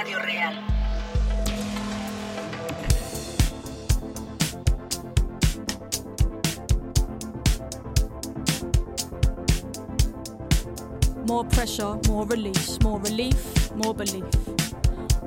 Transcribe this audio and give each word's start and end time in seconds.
Radio 0.00 0.18
Real. 0.24 0.54
More 11.26 11.44
pressure, 11.44 11.98
more 12.08 12.24
release, 12.24 12.80
more 12.80 12.98
relief, 13.00 13.70
more 13.74 13.94
belief. 13.94 14.59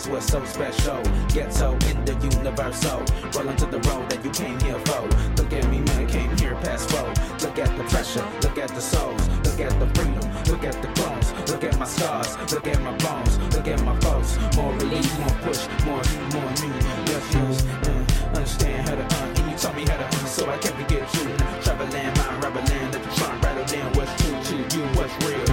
Past 0.00 0.10
was 0.10 0.24
so 0.24 0.44
special. 0.46 1.02
Ghetto 1.28 1.72
in 1.90 2.04
the 2.06 2.16
universal. 2.32 3.04
Rolling 3.36 3.56
to 3.56 3.66
the 3.66 3.80
road 3.88 4.08
that 4.08 4.24
you 4.24 4.30
came 4.30 4.58
here 4.60 4.78
for. 4.86 5.02
Look 5.36 5.52
at 5.52 5.68
me, 5.68 5.80
man, 5.80 6.06
came 6.06 6.34
here 6.38 6.54
past 6.62 6.88
four. 6.90 7.08
Look 7.44 7.58
at 7.58 7.76
the 7.76 7.84
pressure, 7.84 8.24
look 8.40 8.56
at 8.56 8.70
the 8.70 8.80
souls, 8.80 9.28
look 9.44 9.60
at 9.60 9.78
the 9.78 9.86
freedom, 9.92 10.24
look 10.48 10.64
at 10.64 10.80
the 10.80 10.88
clones, 10.96 11.34
look 11.50 11.64
at 11.64 11.78
my 11.78 11.84
scars, 11.84 12.32
look 12.50 12.66
at 12.66 12.80
my 12.80 12.96
bones, 12.96 13.36
look 13.54 13.68
at 13.68 13.82
my 13.82 13.94
foes. 14.00 14.38
More 14.56 14.72
relief, 14.72 15.18
more 15.20 15.36
push, 15.44 15.68
more 15.84 16.00
you, 16.08 16.20
more 16.32 16.50
me. 16.64 16.72
Refuse, 17.12 17.60
uh, 17.84 18.04
understand 18.32 18.88
how 18.88 18.94
to 18.94 19.04
uh, 19.04 19.34
and 19.36 19.50
you 19.50 19.56
taught 19.58 19.76
me 19.76 19.84
how 19.84 19.98
to 19.98 20.06
uh, 20.06 20.24
so 20.24 20.48
I 20.48 20.56
can 20.56 20.72
forget 20.80 21.04
you. 21.12 21.28
Travel 21.60 21.86
land, 21.88 22.16
mind, 22.16 22.42
rubber 22.42 22.62
land, 22.72 22.94
let 22.94 23.02
the 23.02 23.10
trunk 23.16 23.42
rattle 23.42 23.66
down 23.66 23.92
what's 23.92 24.12
true 24.22 24.40
to 24.48 24.56
you, 24.76 24.82
what's 24.96 25.12
real. 25.26 25.49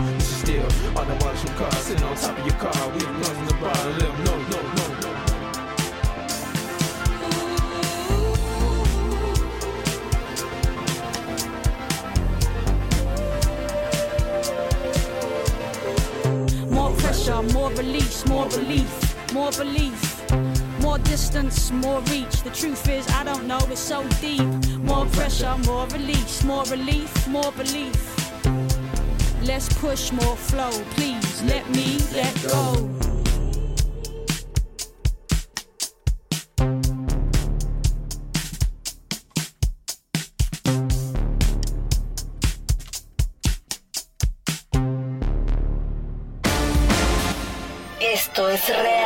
The 0.97 1.13
car, 1.53 1.72
sitting 1.74 2.03
on 2.06 2.16
top 2.16 2.40
of 2.40 2.46
your 2.46 2.56
car. 2.56 2.74
In 2.94 3.00
the 3.00 3.06
let 3.62 4.00
them 4.00 4.24
know, 4.24 4.38
no, 4.50 4.59
no, 4.75 4.85
no. 16.66 16.72
More 16.72 16.91
pressure, 16.96 17.41
more 17.53 17.72
release, 17.72 18.25
more 18.25 18.47
relief, 18.50 19.34
more 19.34 19.52
belief. 19.52 20.02
More 20.81 20.97
distance, 20.97 21.72
more 21.72 22.02
reach. 22.09 22.41
The 22.41 22.50
truth 22.50 22.90
is, 22.90 23.07
I 23.09 23.24
don't 23.24 23.46
know, 23.46 23.59
it's 23.69 23.80
so 23.80 24.03
deep. 24.19 24.41
More 24.80 25.06
pressure, 25.06 25.56
more 25.68 25.86
release, 25.88 26.44
more 26.44 26.66
relief, 26.66 27.28
more 27.28 27.52
belief. 27.52 28.16
Let's 29.44 29.70
push 29.80 30.12
more 30.12 30.36
flow, 30.36 30.72
please. 30.96 31.44
Let 31.44 31.70
me 31.70 31.98
let 32.14 32.34
go. 32.44 32.90
Esto 48.00 48.50
es 48.50 48.69
real. 48.69 48.97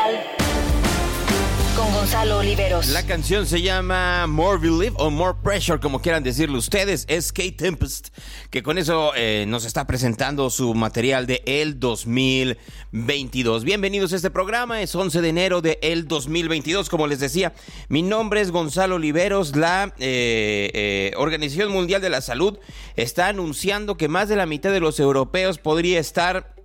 La 2.91 3.05
canción 3.05 3.45
se 3.45 3.61
llama 3.61 4.25
More 4.25 4.57
Belief 4.57 4.95
o 4.97 5.11
More 5.11 5.37
Pressure, 5.43 5.79
como 5.79 6.01
quieran 6.01 6.23
decirlo 6.23 6.57
ustedes. 6.57 7.05
Es 7.07 7.31
Kate 7.31 7.51
Tempest, 7.51 8.07
que 8.49 8.63
con 8.63 8.79
eso 8.79 9.11
eh, 9.15 9.45
nos 9.47 9.63
está 9.63 9.85
presentando 9.85 10.49
su 10.49 10.73
material 10.73 11.27
de 11.27 11.43
el 11.45 11.79
2022. 11.79 13.63
Bienvenidos 13.63 14.11
a 14.13 14.15
este 14.15 14.31
programa, 14.31 14.81
es 14.81 14.95
11 14.95 15.21
de 15.21 15.29
enero 15.29 15.61
de 15.61 15.77
el 15.83 16.07
2022. 16.07 16.89
Como 16.89 17.05
les 17.05 17.19
decía, 17.19 17.53
mi 17.89 18.01
nombre 18.01 18.41
es 18.41 18.49
Gonzalo 18.49 18.95
Oliveros. 18.95 19.55
La 19.55 19.93
eh, 19.99 20.71
eh, 20.73 21.13
Organización 21.17 21.71
Mundial 21.71 22.01
de 22.01 22.09
la 22.09 22.21
Salud 22.21 22.57
está 22.95 23.27
anunciando 23.27 23.97
que 23.97 24.07
más 24.07 24.29
de 24.29 24.35
la 24.35 24.47
mitad 24.47 24.71
de 24.71 24.79
los 24.79 24.99
europeos 24.99 25.59
podría 25.59 25.99
estar 25.99 26.55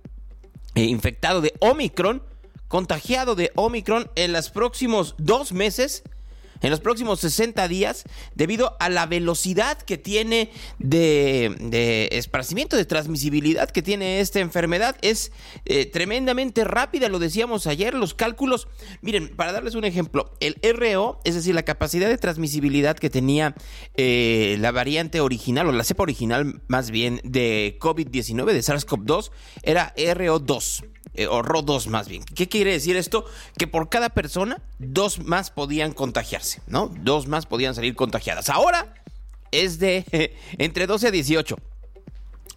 infectado 0.73 1.41
de 1.41 1.53
Omicron, 1.59 2.23
contagiado 2.67 3.35
de 3.35 3.51
Omicron 3.55 4.09
en 4.15 4.33
los 4.33 4.49
próximos 4.49 5.15
dos 5.17 5.53
meses, 5.53 6.03
en 6.61 6.71
los 6.71 6.79
próximos 6.79 7.19
60 7.19 7.67
días, 7.67 8.03
debido 8.35 8.75
a 8.79 8.89
la 8.89 9.05
velocidad 9.05 9.77
que 9.79 9.97
tiene 9.97 10.49
de, 10.79 11.55
de 11.59 12.09
esparcimiento, 12.13 12.75
de 12.75 12.85
transmisibilidad 12.85 13.69
que 13.69 13.81
tiene 13.81 14.19
esta 14.19 14.39
enfermedad. 14.39 14.97
Es 15.01 15.31
eh, 15.65 15.85
tremendamente 15.85 16.63
rápida, 16.63 17.09
lo 17.09 17.19
decíamos 17.19 17.67
ayer, 17.67 17.93
los 17.93 18.13
cálculos. 18.13 18.67
Miren, 19.01 19.29
para 19.35 19.51
darles 19.51 19.75
un 19.75 19.85
ejemplo, 19.85 20.33
el 20.39 20.57
RO, 20.63 21.19
es 21.23 21.35
decir, 21.35 21.53
la 21.53 21.63
capacidad 21.63 22.09
de 22.09 22.17
transmisibilidad 22.17 22.97
que 22.97 23.09
tenía 23.09 23.55
eh, 23.95 24.57
la 24.59 24.71
variante 24.71 25.21
original, 25.21 25.67
o 25.67 25.71
la 25.71 25.83
cepa 25.83 26.03
original 26.03 26.61
más 26.67 26.91
bien, 26.91 27.21
de 27.23 27.77
COVID-19, 27.79 28.45
de 28.45 28.59
SARS-CoV-2, 28.59 29.31
era 29.63 29.93
RO2 29.95 30.96
eh, 31.13 31.27
o 31.27 31.41
RO2 31.41 31.87
más 31.87 32.07
bien. 32.07 32.23
¿Qué 32.23 32.47
quiere 32.47 32.71
decir 32.71 32.95
esto? 32.95 33.25
Que 33.57 33.67
por 33.67 33.89
cada 33.89 34.09
persona, 34.09 34.61
dos 34.79 35.19
más 35.19 35.51
podían 35.51 35.93
contagiarse, 35.93 36.61
¿no? 36.67 36.87
Dos 37.01 37.27
más 37.27 37.45
podían 37.45 37.75
salir 37.75 37.95
contagiadas. 37.95 38.49
Ahora 38.49 38.93
es 39.51 39.79
de 39.79 40.33
entre 40.57 40.87
12 40.87 41.07
a 41.07 41.11
18. 41.11 41.57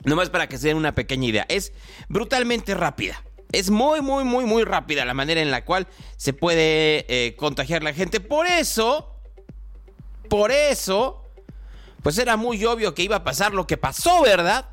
Nomás 0.05 0.31
para 0.31 0.49
que 0.49 0.59
se 0.59 0.69
den 0.69 0.77
una 0.77 0.95
pequeña 0.95 1.29
idea. 1.29 1.47
Es 1.49 1.73
brutalmente 2.09 2.75
rápida. 2.75 3.23
Es 3.53 3.71
muy, 3.71 4.01
muy, 4.01 4.25
muy, 4.25 4.45
muy 4.45 4.65
rápida 4.65 5.05
la 5.05 5.15
manera 5.15 5.41
en 5.41 5.51
la 5.51 5.65
cual 5.65 5.89
se 6.17 6.33
puede 6.33 7.05
eh, 7.09 7.35
contagiar 7.37 7.83
la 7.83 7.93
gente. 7.93 8.21
Por 8.21 8.47
eso, 8.47 9.15
por 10.29 10.53
eso, 10.53 11.25
pues 12.03 12.17
era 12.19 12.37
muy 12.37 12.65
obvio 12.65 12.95
que 12.95 13.03
iba 13.03 13.17
a 13.17 13.25
pasar 13.25 13.53
lo 13.53 13.67
que 13.67 13.77
pasó, 13.77 14.23
¿verdad? 14.23 14.67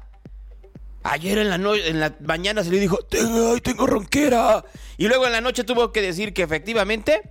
Ayer 1.09 1.38
en 1.38 1.50
la, 1.50 1.56
en 1.56 2.00
la 2.00 2.13
mañana 2.19 2.63
se 2.63 2.69
le 2.69 2.80
dijo, 2.80 2.98
tengo, 2.98 3.54
ay, 3.54 3.62
tengo 3.62 3.88
ronquera. 3.88 4.65
Y 4.98 5.07
luego 5.07 5.25
en 5.25 5.31
la 5.31 5.42
noche 5.42 5.63
tuvo 5.63 5.92
que 5.94 6.01
decir 6.01 6.33
que 6.33 6.44
efectivamente 6.44 7.21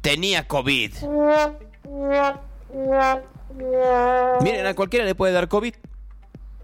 tenía 0.00 0.46
COVID. 0.46 0.92
Miren, 4.40 4.66
a 4.66 4.74
cualquiera 4.74 5.04
le 5.04 5.14
puede 5.16 5.32
dar 5.32 5.48
COVID. 5.48 5.74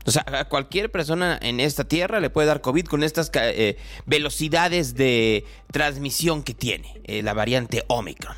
O 0.07 0.11
sea, 0.11 0.25
a 0.27 0.45
cualquier 0.45 0.93
persona 0.93 1.39
en 1.43 1.59
esta 1.61 1.85
tierra 1.85 2.21
le 2.21 2.31
puede 2.31 2.47
dar 2.47 2.61
COVID 2.61 2.87
con 2.87 3.03
estas 3.03 3.31
eh, 3.35 3.77
velocidades 4.07 4.95
de 4.95 5.45
transmisión 5.73 6.43
que 6.43 6.55
tiene 6.55 7.01
eh, 7.05 7.23
la 7.23 7.33
variante 7.33 7.85
Omicron. 7.89 8.37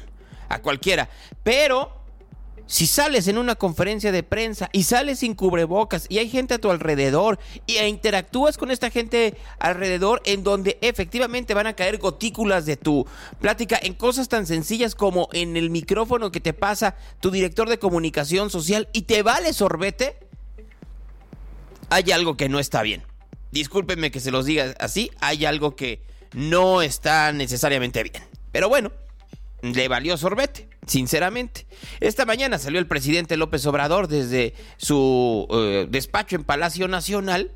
A 0.48 0.62
cualquiera. 0.62 1.10
Pero 1.42 1.92
si 2.66 2.86
sales 2.86 3.28
en 3.28 3.38
una 3.38 3.54
conferencia 3.54 4.12
de 4.12 4.22
prensa 4.22 4.68
y 4.72 4.82
sales 4.82 5.20
sin 5.20 5.34
cubrebocas 5.34 6.06
y 6.08 6.18
hay 6.18 6.28
gente 6.28 6.54
a 6.54 6.58
tu 6.58 6.70
alrededor 6.70 7.38
y 7.66 7.76
e 7.76 7.88
interactúas 7.88 8.58
con 8.58 8.70
esta 8.70 8.90
gente 8.90 9.36
alrededor 9.58 10.20
en 10.24 10.42
donde 10.42 10.78
efectivamente 10.80 11.54
van 11.54 11.68
a 11.68 11.74
caer 11.74 11.98
gotículas 11.98 12.66
de 12.66 12.76
tu 12.76 13.06
plática 13.40 13.78
en 13.80 13.94
cosas 13.94 14.28
tan 14.28 14.46
sencillas 14.46 14.94
como 14.94 15.28
en 15.32 15.56
el 15.56 15.70
micrófono 15.70 16.32
que 16.32 16.40
te 16.40 16.52
pasa 16.52 16.96
tu 17.20 17.30
director 17.30 17.68
de 17.68 17.78
comunicación 17.78 18.50
social 18.50 18.88
y 18.92 19.02
te 19.02 19.22
vale 19.22 19.52
sorbete, 19.52 20.16
hay 21.88 22.10
algo 22.10 22.36
que 22.36 22.48
no 22.48 22.58
está 22.58 22.82
bien. 22.82 23.02
Discúlpenme 23.52 24.10
que 24.10 24.20
se 24.20 24.32
los 24.32 24.44
diga 24.44 24.74
así, 24.80 25.10
hay 25.20 25.44
algo 25.44 25.76
que 25.76 26.02
no 26.32 26.82
está 26.82 27.32
necesariamente 27.32 28.02
bien. 28.02 28.22
Pero 28.50 28.68
bueno, 28.68 28.90
le 29.62 29.88
valió 29.88 30.16
sorbete 30.16 30.75
sinceramente. 30.86 31.66
Esta 32.00 32.24
mañana 32.24 32.58
salió 32.58 32.78
el 32.78 32.86
presidente 32.86 33.36
López 33.36 33.66
Obrador 33.66 34.08
desde 34.08 34.54
su 34.76 35.46
eh, 35.50 35.86
despacho 35.90 36.36
en 36.36 36.44
Palacio 36.44 36.88
Nacional. 36.88 37.52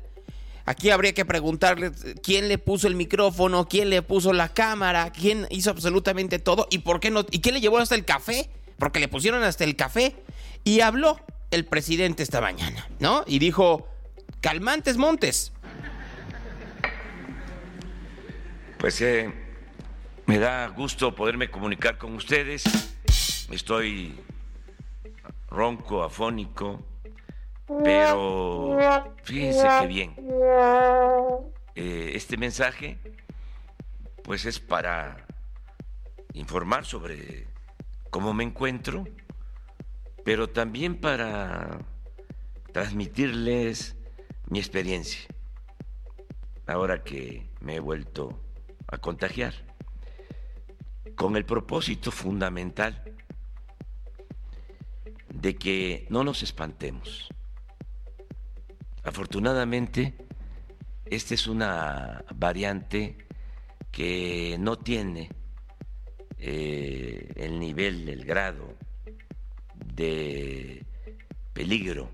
Aquí 0.65 0.91
habría 0.91 1.13
que 1.13 1.25
preguntarle 1.25 1.91
quién 2.21 2.47
le 2.47 2.57
puso 2.57 2.87
el 2.87 2.95
micrófono, 2.95 3.67
quién 3.67 3.89
le 3.89 4.01
puso 4.01 4.31
la 4.31 4.49
cámara, 4.49 5.11
quién 5.11 5.47
hizo 5.49 5.71
absolutamente 5.71 6.37
todo 6.37 6.67
y 6.69 6.79
por 6.79 6.99
qué 6.99 7.09
no 7.09 7.25
y 7.31 7.41
quién 7.41 7.55
le 7.55 7.61
llevó 7.61 7.79
hasta 7.79 7.95
el 7.95 8.05
café, 8.05 8.49
porque 8.77 8.99
le 8.99 9.07
pusieron 9.07 9.43
hasta 9.43 9.63
el 9.63 9.75
café 9.75 10.15
y 10.63 10.81
habló 10.81 11.19
el 11.49 11.65
presidente 11.65 12.21
esta 12.21 12.41
mañana, 12.41 12.87
¿no? 12.99 13.23
Y 13.25 13.39
dijo, 13.39 13.87
"Calmantes 14.39 14.97
Montes." 14.97 15.51
Pues 18.77 19.01
eh, 19.01 19.31
me 20.27 20.39
da 20.39 20.67
gusto 20.67 21.13
poderme 21.15 21.49
comunicar 21.49 21.97
con 21.97 22.15
ustedes 22.15 22.63
estoy 23.55 24.19
ronco, 25.49 26.03
afónico, 26.03 26.83
pero 27.83 28.77
fíjense 29.23 29.67
qué 29.81 29.87
bien. 29.87 30.15
Eh, 31.75 32.11
este 32.15 32.37
mensaje, 32.37 32.97
pues 34.23 34.45
es 34.45 34.59
para 34.59 35.25
informar 36.33 36.85
sobre 36.85 37.47
cómo 38.09 38.33
me 38.33 38.43
encuentro, 38.43 39.05
pero 40.23 40.49
también 40.49 40.99
para 40.99 41.79
transmitirles 42.71 43.95
mi 44.47 44.59
experiencia, 44.59 45.27
ahora 46.67 47.03
que 47.03 47.49
me 47.59 47.75
he 47.75 47.79
vuelto 47.79 48.39
a 48.87 48.97
contagiar, 48.97 49.53
con 51.15 51.35
el 51.35 51.45
propósito 51.45 52.11
fundamental 52.11 53.03
de 55.33 55.55
que 55.55 56.07
no 56.09 56.23
nos 56.23 56.43
espantemos. 56.43 57.29
Afortunadamente, 59.03 60.13
esta 61.05 61.33
es 61.33 61.47
una 61.47 62.23
variante 62.35 63.17
que 63.91 64.57
no 64.59 64.77
tiene 64.77 65.29
eh, 66.37 67.31
el 67.35 67.59
nivel, 67.59 68.07
el 68.09 68.25
grado 68.25 68.75
de 69.95 70.85
peligro 71.53 72.11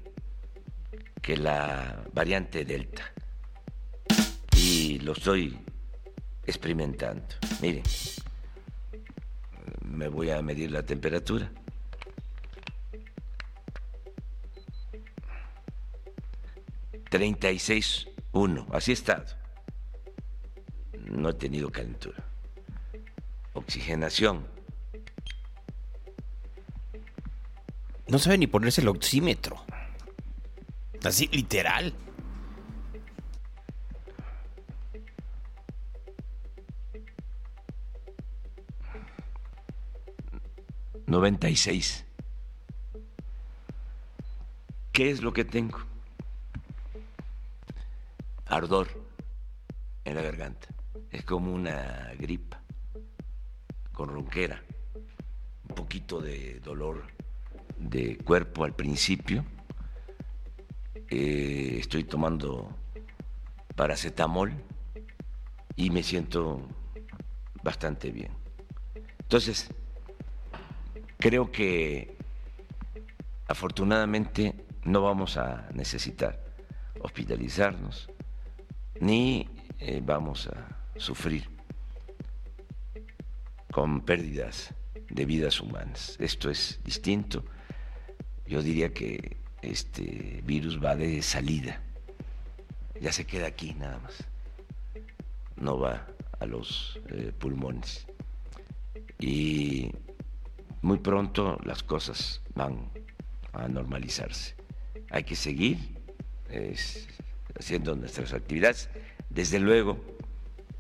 que 1.22 1.38
la 1.38 2.04
variante 2.14 2.66
Delta. 2.66 3.12
Y 4.56 5.00
lo 5.00 5.12
estoy 5.12 5.58
experimentando. 6.46 7.36
Miren, 7.62 7.84
me 9.82 10.08
voy 10.08 10.32
a 10.32 10.42
medir 10.42 10.72
la 10.72 10.84
temperatura. 10.84 11.52
36.1, 17.10 18.68
así 18.72 18.92
he 18.92 18.94
estado. 18.94 19.26
No 21.10 21.30
he 21.30 21.34
tenido 21.34 21.72
calentura. 21.72 22.24
Oxigenación. 23.54 24.46
No 28.08 28.20
sabe 28.20 28.38
ni 28.38 28.48
ponerse 28.48 28.82
el 28.82 28.88
oxímetro. 28.88 29.64
Así, 31.04 31.28
literal. 31.28 31.94
Noventa 41.06 41.50
y 41.50 41.56
seis. 41.56 42.06
¿Qué 44.92 45.10
es 45.10 45.22
lo 45.22 45.32
que 45.32 45.46
tengo? 45.46 45.80
Ardor 48.50 48.88
en 50.06 50.16
la 50.16 50.22
garganta. 50.22 50.68
Es 51.12 51.24
como 51.24 51.54
una 51.54 52.12
gripa 52.18 52.62
con 53.92 54.10
ronquera, 54.10 54.62
un 55.70 55.76
poquito 55.76 56.22
de 56.22 56.60
dolor 56.60 57.04
de 57.78 58.18
cuerpo 58.18 58.64
al 58.64 58.74
principio. 58.74 59.46
Eh, 61.10 61.78
estoy 61.80 62.04
tomando 62.04 62.76
paracetamol 63.76 64.52
y 65.76 65.90
me 65.90 66.04
siento 66.04 66.62
bastante 67.64 68.12
bien. 68.12 68.32
Entonces, 69.20 69.70
creo 71.18 71.52
que 71.52 72.18
afortunadamente 73.48 74.54
no 74.84 75.02
vamos 75.02 75.38
a 75.38 75.70
necesitar 75.74 76.44
hospitalizarnos 77.00 78.10
ni 79.02 79.50
eh, 79.80 80.02
vamos 80.04 80.48
a 80.48 80.78
sufrir 80.98 81.50
con 83.72 84.02
pérdidas 84.02 84.74
de 85.10 85.26
vidas 85.26 85.62
humanas. 85.62 86.18
Esto 86.20 86.50
es 86.50 86.80
distinto. 86.84 87.44
Yo 88.46 88.62
diría 88.62 88.94
que 88.94 89.38
este 89.62 90.42
virus 90.46 90.84
va 90.84 90.96
de 90.96 91.22
salida. 91.22 91.82
Ya 93.00 93.12
se 93.12 93.26
queda 93.26 93.48
aquí 93.48 93.74
nada 93.74 94.00
más. 94.00 94.14
No 95.56 95.80
va 95.80 96.08
a 96.40 96.46
los 96.46 97.00
eh, 97.10 97.32
pulmones. 97.38 98.08
Y 99.20 99.92
muy 100.82 100.98
pronto 101.00 101.60
las 101.64 101.84
cosas 101.84 102.42
van 102.56 102.90
a 103.54 103.68
normalizarse. 103.68 104.56
Hay 105.10 105.24
que 105.24 105.36
seguir 105.36 105.78
haciendo 107.60 107.96
nuestras 107.96 108.34
actividades, 108.34 108.90
desde 109.30 109.60
luego 109.60 110.00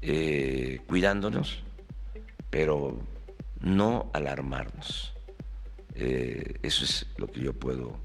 eh, 0.02 0.82
cuidándonos, 0.88 1.64
pero 2.50 3.00
no 3.62 4.10
alarmarnos. 4.14 5.14
Eh, 5.96 6.60
eso 6.62 6.86
es 6.86 7.08
lo 7.18 7.28
que 7.28 7.42
yo 7.42 7.54
puedo 7.54 8.00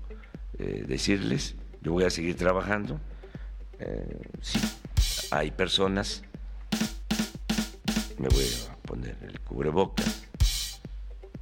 eh, 0.58 0.84
decirles. 0.86 1.54
Yo 1.82 1.92
voy 1.92 2.04
a 2.04 2.10
seguir 2.10 2.36
trabajando. 2.36 3.00
si 4.40 4.58
hay 5.30 5.50
personas, 5.50 6.22
me 8.18 8.28
voy 8.28 8.46
a 8.70 8.76
poner 8.86 9.16
el 9.22 9.40
cubrebocas. 9.40 10.80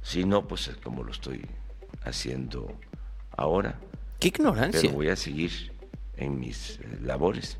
Si 0.01 0.25
no, 0.25 0.47
pues 0.47 0.67
es 0.67 0.77
como 0.77 1.03
lo 1.03 1.11
estoy 1.11 1.45
haciendo 2.03 2.73
ahora. 3.37 3.79
Qué 4.19 4.29
ignorancia. 4.29 4.81
Pero 4.81 4.93
voy 4.93 5.09
a 5.09 5.15
seguir 5.15 5.71
en 6.21 6.39
mis 6.39 6.79
eh, 6.79 6.99
labores. 7.01 7.57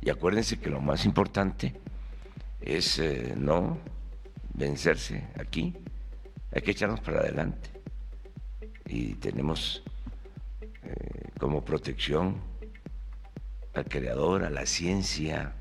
Y 0.00 0.10
acuérdense 0.10 0.58
que 0.58 0.70
lo 0.70 0.80
más 0.80 1.04
importante 1.04 1.74
es 2.60 2.98
eh, 2.98 3.34
no 3.36 3.78
vencerse 4.54 5.28
aquí, 5.38 5.74
hay 6.52 6.62
que 6.62 6.70
echarnos 6.70 7.00
para 7.00 7.20
adelante. 7.20 7.70
Y 8.86 9.14
tenemos 9.14 9.82
eh, 10.82 11.28
como 11.38 11.64
protección 11.64 12.36
al 13.74 13.86
creador, 13.86 14.44
a 14.44 14.50
la 14.50 14.66
ciencia 14.66 15.54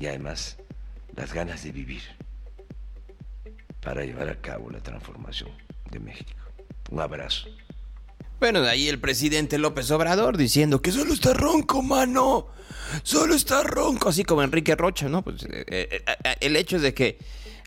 y 0.00 0.06
además 0.06 0.58
las 1.14 1.32
ganas 1.32 1.62
de 1.62 1.72
vivir 1.72 2.02
para 3.80 4.04
llevar 4.04 4.28
a 4.28 4.40
cabo 4.40 4.70
la 4.70 4.80
transformación 4.80 5.50
de 5.90 6.00
México. 6.00 6.32
Un 6.90 7.00
abrazo. 7.00 7.48
Bueno, 8.40 8.62
de 8.62 8.70
ahí 8.70 8.88
el 8.88 9.00
presidente 9.00 9.58
López 9.58 9.90
Obrador 9.90 10.36
diciendo 10.36 10.80
que 10.80 10.92
solo 10.92 11.12
está 11.12 11.34
ronco, 11.34 11.82
mano. 11.82 12.46
Solo 13.02 13.34
está 13.34 13.62
ronco, 13.64 14.08
así 14.08 14.24
como 14.24 14.42
Enrique 14.42 14.76
Rocha, 14.76 15.08
¿no? 15.08 15.22
Pues 15.22 15.42
eh, 15.44 15.64
eh, 15.66 16.02
eh, 16.06 16.36
el 16.40 16.56
hecho 16.56 16.76
es 16.76 16.82
de 16.82 16.94
que, 16.94 17.18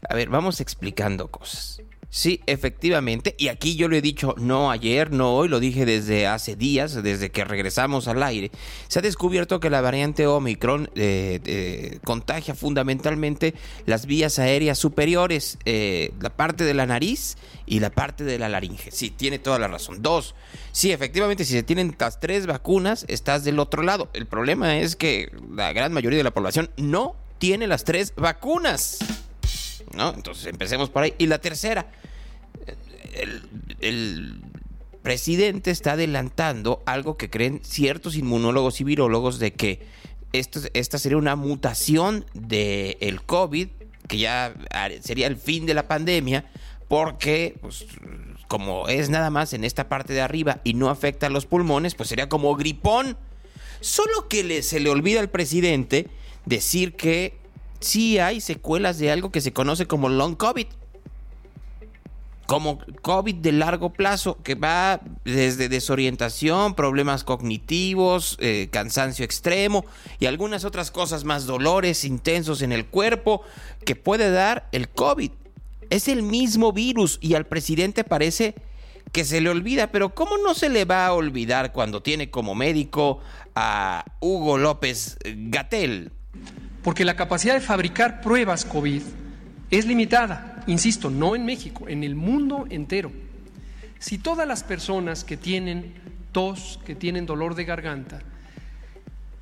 a 0.10 0.16
ver, 0.16 0.30
vamos 0.30 0.62
explicando 0.62 1.30
cosas. 1.30 1.81
Sí, 2.14 2.42
efectivamente. 2.46 3.36
Y 3.38 3.48
aquí 3.48 3.78
yo 3.78 3.88
lo 3.88 3.96
he 3.96 4.02
dicho 4.02 4.36
no 4.38 4.70
ayer, 4.70 5.12
no 5.12 5.34
hoy, 5.34 5.48
lo 5.48 5.62
dije 5.62 5.86
desde 5.86 6.28
hace 6.28 6.58
días, 6.58 7.02
desde 7.02 7.32
que 7.32 7.46
regresamos 7.46 8.10
al 8.10 8.22
aire. 8.22 8.52
Se 8.90 9.00
ha 9.00 9.02
descubierto 9.02 9.62
que 9.62 9.70
la 9.70 9.80
variante 9.80 10.28
Omicron 10.28 10.90
eh, 10.96 11.40
eh, 11.46 12.00
contagia 12.04 12.54
fundamentalmente 12.54 13.54
las 13.86 14.08
vías 14.08 14.40
aéreas 14.40 14.78
superiores, 14.78 15.58
eh, 15.64 16.12
la 16.20 16.32
parte 16.32 16.66
de 16.66 16.74
la 16.74 16.86
nariz 16.86 17.38
y 17.66 17.80
la 17.80 17.92
parte 17.92 18.26
de 18.26 18.38
la 18.38 18.50
laringe. 18.50 18.92
Sí, 18.92 19.10
tiene 19.10 19.40
toda 19.40 19.58
la 19.58 19.70
razón. 19.70 20.02
Dos, 20.02 20.36
sí, 20.74 20.92
efectivamente, 20.92 21.46
si 21.46 21.54
se 21.54 21.64
tienen 21.64 21.96
las 21.98 22.20
tres 22.20 22.46
vacunas, 22.46 23.06
estás 23.08 23.46
del 23.46 23.58
otro 23.58 23.84
lado. 23.84 24.10
El 24.14 24.26
problema 24.26 24.80
es 24.80 24.98
que 24.98 25.32
la 25.56 25.72
gran 25.72 25.94
mayoría 25.94 26.18
de 26.18 26.26
la 26.26 26.34
población 26.34 26.72
no 26.76 27.16
tiene 27.40 27.68
las 27.68 27.86
tres 27.86 28.14
vacunas. 28.18 29.00
¿No? 29.96 30.14
Entonces 30.14 30.48
empecemos 30.48 30.90
por 30.90 31.04
ahí. 31.04 31.14
Y 31.18 31.28
la 31.28 31.40
tercera, 31.40 31.92
el, 33.80 34.42
presidente 35.02 35.72
está 35.72 35.94
adelantando 35.94 36.84
algo 36.86 37.18
que 37.18 37.32
creen 37.32 37.60
ciertos 37.64 38.16
inmunólogos 38.16 38.82
y 38.82 38.84
virólogos 38.84 39.40
de 39.40 39.52
que 39.54 39.82
esto, 40.32 40.60
esta 40.74 41.00
sería 41.00 41.18
una 41.18 41.36
mutación 41.36 42.24
del 42.36 42.98
el 43.00 43.24
COVID, 43.24 43.70
que 44.08 44.20
ya 44.20 44.54
sería 45.02 45.26
el 45.26 45.38
fin 45.38 45.66
de 45.66 45.74
la 45.74 45.88
pandemia, 45.88 46.46
porque 46.88 47.56
pues, 47.62 47.88
como 48.48 48.90
es 48.90 49.10
nada 49.10 49.32
más 49.32 49.54
en 49.54 49.64
esta 49.64 49.90
parte 49.90 50.14
de 50.14 50.22
arriba 50.22 50.62
y 50.64 50.76
no 50.76 50.90
afecta 50.90 51.28
a 51.28 51.30
los 51.32 51.48
pulmones, 51.48 51.96
pues 51.96 52.10
sería 52.10 52.30
como 52.30 52.56
gripón. 52.56 53.18
Solo 53.80 54.28
que 54.28 54.62
se 54.62 54.80
le 54.80 54.90
olvida 54.92 55.20
al 55.20 55.32
presidente 55.32 56.08
decir 56.46 56.96
que 56.96 57.41
sí 57.82 58.20
hay 58.20 58.42
secuelas 58.42 58.98
de 58.98 59.12
algo 59.12 59.32
que 59.32 59.42
se 59.42 59.54
conoce 59.54 59.86
como 59.86 60.10
long 60.10 60.36
COVID 60.36 60.68
como 62.52 62.80
COVID 63.02 63.36
de 63.36 63.54
largo 63.54 63.92
plazo, 63.94 64.38
que 64.44 64.56
va 64.56 65.00
desde 65.24 65.70
desorientación, 65.70 66.76
problemas 66.76 67.24
cognitivos, 67.24 68.36
eh, 68.42 68.68
cansancio 68.70 69.24
extremo 69.24 69.86
y 70.20 70.26
algunas 70.26 70.66
otras 70.66 70.92
cosas 70.92 71.24
más, 71.24 71.46
dolores 71.46 72.04
intensos 72.04 72.62
en 72.62 72.74
el 72.74 72.88
cuerpo, 72.88 73.42
que 73.86 73.96
puede 73.96 74.32
dar 74.32 74.68
el 74.74 74.90
COVID. 74.90 75.32
Es 75.90 76.10
el 76.10 76.24
mismo 76.24 76.74
virus 76.74 77.20
y 77.22 77.36
al 77.36 77.46
presidente 77.46 78.04
parece 78.04 78.56
que 79.14 79.24
se 79.24 79.40
le 79.40 79.50
olvida, 79.50 79.88
pero 79.88 80.14
¿cómo 80.14 80.38
no 80.38 80.54
se 80.54 80.68
le 80.68 80.84
va 80.84 81.06
a 81.06 81.14
olvidar 81.14 81.72
cuando 81.72 82.04
tiene 82.04 82.30
como 82.32 82.54
médico 82.54 83.20
a 83.56 84.04
Hugo 84.20 84.58
López 84.58 85.18
Gatel? 85.24 86.12
Porque 86.84 87.06
la 87.06 87.16
capacidad 87.16 87.54
de 87.54 87.62
fabricar 87.62 88.22
pruebas 88.22 88.66
COVID 88.66 89.02
es 89.70 89.86
limitada 89.86 90.52
insisto, 90.68 91.10
no 91.10 91.36
en 91.36 91.46
México, 91.46 91.88
en 91.88 92.04
el 92.04 92.16
mundo 92.16 92.66
entero. 92.70 93.12
Si 94.00 94.18
todas 94.18 94.48
las 94.48 94.64
personas 94.64 95.24
que 95.24 95.38
tienen 95.38 95.94
tos, 96.32 96.80
que 96.86 96.96
tienen 96.96 97.26
dolor 97.26 97.56
de 97.56 97.66
garganta, 97.66 98.20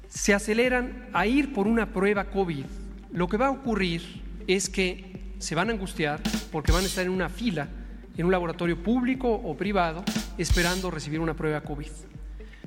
se 0.08 0.34
aceleran 0.34 1.08
a 1.14 1.28
ir 1.28 1.54
por 1.54 1.68
una 1.68 1.94
prueba 1.94 2.26
COVID, 2.26 2.66
lo 3.12 3.28
que 3.28 3.38
va 3.38 3.48
a 3.48 3.52
ocurrir 3.52 4.22
es 4.48 4.70
que 4.70 5.34
se 5.40 5.56
van 5.56 5.70
a 5.70 5.74
angustiar 5.74 6.22
porque 6.52 6.72
van 6.72 6.84
a 6.84 6.88
estar 6.88 7.06
en 7.06 7.12
una 7.12 7.30
fila 7.30 7.70
en 8.18 8.26
un 8.26 8.32
laboratorio 8.34 8.84
público 8.84 9.32
o 9.32 9.56
privado 9.56 10.04
esperando 10.38 10.92
recibir 10.92 11.22
una 11.22 11.36
prueba 11.36 11.62
COVID. 11.62 11.88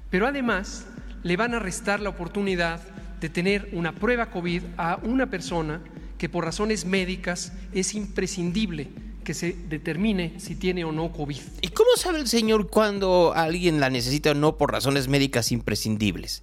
Pero 0.08 0.26
además 0.26 0.86
le 1.22 1.36
van 1.36 1.52
a 1.52 1.58
restar 1.58 2.00
la 2.00 2.08
oportunidad 2.08 2.80
de 3.22 3.30
tener 3.30 3.68
una 3.72 3.94
prueba 3.94 4.30
COVID 4.30 4.62
a 4.76 4.98
una 5.04 5.30
persona 5.30 5.80
que 6.18 6.28
por 6.28 6.44
razones 6.44 6.84
médicas 6.84 7.52
es 7.72 7.94
imprescindible 7.94 8.90
que 9.22 9.34
se 9.34 9.52
determine 9.68 10.34
si 10.38 10.54
tiene 10.54 10.84
o 10.84 10.92
no 10.92 11.12
COVID. 11.12 11.40
¿Y 11.60 11.68
cómo 11.68 11.90
sabe 11.96 12.20
el 12.20 12.28
señor 12.28 12.68
cuando 12.68 13.32
alguien 13.34 13.80
la 13.80 13.90
necesita 13.90 14.32
o 14.32 14.34
no 14.34 14.56
por 14.56 14.72
razones 14.72 15.08
médicas 15.08 15.52
imprescindibles? 15.52 16.42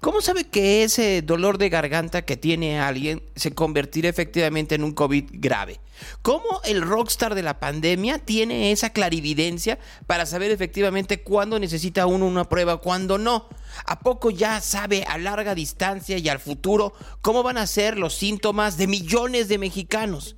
¿Cómo 0.00 0.20
sabe 0.20 0.44
que 0.44 0.84
ese 0.84 1.22
dolor 1.22 1.58
de 1.58 1.68
garganta 1.68 2.22
que 2.22 2.36
tiene 2.36 2.80
alguien 2.80 3.22
se 3.36 3.52
convertirá 3.52 4.08
efectivamente 4.08 4.74
en 4.74 4.84
un 4.84 4.92
COVID 4.92 5.24
grave? 5.32 5.80
¿Cómo 6.22 6.60
el 6.64 6.82
rockstar 6.82 7.34
de 7.34 7.42
la 7.42 7.58
pandemia 7.58 8.18
tiene 8.18 8.70
esa 8.70 8.90
clarividencia 8.90 9.78
para 10.06 10.26
saber 10.26 10.50
efectivamente 10.50 11.22
cuándo 11.22 11.58
necesita 11.58 12.06
uno 12.06 12.26
una 12.26 12.48
prueba, 12.48 12.78
cuándo 12.78 13.18
no? 13.18 13.48
¿A 13.86 14.00
poco 14.00 14.30
ya 14.30 14.60
sabe 14.60 15.04
a 15.04 15.18
larga 15.18 15.54
distancia 15.54 16.18
y 16.18 16.28
al 16.28 16.38
futuro 16.38 16.92
cómo 17.20 17.42
van 17.42 17.58
a 17.58 17.66
ser 17.66 17.98
los 17.98 18.14
síntomas 18.14 18.76
de 18.76 18.86
millones 18.86 19.48
de 19.48 19.58
mexicanos? 19.58 20.36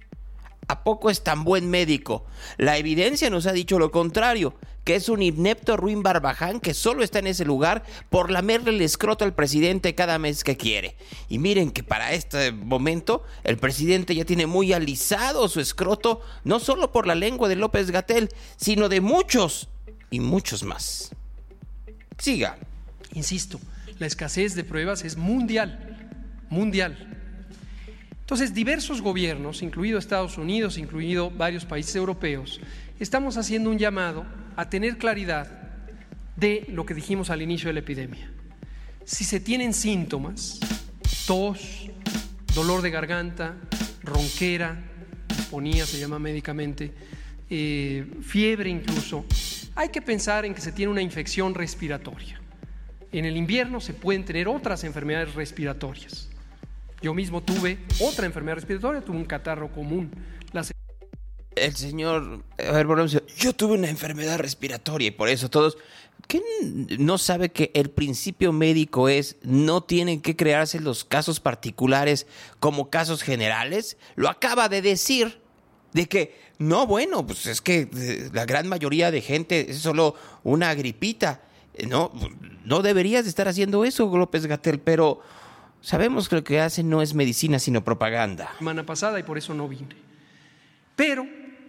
¿A 0.71 0.85
poco 0.85 1.11
es 1.11 1.25
tan 1.25 1.43
buen 1.43 1.69
médico? 1.69 2.25
La 2.57 2.77
evidencia 2.77 3.29
nos 3.29 3.47
ha 3.47 3.53
dicho 3.53 3.81
lo 3.81 3.91
contrario, 3.91 4.55
que 4.85 4.95
es 4.95 5.09
un 5.09 5.21
inepto 5.21 5.77
ruin 5.77 6.05
barbaján 6.05 6.61
que 6.61 6.75
solo 6.75 7.03
está 7.03 7.19
en 7.19 7.27
ese 7.27 7.45
lugar 7.45 7.83
por 8.09 8.31
lamerle 8.31 8.71
el 8.71 8.81
escroto 8.81 9.25
al 9.25 9.35
presidente 9.35 9.97
cada 9.97 10.21
mes 10.21 10.45
que 10.45 10.57
quiere. 10.57 10.95
Y 11.29 11.41
miren 11.41 11.73
que 11.73 11.83
para 11.83 12.13
este 12.13 12.53
momento 12.53 13.25
el 13.43 13.57
presidente 13.57 14.15
ya 14.15 14.25
tiene 14.25 14.47
muy 14.47 14.73
alisado 14.73 15.49
su 15.49 15.59
escroto, 15.59 16.21
no 16.45 16.61
solo 16.61 16.93
por 16.93 17.09
la 17.09 17.17
lengua 17.17 17.49
de 17.49 17.57
López 17.57 17.91
Gatel, 17.91 18.29
sino 18.57 18.89
de 18.89 19.01
muchos 19.01 19.69
y 20.09 20.21
muchos 20.21 20.63
más. 20.63 21.11
Siga. 22.17 22.59
Insisto, 23.13 23.59
la 23.99 24.07
escasez 24.07 24.55
de 24.55 24.63
pruebas 24.63 25.05
es 25.05 25.17
mundial, 25.17 26.15
mundial. 26.49 27.20
Entonces, 28.31 28.55
diversos 28.55 29.03
gobiernos, 29.03 29.61
incluido 29.61 29.99
Estados 29.99 30.39
Unidos, 30.39 30.79
incluido 30.79 31.33
varios 31.33 31.65
países 31.65 31.97
europeos, 31.97 32.61
estamos 33.01 33.37
haciendo 33.37 33.71
un 33.71 33.77
llamado 33.77 34.25
a 34.55 34.71
tener 34.71 34.99
claridad 34.99 35.49
de 36.37 36.65
lo 36.69 36.87
que 36.87 36.95
dijimos 36.95 37.31
al 37.31 37.43
inicio 37.43 37.67
de 37.67 37.73
la 37.73 37.81
epidemia. 37.81 38.31
Si 39.05 39.25
se 39.25 39.41
tienen 39.41 39.75
síntomas, 39.75 40.61
tos, 41.27 41.91
dolor 42.55 42.83
de 42.83 42.93
garganta, 42.93 43.57
ronquera, 44.05 44.81
disponía 45.27 45.85
se 45.85 45.99
llama 45.99 46.21
médicamente, 46.21 46.93
eh, 47.51 48.07
fiebre 48.23 48.71
incluso, 48.71 49.25
hay 49.75 49.89
que 49.89 50.03
pensar 50.03 50.45
en 50.45 50.55
que 50.55 50.61
se 50.61 50.71
tiene 50.71 50.93
una 50.93 51.03
infección 51.03 51.53
respiratoria. 51.53 52.41
En 53.11 53.25
el 53.25 53.37
invierno 53.37 53.81
se 53.81 53.93
pueden 53.93 54.25
tener 54.25 54.47
otras 54.47 54.85
enfermedades 54.85 55.35
respiratorias. 55.35 56.30
Yo 57.03 57.15
mismo 57.15 57.43
tuve 57.43 57.79
otra 58.01 58.27
enfermedad 58.27 58.57
respiratoria, 58.57 59.01
tuve 59.01 59.17
un 59.17 59.25
catarro 59.25 59.73
común. 59.73 60.11
El 61.57 61.75
señor, 61.75 62.45
a 62.59 62.73
ver, 62.73 62.87
yo 63.37 63.53
tuve 63.55 63.75
una 63.75 63.89
enfermedad 63.89 64.39
respiratoria 64.39 65.09
y 65.09 65.11
por 65.11 65.29
eso 65.29 65.51
todos, 65.51 65.79
¿qué 66.29 66.41
no 66.99 67.19
sabe 67.19 67.51
que 67.51 67.71
el 67.75 67.91
principio 67.91 68.53
médico 68.53 69.09
es 69.09 69.37
no 69.43 69.83
tienen 69.83 70.21
que 70.21 70.37
crearse 70.37 70.79
los 70.79 71.05
casos 71.05 71.41
particulares 71.41 72.27
como 72.61 72.89
casos 72.89 73.23
generales? 73.23 73.97
Lo 74.15 74.29
acaba 74.29 74.69
de 74.69 74.81
decir, 74.81 75.41
de 75.93 76.07
que, 76.07 76.39
no, 76.59 76.87
bueno, 76.87 77.27
pues 77.27 77.47
es 77.47 77.61
que 77.61 77.89
eh, 77.95 78.31
la 78.33 78.45
gran 78.45 78.69
mayoría 78.69 79.11
de 79.11 79.21
gente 79.21 79.71
es 79.71 79.79
solo 79.79 80.15
una 80.45 80.73
gripita. 80.75 81.43
No, 81.89 82.13
no 82.65 82.83
deberías 82.83 83.27
estar 83.27 83.49
haciendo 83.49 83.85
eso, 83.85 84.17
López 84.17 84.47
Gatel, 84.47 84.81
pero 84.81 85.21
sabemos 85.81 86.29
que 86.29 86.37
lo 86.37 86.45
que 86.45 86.61
hace 86.61 86.83
no 86.83 87.03
es 87.03 87.15
medicina, 87.15 87.59
sino 87.59 87.83
propaganda. 87.83 88.51
Semana 88.59 88.85
pasada 88.85 89.19
y 89.19 89.23
por 89.23 89.39
eso 89.39 89.55
no 89.55 89.69
vine. 89.69 89.97
Pero 90.97 91.27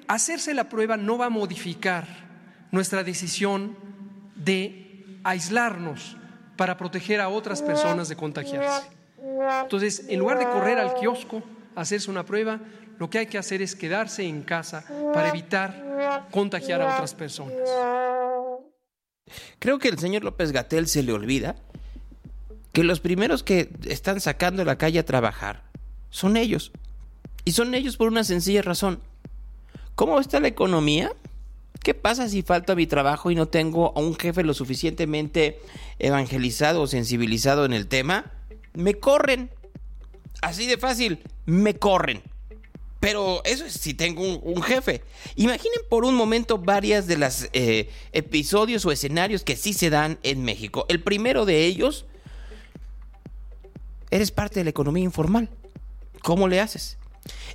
hacerse 0.07 0.53
la 0.53 0.69
prueba 0.69 0.97
no 0.97 1.17
va 1.17 1.27
a 1.27 1.29
modificar 1.29 2.07
nuestra 2.71 3.03
decisión 3.03 3.75
de 4.35 5.19
aislarnos 5.23 6.17
para 6.57 6.77
proteger 6.77 7.21
a 7.21 7.29
otras 7.29 7.61
personas 7.61 8.09
de 8.09 8.15
contagiarse. 8.15 8.89
Entonces, 9.63 10.05
en 10.07 10.19
lugar 10.19 10.37
de 10.37 10.45
correr 10.45 10.77
al 10.77 10.95
kiosco 10.95 11.41
a 11.75 11.81
hacerse 11.81 12.11
una 12.11 12.25
prueba, 12.25 12.59
lo 12.99 13.09
que 13.09 13.19
hay 13.19 13.27
que 13.27 13.37
hacer 13.37 13.61
es 13.61 13.75
quedarse 13.75 14.23
en 14.23 14.43
casa 14.43 14.83
para 15.13 15.29
evitar 15.29 16.27
contagiar 16.31 16.81
a 16.81 16.93
otras 16.93 17.13
personas. 17.13 17.55
Creo 19.59 19.79
que 19.79 19.87
el 19.89 19.97
señor 19.97 20.23
López 20.23 20.51
Gatel 20.51 20.87
se 20.87 21.03
le 21.03 21.13
olvida 21.13 21.55
que 22.71 22.83
los 22.83 22.99
primeros 22.99 23.43
que 23.43 23.69
están 23.85 24.21
sacando 24.21 24.63
la 24.63 24.77
calle 24.77 24.99
a 24.99 25.05
trabajar 25.05 25.63
son 26.09 26.37
ellos. 26.37 26.71
Y 27.43 27.53
son 27.53 27.73
ellos 27.73 27.97
por 27.97 28.07
una 28.07 28.23
sencilla 28.23 28.61
razón. 28.61 28.99
¿Cómo 29.95 30.19
está 30.19 30.39
la 30.39 30.47
economía? 30.47 31.11
¿Qué 31.83 31.93
pasa 31.95 32.29
si 32.29 32.43
falta 32.43 32.75
mi 32.75 32.85
trabajo 32.85 33.31
y 33.31 33.35
no 33.35 33.47
tengo 33.47 33.93
a 33.95 33.99
un 33.99 34.15
jefe 34.15 34.43
lo 34.43 34.53
suficientemente 34.53 35.59
evangelizado 35.97 36.81
o 36.81 36.87
sensibilizado 36.87 37.65
en 37.65 37.73
el 37.73 37.87
tema? 37.87 38.31
Me 38.73 38.93
corren. 38.93 39.49
Así 40.41 40.67
de 40.67 40.77
fácil, 40.77 41.19
me 41.45 41.75
corren. 41.75 42.21
Pero 42.99 43.41
eso 43.45 43.65
es 43.65 43.73
si 43.73 43.95
tengo 43.95 44.21
un, 44.21 44.61
jefe. 44.61 45.01
Imaginen 45.35 45.79
por 45.89 46.05
un 46.05 46.13
momento 46.13 46.59
varias 46.59 47.07
de 47.07 47.17
las 47.17 47.49
eh, 47.51 47.89
episodios 48.11 48.85
o 48.85 48.91
escenarios 48.91 49.43
que 49.43 49.55
sí 49.55 49.73
se 49.73 49.89
dan 49.89 50.19
en 50.21 50.43
México. 50.43 50.85
El 50.87 51.01
primero 51.01 51.45
de 51.45 51.65
ellos, 51.65 52.05
eres 54.11 54.31
parte 54.31 54.59
de 54.59 54.65
la 54.65 54.69
economía 54.69 55.03
informal. 55.03 55.49
¿Cómo 56.21 56.47
le 56.47 56.59
haces? 56.59 56.97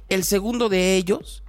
El 0.09 0.25
segundo 0.25 0.69
de 0.69 0.97
ellos, 0.97 1.45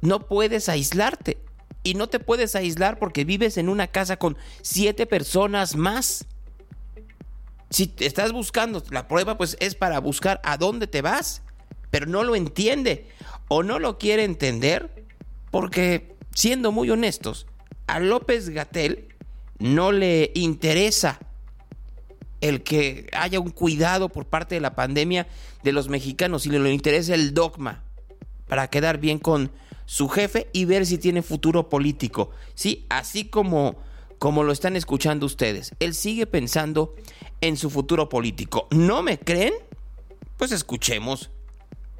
no 0.00 0.26
puedes 0.26 0.68
aislarte. 0.68 1.38
Y 1.82 1.94
no 1.94 2.08
te 2.08 2.18
puedes 2.18 2.56
aislar 2.56 2.98
porque 2.98 3.24
vives 3.24 3.58
en 3.58 3.68
una 3.68 3.86
casa 3.86 4.16
con 4.16 4.36
siete 4.60 5.06
personas 5.06 5.76
más. 5.76 6.26
Si 7.70 7.94
estás 8.00 8.32
buscando 8.32 8.82
la 8.90 9.06
prueba, 9.06 9.38
pues 9.38 9.56
es 9.60 9.76
para 9.76 10.00
buscar 10.00 10.40
a 10.42 10.56
dónde 10.56 10.88
te 10.88 11.00
vas. 11.00 11.42
Pero 11.92 12.06
no 12.06 12.24
lo 12.24 12.34
entiende 12.34 13.06
o 13.46 13.62
no 13.62 13.78
lo 13.78 13.98
quiere 13.98 14.24
entender 14.24 15.06
porque, 15.52 16.16
siendo 16.34 16.72
muy 16.72 16.90
honestos, 16.90 17.46
a 17.86 18.00
López 18.00 18.48
Gatel 18.48 19.14
no 19.58 19.92
le 19.92 20.32
interesa 20.34 21.20
el 22.40 22.62
que 22.62 23.08
haya 23.12 23.40
un 23.40 23.50
cuidado 23.50 24.08
por 24.08 24.26
parte 24.26 24.54
de 24.54 24.60
la 24.60 24.74
pandemia 24.74 25.26
de 25.62 25.72
los 25.72 25.88
mexicanos 25.88 26.46
y 26.46 26.50
le 26.50 26.72
interesa 26.72 27.14
el 27.14 27.34
dogma 27.34 27.82
para 28.46 28.68
quedar 28.68 28.98
bien 28.98 29.18
con 29.18 29.50
su 29.84 30.08
jefe 30.08 30.48
y 30.52 30.64
ver 30.64 30.86
si 30.86 30.98
tiene 30.98 31.22
futuro 31.22 31.68
político. 31.68 32.30
Sí, 32.54 32.84
así 32.88 33.24
como, 33.24 33.76
como 34.18 34.42
lo 34.42 34.52
están 34.52 34.76
escuchando 34.76 35.26
ustedes. 35.26 35.74
Él 35.80 35.94
sigue 35.94 36.26
pensando 36.26 36.94
en 37.40 37.56
su 37.56 37.70
futuro 37.70 38.08
político. 38.08 38.68
¿No 38.70 39.02
me 39.02 39.18
creen? 39.18 39.54
Pues 40.36 40.52
escuchemos 40.52 41.30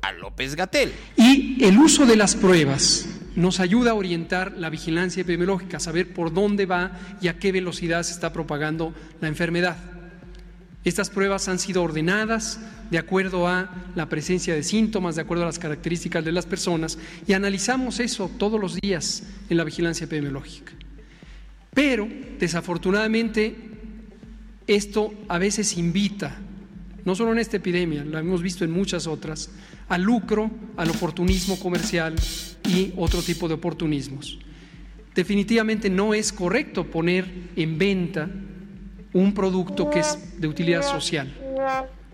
a 0.03 0.13
López 0.13 0.55
Gatel. 0.57 0.93
Y 1.17 1.65
el 1.65 1.79
uso 1.79 2.07
de 2.07 2.17
las 2.17 2.35
pruebas 2.35 3.07
nos 3.35 3.61
ayuda 3.61 3.93
a 3.93 3.95
orientar 3.95 4.55
la 4.57 4.71
vigilancia 4.71 5.21
epidemiológica, 5.21 5.79
saber 5.79 6.13
por 6.13 6.33
dónde 6.33 6.67
va 6.67 6.99
y 7.21 7.29
a 7.29 7.39
qué 7.39 7.53
velocidad 7.53 8.03
se 8.03 8.13
está 8.13 8.33
propagando 8.33 8.95
la 9.21 9.29
enfermedad. 9.29 9.77
Estas 10.87 11.11
pruebas 11.11 11.49
han 11.49 11.59
sido 11.59 11.83
ordenadas 11.83 12.61
de 12.93 12.99
acuerdo 12.99 13.49
a 13.49 13.69
la 13.97 14.09
presencia 14.09 14.55
de 14.55 14.63
síntomas, 14.63 15.17
de 15.17 15.23
acuerdo 15.23 15.43
a 15.43 15.47
las 15.47 15.59
características 15.59 16.25
de 16.25 16.31
las 16.31 16.47
personas, 16.47 16.97
y 17.27 17.33
analizamos 17.33 17.99
eso 17.99 18.31
todos 18.39 18.61
los 18.61 18.77
días 18.81 19.25
en 19.51 19.57
la 19.57 19.65
vigilancia 19.65 20.05
epidemiológica. 20.05 20.73
Pero, 21.75 22.09
desafortunadamente, 22.39 23.57
esto 24.69 25.13
a 25.27 25.39
veces 25.39 25.77
invita, 25.77 26.39
no 27.05 27.17
solo 27.17 27.33
en 27.33 27.41
esta 27.41 27.57
epidemia, 27.57 28.05
lo 28.05 28.17
hemos 28.17 28.41
visto 28.41 28.65
en 28.65 28.71
muchas 28.71 29.09
otras, 29.09 29.51
al 29.89 30.03
lucro, 30.03 30.53
al 30.77 30.91
oportunismo 30.91 31.59
comercial 31.59 32.15
y 32.65 32.93
otro 32.97 33.23
tipo 33.23 33.49
de 33.49 33.55
oportunismos. 33.55 34.39
Definitivamente 35.17 35.91
no 35.91 36.15
es 36.15 36.33
correcto 36.33 36.89
poner 36.89 37.27
en 37.57 37.77
venta 37.77 38.31
un 39.17 39.33
producto 39.33 39.89
que 39.89 40.01
es 40.01 40.19
de 40.39 40.47
utilidad 40.47 40.83
social. 40.83 41.33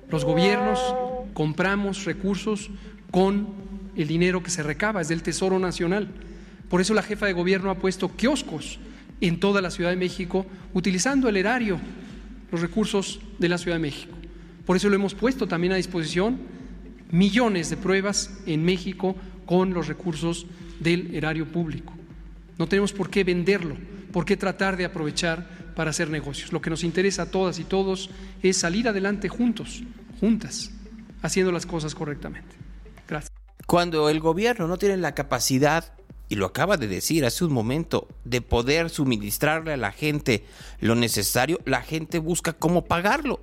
Los 0.08 0.24
gobiernos 0.24 0.78
compramos 1.34 2.04
recursos 2.04 2.70
con 3.10 3.48
el 3.96 4.06
dinero 4.06 4.42
que 4.42 4.50
se 4.50 4.62
recaba, 4.62 5.00
es 5.00 5.08
del 5.08 5.22
Tesoro 5.22 5.58
Nacional. 5.58 6.08
Por 6.68 6.80
eso 6.80 6.94
la 6.94 7.02
jefa 7.02 7.26
de 7.26 7.32
gobierno 7.32 7.70
ha 7.70 7.74
puesto 7.74 8.14
kioscos 8.14 8.78
en 9.20 9.40
toda 9.40 9.60
la 9.60 9.70
Ciudad 9.70 9.90
de 9.90 9.96
México 9.96 10.46
utilizando 10.74 11.28
el 11.28 11.36
erario, 11.36 11.78
los 12.52 12.60
recursos 12.60 13.20
de 13.38 13.48
la 13.48 13.58
Ciudad 13.58 13.76
de 13.76 13.82
México. 13.82 14.14
Por 14.64 14.76
eso 14.76 14.88
lo 14.88 14.94
hemos 14.94 15.14
puesto 15.14 15.48
también 15.48 15.72
a 15.72 15.76
disposición 15.76 16.38
millones 17.10 17.68
de 17.68 17.76
pruebas 17.76 18.30
en 18.46 18.64
México 18.64 19.16
con 19.44 19.74
los 19.74 19.88
recursos 19.88 20.46
del 20.78 21.14
erario 21.16 21.46
público. 21.46 21.94
No 22.58 22.68
tenemos 22.68 22.92
por 22.92 23.10
qué 23.10 23.24
venderlo, 23.24 23.76
por 24.12 24.24
qué 24.24 24.36
tratar 24.36 24.76
de 24.76 24.84
aprovechar 24.84 25.61
para 25.74 25.90
hacer 25.90 26.10
negocios. 26.10 26.52
Lo 26.52 26.60
que 26.60 26.70
nos 26.70 26.84
interesa 26.84 27.22
a 27.22 27.30
todas 27.30 27.58
y 27.58 27.64
todos 27.64 28.10
es 28.42 28.56
salir 28.56 28.88
adelante 28.88 29.28
juntos, 29.28 29.82
juntas, 30.20 30.70
haciendo 31.22 31.52
las 31.52 31.66
cosas 31.66 31.94
correctamente. 31.94 32.56
Gracias. 33.08 33.30
Cuando 33.66 34.08
el 34.08 34.20
gobierno 34.20 34.66
no 34.66 34.76
tiene 34.76 34.96
la 34.96 35.14
capacidad, 35.14 35.92
y 36.32 36.34
lo 36.34 36.46
acaba 36.46 36.78
de 36.78 36.88
decir 36.88 37.26
hace 37.26 37.44
un 37.44 37.52
momento, 37.52 38.08
de 38.24 38.40
poder 38.40 38.88
suministrarle 38.88 39.74
a 39.74 39.76
la 39.76 39.92
gente 39.92 40.46
lo 40.80 40.94
necesario, 40.94 41.60
la 41.66 41.82
gente 41.82 42.18
busca 42.18 42.54
cómo 42.54 42.86
pagarlo. 42.86 43.40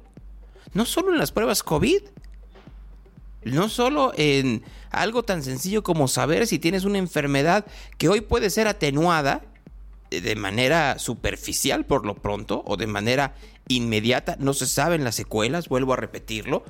No 0.73 0.85
solo 0.85 1.11
en 1.11 1.19
las 1.19 1.31
pruebas 1.31 1.61
COVID, 1.61 2.01
no 3.43 3.69
solo 3.69 4.11
en 4.17 4.63
algo 4.89 5.21
tan 5.21 5.43
sencillo 5.43 5.83
como 5.83 6.07
saber 6.07 6.47
si 6.47 6.57
tienes 6.57 6.83
una 6.83 6.97
enfermedad 6.97 7.65
que 7.99 8.09
hoy 8.09 8.21
puede 8.21 8.49
ser 8.49 8.67
atenuada 8.67 9.43
de 10.09 10.35
manera 10.35 10.99
superficial 10.99 11.85
por 11.85 12.05
lo 12.05 12.15
pronto 12.15 12.63
o 12.65 12.77
de 12.77 12.87
manera 12.87 13.35
inmediata. 13.67 14.35
No 14.39 14.53
se 14.53 14.65
saben 14.65 15.03
las 15.03 15.15
secuelas, 15.15 15.69
vuelvo 15.69 15.93
a 15.93 15.97
repetirlo. 15.97 16.63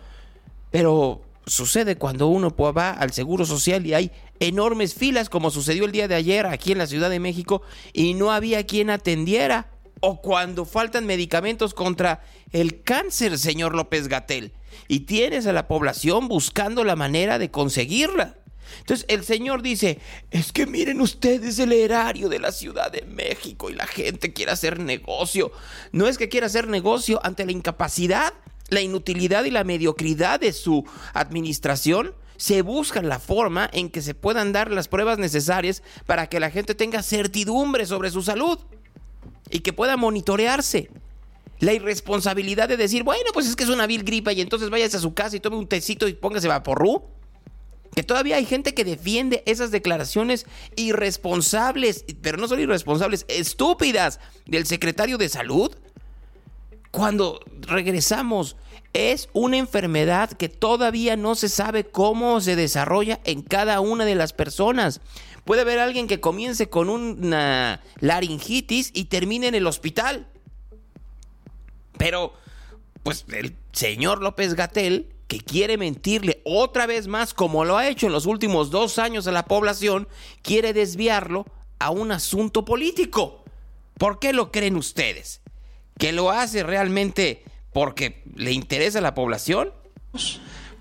Pero 0.72 1.22
sucede 1.46 1.96
cuando 1.98 2.28
uno 2.28 2.56
va 2.56 2.92
al 2.92 3.12
Seguro 3.12 3.46
Social 3.46 3.86
y 3.86 3.94
hay 3.94 4.12
enormes 4.40 4.94
filas 4.94 5.30
como 5.30 5.52
sucedió 5.52 5.86
el 5.86 5.92
día 5.92 6.08
de 6.08 6.16
ayer 6.16 6.46
aquí 6.46 6.72
en 6.72 6.78
la 6.78 6.88
Ciudad 6.88 7.10
de 7.10 7.20
México 7.20 7.62
y 7.92 8.14
no 8.14 8.32
había 8.32 8.66
quien 8.66 8.90
atendiera. 8.90 9.72
O 10.02 10.22
cuando 10.22 10.64
faltan 10.64 11.06
medicamentos 11.06 11.74
contra 11.74 12.24
el 12.54 12.84
cáncer, 12.84 13.38
señor 13.38 13.76
López 13.76 14.08
Gatel, 14.08 14.54
y 14.88 15.02
tienes 15.02 15.46
a 15.46 15.52
la 15.52 15.68
población 15.68 16.30
buscando 16.30 16.86
la 16.86 16.96
manera 16.96 17.38
de 17.38 17.52
conseguirla. 17.52 18.38
Entonces 18.80 19.06
el 19.10 19.24
Señor 19.24 19.62
dice, 19.62 20.00
es 20.32 20.52
que 20.52 20.66
miren 20.66 21.02
ustedes 21.02 21.60
el 21.60 21.72
erario 21.72 22.30
de 22.30 22.40
la 22.40 22.52
Ciudad 22.52 22.92
de 22.92 23.04
México 23.04 23.70
y 23.70 23.76
la 23.76 23.88
gente 23.88 24.34
quiere 24.34 24.52
hacer 24.52 24.80
negocio. 24.80 25.52
No 25.92 26.08
es 26.08 26.18
que 26.18 26.30
quiera 26.30 26.48
hacer 26.48 26.68
negocio 26.68 27.20
ante 27.24 27.46
la 27.46 27.52
incapacidad, 27.52 28.34
la 28.70 28.82
inutilidad 28.82 29.44
y 29.46 29.52
la 29.52 29.64
mediocridad 29.64 30.40
de 30.40 30.54
su 30.54 30.86
administración. 31.14 32.14
Se 32.38 32.62
busca 32.62 33.02
la 33.02 33.20
forma 33.20 33.70
en 33.74 33.90
que 33.90 34.02
se 34.02 34.16
puedan 34.16 34.54
dar 34.54 34.72
las 34.72 34.88
pruebas 34.88 35.18
necesarias 35.18 35.84
para 36.06 36.28
que 36.28 36.40
la 36.40 36.52
gente 36.52 36.74
tenga 36.74 37.04
certidumbre 37.04 37.86
sobre 37.86 38.12
su 38.12 38.22
salud 38.22 38.60
y 39.50 39.60
que 39.60 39.74
pueda 39.74 39.98
monitorearse. 39.98 40.90
La 41.60 41.74
irresponsabilidad 41.74 42.70
de 42.70 42.78
decir, 42.78 43.04
bueno, 43.04 43.32
pues 43.34 43.46
es 43.46 43.58
que 43.58 43.66
es 43.66 43.70
una 43.70 43.86
vil 43.86 44.06
gripa 44.06 44.32
y 44.32 44.40
entonces 44.40 44.70
váyase 44.70 44.96
a 44.96 45.02
su 45.02 45.14
casa 45.14 45.36
y 45.36 45.42
tome 45.42 45.58
un 45.58 45.68
tecito 45.68 46.08
y 46.08 46.14
póngase 46.14 46.48
vaporru 46.48 47.19
que 48.00 48.04
todavía 48.04 48.38
hay 48.38 48.46
gente 48.46 48.74
que 48.74 48.86
defiende 48.86 49.44
esas 49.46 49.72
declaraciones 49.72 50.46
irresponsables, 50.78 52.06
pero 52.22 52.38
no 52.38 52.48
solo 52.48 52.62
irresponsables, 52.62 53.26
estúpidas 53.28 54.22
del 54.46 54.66
secretario 54.66 55.18
de 55.18 55.28
salud. 55.28 55.76
Cuando 56.92 57.42
regresamos, 57.60 58.56
es 58.94 59.28
una 59.34 59.58
enfermedad 59.58 60.32
que 60.32 60.48
todavía 60.48 61.18
no 61.18 61.36
se 61.36 61.50
sabe 61.50 61.84
cómo 61.84 62.40
se 62.40 62.56
desarrolla 62.56 63.20
en 63.26 63.42
cada 63.42 63.82
una 63.82 64.06
de 64.06 64.16
las 64.16 64.32
personas. 64.32 65.02
Puede 65.44 65.64
haber 65.64 65.80
alguien 65.80 66.08
que 66.08 66.22
comience 66.22 66.70
con 66.70 66.88
una 66.88 67.82
laringitis 68.00 68.92
y 68.94 69.06
termine 69.06 69.48
en 69.48 69.56
el 69.56 69.68
hospital. 69.68 70.26
Pero, 71.98 72.32
pues 73.04 73.26
el 73.34 73.58
señor 73.74 74.22
López 74.22 74.54
Gatel 74.54 75.10
que 75.30 75.40
quiere 75.40 75.78
mentirle 75.78 76.42
otra 76.44 76.88
vez 76.88 77.08
más, 77.08 77.36
como 77.36 77.64
lo 77.64 77.78
ha 77.78 77.88
hecho 77.88 78.08
en 78.08 78.14
los 78.14 78.26
últimos 78.26 78.72
dos 78.72 78.98
años 78.98 79.28
a 79.28 79.32
la 79.32 79.46
población, 79.46 80.08
quiere 80.42 80.74
desviarlo 80.74 81.46
a 81.78 81.92
un 81.92 82.12
asunto 82.12 82.66
político. 82.66 83.46
¿Por 84.00 84.18
qué 84.18 84.34
lo 84.34 84.52
creen 84.52 84.76
ustedes? 84.76 85.42
¿Que 86.00 86.14
lo 86.14 86.32
hace 86.32 86.64
realmente 86.64 87.44
porque 87.72 88.24
le 88.36 88.54
interesa 88.54 88.98
a 88.98 89.04
la 89.04 89.14
población? 89.14 89.72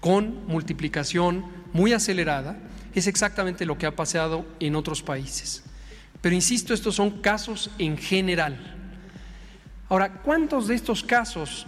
Con 0.00 0.46
multiplicación 0.46 1.44
muy 1.74 1.92
acelerada, 1.92 2.58
es 2.94 3.06
exactamente 3.06 3.66
lo 3.66 3.76
que 3.76 3.84
ha 3.84 3.94
pasado 3.94 4.46
en 4.60 4.76
otros 4.76 5.02
países. 5.02 5.62
Pero 6.22 6.34
insisto, 6.34 6.72
estos 6.72 6.94
son 6.94 7.20
casos 7.20 7.70
en 7.78 7.98
general. 7.98 8.76
Ahora, 9.90 10.22
¿cuántos 10.22 10.68
de 10.68 10.74
estos 10.74 11.02
casos 11.04 11.66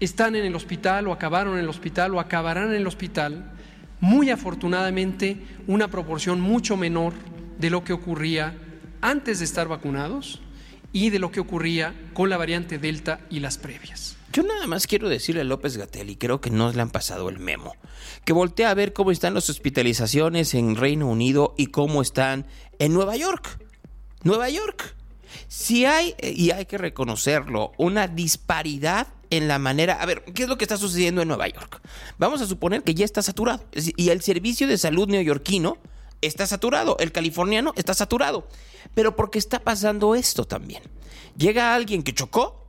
están 0.00 0.36
en 0.36 0.44
el 0.44 0.54
hospital 0.54 1.08
o 1.08 1.12
acabaron 1.12 1.54
en 1.54 1.60
el 1.60 1.68
hospital 1.68 2.14
o 2.14 2.20
acabarán 2.20 2.70
en 2.70 2.76
el 2.76 2.86
hospital, 2.86 3.52
muy 4.00 4.30
afortunadamente 4.30 5.38
una 5.66 5.88
proporción 5.88 6.40
mucho 6.40 6.76
menor 6.76 7.14
de 7.58 7.70
lo 7.70 7.84
que 7.84 7.92
ocurría 7.92 8.56
antes 9.00 9.38
de 9.38 9.44
estar 9.44 9.68
vacunados 9.68 10.40
y 10.92 11.10
de 11.10 11.18
lo 11.18 11.30
que 11.30 11.40
ocurría 11.40 11.94
con 12.14 12.30
la 12.30 12.36
variante 12.36 12.78
Delta 12.78 13.20
y 13.30 13.40
las 13.40 13.58
previas. 13.58 14.16
Yo 14.32 14.42
nada 14.42 14.66
más 14.66 14.86
quiero 14.86 15.08
decirle 15.08 15.40
a 15.40 15.44
López 15.44 15.78
Gatel, 15.78 16.10
y 16.10 16.16
creo 16.16 16.40
que 16.40 16.50
no 16.50 16.70
le 16.70 16.82
han 16.82 16.90
pasado 16.90 17.30
el 17.30 17.38
memo, 17.38 17.74
que 18.24 18.34
voltea 18.34 18.70
a 18.70 18.74
ver 18.74 18.92
cómo 18.92 19.10
están 19.10 19.32
las 19.32 19.48
hospitalizaciones 19.48 20.52
en 20.54 20.76
Reino 20.76 21.06
Unido 21.06 21.54
y 21.56 21.68
cómo 21.68 22.02
están 22.02 22.46
en 22.78 22.92
Nueva 22.92 23.16
York. 23.16 23.58
Nueva 24.24 24.50
York. 24.50 24.94
Si 25.48 25.86
hay, 25.86 26.14
y 26.20 26.50
hay 26.50 26.66
que 26.66 26.76
reconocerlo, 26.76 27.72
una 27.78 28.08
disparidad 28.08 29.06
en 29.30 29.48
la 29.48 29.58
manera... 29.58 30.00
A 30.00 30.06
ver, 30.06 30.24
¿qué 30.24 30.44
es 30.44 30.48
lo 30.48 30.58
que 30.58 30.64
está 30.64 30.76
sucediendo 30.76 31.22
en 31.22 31.28
Nueva 31.28 31.48
York? 31.48 31.80
Vamos 32.18 32.40
a 32.40 32.46
suponer 32.46 32.82
que 32.82 32.94
ya 32.94 33.04
está 33.04 33.22
saturado. 33.22 33.64
Y 33.74 34.10
el 34.10 34.22
servicio 34.22 34.66
de 34.66 34.78
salud 34.78 35.08
neoyorquino 35.08 35.78
está 36.20 36.46
saturado. 36.46 36.96
El 36.98 37.12
californiano 37.12 37.72
está 37.76 37.94
saturado. 37.94 38.48
Pero 38.94 39.16
porque 39.16 39.38
está 39.38 39.60
pasando 39.60 40.14
esto 40.14 40.44
también. 40.44 40.82
Llega 41.36 41.74
alguien 41.74 42.02
que 42.02 42.14
chocó 42.14 42.66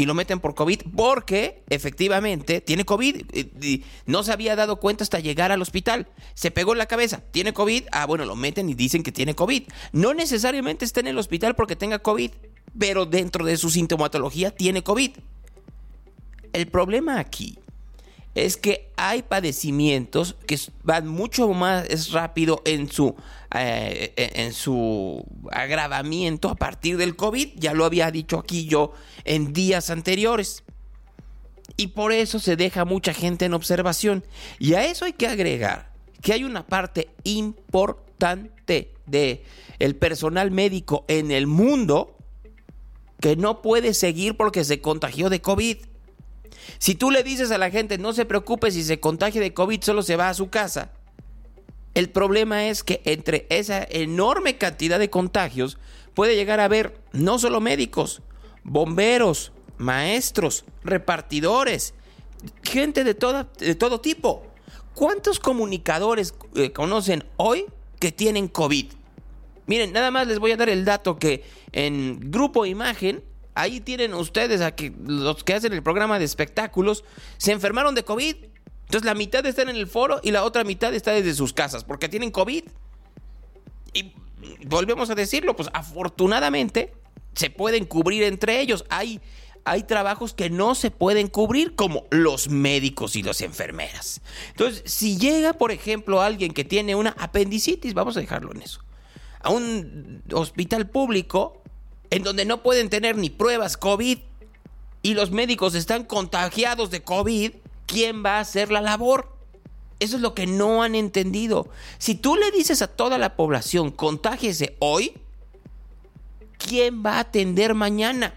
y 0.00 0.06
lo 0.06 0.14
meten 0.14 0.38
por 0.38 0.54
COVID 0.54 0.82
porque 0.96 1.64
efectivamente 1.68 2.60
tiene 2.60 2.84
COVID. 2.84 3.34
Y 3.62 3.84
no 4.06 4.22
se 4.22 4.32
había 4.32 4.56
dado 4.56 4.76
cuenta 4.76 5.02
hasta 5.02 5.18
llegar 5.18 5.50
al 5.52 5.60
hospital. 5.60 6.08
Se 6.34 6.50
pegó 6.50 6.72
en 6.72 6.78
la 6.78 6.86
cabeza. 6.86 7.22
Tiene 7.32 7.52
COVID. 7.52 7.84
Ah, 7.90 8.06
bueno, 8.06 8.24
lo 8.24 8.36
meten 8.36 8.68
y 8.68 8.74
dicen 8.74 9.02
que 9.02 9.12
tiene 9.12 9.34
COVID. 9.34 9.64
No 9.92 10.14
necesariamente 10.14 10.84
está 10.84 11.00
en 11.00 11.08
el 11.08 11.18
hospital 11.18 11.56
porque 11.56 11.76
tenga 11.76 11.98
COVID, 11.98 12.30
pero 12.78 13.06
dentro 13.06 13.44
de 13.44 13.56
su 13.56 13.70
sintomatología 13.70 14.52
tiene 14.52 14.82
COVID. 14.82 15.16
El 16.52 16.66
problema 16.68 17.18
aquí 17.18 17.58
es 18.34 18.56
que 18.56 18.90
hay 18.96 19.22
padecimientos 19.22 20.36
que 20.46 20.58
van 20.84 21.08
mucho 21.08 21.48
más 21.48 22.12
rápido 22.12 22.62
en 22.64 22.90
su, 22.90 23.14
eh, 23.54 24.12
en 24.16 24.52
su 24.52 25.24
agravamiento 25.50 26.48
a 26.48 26.54
partir 26.54 26.96
del 26.96 27.16
COVID. 27.16 27.48
Ya 27.56 27.74
lo 27.74 27.84
había 27.84 28.10
dicho 28.10 28.38
aquí 28.38 28.66
yo 28.66 28.92
en 29.24 29.52
días 29.52 29.90
anteriores. 29.90 30.62
Y 31.76 31.88
por 31.88 32.12
eso 32.12 32.38
se 32.38 32.56
deja 32.56 32.84
mucha 32.84 33.12
gente 33.12 33.44
en 33.44 33.54
observación. 33.54 34.24
Y 34.58 34.74
a 34.74 34.84
eso 34.84 35.04
hay 35.04 35.12
que 35.12 35.26
agregar 35.26 35.92
que 36.22 36.32
hay 36.32 36.44
una 36.44 36.66
parte 36.66 37.10
importante 37.24 38.92
de 39.06 39.44
el 39.78 39.96
personal 39.96 40.50
médico 40.50 41.04
en 41.08 41.30
el 41.30 41.46
mundo 41.46 42.16
que 43.20 43.36
no 43.36 43.62
puede 43.62 43.94
seguir 43.94 44.36
porque 44.36 44.64
se 44.64 44.80
contagió 44.80 45.28
de 45.28 45.40
COVID. 45.40 45.78
Si 46.78 46.94
tú 46.94 47.10
le 47.10 47.22
dices 47.22 47.50
a 47.50 47.58
la 47.58 47.70
gente, 47.70 47.98
no 47.98 48.12
se 48.12 48.24
preocupe 48.24 48.70
si 48.70 48.82
se 48.82 49.00
contagia 49.00 49.40
de 49.40 49.54
COVID, 49.54 49.82
solo 49.82 50.02
se 50.02 50.16
va 50.16 50.28
a 50.28 50.34
su 50.34 50.50
casa. 50.50 50.92
El 51.94 52.10
problema 52.10 52.66
es 52.66 52.84
que 52.84 53.02
entre 53.04 53.46
esa 53.50 53.86
enorme 53.90 54.56
cantidad 54.56 54.98
de 54.98 55.10
contagios 55.10 55.78
puede 56.14 56.36
llegar 56.36 56.60
a 56.60 56.64
haber 56.64 57.00
no 57.12 57.38
solo 57.38 57.60
médicos, 57.60 58.22
bomberos, 58.62 59.52
maestros, 59.78 60.64
repartidores, 60.84 61.94
gente 62.62 63.04
de, 63.04 63.14
de 63.14 63.74
todo 63.74 64.00
tipo. 64.00 64.46
¿Cuántos 64.94 65.40
comunicadores 65.40 66.34
eh, 66.56 66.72
conocen 66.72 67.24
hoy 67.36 67.66
que 68.00 68.12
tienen 68.12 68.48
COVID? 68.48 68.86
Miren, 69.66 69.92
nada 69.92 70.10
más 70.10 70.26
les 70.26 70.38
voy 70.38 70.52
a 70.52 70.56
dar 70.56 70.68
el 70.68 70.84
dato 70.84 71.18
que 71.18 71.44
en 71.72 72.30
Grupo 72.30 72.66
Imagen 72.66 73.22
Ahí 73.58 73.80
tienen 73.80 74.14
ustedes 74.14 74.60
a 74.60 74.72
los 75.04 75.42
que 75.42 75.52
hacen 75.52 75.72
el 75.72 75.82
programa 75.82 76.20
de 76.20 76.24
espectáculos 76.24 77.02
se 77.38 77.50
enfermaron 77.50 77.96
de 77.96 78.04
COVID. 78.04 78.36
Entonces 78.82 79.04
la 79.04 79.14
mitad 79.14 79.44
están 79.46 79.68
en 79.68 79.74
el 79.74 79.88
foro 79.88 80.20
y 80.22 80.30
la 80.30 80.44
otra 80.44 80.62
mitad 80.62 80.94
está 80.94 81.10
desde 81.10 81.34
sus 81.34 81.52
casas 81.52 81.82
porque 81.82 82.08
tienen 82.08 82.30
COVID. 82.30 82.62
Y 83.94 84.12
volvemos 84.64 85.10
a 85.10 85.16
decirlo, 85.16 85.56
pues 85.56 85.70
afortunadamente 85.72 86.92
se 87.34 87.50
pueden 87.50 87.84
cubrir 87.84 88.22
entre 88.22 88.60
ellos. 88.60 88.84
Hay, 88.90 89.20
hay 89.64 89.82
trabajos 89.82 90.34
que 90.34 90.50
no 90.50 90.76
se 90.76 90.92
pueden 90.92 91.26
cubrir 91.26 91.74
como 91.74 92.06
los 92.10 92.48
médicos 92.50 93.16
y 93.16 93.24
las 93.24 93.40
enfermeras. 93.40 94.20
Entonces, 94.50 94.84
si 94.86 95.18
llega, 95.18 95.54
por 95.54 95.72
ejemplo, 95.72 96.22
alguien 96.22 96.52
que 96.52 96.64
tiene 96.64 96.94
una 96.94 97.10
apendicitis, 97.18 97.92
vamos 97.92 98.16
a 98.16 98.20
dejarlo 98.20 98.52
en 98.52 98.62
eso, 98.62 98.84
a 99.40 99.50
un 99.50 100.22
hospital 100.32 100.88
público, 100.88 101.57
en 102.10 102.22
donde 102.22 102.44
no 102.44 102.62
pueden 102.62 102.88
tener 102.88 103.16
ni 103.16 103.30
pruebas 103.30 103.76
COVID 103.76 104.18
y 105.02 105.14
los 105.14 105.30
médicos 105.30 105.74
están 105.74 106.04
contagiados 106.04 106.90
de 106.90 107.02
COVID, 107.02 107.52
¿quién 107.86 108.24
va 108.24 108.36
a 108.36 108.40
hacer 108.40 108.70
la 108.70 108.80
labor? 108.80 109.36
Eso 110.00 110.16
es 110.16 110.22
lo 110.22 110.34
que 110.34 110.46
no 110.46 110.82
han 110.82 110.94
entendido. 110.94 111.68
Si 111.98 112.14
tú 112.14 112.36
le 112.36 112.50
dices 112.50 112.82
a 112.82 112.88
toda 112.88 113.18
la 113.18 113.36
población, 113.36 113.90
contágiese 113.90 114.76
hoy, 114.78 115.14
¿quién 116.56 117.04
va 117.04 117.16
a 117.16 117.20
atender 117.20 117.74
mañana? 117.74 118.34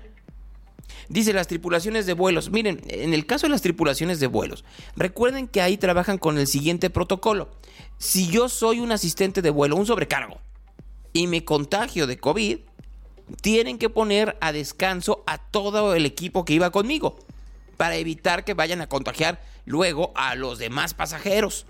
Dice 1.09 1.33
las 1.33 1.47
tripulaciones 1.47 2.05
de 2.05 2.13
vuelos. 2.13 2.51
Miren, 2.51 2.81
en 2.87 3.13
el 3.13 3.25
caso 3.25 3.45
de 3.45 3.51
las 3.51 3.61
tripulaciones 3.61 4.19
de 4.19 4.27
vuelos, 4.27 4.63
recuerden 4.95 5.47
que 5.47 5.61
ahí 5.61 5.77
trabajan 5.77 6.17
con 6.17 6.37
el 6.37 6.47
siguiente 6.47 6.89
protocolo. 6.89 7.51
Si 7.97 8.27
yo 8.27 8.49
soy 8.49 8.79
un 8.79 8.91
asistente 8.91 9.41
de 9.41 9.49
vuelo, 9.49 9.75
un 9.75 9.85
sobrecargo, 9.85 10.39
y 11.13 11.27
me 11.27 11.43
contagio 11.43 12.07
de 12.07 12.17
COVID, 12.17 12.59
tienen 13.41 13.77
que 13.77 13.89
poner 13.89 14.37
a 14.41 14.51
descanso 14.51 15.23
a 15.25 15.37
todo 15.37 15.95
el 15.95 16.05
equipo 16.05 16.45
que 16.45 16.53
iba 16.53 16.71
conmigo 16.71 17.17
para 17.77 17.95
evitar 17.95 18.43
que 18.43 18.53
vayan 18.53 18.81
a 18.81 18.87
contagiar 18.87 19.41
luego 19.65 20.11
a 20.15 20.35
los 20.35 20.59
demás 20.59 20.93
pasajeros. 20.93 21.65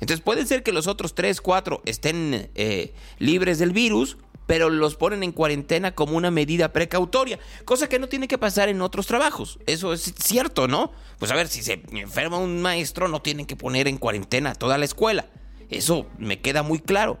Entonces 0.00 0.22
puede 0.22 0.46
ser 0.46 0.62
que 0.62 0.72
los 0.72 0.86
otros 0.86 1.14
3, 1.14 1.40
4 1.40 1.82
estén 1.84 2.50
eh, 2.54 2.94
libres 3.18 3.58
del 3.58 3.72
virus, 3.72 4.18
pero 4.46 4.70
los 4.70 4.96
ponen 4.96 5.22
en 5.22 5.32
cuarentena 5.32 5.94
como 5.94 6.16
una 6.16 6.30
medida 6.30 6.72
precautoria, 6.72 7.38
cosa 7.64 7.88
que 7.88 7.98
no 7.98 8.08
tiene 8.08 8.28
que 8.28 8.38
pasar 8.38 8.68
en 8.68 8.80
otros 8.80 9.06
trabajos. 9.06 9.58
Eso 9.66 9.92
es 9.92 10.14
cierto, 10.18 10.68
¿no? 10.68 10.92
Pues 11.18 11.30
a 11.30 11.34
ver, 11.34 11.48
si 11.48 11.62
se 11.62 11.82
enferma 11.92 12.38
un 12.38 12.62
maestro, 12.62 13.08
no 13.08 13.22
tienen 13.22 13.46
que 13.46 13.56
poner 13.56 13.88
en 13.88 13.98
cuarentena 13.98 14.54
toda 14.54 14.78
la 14.78 14.84
escuela. 14.84 15.26
Eso 15.68 16.06
me 16.18 16.40
queda 16.40 16.62
muy 16.62 16.78
claro. 16.78 17.18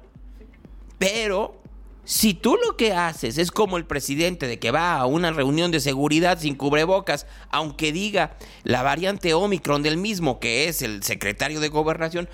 Pero 0.98 1.60
si 2.06 2.34
tú 2.34 2.56
lo 2.56 2.76
que 2.76 2.92
haces 2.92 3.36
es 3.36 3.50
como 3.50 3.76
el 3.76 3.84
presidente 3.84 4.46
de 4.46 4.60
que 4.60 4.70
va 4.70 4.94
a 4.94 5.06
una 5.06 5.32
reunión 5.32 5.72
de 5.72 5.80
seguridad 5.80 6.38
sin 6.38 6.54
cubrebocas, 6.54 7.26
aunque 7.50 7.90
diga 7.90 8.36
la 8.62 8.84
variante 8.84 9.34
Omicron 9.34 9.82
del 9.82 9.96
mismo, 9.96 10.38
que 10.38 10.68
es 10.68 10.82
el 10.82 11.02
secretario 11.02 11.58
de 11.58 11.68
gobernación, 11.68 12.28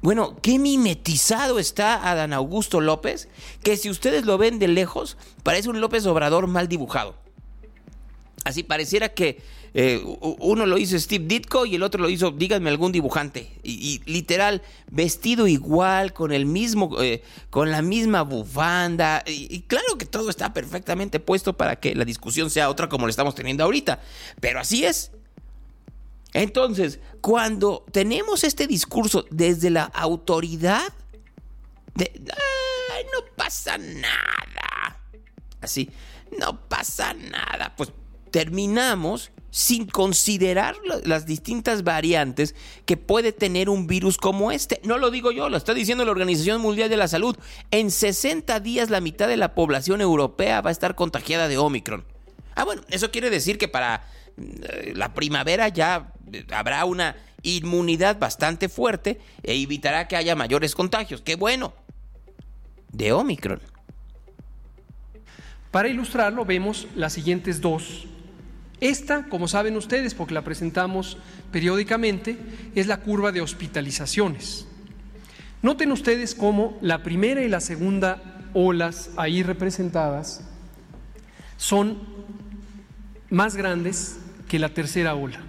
bueno, 0.00 0.38
qué 0.40 0.58
mimetizado 0.58 1.58
está 1.58 2.10
Adán 2.10 2.32
Augusto 2.32 2.80
López, 2.80 3.28
que 3.62 3.76
si 3.76 3.90
ustedes 3.90 4.24
lo 4.24 4.38
ven 4.38 4.58
de 4.58 4.68
lejos, 4.68 5.18
parece 5.42 5.68
un 5.68 5.82
López 5.82 6.06
Obrador 6.06 6.46
mal 6.46 6.66
dibujado. 6.66 7.14
Así 8.44 8.62
pareciera 8.62 9.10
que 9.10 9.42
eh, 9.74 10.02
uno 10.40 10.66
lo 10.66 10.78
hizo 10.78 10.98
Steve 10.98 11.24
Ditko 11.26 11.66
y 11.66 11.74
el 11.74 11.82
otro 11.82 12.02
lo 12.02 12.08
hizo, 12.08 12.30
díganme 12.30 12.70
algún 12.70 12.92
dibujante. 12.92 13.52
Y, 13.62 14.00
literal, 14.06 14.62
vestido 14.90 15.46
igual, 15.46 16.12
con 16.12 16.32
el 16.32 16.46
mismo, 16.46 17.00
eh, 17.00 17.22
con 17.50 17.70
la 17.70 17.82
misma 17.82 18.22
bufanda. 18.22 19.22
Y, 19.26 19.60
claro 19.62 19.98
que 19.98 20.06
todo 20.06 20.30
está 20.30 20.52
perfectamente 20.52 21.20
puesto 21.20 21.52
para 21.52 21.76
que 21.76 21.94
la 21.94 22.04
discusión 22.04 22.50
sea 22.50 22.70
otra 22.70 22.88
como 22.88 23.06
la 23.06 23.10
estamos 23.10 23.34
teniendo 23.34 23.64
ahorita. 23.64 24.00
Pero 24.40 24.60
así 24.60 24.84
es. 24.84 25.12
Entonces, 26.32 27.00
cuando 27.20 27.84
tenemos 27.90 28.44
este 28.44 28.66
discurso 28.66 29.26
desde 29.30 29.70
la 29.70 29.84
autoridad, 29.84 30.92
de, 31.94 32.12
no 33.12 33.34
pasa 33.36 33.78
nada. 33.78 35.00
Así, 35.60 35.90
no 36.38 36.60
pasa 36.68 37.14
nada. 37.14 37.74
Pues 37.76 37.92
terminamos 38.30 39.30
sin 39.50 39.86
considerar 39.86 40.76
las 41.04 41.26
distintas 41.26 41.82
variantes 41.82 42.54
que 42.84 42.96
puede 42.96 43.32
tener 43.32 43.68
un 43.68 43.86
virus 43.86 44.18
como 44.18 44.52
este. 44.52 44.80
No 44.84 44.98
lo 44.98 45.10
digo 45.10 45.32
yo, 45.32 45.48
lo 45.48 45.56
está 45.56 45.74
diciendo 45.74 46.04
la 46.04 46.10
Organización 46.10 46.60
Mundial 46.60 46.90
de 46.90 46.96
la 46.96 47.08
Salud. 47.08 47.36
En 47.70 47.90
60 47.90 48.60
días 48.60 48.90
la 48.90 49.00
mitad 49.00 49.28
de 49.28 49.36
la 49.36 49.54
población 49.54 50.00
europea 50.00 50.60
va 50.60 50.70
a 50.70 50.72
estar 50.72 50.94
contagiada 50.94 51.48
de 51.48 51.58
Omicron. 51.58 52.04
Ah, 52.54 52.64
bueno, 52.64 52.82
eso 52.88 53.10
quiere 53.10 53.30
decir 53.30 53.56
que 53.56 53.68
para 53.68 54.04
eh, 54.36 54.92
la 54.94 55.14
primavera 55.14 55.68
ya 55.68 56.12
eh, 56.32 56.44
habrá 56.50 56.84
una 56.84 57.16
inmunidad 57.42 58.18
bastante 58.18 58.68
fuerte 58.68 59.20
e 59.42 59.54
evitará 59.62 60.08
que 60.08 60.16
haya 60.16 60.34
mayores 60.34 60.74
contagios. 60.74 61.22
Qué 61.22 61.36
bueno. 61.36 61.72
De 62.92 63.12
Omicron. 63.12 63.60
Para 65.70 65.88
ilustrarlo 65.88 66.44
vemos 66.44 66.88
las 66.96 67.12
siguientes 67.12 67.60
dos 67.60 68.06
esta, 68.80 69.24
como 69.28 69.48
saben 69.48 69.76
ustedes, 69.76 70.14
porque 70.14 70.34
la 70.34 70.42
presentamos 70.42 71.18
periódicamente, 71.50 72.38
es 72.74 72.86
la 72.86 72.98
curva 72.98 73.32
de 73.32 73.40
hospitalizaciones. 73.40 74.66
Noten 75.62 75.90
ustedes 75.90 76.34
cómo 76.34 76.78
la 76.80 77.02
primera 77.02 77.42
y 77.42 77.48
la 77.48 77.60
segunda 77.60 78.22
olas 78.54 79.10
ahí 79.16 79.42
representadas 79.42 80.42
son 81.56 81.98
más 83.30 83.56
grandes 83.56 84.18
que 84.48 84.58
la 84.58 84.68
tercera 84.70 85.14
ola 85.14 85.40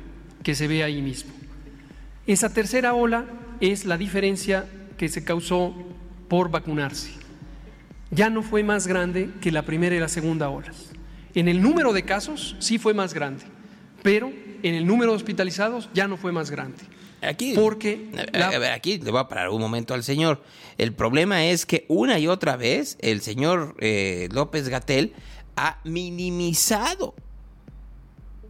que 0.43 0.55
se 0.55 0.67
ve 0.67 0.83
ahí 0.83 1.01
mismo. 1.01 1.31
Esa 2.25 2.51
tercera 2.53 2.93
ola 2.93 3.25
es 3.59 3.85
la 3.85 3.97
diferencia 3.97 4.65
que 4.97 5.09
se 5.09 5.23
causó 5.23 5.75
por 6.27 6.49
vacunarse. 6.49 7.11
Ya 8.11 8.29
no 8.29 8.41
fue 8.41 8.63
más 8.63 8.87
grande 8.87 9.29
que 9.41 9.51
la 9.51 9.63
primera 9.63 9.95
y 9.95 9.99
la 9.99 10.07
segunda 10.07 10.49
olas. 10.49 10.88
En 11.35 11.47
el 11.47 11.61
número 11.61 11.93
de 11.93 12.03
casos 12.03 12.55
sí 12.59 12.77
fue 12.77 12.93
más 12.93 13.13
grande, 13.13 13.43
pero 14.03 14.31
en 14.63 14.75
el 14.75 14.85
número 14.85 15.11
de 15.11 15.17
hospitalizados 15.17 15.89
ya 15.93 16.07
no 16.07 16.17
fue 16.17 16.31
más 16.31 16.51
grande. 16.51 16.79
Aquí, 17.21 17.53
porque 17.53 18.09
a, 18.33 18.57
ver, 18.57 18.71
aquí 18.71 18.97
le 18.97 19.11
voy 19.11 19.19
a 19.19 19.27
parar 19.27 19.49
un 19.49 19.59
momento 19.59 19.93
al 19.93 20.03
señor. 20.03 20.41
El 20.77 20.93
problema 20.93 21.45
es 21.45 21.65
que 21.65 21.85
una 21.89 22.17
y 22.17 22.27
otra 22.27 22.55
vez 22.55 22.97
el 23.01 23.21
señor 23.21 23.75
eh, 23.79 24.29
López 24.31 24.69
Gatel 24.69 25.13
ha 25.57 25.79
minimizado 25.83 27.13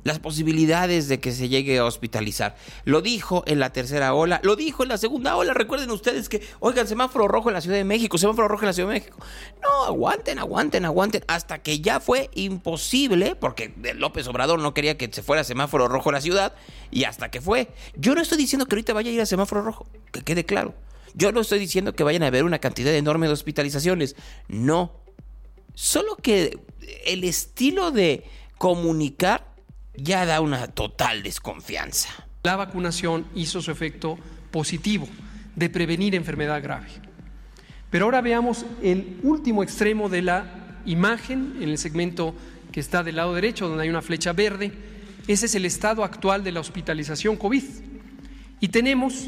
las 0.09 0.19
posibilidades 0.19 1.07
de 1.07 1.21
que 1.21 1.31
se 1.31 1.47
llegue 1.47 1.77
a 1.77 1.85
hospitalizar. 1.85 2.57
Lo 2.83 3.01
dijo 3.01 3.43
en 3.47 3.59
la 3.59 3.71
tercera 3.71 4.13
ola, 4.13 4.41
lo 4.43 4.57
dijo 4.57 4.83
en 4.83 4.89
la 4.89 4.97
segunda 4.97 5.37
ola. 5.37 5.53
Recuerden 5.53 5.89
ustedes 5.91 6.27
que, 6.27 6.45
oigan, 6.59 6.87
semáforo 6.87 7.27
rojo 7.27 7.49
en 7.49 7.53
la 7.53 7.61
Ciudad 7.61 7.77
de 7.77 7.83
México, 7.85 8.17
semáforo 8.17 8.47
rojo 8.47 8.63
en 8.63 8.67
la 8.67 8.73
Ciudad 8.73 8.89
de 8.89 8.95
México. 8.95 9.17
No, 9.61 9.85
aguanten, 9.85 10.39
aguanten, 10.39 10.83
aguanten, 10.83 11.23
hasta 11.27 11.59
que 11.59 11.79
ya 11.79 11.99
fue 11.99 12.29
imposible, 12.33 13.35
porque 13.35 13.73
López 13.95 14.27
Obrador 14.27 14.59
no 14.59 14.73
quería 14.73 14.97
que 14.97 15.09
se 15.11 15.23
fuera 15.23 15.43
semáforo 15.43 15.87
rojo 15.87 16.11
la 16.11 16.21
ciudad, 16.21 16.53
y 16.91 17.05
hasta 17.05 17.31
que 17.31 17.39
fue. 17.39 17.69
Yo 17.95 18.15
no 18.15 18.21
estoy 18.21 18.37
diciendo 18.37 18.65
que 18.65 18.75
ahorita 18.75 18.93
vaya 18.93 19.11
a 19.11 19.13
ir 19.13 19.21
a 19.21 19.25
semáforo 19.25 19.61
rojo, 19.61 19.87
que 20.11 20.23
quede 20.23 20.45
claro. 20.45 20.73
Yo 21.13 21.31
no 21.31 21.41
estoy 21.41 21.59
diciendo 21.59 21.93
que 21.93 22.03
vayan 22.03 22.23
a 22.23 22.27
haber 22.27 22.43
una 22.43 22.59
cantidad 22.59 22.93
enorme 22.93 23.27
de 23.27 23.33
hospitalizaciones. 23.33 24.15
No. 24.47 24.91
Solo 25.73 26.15
que 26.17 26.59
el 27.05 27.23
estilo 27.23 27.91
de 27.91 28.23
comunicar 28.57 29.48
ya 29.95 30.25
da 30.25 30.41
una 30.41 30.67
total 30.67 31.23
desconfianza. 31.23 32.09
La 32.43 32.55
vacunación 32.55 33.25
hizo 33.35 33.61
su 33.61 33.71
efecto 33.71 34.17
positivo 34.51 35.07
de 35.55 35.69
prevenir 35.69 36.15
enfermedad 36.15 36.61
grave. 36.61 36.87
Pero 37.89 38.05
ahora 38.05 38.21
veamos 38.21 38.65
el 38.81 39.19
último 39.23 39.63
extremo 39.63 40.09
de 40.09 40.21
la 40.21 40.79
imagen 40.85 41.57
en 41.59 41.69
el 41.69 41.77
segmento 41.77 42.35
que 42.71 42.79
está 42.79 43.03
del 43.03 43.15
lado 43.15 43.33
derecho, 43.33 43.67
donde 43.67 43.83
hay 43.83 43.89
una 43.89 44.01
flecha 44.01 44.31
verde. 44.31 44.71
Ese 45.27 45.47
es 45.47 45.55
el 45.55 45.65
estado 45.65 46.03
actual 46.03 46.43
de 46.43 46.51
la 46.51 46.59
hospitalización 46.59 47.35
COVID. 47.35 47.63
Y 48.59 48.67
tenemos 48.69 49.27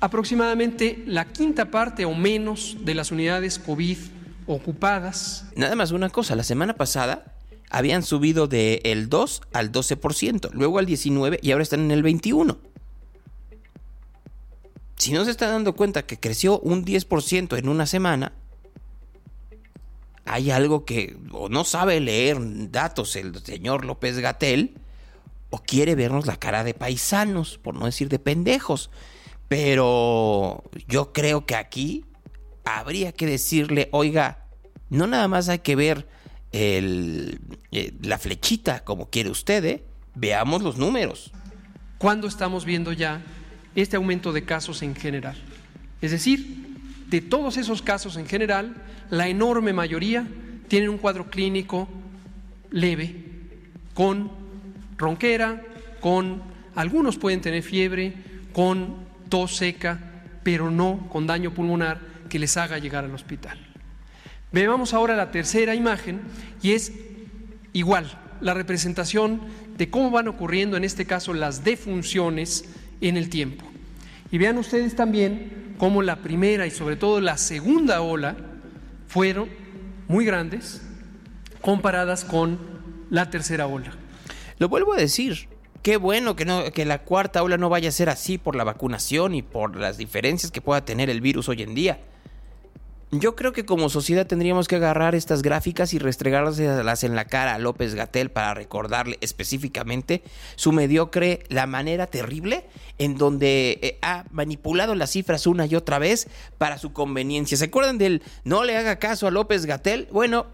aproximadamente 0.00 1.02
la 1.06 1.24
quinta 1.24 1.70
parte 1.70 2.04
o 2.04 2.14
menos 2.14 2.76
de 2.84 2.94
las 2.94 3.10
unidades 3.10 3.58
COVID 3.58 3.98
ocupadas. 4.46 5.46
Nada 5.56 5.74
más 5.76 5.92
una 5.92 6.10
cosa, 6.10 6.36
la 6.36 6.44
semana 6.44 6.74
pasada 6.74 7.35
habían 7.70 8.02
subido 8.02 8.46
del 8.46 8.80
el 8.84 9.08
2 9.08 9.42
al 9.52 9.72
12%, 9.72 10.50
luego 10.52 10.78
al 10.78 10.86
19% 10.86 11.38
y 11.42 11.52
ahora 11.52 11.62
están 11.62 11.80
en 11.80 11.90
el 11.90 12.04
21%. 12.04 12.56
Si 14.96 15.12
no 15.12 15.24
se 15.24 15.30
está 15.30 15.48
dando 15.48 15.74
cuenta 15.74 16.06
que 16.06 16.18
creció 16.18 16.58
un 16.60 16.84
10% 16.84 17.58
en 17.58 17.68
una 17.68 17.86
semana, 17.86 18.32
hay 20.24 20.50
algo 20.50 20.84
que 20.84 21.16
o 21.30 21.48
no 21.48 21.64
sabe 21.64 22.00
leer 22.00 22.38
datos 22.70 23.14
el 23.16 23.38
señor 23.44 23.84
López 23.84 24.18
Gatel 24.18 24.74
o 25.50 25.58
quiere 25.58 25.94
vernos 25.94 26.26
la 26.26 26.36
cara 26.36 26.64
de 26.64 26.74
paisanos, 26.74 27.58
por 27.58 27.74
no 27.74 27.86
decir 27.86 28.08
de 28.08 28.18
pendejos. 28.18 28.90
Pero 29.48 30.64
yo 30.88 31.12
creo 31.12 31.46
que 31.46 31.54
aquí 31.54 32.04
habría 32.64 33.12
que 33.12 33.26
decirle, 33.26 33.88
oiga, 33.92 34.44
no 34.90 35.06
nada 35.06 35.28
más 35.28 35.48
hay 35.48 35.60
que 35.60 35.76
ver 35.76 36.08
eh, 36.58 37.92
la 38.02 38.18
flechita 38.18 38.82
como 38.82 39.10
quiere 39.10 39.30
usted, 39.30 39.64
¿eh? 39.64 39.84
veamos 40.14 40.62
los 40.62 40.78
números. 40.78 41.30
¿Cuándo 41.98 42.26
estamos 42.26 42.64
viendo 42.64 42.92
ya 42.92 43.22
este 43.74 43.96
aumento 43.96 44.32
de 44.32 44.44
casos 44.44 44.82
en 44.82 44.94
general? 44.94 45.36
Es 46.00 46.12
decir, 46.12 46.78
de 47.08 47.20
todos 47.20 47.58
esos 47.58 47.82
casos 47.82 48.16
en 48.16 48.26
general, 48.26 48.74
la 49.10 49.28
enorme 49.28 49.72
mayoría 49.72 50.26
tienen 50.68 50.88
un 50.88 50.98
cuadro 50.98 51.28
clínico 51.30 51.88
leve, 52.70 53.14
con 53.94 54.30
ronquera, 54.96 55.62
con 56.00 56.42
algunos 56.74 57.18
pueden 57.18 57.42
tener 57.42 57.62
fiebre, 57.62 58.14
con 58.52 58.96
tos 59.28 59.56
seca, 59.56 59.98
pero 60.42 60.70
no 60.70 61.06
con 61.10 61.26
daño 61.26 61.52
pulmonar 61.52 62.00
que 62.30 62.38
les 62.38 62.56
haga 62.56 62.78
llegar 62.78 63.04
al 63.04 63.14
hospital. 63.14 63.58
Veamos 64.52 64.94
ahora 64.94 65.16
la 65.16 65.30
tercera 65.30 65.74
imagen 65.74 66.20
y 66.62 66.72
es 66.72 66.92
igual, 67.72 68.18
la 68.40 68.54
representación 68.54 69.40
de 69.76 69.90
cómo 69.90 70.10
van 70.10 70.28
ocurriendo 70.28 70.76
en 70.76 70.84
este 70.84 71.06
caso 71.06 71.34
las 71.34 71.64
defunciones 71.64 72.64
en 73.00 73.16
el 73.16 73.28
tiempo. 73.28 73.64
Y 74.30 74.38
vean 74.38 74.58
ustedes 74.58 74.96
también 74.96 75.74
cómo 75.78 76.02
la 76.02 76.16
primera 76.16 76.66
y 76.66 76.70
sobre 76.70 76.96
todo 76.96 77.20
la 77.20 77.36
segunda 77.36 78.00
ola 78.00 78.36
fueron 79.08 79.48
muy 80.08 80.24
grandes 80.24 80.82
comparadas 81.60 82.24
con 82.24 82.58
la 83.10 83.30
tercera 83.30 83.66
ola. 83.66 83.92
Lo 84.58 84.68
vuelvo 84.68 84.94
a 84.94 84.96
decir, 84.96 85.48
Qué 85.86 85.98
bueno 85.98 86.34
que, 86.34 86.84
la 86.84 86.98
cuarta 87.04 87.44
ola 87.44 87.58
no 87.58 87.68
vaya 87.68 87.90
a 87.90 87.92
ser 87.92 88.08
así 88.08 88.38
por 88.38 88.56
la 88.56 88.64
vacunación 88.64 89.36
y 89.36 89.42
por 89.42 89.76
las 89.76 89.96
diferencias 89.96 90.50
que 90.50 90.60
pueda 90.60 90.84
tener 90.84 91.08
el 91.10 91.20
virus 91.20 91.48
hoy 91.48 91.62
en 91.62 91.76
día. 91.76 92.00
Yo 93.12 93.36
creo 93.36 93.52
que 93.52 93.64
como 93.64 93.88
sociedad 93.88 94.26
tendríamos 94.26 94.66
que 94.66 94.76
agarrar 94.76 95.14
estas 95.14 95.42
gráficas 95.42 95.94
y 95.94 95.98
restregárselas 95.98 97.04
en 97.04 97.14
la 97.14 97.26
cara 97.26 97.54
a 97.54 97.58
López 97.58 97.94
Gatel 97.94 98.30
para 98.30 98.52
recordarle 98.54 99.16
específicamente 99.20 100.24
su 100.56 100.72
mediocre, 100.72 101.44
la 101.48 101.66
manera 101.66 102.08
terrible 102.08 102.64
en 102.98 103.16
donde 103.16 103.78
eh, 103.80 103.98
ha 104.02 104.24
manipulado 104.32 104.96
las 104.96 105.10
cifras 105.10 105.46
una 105.46 105.66
y 105.66 105.76
otra 105.76 106.00
vez 106.00 106.26
para 106.58 106.78
su 106.78 106.92
conveniencia. 106.92 107.56
¿Se 107.56 107.66
acuerdan 107.66 107.96
del 107.96 108.22
no 108.42 108.64
le 108.64 108.76
haga 108.76 108.98
caso 108.98 109.28
a 109.28 109.30
López 109.30 109.66
Gatel? 109.66 110.08
Bueno, 110.10 110.46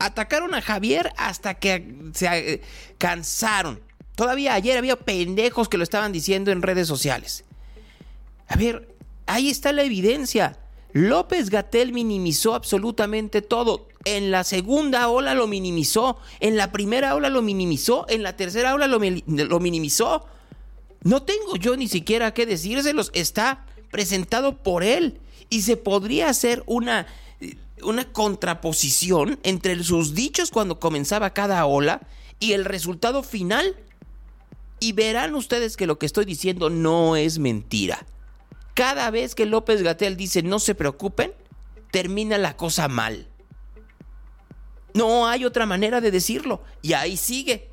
atacaron 0.00 0.54
a 0.54 0.62
Javier 0.62 1.12
hasta 1.16 1.54
que 1.54 1.94
se 2.12 2.26
eh, 2.26 2.60
cansaron 2.98 3.80
Todavía 4.20 4.52
ayer 4.52 4.76
había 4.76 4.96
pendejos 4.96 5.70
que 5.70 5.78
lo 5.78 5.82
estaban 5.82 6.12
diciendo 6.12 6.52
en 6.52 6.60
redes 6.60 6.86
sociales. 6.86 7.44
A 8.48 8.56
ver, 8.56 8.94
ahí 9.24 9.48
está 9.48 9.72
la 9.72 9.82
evidencia. 9.82 10.58
López 10.92 11.50
Gatel 11.50 11.92
minimizó 11.92 12.54
absolutamente 12.54 13.42
todo. 13.42 13.88
En 14.04 14.30
la 14.30 14.44
segunda 14.44 15.08
ola 15.08 15.34
lo 15.34 15.46
minimizó, 15.46 16.18
en 16.40 16.56
la 16.56 16.72
primera 16.72 17.14
ola 17.14 17.28
lo 17.28 17.42
minimizó, 17.42 18.06
en 18.08 18.22
la 18.22 18.36
tercera 18.36 18.74
ola 18.74 18.86
lo, 18.86 18.98
minimizó. 18.98 20.24
No 21.02 21.22
tengo 21.22 21.56
yo 21.56 21.76
ni 21.76 21.88
siquiera 21.88 22.32
que 22.32 22.46
decírselos, 22.46 23.10
está 23.14 23.66
presentado 23.90 24.56
por 24.56 24.82
él. 24.82 25.18
Y 25.50 25.62
se 25.62 25.76
podría 25.76 26.28
hacer 26.28 26.62
una, 26.66 27.06
una 27.82 28.10
contraposición 28.12 29.38
entre 29.42 29.82
sus 29.82 30.14
dichos 30.14 30.50
cuando 30.50 30.80
comenzaba 30.80 31.34
cada 31.34 31.64
ola 31.66 32.00
y 32.38 32.52
el 32.52 32.64
resultado 32.64 33.22
final 33.22 33.76
y 34.80 34.92
verán 34.92 35.34
ustedes 35.34 35.76
que 35.76 35.86
lo 35.86 35.98
que 35.98 36.06
estoy 36.06 36.24
diciendo 36.24 36.70
no 36.70 37.16
es 37.16 37.38
mentira. 37.38 38.06
Cada 38.80 39.10
vez 39.10 39.34
que 39.34 39.44
López 39.44 39.82
Gatel 39.82 40.16
dice 40.16 40.42
no 40.42 40.58
se 40.58 40.74
preocupen, 40.74 41.34
termina 41.90 42.38
la 42.38 42.56
cosa 42.56 42.88
mal. 42.88 43.28
No 44.94 45.28
hay 45.28 45.44
otra 45.44 45.66
manera 45.66 46.00
de 46.00 46.10
decirlo. 46.10 46.62
Y 46.80 46.94
ahí 46.94 47.18
sigue. 47.18 47.68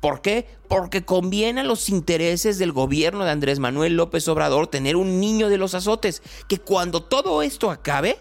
¿Por 0.00 0.22
qué? 0.22 0.48
Porque 0.66 1.04
conviene 1.04 1.60
a 1.60 1.64
los 1.64 1.90
intereses 1.90 2.56
del 2.56 2.72
gobierno 2.72 3.26
de 3.26 3.32
Andrés 3.32 3.58
Manuel 3.58 3.96
López 3.96 4.26
Obrador 4.28 4.66
tener 4.68 4.96
un 4.96 5.20
niño 5.20 5.50
de 5.50 5.58
los 5.58 5.74
azotes 5.74 6.22
que 6.48 6.58
cuando 6.58 7.02
todo 7.02 7.42
esto 7.42 7.70
acabe, 7.70 8.18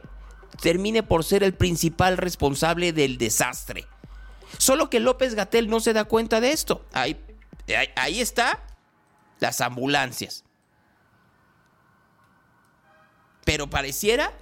termine 0.61 1.03
por 1.03 1.23
ser 1.23 1.41
el 1.41 1.53
principal 1.53 2.17
responsable 2.17 2.91
del 2.91 3.17
desastre. 3.17 3.85
Solo 4.57 4.89
que 4.89 4.99
López 4.99 5.35
Gatel 5.35 5.69
no 5.69 5.79
se 5.79 5.93
da 5.93 6.03
cuenta 6.03 6.41
de 6.41 6.51
esto. 6.51 6.83
Ahí 6.91 7.17
Ahí, 7.95 8.19
está 8.19 8.61
las 9.39 9.61
ambulancias. 9.61 10.44
Pero 13.45 13.69
pareciera 13.69 14.33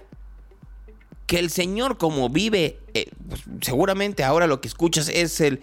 que 1.26 1.38
el 1.38 1.50
Señor, 1.50 1.96
como 1.96 2.28
vive, 2.28 2.80
eh, 2.92 3.10
seguramente 3.60 4.24
ahora 4.24 4.46
lo 4.46 4.60
que 4.60 4.68
escuchas 4.68 5.08
es 5.08 5.40
el, 5.40 5.60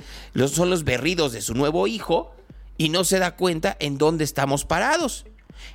son 0.47 0.69
los 0.69 0.83
berridos 0.83 1.33
de 1.33 1.41
su 1.41 1.53
nuevo 1.53 1.87
hijo 1.87 2.33
y 2.77 2.89
no 2.89 3.03
se 3.03 3.19
da 3.19 3.35
cuenta 3.35 3.75
en 3.79 3.97
dónde 3.97 4.23
estamos 4.23 4.65
parados. 4.65 5.25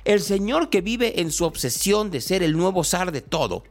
El 0.03 0.21
Señor 0.21 0.69
que 0.69 0.81
vive 0.81 1.21
en 1.21 1.31
su 1.31 1.45
obsesión 1.45 2.11
de 2.11 2.21
ser 2.21 2.43
el 2.43 2.57
nuevo 2.57 2.83
zar 2.83 3.11
de 3.11 3.21
todo, 3.21 3.63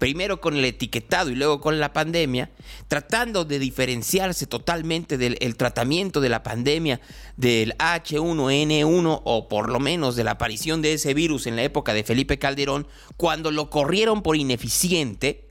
primero 0.00 0.40
con 0.40 0.56
el 0.56 0.64
etiquetado 0.64 1.30
y 1.30 1.36
luego 1.36 1.60
con 1.60 1.78
la 1.78 1.92
pandemia, 1.92 2.50
tratando 2.88 3.44
de 3.44 3.60
diferenciarse 3.60 4.48
totalmente 4.48 5.16
del 5.16 5.56
tratamiento 5.56 6.20
de 6.20 6.28
la 6.28 6.42
pandemia 6.42 7.00
del 7.36 7.76
H1N1 7.78 9.22
o 9.24 9.48
por 9.48 9.70
lo 9.70 9.78
menos 9.78 10.16
de 10.16 10.24
la 10.24 10.32
aparición 10.32 10.82
de 10.82 10.94
ese 10.94 11.14
virus 11.14 11.46
en 11.46 11.54
la 11.54 11.62
época 11.62 11.94
de 11.94 12.02
Felipe 12.02 12.40
Calderón, 12.40 12.88
cuando 13.16 13.52
lo 13.52 13.70
corrieron 13.70 14.22
por 14.22 14.36
ineficiente, 14.36 15.50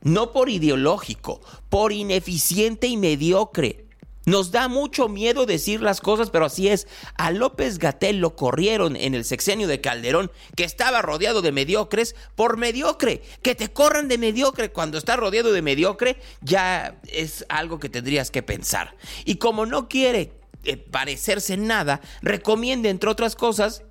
no 0.00 0.32
por 0.32 0.48
ideológico, 0.48 1.40
por 1.68 1.92
ineficiente 1.92 2.88
y 2.88 2.96
mediocre. 2.96 3.91
Nos 4.24 4.52
da 4.52 4.68
mucho 4.68 5.08
miedo 5.08 5.46
decir 5.46 5.82
las 5.82 6.00
cosas, 6.00 6.30
pero 6.30 6.44
así 6.44 6.68
es. 6.68 6.86
A 7.16 7.30
López 7.30 7.78
Gatel 7.78 8.18
lo 8.18 8.36
corrieron 8.36 8.94
en 8.96 9.14
el 9.14 9.24
sexenio 9.24 9.66
de 9.66 9.80
Calderón, 9.80 10.30
que 10.56 10.64
estaba 10.64 11.02
rodeado 11.02 11.42
de 11.42 11.52
mediocres, 11.52 12.14
por 12.36 12.56
mediocre. 12.56 13.22
Que 13.42 13.54
te 13.54 13.72
corran 13.72 14.08
de 14.08 14.18
mediocre 14.18 14.70
cuando 14.70 14.98
estás 14.98 15.16
rodeado 15.16 15.52
de 15.52 15.62
mediocre, 15.62 16.18
ya 16.40 17.00
es 17.08 17.44
algo 17.48 17.80
que 17.80 17.88
tendrías 17.88 18.30
que 18.30 18.42
pensar. 18.42 18.96
Y 19.24 19.36
como 19.36 19.66
no 19.66 19.88
quiere 19.88 20.32
eh, 20.64 20.76
parecerse 20.76 21.54
en 21.54 21.66
nada, 21.66 22.00
recomienda, 22.22 22.88
entre 22.88 23.10
otras 23.10 23.34
cosas, 23.34 23.82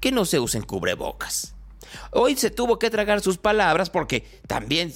que 0.00 0.10
no 0.10 0.24
se 0.24 0.40
usen 0.40 0.62
cubrebocas. 0.62 1.54
Hoy 2.10 2.36
se 2.36 2.50
tuvo 2.50 2.78
que 2.78 2.90
tragar 2.90 3.20
sus 3.20 3.38
palabras 3.38 3.90
porque 3.90 4.24
también, 4.46 4.92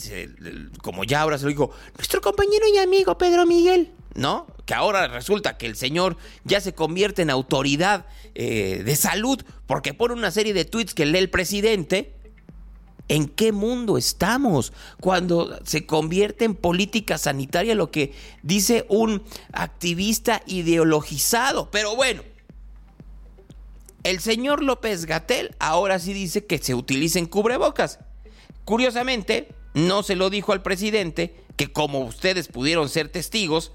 como 0.83 1.05
ya 1.05 1.20
ahora 1.20 1.38
se 1.38 1.44
lo 1.44 1.50
dijo, 1.50 1.70
nuestro 1.96 2.20
compañero 2.20 2.64
y 2.72 2.79
amigo 2.79 3.18
Pedro 3.18 3.46
Miguel 3.46 3.92
¿no? 4.16 4.46
Que 4.64 4.74
ahora 4.74 5.07
resulta 5.09 5.57
que 5.57 5.66
el 5.66 5.76
señor 5.76 6.16
ya 6.44 6.61
se 6.61 6.74
convierte 6.74 7.22
en 7.22 7.31
autoridad 7.31 8.07
eh, 8.35 8.83
de 8.85 8.96
salud 8.96 9.42
porque 9.66 9.94
pone 9.94 10.14
una 10.14 10.31
serie 10.31 10.55
de 10.55 10.64
tweets 10.64 10.94
que 10.94 11.07
lee 11.07 11.18
el 11.18 11.31
presidente. 11.31 12.12
¿En 13.09 13.29
qué 13.29 13.52
mundo 13.52 13.98
estamos 13.98 14.72
cuando 15.00 15.61
se 15.64 15.87
convierte 15.87 16.44
en 16.44 16.57
política 16.57 17.18
sanitaria 17.18 17.76
lo 17.76 17.92
que 17.92 18.12
dice 18.42 18.85
un 18.88 19.22
activista 19.52 20.42
ideologizado? 20.46 21.70
Pero 21.70 21.94
bueno, 21.94 22.22
el 24.02 24.18
señor 24.18 24.61
López 24.61 25.07
Gatel 25.07 25.55
ahora 25.61 26.00
sí 26.00 26.14
dice 26.14 26.46
que 26.46 26.59
se 26.59 26.74
utilicen 26.74 27.26
cubrebocas. 27.26 28.00
Curiosamente, 28.64 29.48
no 29.74 30.02
se 30.02 30.16
lo 30.16 30.29
dijo 30.29 30.52
al 30.52 30.62
presidente, 30.62 31.37
que 31.57 31.72
como 31.72 32.00
ustedes 32.00 32.48
pudieron 32.48 32.88
ser 32.88 33.09
testigos, 33.09 33.72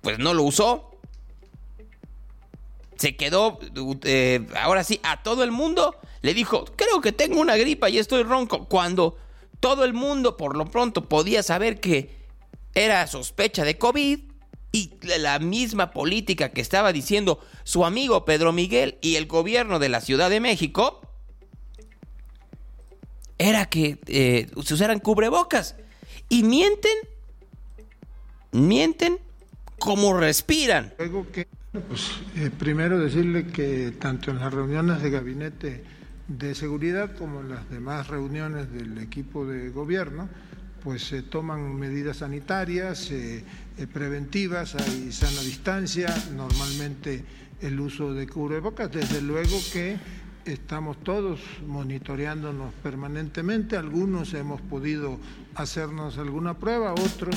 pues 0.00 0.18
no 0.18 0.34
lo 0.34 0.42
usó. 0.44 0.98
Se 2.96 3.16
quedó, 3.16 3.58
eh, 4.04 4.46
ahora 4.56 4.84
sí, 4.84 5.00
a 5.02 5.22
todo 5.22 5.42
el 5.42 5.52
mundo 5.52 5.96
le 6.22 6.34
dijo, 6.34 6.66
creo 6.76 7.00
que 7.00 7.12
tengo 7.12 7.40
una 7.40 7.56
gripa 7.56 7.88
y 7.88 7.98
estoy 7.98 8.22
ronco, 8.22 8.66
cuando 8.66 9.16
todo 9.58 9.84
el 9.84 9.94
mundo 9.94 10.36
por 10.36 10.56
lo 10.56 10.66
pronto 10.66 11.08
podía 11.08 11.42
saber 11.42 11.80
que 11.80 12.14
era 12.74 13.06
sospecha 13.06 13.64
de 13.64 13.78
COVID 13.78 14.20
y 14.72 14.92
la 15.18 15.38
misma 15.38 15.90
política 15.92 16.50
que 16.50 16.60
estaba 16.60 16.92
diciendo 16.92 17.40
su 17.64 17.84
amigo 17.84 18.24
Pedro 18.24 18.52
Miguel 18.52 18.98
y 19.00 19.16
el 19.16 19.26
gobierno 19.26 19.78
de 19.78 19.88
la 19.88 20.00
Ciudad 20.00 20.30
de 20.30 20.40
México 20.40 21.00
era 23.38 23.66
que 23.66 23.98
eh, 24.06 24.48
se 24.62 24.74
usaran 24.74 25.00
cubrebocas. 25.00 25.74
Y 26.28 26.42
mienten, 26.42 26.92
mienten 28.52 29.18
como 29.80 30.16
respiran. 30.16 30.92
Pues, 30.96 32.10
eh, 32.36 32.50
primero 32.56 32.98
decirle 32.98 33.46
que 33.46 33.92
tanto 33.98 34.30
en 34.30 34.38
las 34.38 34.52
reuniones 34.52 35.02
de 35.02 35.10
gabinete 35.10 35.84
de 36.28 36.54
seguridad 36.54 37.16
como 37.16 37.40
en 37.40 37.48
las 37.48 37.68
demás 37.70 38.06
reuniones 38.06 38.70
del 38.72 38.98
equipo 38.98 39.46
de 39.46 39.70
gobierno, 39.70 40.28
pues 40.84 41.02
se 41.02 41.22
toman 41.22 41.74
medidas 41.76 42.18
sanitarias 42.18 43.10
eh, 43.10 43.44
eh, 43.78 43.86
preventivas, 43.86 44.74
hay 44.74 45.10
sana 45.12 45.40
distancia, 45.42 46.14
normalmente 46.34 47.24
el 47.60 47.80
uso 47.80 48.14
de 48.14 48.26
cubrebocas, 48.26 48.92
desde 48.92 49.22
luego 49.22 49.56
que 49.72 49.98
estamos 50.44 51.02
todos 51.02 51.40
monitoreándonos 51.66 52.72
permanentemente, 52.82 53.76
algunos 53.76 54.34
hemos 54.34 54.60
podido 54.60 55.18
hacernos 55.54 56.18
alguna 56.18 56.54
prueba, 56.58 56.92
otros 56.94 57.36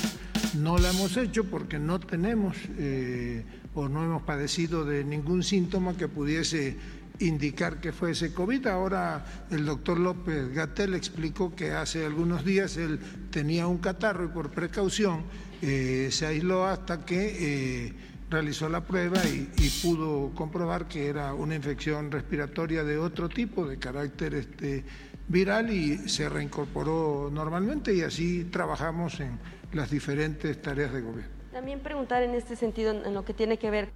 no 0.55 0.77
la 0.77 0.91
hemos 0.91 1.17
hecho 1.17 1.45
porque 1.45 1.79
no 1.79 1.99
tenemos 1.99 2.57
eh, 2.77 3.43
o 3.73 3.89
no 3.89 4.03
hemos 4.03 4.23
padecido 4.23 4.85
de 4.85 5.03
ningún 5.03 5.43
síntoma 5.43 5.95
que 5.97 6.07
pudiese 6.07 6.77
indicar 7.19 7.79
que 7.79 7.91
fuese 7.91 8.33
COVID. 8.33 8.67
Ahora 8.67 9.25
el 9.51 9.65
doctor 9.65 9.99
López 9.99 10.53
Gatel 10.53 10.95
explicó 10.95 11.55
que 11.55 11.71
hace 11.71 12.05
algunos 12.05 12.43
días 12.43 12.77
él 12.77 12.99
tenía 13.29 13.67
un 13.67 13.77
catarro 13.77 14.25
y 14.25 14.27
por 14.29 14.51
precaución 14.51 15.23
eh, 15.61 16.09
se 16.11 16.25
aisló 16.25 16.65
hasta 16.65 17.05
que... 17.05 17.87
Eh, 17.87 17.93
realizó 18.33 18.67
la 18.67 18.81
prueba 18.81 19.23
y, 19.25 19.69
pudo 19.83 20.31
comprobar 20.33 20.87
que 20.87 21.05
era 21.05 21.35
una 21.35 21.53
infección 21.53 22.09
respiratoria 22.09 22.83
de 22.83 22.97
otro 22.97 23.29
tipo, 23.29 23.67
de 23.67 23.77
carácter 23.77 24.33
este, 24.33 24.83
viral, 25.27 25.69
y 25.69 26.09
se 26.09 26.27
reincorporó 26.29 27.29
normalmente 27.31 27.93
y 27.93 28.01
así 28.01 28.45
trabajamos 28.45 29.19
en 29.19 29.37
las 29.73 29.89
diferentes 29.89 30.61
tareas 30.61 30.93
de 30.93 31.01
gobierno. 31.01 31.33
También 31.51 31.79
preguntar 31.79 32.23
en 32.23 32.33
este 32.35 32.55
sentido, 32.55 32.91
en 32.91 33.13
lo 33.13 33.25
que 33.25 33.33
tiene 33.33 33.57
que 33.57 33.69
ver. 33.69 33.89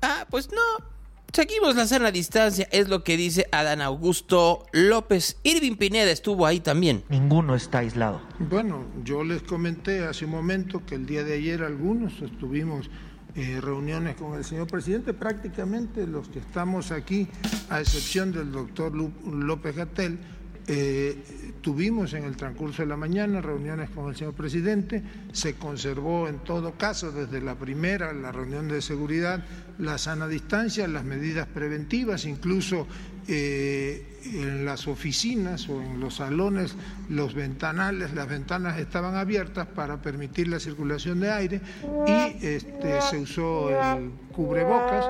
Ah, 0.00 0.26
pues 0.30 0.50
no, 0.50 0.86
Seguimos 1.32 1.76
la 1.76 1.86
sana 1.86 2.10
distancia, 2.10 2.66
es 2.72 2.88
lo 2.88 3.04
que 3.04 3.16
dice 3.16 3.46
Adán 3.52 3.82
Augusto 3.82 4.66
López. 4.72 5.36
Irving 5.44 5.76
Pineda 5.76 6.10
estuvo 6.10 6.46
ahí 6.46 6.58
también. 6.58 7.04
Ninguno 7.10 7.54
está 7.54 7.78
aislado. 7.78 8.20
Bueno, 8.38 8.84
yo 9.04 9.22
les 9.22 9.42
comenté 9.42 10.04
hace 10.04 10.24
un 10.24 10.32
momento 10.32 10.84
que 10.86 10.94
el 10.94 11.06
día 11.06 11.22
de 11.24 11.34
ayer 11.34 11.62
algunos 11.62 12.20
estuvimos 12.22 12.90
eh, 13.36 13.60
reuniones 13.60 14.16
con 14.16 14.36
el 14.36 14.44
señor 14.44 14.66
presidente, 14.68 15.12
prácticamente 15.12 16.06
los 16.06 16.28
que 16.28 16.38
estamos 16.38 16.90
aquí, 16.90 17.28
a 17.68 17.80
excepción 17.80 18.32
del 18.32 18.50
doctor 18.50 18.92
López 18.94 19.76
Gatel, 19.76 20.18
eh, 20.66 21.47
tuvimos 21.60 22.12
en 22.14 22.24
el 22.24 22.36
transcurso 22.36 22.82
de 22.82 22.88
la 22.88 22.96
mañana 22.96 23.40
reuniones 23.40 23.90
con 23.90 24.08
el 24.08 24.16
señor 24.16 24.34
presidente, 24.34 25.02
se 25.32 25.54
conservó 25.54 26.28
en 26.28 26.38
todo 26.38 26.72
caso 26.72 27.12
desde 27.12 27.40
la 27.40 27.54
primera, 27.54 28.12
la 28.12 28.32
reunión 28.32 28.68
de 28.68 28.82
seguridad, 28.82 29.44
la 29.78 29.98
sana 29.98 30.28
distancia, 30.28 30.88
las 30.88 31.04
medidas 31.04 31.46
preventivas, 31.46 32.24
incluso 32.24 32.86
eh, 33.28 34.18
en 34.24 34.64
las 34.64 34.88
oficinas 34.88 35.68
o 35.68 35.80
en 35.80 36.00
los 36.00 36.16
salones, 36.16 36.74
los 37.08 37.34
ventanales, 37.34 38.14
las 38.14 38.28
ventanas 38.28 38.78
estaban 38.78 39.14
abiertas 39.14 39.66
para 39.66 40.00
permitir 40.02 40.48
la 40.48 40.58
circulación 40.58 41.20
de 41.20 41.30
aire 41.30 41.60
y 42.06 42.46
este, 42.46 43.00
se 43.02 43.18
usó 43.18 43.70
el 43.70 44.10
cubrebocas. 44.32 45.04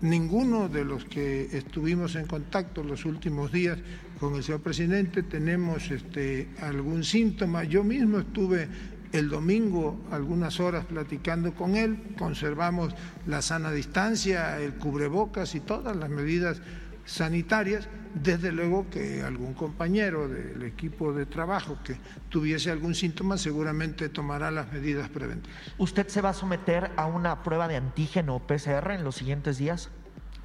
Ninguno 0.00 0.68
de 0.68 0.84
los 0.84 1.04
que 1.04 1.56
estuvimos 1.56 2.14
en 2.16 2.26
contacto 2.26 2.82
los 2.82 3.04
últimos 3.04 3.52
días 3.52 3.78
con 4.20 4.34
el 4.34 4.42
señor 4.42 4.60
presidente 4.60 5.22
tenemos 5.22 5.90
este, 5.90 6.48
algún 6.60 7.04
síntoma. 7.04 7.64
Yo 7.64 7.84
mismo 7.84 8.18
estuve 8.18 8.68
el 9.12 9.28
domingo 9.28 10.04
algunas 10.10 10.58
horas 10.58 10.84
platicando 10.86 11.54
con 11.54 11.76
él, 11.76 12.14
conservamos 12.18 12.94
la 13.26 13.42
sana 13.42 13.70
distancia, 13.70 14.60
el 14.60 14.74
cubrebocas 14.74 15.54
y 15.54 15.60
todas 15.60 15.96
las 15.96 16.10
medidas 16.10 16.60
sanitarias. 17.04 17.88
Desde 18.14 18.52
luego 18.52 18.88
que 18.90 19.22
algún 19.22 19.54
compañero 19.54 20.28
del 20.28 20.62
equipo 20.62 21.12
de 21.12 21.26
trabajo 21.26 21.78
que 21.82 21.96
tuviese 22.28 22.70
algún 22.70 22.94
síntoma 22.94 23.36
seguramente 23.36 24.08
tomará 24.08 24.50
las 24.52 24.72
medidas 24.72 25.08
preventivas. 25.08 25.58
¿Usted 25.78 26.06
se 26.06 26.20
va 26.20 26.30
a 26.30 26.34
someter 26.34 26.92
a 26.96 27.06
una 27.06 27.42
prueba 27.42 27.66
de 27.66 27.76
antígeno 27.76 28.38
PCR 28.38 28.92
en 28.92 29.02
los 29.02 29.16
siguientes 29.16 29.58
días? 29.58 29.90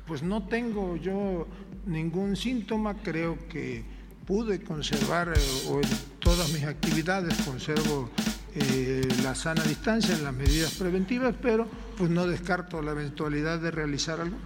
Pues 0.07 0.23
no 0.23 0.47
tengo 0.47 0.95
yo 0.95 1.47
ningún 1.85 2.35
síntoma, 2.35 2.95
creo 3.03 3.37
que 3.47 3.83
pude 4.25 4.63
conservar 4.63 5.33
eh, 5.35 5.41
o 5.69 5.79
en 5.81 5.89
todas 6.19 6.51
mis 6.51 6.63
actividades 6.63 7.35
conservo 7.41 8.09
eh, 8.55 9.07
la 9.23 9.35
sana 9.35 9.63
distancia 9.63 10.15
en 10.15 10.23
las 10.23 10.33
medidas 10.33 10.73
preventivas, 10.73 11.35
pero 11.41 11.67
pues 11.97 12.09
no 12.09 12.27
descarto 12.27 12.81
la 12.81 12.91
eventualidad 12.91 13.59
de 13.59 13.71
realizar 13.71 14.19
algo. 14.19 14.37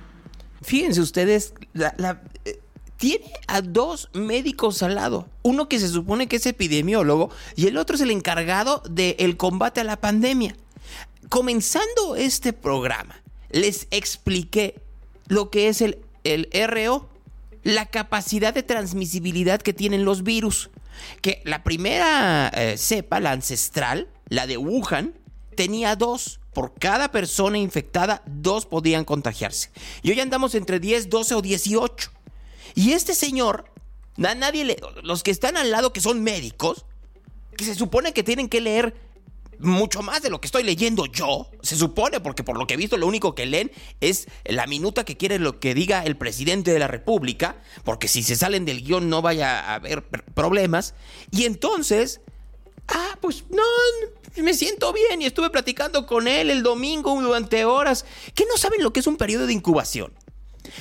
Fíjense 0.62 1.02
ustedes, 1.02 1.54
eh, 1.74 2.60
tiene 3.04 3.34
a 3.48 3.62
dos 3.62 4.08
médicos 4.14 4.82
al 4.82 4.96
lado. 4.96 5.28
Uno 5.42 5.68
que 5.68 5.78
se 5.78 5.90
supone 5.90 6.28
que 6.28 6.38
es 6.38 6.46
epidemiólogo 6.46 7.32
y 7.58 7.68
el 7.68 7.76
otro 7.76 7.98
es 7.98 8.02
el 8.02 8.12
encargado 8.12 8.82
del 8.90 9.36
combate 9.36 9.82
a 9.82 9.84
la 9.84 10.00
pandemia. 10.00 10.56
Comenzando 11.28 12.16
este 12.16 12.54
programa, 12.54 13.22
les 13.50 13.88
expliqué 13.92 14.80
lo 15.28 15.50
que 15.50 15.68
es 15.68 15.82
el, 15.82 16.00
el 16.24 16.48
RO, 16.70 17.10
la 17.64 17.88
capacidad 17.88 18.54
de 18.54 18.64
transmisibilidad 18.64 19.62
que 19.62 19.74
tienen 19.74 20.06
los 20.06 20.24
virus. 20.24 20.70
Que 21.20 21.42
la 21.44 21.62
primera 21.66 22.48
eh, 22.56 22.78
cepa, 22.78 23.20
la 23.20 23.32
ancestral, 23.32 24.08
la 24.30 24.48
de 24.48 24.56
Wuhan, 24.56 25.14
tenía 25.58 25.98
dos. 25.98 26.40
Por 26.54 26.74
cada 26.76 27.12
persona 27.12 27.58
infectada, 27.58 28.24
dos 28.28 28.66
podían 28.66 29.04
contagiarse. 29.04 29.72
Y 30.04 30.12
hoy 30.12 30.22
andamos 30.22 30.56
entre 30.56 30.80
10, 30.80 31.10
12 31.10 31.36
o 31.36 31.42
18. 31.42 32.23
Y 32.76 32.94
este 32.94 33.14
señor, 33.14 33.66
nadie 34.18 34.66
le, 34.66 34.78
los 35.04 35.24
que 35.24 35.32
están 35.32 35.58
al 35.58 35.72
lado 35.72 35.94
que 35.94 36.02
son 36.02 36.24
médicos, 36.24 36.86
que 37.58 37.66
se 37.66 37.76
supone 37.76 38.14
que 38.14 38.24
tienen 38.24 38.50
que 38.50 38.62
leer 38.62 38.96
mucho 39.60 40.02
más 40.02 40.22
de 40.22 40.30
lo 40.30 40.42
que 40.42 40.48
estoy 40.48 40.64
leyendo 40.64 41.06
yo, 41.06 41.50
se 41.62 41.76
supone, 41.76 42.20
porque 42.20 42.44
por 42.44 42.58
lo 42.58 42.68
que 42.68 42.74
he 42.74 42.78
visto 42.78 42.98
lo 42.98 43.08
único 43.08 43.36
que 43.36 43.46
leen 43.46 43.72
es 44.02 44.28
la 44.46 44.68
minuta 44.68 45.06
que 45.06 45.18
quiere 45.18 45.40
lo 45.40 45.60
que 45.60 45.74
diga 45.74 46.04
el 46.04 46.18
presidente 46.18 46.74
de 46.74 46.80
la 46.80 46.88
República, 46.88 47.58
porque 47.84 48.08
si 48.08 48.24
se 48.24 48.36
salen 48.36 48.66
del 48.66 48.84
guion 48.84 49.10
no 49.10 49.22
vaya 49.22 49.60
a 49.60 49.76
haber 49.76 50.04
problemas. 50.04 50.96
Y 51.32 51.46
entonces, 51.46 52.22
ah, 52.88 53.18
pues 53.22 53.46
no, 53.50 53.64
me 54.42 54.54
siento 54.54 54.92
bien 54.94 55.22
y 55.22 55.26
estuve 55.26 55.50
platicando 55.50 56.06
con 56.06 56.28
él 56.28 56.50
el 56.50 56.64
domingo 56.64 57.20
durante 57.22 57.66
horas, 57.66 58.06
que 58.36 58.46
no 58.46 58.58
saben 58.58 58.84
lo 58.84 58.92
que 58.92 59.00
es 59.00 59.08
un 59.08 59.18
periodo 59.18 59.48
de 59.48 59.54
incubación. 59.54 60.14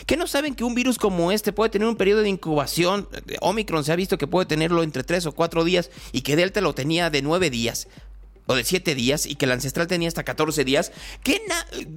Que 0.06 0.16
no 0.16 0.26
saben 0.26 0.54
que 0.54 0.64
un 0.64 0.74
virus 0.74 0.98
como 0.98 1.32
este 1.32 1.52
puede 1.52 1.70
tener 1.70 1.88
un 1.88 1.96
periodo 1.96 2.22
de 2.22 2.28
incubación. 2.28 3.08
Omicron 3.40 3.84
se 3.84 3.92
ha 3.92 3.96
visto 3.96 4.18
que 4.18 4.26
puede 4.26 4.46
tenerlo 4.46 4.82
entre 4.82 5.04
3 5.04 5.26
o 5.26 5.32
4 5.32 5.64
días 5.64 5.90
y 6.12 6.22
que 6.22 6.36
Delta 6.36 6.60
lo 6.60 6.74
tenía 6.74 7.10
de 7.10 7.22
9 7.22 7.50
días 7.50 7.88
o 8.46 8.54
de 8.54 8.64
7 8.64 8.94
días 8.94 9.26
y 9.26 9.36
que 9.36 9.44
el 9.44 9.52
ancestral 9.52 9.86
tenía 9.86 10.08
hasta 10.08 10.24
14 10.24 10.64
días, 10.64 10.92
que 11.22 11.40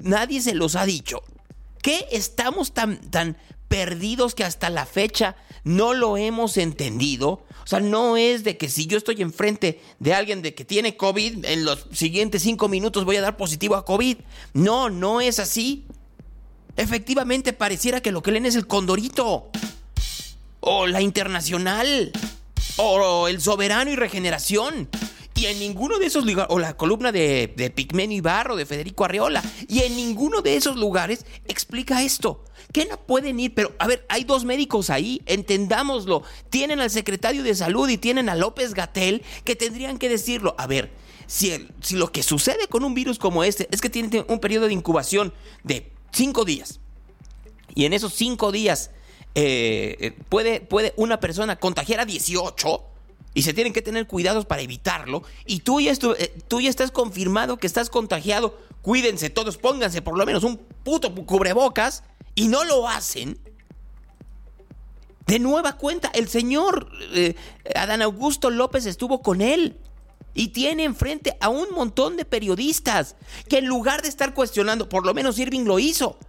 nadie 0.04 0.42
se 0.42 0.54
los 0.54 0.76
ha 0.76 0.86
dicho. 0.86 1.22
¿Qué 1.82 2.08
estamos 2.12 2.74
tan, 2.74 3.00
tan 3.12 3.38
perdidos 3.68 4.36
que 4.36 4.44
hasta 4.44 4.70
la 4.70 4.86
fecha 4.86 5.36
no 5.64 5.94
lo 5.94 6.18
hemos 6.18 6.58
entendido. 6.58 7.44
O 7.64 7.68
sea, 7.68 7.80
no 7.80 8.16
es 8.16 8.44
de 8.44 8.58
que 8.58 8.70
si 8.70 8.86
yo 8.86 8.98
estoy 8.98 9.22
enfrente 9.22 9.82
de 10.00 10.14
alguien 10.14 10.42
de 10.42 10.54
que 10.54 10.64
tiene 10.64 10.96
COVID, 10.96 11.44
en 11.46 11.66
los 11.66 11.88
siguientes 11.92 12.44
cinco 12.44 12.70
minutos 12.70 13.06
voy 13.06 13.18
a 13.18 13.22
dar 13.22 13.36
positivo 13.36 13.76
a 13.76 13.84
COVID. 13.84 14.18
No, 14.54 14.90
no 14.90 15.22
es 15.22 15.40
así. 15.40 15.86
Efectivamente, 16.78 17.54
pareciera 17.54 18.02
que 18.02 18.12
lo 18.12 18.22
que 18.22 18.32
leen 18.32 18.46
es 18.46 18.56
el 18.56 18.68
Condorito. 18.68 19.50
O 20.60 20.88
la 20.88 21.02
Internacional. 21.02 22.12
O 22.78 23.28
el 23.28 23.42
Soberano 23.42 23.92
y 23.92 23.96
Regeneración. 23.96 24.90
Y 25.38 25.48
en 25.48 25.60
ninguno 25.60 26.00
de 26.00 26.06
esos 26.06 26.26
lugares, 26.26 26.48
o 26.50 26.60
la 26.60 26.78
columna 26.78 27.12
de, 27.12 27.54
de 27.56 27.70
Pigmenio 27.70 28.18
Ibarro, 28.18 28.56
de 28.56 28.66
Federico 28.66 29.04
Arreola, 29.04 29.44
y 29.68 29.80
en 29.80 29.96
ninguno 29.96 30.42
de 30.42 30.56
esos 30.56 30.78
lugares 30.78 31.26
explica 31.46 32.04
esto. 32.04 32.46
Que 32.72 32.86
no 32.86 32.98
pueden 32.98 33.40
ir, 33.40 33.54
pero 33.54 33.74
a 33.78 33.88
ver, 33.88 34.06
hay 34.08 34.24
dos 34.24 34.46
médicos 34.46 34.90
ahí, 34.90 35.22
entendámoslo. 35.26 36.24
Tienen 36.50 36.80
al 36.80 36.90
secretario 36.90 37.44
de 37.44 37.54
salud 37.54 37.90
y 37.90 37.98
tienen 37.98 38.30
a 38.30 38.36
López 38.36 38.74
Gatel 38.74 39.24
que 39.44 39.58
tendrían 39.58 39.98
que 39.98 40.08
decirlo. 40.08 40.56
A 40.58 40.68
ver, 40.68 40.92
si, 41.28 41.68
si 41.82 41.96
lo 41.96 42.14
que 42.14 42.24
sucede 42.24 42.68
con 42.70 42.86
un 42.86 42.94
virus 42.94 43.20
como 43.20 43.44
este 43.44 43.68
es 43.72 43.82
que 43.82 43.90
tiene 43.90 44.26
un 44.30 44.40
periodo 44.40 44.68
de 44.68 44.74
incubación 44.74 45.34
de 45.64 45.95
cinco 46.16 46.46
días, 46.46 46.80
y 47.76 47.86
en 47.86 47.94
esos 47.94 48.14
cinco 48.14 48.52
días 48.52 48.92
eh, 49.36 50.14
puede, 50.30 50.62
puede 50.62 50.94
una 50.96 51.20
persona 51.20 51.58
contagiar 51.58 52.00
a 52.00 52.06
18 52.06 52.84
y 53.36 53.42
se 53.42 53.54
tienen 53.54 53.74
que 53.74 53.82
tener 53.82 54.08
cuidados 54.08 54.46
para 54.46 54.62
evitarlo. 54.62 55.24
Y 55.46 55.60
tú 55.60 55.82
ya, 55.82 55.92
eh, 55.92 56.38
tú 56.48 56.62
ya 56.62 56.70
estás 56.70 56.90
confirmado 56.90 57.58
que 57.58 57.68
estás 57.68 57.90
contagiado. 57.90 58.58
Cuídense 58.82 59.30
todos, 59.30 59.58
pónganse 59.58 60.02
por 60.02 60.18
lo 60.18 60.26
menos 60.26 60.44
un 60.44 60.58
puto 60.58 61.14
cubrebocas 61.14 62.04
y 62.34 62.48
no 62.48 62.64
lo 62.64 62.88
hacen. 62.88 63.38
De 65.28 65.40
nueva 65.40 65.74
cuenta, 65.74 66.10
el 66.14 66.30
señor 66.30 66.90
eh, 67.14 67.36
Adán 67.76 68.02
Augusto 68.02 68.50
López 68.50 68.86
estuvo 68.86 69.22
con 69.22 69.42
él 69.42 69.78
y 70.36 70.50
tiene 70.50 70.84
enfrente 70.84 71.36
a 71.40 71.50
un 71.50 71.74
montón 71.74 72.18
de 72.18 72.26
periodistas 72.26 73.16
que 73.50 73.58
en 73.58 73.66
lugar 73.66 74.04
de 74.04 74.10
estar 74.10 74.36
cuestionando, 74.36 74.88
por 74.88 75.06
lo 75.06 75.16
menos 75.16 75.40
Irving 75.40 75.64
lo 75.64 75.80
hizo, 75.80 76.20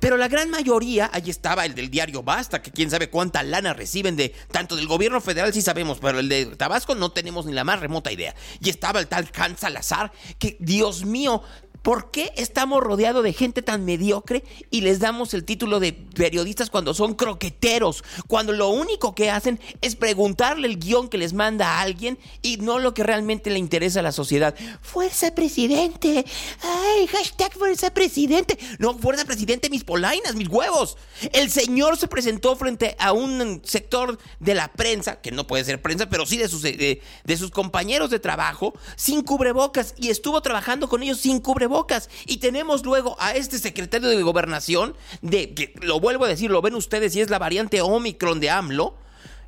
pero 0.00 0.16
la 0.16 0.28
gran 0.28 0.50
mayoría, 0.50 1.10
ahí 1.12 1.28
estaba 1.28 1.64
el 1.64 1.74
del 1.74 1.90
diario 1.90 2.22
Basta, 2.22 2.62
que 2.62 2.70
quién 2.70 2.90
sabe 2.90 3.10
cuánta 3.10 3.42
lana 3.42 3.74
reciben 3.74 4.14
de 4.14 4.32
tanto 4.52 4.76
del 4.76 4.86
gobierno 4.86 5.20
federal, 5.20 5.52
sí 5.52 5.62
sabemos, 5.62 5.98
pero 6.00 6.20
el 6.20 6.28
de 6.28 6.46
Tabasco 6.46 6.94
no 6.94 7.10
tenemos 7.10 7.46
ni 7.46 7.52
la 7.52 7.64
más 7.64 7.80
remota 7.80 8.12
idea. 8.12 8.34
Y 8.60 8.70
estaba 8.70 9.00
el 9.00 9.08
tal 9.08 9.30
Can 9.30 9.58
Salazar, 9.58 10.12
que 10.38 10.56
Dios 10.60 11.04
mío, 11.04 11.42
¿Por 11.82 12.10
qué 12.10 12.32
estamos 12.36 12.82
rodeados 12.82 13.22
de 13.22 13.32
gente 13.32 13.62
tan 13.62 13.84
mediocre 13.84 14.44
y 14.70 14.80
les 14.80 14.98
damos 14.98 15.32
el 15.34 15.44
título 15.44 15.80
de 15.80 15.92
periodistas 15.92 16.70
cuando 16.70 16.92
son 16.92 17.14
croqueteros? 17.14 18.02
Cuando 18.26 18.52
lo 18.52 18.68
único 18.68 19.14
que 19.14 19.30
hacen 19.30 19.60
es 19.80 19.94
preguntarle 19.94 20.66
el 20.66 20.78
guion 20.78 21.08
que 21.08 21.18
les 21.18 21.32
manda 21.32 21.68
a 21.68 21.80
alguien 21.80 22.18
y 22.42 22.56
no 22.56 22.78
lo 22.78 22.94
que 22.94 23.04
realmente 23.04 23.50
le 23.50 23.58
interesa 23.58 24.00
a 24.00 24.02
la 24.02 24.12
sociedad. 24.12 24.54
Fuerza 24.82 25.34
presidente. 25.34 26.24
Ay, 26.62 27.06
hashtag 27.06 27.52
fuerza 27.52 27.94
presidente. 27.94 28.58
No, 28.78 28.98
fuerza 28.98 29.24
presidente, 29.24 29.70
mis 29.70 29.84
polainas, 29.84 30.34
mis 30.34 30.48
huevos. 30.48 30.96
El 31.32 31.50
señor 31.50 31.96
se 31.96 32.08
presentó 32.08 32.56
frente 32.56 32.96
a 32.98 33.12
un 33.12 33.62
sector 33.64 34.18
de 34.40 34.54
la 34.54 34.68
prensa, 34.72 35.20
que 35.20 35.30
no 35.30 35.46
puede 35.46 35.64
ser 35.64 35.80
prensa, 35.80 36.08
pero 36.08 36.26
sí 36.26 36.36
de 36.36 36.48
sus, 36.48 36.62
de, 36.62 37.00
de 37.24 37.36
sus 37.36 37.50
compañeros 37.50 38.10
de 38.10 38.18
trabajo, 38.18 38.74
sin 38.96 39.22
cubrebocas 39.22 39.94
y 39.96 40.10
estuvo 40.10 40.40
trabajando 40.42 40.88
con 40.88 41.02
ellos 41.02 41.20
sin 41.20 41.40
cubrebocas 41.40 41.67
bocas. 41.68 42.10
Y 42.26 42.38
tenemos 42.38 42.84
luego 42.84 43.16
a 43.20 43.32
este 43.32 43.58
secretario 43.58 44.08
de 44.08 44.22
gobernación, 44.22 44.94
de 45.22 45.54
que 45.54 45.74
lo 45.82 46.00
vuelvo 46.00 46.24
a 46.24 46.28
decir, 46.28 46.50
lo 46.50 46.62
ven 46.62 46.74
ustedes 46.74 47.14
y 47.16 47.20
es 47.20 47.30
la 47.30 47.38
variante 47.38 47.80
Omicron 47.80 48.40
de 48.40 48.50
AMLO. 48.50 48.94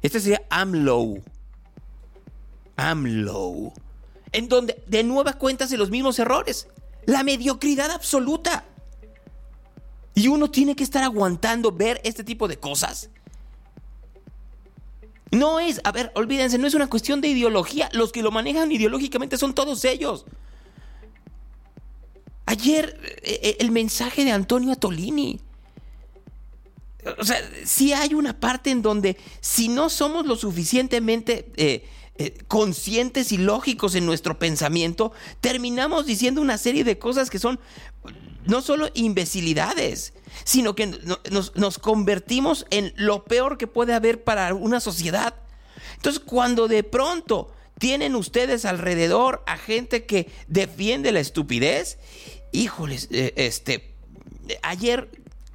Este 0.02 0.20
sería 0.20 0.42
AMLO. 0.50 1.18
AMLO. 2.76 3.72
En 4.32 4.48
donde 4.48 4.82
de 4.86 5.02
nueva 5.02 5.34
cuenta 5.34 5.64
hace 5.64 5.76
los 5.76 5.90
mismos 5.90 6.18
errores. 6.18 6.68
La 7.06 7.22
mediocridad 7.24 7.90
absoluta. 7.90 8.64
Y 10.14 10.28
uno 10.28 10.50
tiene 10.50 10.76
que 10.76 10.84
estar 10.84 11.02
aguantando 11.02 11.72
ver 11.72 12.00
este 12.04 12.24
tipo 12.24 12.48
de 12.48 12.58
cosas. 12.58 13.10
No 15.30 15.60
es, 15.60 15.80
a 15.84 15.92
ver, 15.92 16.10
olvídense, 16.14 16.58
no 16.58 16.66
es 16.66 16.74
una 16.74 16.88
cuestión 16.88 17.20
de 17.20 17.28
ideología. 17.28 17.88
Los 17.92 18.12
que 18.12 18.22
lo 18.22 18.30
manejan 18.30 18.72
ideológicamente 18.72 19.38
son 19.38 19.54
todos 19.54 19.84
ellos. 19.84 20.24
Ayer 22.50 22.98
eh, 23.22 23.38
eh, 23.44 23.56
el 23.60 23.70
mensaje 23.70 24.24
de 24.24 24.32
Antonio 24.32 24.72
Atolini. 24.72 25.38
O 27.16 27.24
sea, 27.24 27.40
si 27.64 27.92
hay 27.92 28.12
una 28.12 28.40
parte 28.40 28.70
en 28.70 28.82
donde 28.82 29.16
si 29.40 29.68
no 29.68 29.88
somos 29.88 30.26
lo 30.26 30.34
suficientemente 30.34 31.52
eh, 31.56 31.88
conscientes 32.48 33.30
y 33.30 33.38
lógicos 33.38 33.94
en 33.94 34.04
nuestro 34.04 34.40
pensamiento, 34.40 35.12
terminamos 35.40 36.06
diciendo 36.06 36.40
una 36.40 36.58
serie 36.58 36.82
de 36.82 36.98
cosas 36.98 37.30
que 37.30 37.38
son 37.38 37.60
no 38.46 38.62
solo 38.62 38.88
imbecilidades, 38.94 40.12
sino 40.42 40.74
que 40.74 40.88
nos, 41.30 41.54
nos 41.54 41.78
convertimos 41.78 42.66
en 42.70 42.92
lo 42.96 43.22
peor 43.22 43.58
que 43.58 43.68
puede 43.68 43.94
haber 43.94 44.24
para 44.24 44.52
una 44.54 44.80
sociedad. 44.80 45.36
Entonces, 45.94 46.20
cuando 46.20 46.66
de 46.66 46.82
pronto 46.82 47.52
tienen 47.78 48.14
ustedes 48.14 48.66
alrededor 48.66 49.42
a 49.46 49.56
gente 49.56 50.04
que 50.04 50.30
defiende 50.48 51.12
la 51.12 51.20
estupidez 51.20 51.96
híjoles, 52.52 53.08
eh, 53.10 53.32
este, 53.36 53.94
ayer 54.62 55.08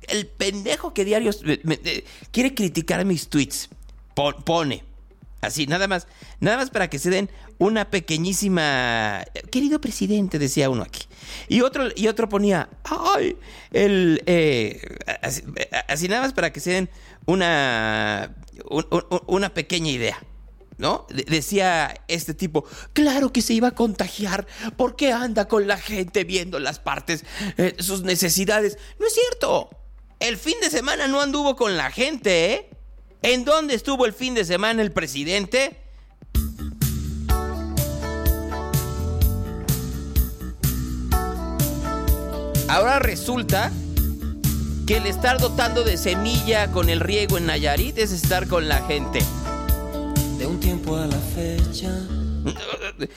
el 0.08 0.28
pendejo 0.28 0.94
que 0.94 1.06
diario 1.06 1.32
quiere 2.32 2.54
criticar 2.54 3.04
mis 3.06 3.28
tweets, 3.28 3.70
pone, 4.14 4.84
así, 5.42 5.68
nada 5.68 5.88
más, 5.88 6.08
nada 6.40 6.58
más 6.58 6.70
para 6.70 6.90
que 6.90 7.00
se 7.00 7.10
den 7.10 7.30
una 7.58 7.90
pequeñísima, 7.90 9.24
querido 9.52 9.80
presidente, 9.82 10.40
decía 10.40 10.70
uno 10.70 10.84
aquí, 10.84 11.06
y 11.48 11.62
otro, 11.62 11.86
y 11.96 12.08
otro 12.08 12.30
ponía, 12.30 12.70
ay, 12.84 13.38
el, 13.72 14.22
eh, 14.26 14.82
así, 15.88 16.08
nada 16.08 16.22
más 16.22 16.34
para 16.34 16.52
que 16.52 16.60
se 16.60 16.72
den 16.72 16.90
una, 17.26 18.36
una 19.28 19.54
pequeña 19.54 19.92
idea. 19.92 20.24
¿No? 20.78 21.08
decía 21.28 21.94
este 22.08 22.34
tipo, 22.34 22.66
claro 22.94 23.32
que 23.32 23.42
se 23.42 23.54
iba 23.54 23.70
a 23.70 23.76
contagiar, 23.76 24.46
porque 24.78 25.12
anda 25.12 25.48
con 25.48 25.68
la 25.68 25.78
gente 25.78 26.24
viendo 26.24 26.60
las 26.60 26.80
partes, 26.80 27.24
eh, 27.58 27.76
sus 27.80 28.04
necesidades. 28.04 28.78
No 29.00 29.08
es 29.08 29.14
cierto. 29.14 29.70
El 30.20 30.38
fin 30.38 30.56
de 30.62 30.70
semana 30.70 31.08
no 31.08 31.22
anduvo 31.22 31.56
con 31.56 31.76
la 31.76 31.92
gente, 31.92 32.54
¿eh? 32.54 32.70
¿En 33.22 33.44
dónde 33.44 33.76
estuvo 33.76 34.06
el 34.06 34.14
fin 34.14 34.34
de 34.34 34.46
semana 34.46 34.82
el 34.82 34.92
presidente? 34.92 35.82
Ahora 42.68 43.00
resulta 43.00 43.72
que 44.88 44.98
el 44.98 45.08
estar 45.08 45.40
dotando 45.40 45.84
de 45.84 45.98
semilla 45.98 46.72
con 46.72 46.90
el 46.90 47.00
riego 47.00 47.38
en 47.38 47.48
Nayarit 47.48 47.98
es 47.98 48.12
estar 48.12 48.48
con 48.48 48.68
la 48.68 48.82
gente 48.84 49.20
un 50.48 50.60
tiempo 50.60 50.96
a 50.96 51.08
la 51.08 51.18
fecha. 51.18 51.90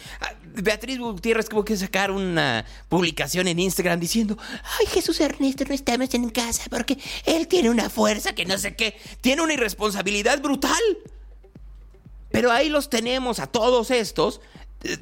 Beatriz 0.55 0.99
Gutiérrez 0.99 1.49
tuvo 1.49 1.65
que 1.65 1.77
sacar 1.77 2.11
una 2.11 2.65
publicación 2.89 3.47
en 3.49 3.59
Instagram 3.59 4.01
diciendo, 4.01 4.37
ay 4.81 4.87
Jesús 4.87 5.21
Ernesto, 5.21 5.65
no 5.65 5.75
estamos 5.75 6.13
en 6.15 6.31
casa 6.31 6.65
porque 6.71 6.99
él 7.25 7.47
tiene 7.47 7.71
una 7.71 7.91
fuerza 7.91 8.35
que 8.35 8.45
no 8.45 8.59
sé 8.59 8.75
qué, 8.75 8.97
tiene 9.21 9.43
una 9.43 9.55
irresponsabilidad 9.55 10.41
brutal. 10.41 10.81
Pero 12.31 12.51
ahí 12.51 12.69
los 12.69 12.91
tenemos 12.91 13.39
a 13.39 13.47
todos 13.47 13.91
estos 13.91 14.41
eh, 14.85 14.97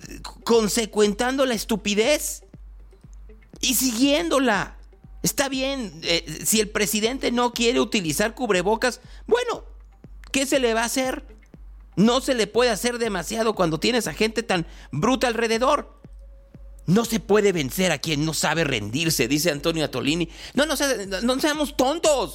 consecuentando 0.44 1.46
la 1.46 1.54
estupidez 1.54 2.44
y 3.60 3.74
siguiéndola. 3.74 4.76
Está 5.22 5.48
bien, 5.48 6.00
eh, 6.02 6.24
si 6.44 6.60
el 6.60 6.68
presidente 6.68 7.32
no 7.32 7.52
quiere 7.52 7.80
utilizar 7.80 8.34
cubrebocas, 8.34 9.00
bueno, 9.26 9.64
¿qué 10.30 10.46
se 10.46 10.60
le 10.60 10.74
va 10.74 10.82
a 10.82 10.86
hacer? 10.86 11.35
No 11.96 12.20
se 12.20 12.34
le 12.34 12.46
puede 12.46 12.70
hacer 12.70 12.98
demasiado 12.98 13.54
cuando 13.54 13.80
tienes 13.80 14.06
a 14.06 14.12
gente 14.14 14.42
tan 14.42 14.66
bruta 14.92 15.26
alrededor. 15.26 15.98
No 16.84 17.04
se 17.04 17.18
puede 17.18 17.52
vencer 17.52 17.90
a 17.90 17.98
quien 17.98 18.24
no 18.24 18.32
sabe 18.34 18.62
rendirse, 18.62 19.26
dice 19.26 19.50
Antonio 19.50 19.84
Atolini. 19.84 20.28
No, 20.54 20.66
no, 20.66 20.74
no 21.22 21.40
seamos 21.40 21.76
tontos. 21.76 22.34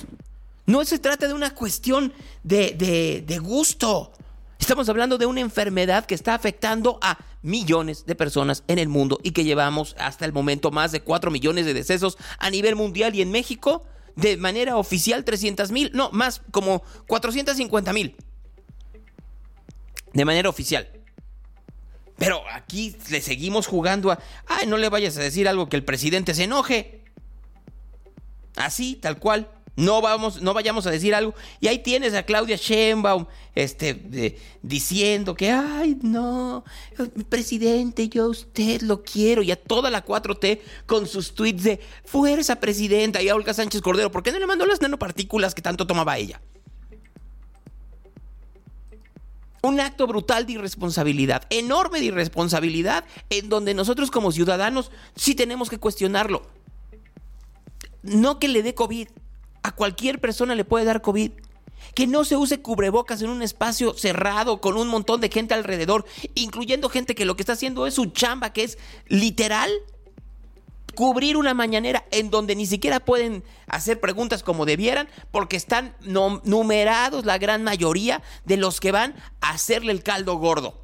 No 0.65 0.83
se 0.83 0.99
trata 0.99 1.27
de 1.27 1.33
una 1.33 1.53
cuestión 1.53 2.11
de, 2.43 3.23
de 3.25 3.37
gusto. 3.39 4.11
Estamos 4.59 4.89
hablando 4.89 5.17
de 5.17 5.25
una 5.25 5.41
enfermedad 5.41 6.05
que 6.05 6.15
está 6.15 6.35
afectando 6.35 6.99
a 7.01 7.17
millones 7.41 8.05
de 8.05 8.15
personas 8.15 8.63
en 8.67 8.77
el 8.77 8.89
mundo 8.89 9.19
y 9.23 9.31
que 9.31 9.43
llevamos 9.43 9.95
hasta 9.97 10.25
el 10.25 10.33
momento 10.33 10.71
más 10.71 10.91
de 10.91 11.01
4 11.01 11.31
millones 11.31 11.65
de 11.65 11.73
decesos 11.73 12.17
a 12.37 12.49
nivel 12.49 12.75
mundial 12.75 13.15
y 13.15 13.21
en 13.21 13.31
México 13.31 13.83
de 14.15 14.37
manera 14.37 14.77
oficial 14.77 15.23
300 15.23 15.71
mil, 15.71 15.91
no, 15.93 16.11
más 16.11 16.41
como 16.51 16.83
450 17.07 17.93
mil 17.93 18.15
de 20.13 20.25
manera 20.25 20.49
oficial. 20.49 20.87
Pero 22.17 22.43
aquí 22.53 22.95
le 23.09 23.19
seguimos 23.19 23.65
jugando 23.65 24.11
a, 24.11 24.19
ay, 24.45 24.67
no 24.67 24.77
le 24.77 24.89
vayas 24.89 25.17
a 25.17 25.21
decir 25.21 25.47
algo 25.47 25.69
que 25.69 25.75
el 25.75 25.83
presidente 25.83 26.35
se 26.35 26.43
enoje. 26.43 27.01
Así, 28.55 28.95
tal 28.95 29.17
cual. 29.17 29.49
No 29.75 30.01
vamos, 30.01 30.41
no 30.41 30.53
vayamos 30.53 30.85
a 30.85 30.91
decir 30.91 31.15
algo. 31.15 31.33
Y 31.59 31.67
ahí 31.67 31.79
tienes 31.79 32.13
a 32.13 32.23
Claudia 32.23 32.57
Sheinbaum, 32.57 33.25
este, 33.55 34.37
diciendo 34.61 35.33
que, 35.33 35.49
ay, 35.49 35.97
no, 36.03 36.63
presidente, 37.29 38.07
yo 38.09 38.25
a 38.25 38.27
usted 38.27 38.81
lo 38.81 39.01
quiero. 39.01 39.41
Y 39.41 39.51
a 39.51 39.55
toda 39.55 39.89
la 39.89 40.05
4T 40.05 40.59
con 40.85 41.07
sus 41.07 41.33
tweets 41.33 41.63
de 41.63 41.79
fuerza, 42.05 42.57
presidenta. 42.57 43.21
Y 43.23 43.29
a 43.29 43.35
Olga 43.35 43.53
Sánchez 43.53 43.81
Cordero, 43.81 44.11
¿por 44.11 44.21
qué 44.21 44.31
no 44.31 44.39
le 44.39 44.45
mandó 44.45 44.65
las 44.67 44.81
nanopartículas 44.81 45.55
que 45.55 45.61
tanto 45.61 45.87
tomaba 45.87 46.17
ella? 46.19 46.41
Un 49.61 49.79
acto 49.79 50.07
brutal 50.07 50.45
de 50.45 50.53
irresponsabilidad, 50.53 51.43
enorme 51.49 51.99
de 51.99 52.05
irresponsabilidad, 52.05 53.05
en 53.29 53.49
donde 53.49 53.73
nosotros 53.73 54.09
como 54.09 54.31
ciudadanos 54.31 54.91
sí 55.15 55.35
tenemos 55.35 55.69
que 55.69 55.77
cuestionarlo. 55.77 56.41
No 58.01 58.39
que 58.39 58.47
le 58.47 58.63
dé 58.63 58.73
COVID, 58.73 59.07
a 59.63 59.71
cualquier 59.75 60.19
persona 60.19 60.55
le 60.55 60.65
puede 60.65 60.85
dar 60.85 61.01
COVID. 61.01 61.31
Que 61.95 62.07
no 62.07 62.23
se 62.25 62.37
use 62.37 62.61
cubrebocas 62.61 63.21
en 63.21 63.29
un 63.29 63.41
espacio 63.41 63.93
cerrado 63.93 64.61
con 64.61 64.77
un 64.77 64.87
montón 64.87 65.19
de 65.19 65.29
gente 65.29 65.53
alrededor, 65.53 66.05
incluyendo 66.35 66.89
gente 66.89 67.15
que 67.15 67.25
lo 67.25 67.35
que 67.35 67.41
está 67.41 67.53
haciendo 67.53 67.85
es 67.85 67.95
su 67.95 68.05
chamba, 68.05 68.53
que 68.53 68.63
es 68.63 68.77
literal 69.07 69.71
cubrir 70.95 71.37
una 71.37 71.53
mañanera 71.53 72.05
en 72.11 72.29
donde 72.29 72.55
ni 72.55 72.65
siquiera 72.65 72.99
pueden 72.99 73.43
hacer 73.67 73.99
preguntas 73.99 74.43
como 74.43 74.65
debieran 74.65 75.07
porque 75.31 75.57
están 75.57 75.95
numerados 76.01 77.25
la 77.25 77.37
gran 77.37 77.63
mayoría 77.63 78.21
de 78.45 78.57
los 78.57 78.79
que 78.79 78.91
van 78.91 79.15
a 79.41 79.51
hacerle 79.51 79.91
el 79.91 80.03
caldo 80.03 80.35
gordo. 80.37 80.79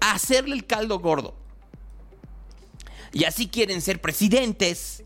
A 0.00 0.12
hacerle 0.12 0.54
el 0.54 0.66
caldo 0.66 0.98
gordo. 0.98 1.34
Y 3.12 3.24
así 3.24 3.48
quieren 3.48 3.80
ser 3.80 4.00
presidentes. 4.00 5.02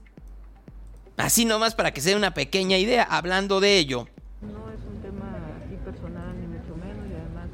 Así 1.17 1.45
nomás 1.45 1.75
para 1.75 1.93
que 1.93 2.01
sea 2.01 2.17
una 2.17 2.35
pequeña 2.35 2.79
idea, 2.79 3.05
hablando 3.05 3.61
de 3.61 3.79
ello. 3.79 4.09
No 4.41 4.71
es 4.73 4.81
un 4.81 5.03
tema 5.03 5.31
así 5.63 5.77
personal 5.85 6.35
ni 6.41 6.47
mucho 6.47 6.75
menos 6.77 7.07
y 7.09 7.15
además 7.15 7.49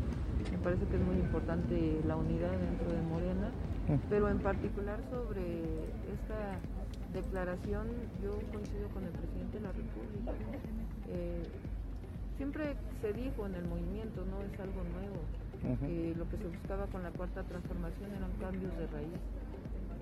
me 0.51 0.59
parece 0.59 0.87
que 0.87 0.97
es 0.97 1.03
muy 1.03 1.17
importante 1.17 2.01
la 2.07 2.17
unidad 2.17 2.53
dentro 2.53 2.89
de 2.89 3.03
Morena, 3.03 3.51
pero 4.09 4.29
en 4.31 4.39
particular 4.39 5.01
sobre 5.11 5.76
esta 6.37 6.61
declaración 7.15 7.89
yo 8.23 8.33
coincido 8.53 8.89
con 8.93 9.05
el 9.05 9.11
presidente 9.11 9.59
de 9.59 9.65
la 9.65 9.73
República. 9.73 10.33
Eh, 11.09 11.43
siempre 12.37 12.77
se 13.01 13.13
dijo 13.13 13.47
en 13.47 13.55
el 13.55 13.65
movimiento, 13.65 14.25
no 14.27 14.43
es 14.43 14.53
algo 14.61 14.83
nuevo, 14.85 15.21
que 15.81 16.15
lo 16.17 16.29
que 16.29 16.37
se 16.37 16.45
buscaba 16.45 16.87
con 16.87 17.03
la 17.03 17.11
cuarta 17.11 17.43
transformación 17.45 18.13
eran 18.13 18.31
cambios 18.39 18.77
de 18.77 18.87
raíz, 18.89 19.21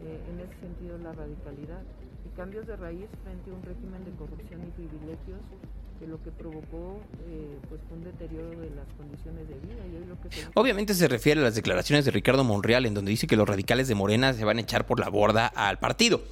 eh, 0.03 0.20
en 0.28 0.41
ese 0.41 0.59
sentido 0.61 0.99
la 0.99 1.12
radicalidad 1.12 1.82
y 2.26 2.28
cambios 2.37 2.66
de 2.66 2.76
raíz 2.76 3.07
frente 3.22 3.51
a 3.51 3.55
un 3.55 3.62
régimen 3.62 4.05
de 4.05 4.11
corrupción 4.18 4.61
y 4.66 4.70
privilegios 4.74 5.41
lo 6.07 6.22
que 6.22 6.30
provocó 6.30 7.00
eh, 7.28 7.59
pues 7.68 7.80
un 7.92 8.05
deterioro 8.05 8.61
de 8.61 8.70
las 8.70 8.86
condiciones 8.96 9.48
de 9.48 9.55
vida. 9.55 9.82
Y 9.86 10.07
lo 10.07 10.20
que. 10.20 10.28
Obviamente 10.55 10.94
se 10.94 11.09
refiere 11.09 11.40
a 11.40 11.44
las 11.44 11.55
declaraciones 11.55 12.05
de 12.05 12.11
Ricardo 12.11 12.44
Monreal 12.44 12.86
en 12.86 12.94
donde 12.94 13.11
dice 13.11 13.26
que 13.26 13.36
los 13.36 13.48
radicales 13.48 13.88
de 13.88 13.94
Morena 13.94 14.32
se 14.32 14.44
van 14.44 14.59
a 14.59 14.61
echar 14.61 14.86
por 14.86 15.00
la 15.00 15.09
borda 15.09 15.46
al 15.46 15.78
partido. 15.78 16.22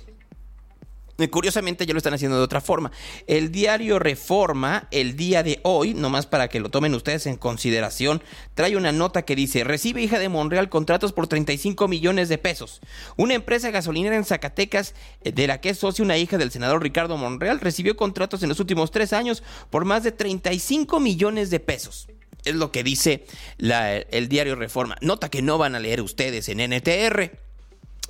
Curiosamente 1.30 1.86
ya 1.86 1.92
lo 1.92 1.98
están 1.98 2.14
haciendo 2.14 2.36
de 2.36 2.44
otra 2.44 2.60
forma. 2.60 2.92
El 3.26 3.52
diario 3.52 3.98
Reforma, 3.98 4.88
el 4.90 5.16
día 5.16 5.42
de 5.42 5.60
hoy, 5.62 5.94
nomás 5.94 6.26
para 6.26 6.48
que 6.48 6.60
lo 6.60 6.70
tomen 6.70 6.94
ustedes 6.94 7.26
en 7.26 7.36
consideración, 7.36 8.22
trae 8.54 8.76
una 8.76 8.92
nota 8.92 9.22
que 9.22 9.36
dice, 9.36 9.64
recibe 9.64 10.02
hija 10.02 10.18
de 10.18 10.28
Monreal 10.28 10.68
contratos 10.68 11.12
por 11.12 11.26
35 11.26 11.88
millones 11.88 12.28
de 12.28 12.38
pesos. 12.38 12.80
Una 13.16 13.34
empresa 13.34 13.70
gasolinera 13.70 14.16
en 14.16 14.24
Zacatecas, 14.24 14.94
eh, 15.22 15.32
de 15.32 15.46
la 15.46 15.60
que 15.60 15.70
es 15.70 15.78
socio 15.78 16.04
una 16.04 16.18
hija 16.18 16.38
del 16.38 16.50
senador 16.50 16.82
Ricardo 16.82 17.16
Monreal, 17.16 17.60
recibió 17.60 17.96
contratos 17.96 18.42
en 18.42 18.48
los 18.48 18.60
últimos 18.60 18.90
tres 18.90 19.12
años 19.12 19.42
por 19.70 19.84
más 19.84 20.02
de 20.02 20.12
35 20.12 21.00
millones 21.00 21.50
de 21.50 21.60
pesos. 21.60 22.08
Es 22.44 22.54
lo 22.54 22.72
que 22.72 22.82
dice 22.82 23.24
el 23.58 24.28
diario 24.28 24.56
Reforma. 24.56 24.96
Nota 25.00 25.28
que 25.28 25.42
no 25.42 25.58
van 25.58 25.74
a 25.74 25.80
leer 25.80 26.00
ustedes 26.00 26.48
en 26.48 26.58
NTR, 26.58 27.30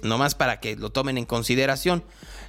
nomás 0.03 0.35
para 0.35 0.61
que 0.61 0.77
lo 0.77 0.91
tomen 0.91 1.19
en 1.19 1.27
consideración 1.27 2.03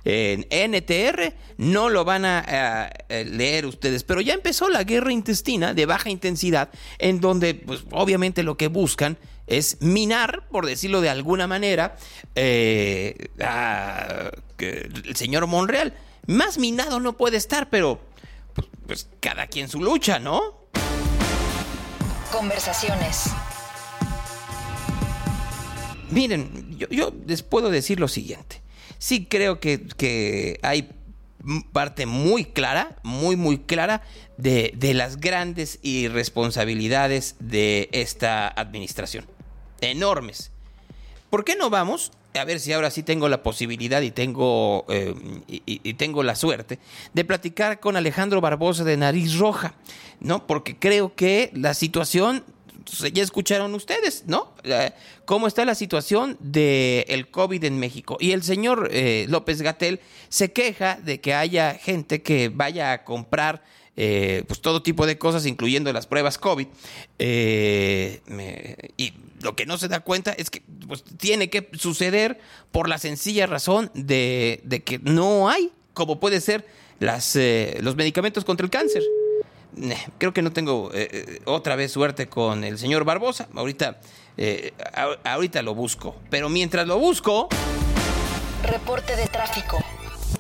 en 0.05 0.45
NTR, 0.49 1.33
no 1.57 1.89
lo 1.89 2.03
van 2.03 2.25
a, 2.25 2.89
leer 3.09 3.65
ustedes, 3.65 4.03
pero 4.03 4.21
ya 4.21 4.33
empezó 4.33 4.69
la 4.69 4.83
guerra 4.83 5.13
intestina 5.13 5.73
de 5.73 5.85
baja 5.85 6.09
intensidad, 6.09 6.69
en 6.97 7.21
donde 7.21 7.55
pues, 7.55 7.83
obviamente 7.91 8.43
lo 8.43 8.57
que 8.57 8.67
buscan 8.67 9.17
es 9.47 9.81
minar, 9.81 10.47
por 10.49 10.65
decirlo 10.65 11.01
de 11.01 11.09
alguna 11.09 11.47
manera, 11.47 11.95
eh, 12.35 13.29
el 14.57 15.15
señor 15.15 15.47
Monreal. 15.47 15.93
Más 16.25 16.57
minado 16.57 16.99
no 16.99 17.17
puede 17.17 17.37
estar, 17.37 17.69
pero 17.69 17.99
pues, 18.53 18.67
pues 18.87 19.09
cada 19.19 19.47
quien 19.47 19.67
su 19.67 19.81
lucha, 19.81 20.19
¿no? 20.19 20.67
Conversaciones. 22.31 23.25
Miren, 26.09 26.77
yo, 26.77 26.87
yo 26.89 27.13
les 27.25 27.43
puedo 27.43 27.69
decir 27.69 27.99
lo 27.99 28.07
siguiente 28.07 28.62
sí 28.97 29.25
creo 29.25 29.59
que, 29.59 30.59
hay 30.61 30.89
parte 31.71 32.05
muy 32.05 32.45
clara, 32.45 32.97
muy, 33.03 33.35
muy 33.35 33.59
clara 33.59 34.01
de, 34.37 34.73
de, 34.77 34.93
las 34.93 35.17
grandes 35.17 35.79
irresponsabilidades 35.81 37.35
de 37.39 37.89
esta 37.91 38.47
administración. 38.47 39.25
Enormes. 39.81 40.51
¿Por 41.29 41.43
qué 41.43 41.55
no 41.55 41.69
vamos? 41.69 42.11
A 42.39 42.45
ver 42.45 42.59
si 42.59 42.73
ahora 42.73 42.89
sí 42.89 43.03
tengo 43.03 43.29
la 43.29 43.43
posibilidad 43.43 44.01
y 44.01 44.11
tengo, 44.11 44.85
eh, 44.89 45.13
y, 45.47 45.93
tengo 45.95 46.23
la 46.23 46.35
suerte 46.35 46.79
de 47.13 47.25
platicar 47.25 47.79
con 47.79 47.95
Alejandro 47.95 48.41
Barbosa 48.41 48.83
de 48.83 48.97
Nariz 48.97 49.37
Roja, 49.37 49.75
¿no? 50.19 50.47
Porque 50.47 50.77
creo 50.77 51.15
que 51.15 51.51
la 51.53 51.73
situación 51.73 52.43
ya 53.13 53.23
escucharon 53.23 53.73
ustedes, 53.75 54.23
¿no? 54.27 54.53
Eh, 54.63 54.91
¿Cómo 55.25 55.47
está 55.47 55.65
la 55.65 55.75
situación 55.75 56.37
del 56.39 57.05
el 57.07 57.29
COVID 57.29 57.63
en 57.63 57.79
México? 57.79 58.17
Y 58.19 58.31
el 58.31 58.43
señor 58.43 58.89
eh, 58.91 59.25
López 59.29 59.61
Gatel 59.61 59.99
se 60.29 60.51
queja 60.51 60.99
de 61.03 61.21
que 61.21 61.33
haya 61.33 61.75
gente 61.75 62.21
que 62.21 62.49
vaya 62.49 62.91
a 62.91 63.03
comprar 63.03 63.63
eh, 63.95 64.43
pues 64.47 64.59
todo 64.61 64.81
tipo 64.81 65.05
de 65.05 65.17
cosas, 65.17 65.45
incluyendo 65.45 65.93
las 65.93 66.07
pruebas 66.07 66.37
COVID. 66.37 66.67
y 67.19 69.13
lo 69.41 69.55
que 69.55 69.65
no 69.65 69.77
se 69.77 69.87
da 69.87 69.99
cuenta 69.99 70.31
es 70.31 70.49
que 70.49 70.63
pues, 70.87 71.03
tiene 71.17 71.49
que 71.49 71.69
suceder 71.73 72.39
por 72.71 72.89
la 72.89 72.97
sencilla 72.97 73.45
razón 73.45 73.91
de, 73.93 74.61
que 74.85 74.99
no 74.99 75.49
hay, 75.49 75.71
como 75.93 76.19
puede 76.19 76.41
ser 76.41 76.65
las, 76.99 77.37
los 77.81 77.95
medicamentos 77.95 78.45
contra 78.45 78.65
el 78.65 78.71
cáncer 78.71 79.03
creo 80.17 80.33
que 80.33 80.41
no 80.41 80.51
tengo 80.51 80.91
eh, 80.93 81.09
eh, 81.11 81.41
otra 81.45 81.75
vez 81.75 81.91
suerte 81.91 82.27
con 82.27 82.63
el 82.63 82.77
señor 82.77 83.05
Barbosa. 83.05 83.47
Ahorita, 83.55 83.99
eh, 84.37 84.73
ahorita 85.23 85.61
lo 85.61 85.75
busco. 85.75 86.15
Pero 86.29 86.49
mientras 86.49 86.87
lo 86.87 86.97
busco... 86.97 87.49
Reporte 88.63 89.15
de 89.15 89.27
tráfico. 89.27 89.79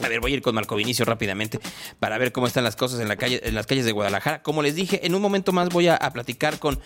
A 0.03 0.09
ver, 0.09 0.19
voy 0.19 0.33
a 0.33 0.35
ir 0.35 0.41
con 0.41 0.53
Marco 0.53 0.75
Vinicio 0.75 1.05
rápidamente 1.05 1.59
para 1.99 2.17
ver 2.17 2.31
cómo 2.31 2.45
están 2.45 2.63
las 2.63 2.75
cosas 2.75 2.99
en, 2.99 3.07
la 3.07 3.15
calle, 3.15 3.41
en 3.43 3.55
las 3.55 3.65
calles 3.65 3.85
de 3.85 3.91
Guadalajara. 3.91 4.43
Como 4.43 4.61
les 4.61 4.75
dije, 4.75 5.05
en 5.05 5.15
un 5.15 5.21
momento 5.21 5.51
más 5.51 5.69
voy 5.69 5.87
a, 5.87 5.97
platicar 6.13 6.59
con, 6.59 6.79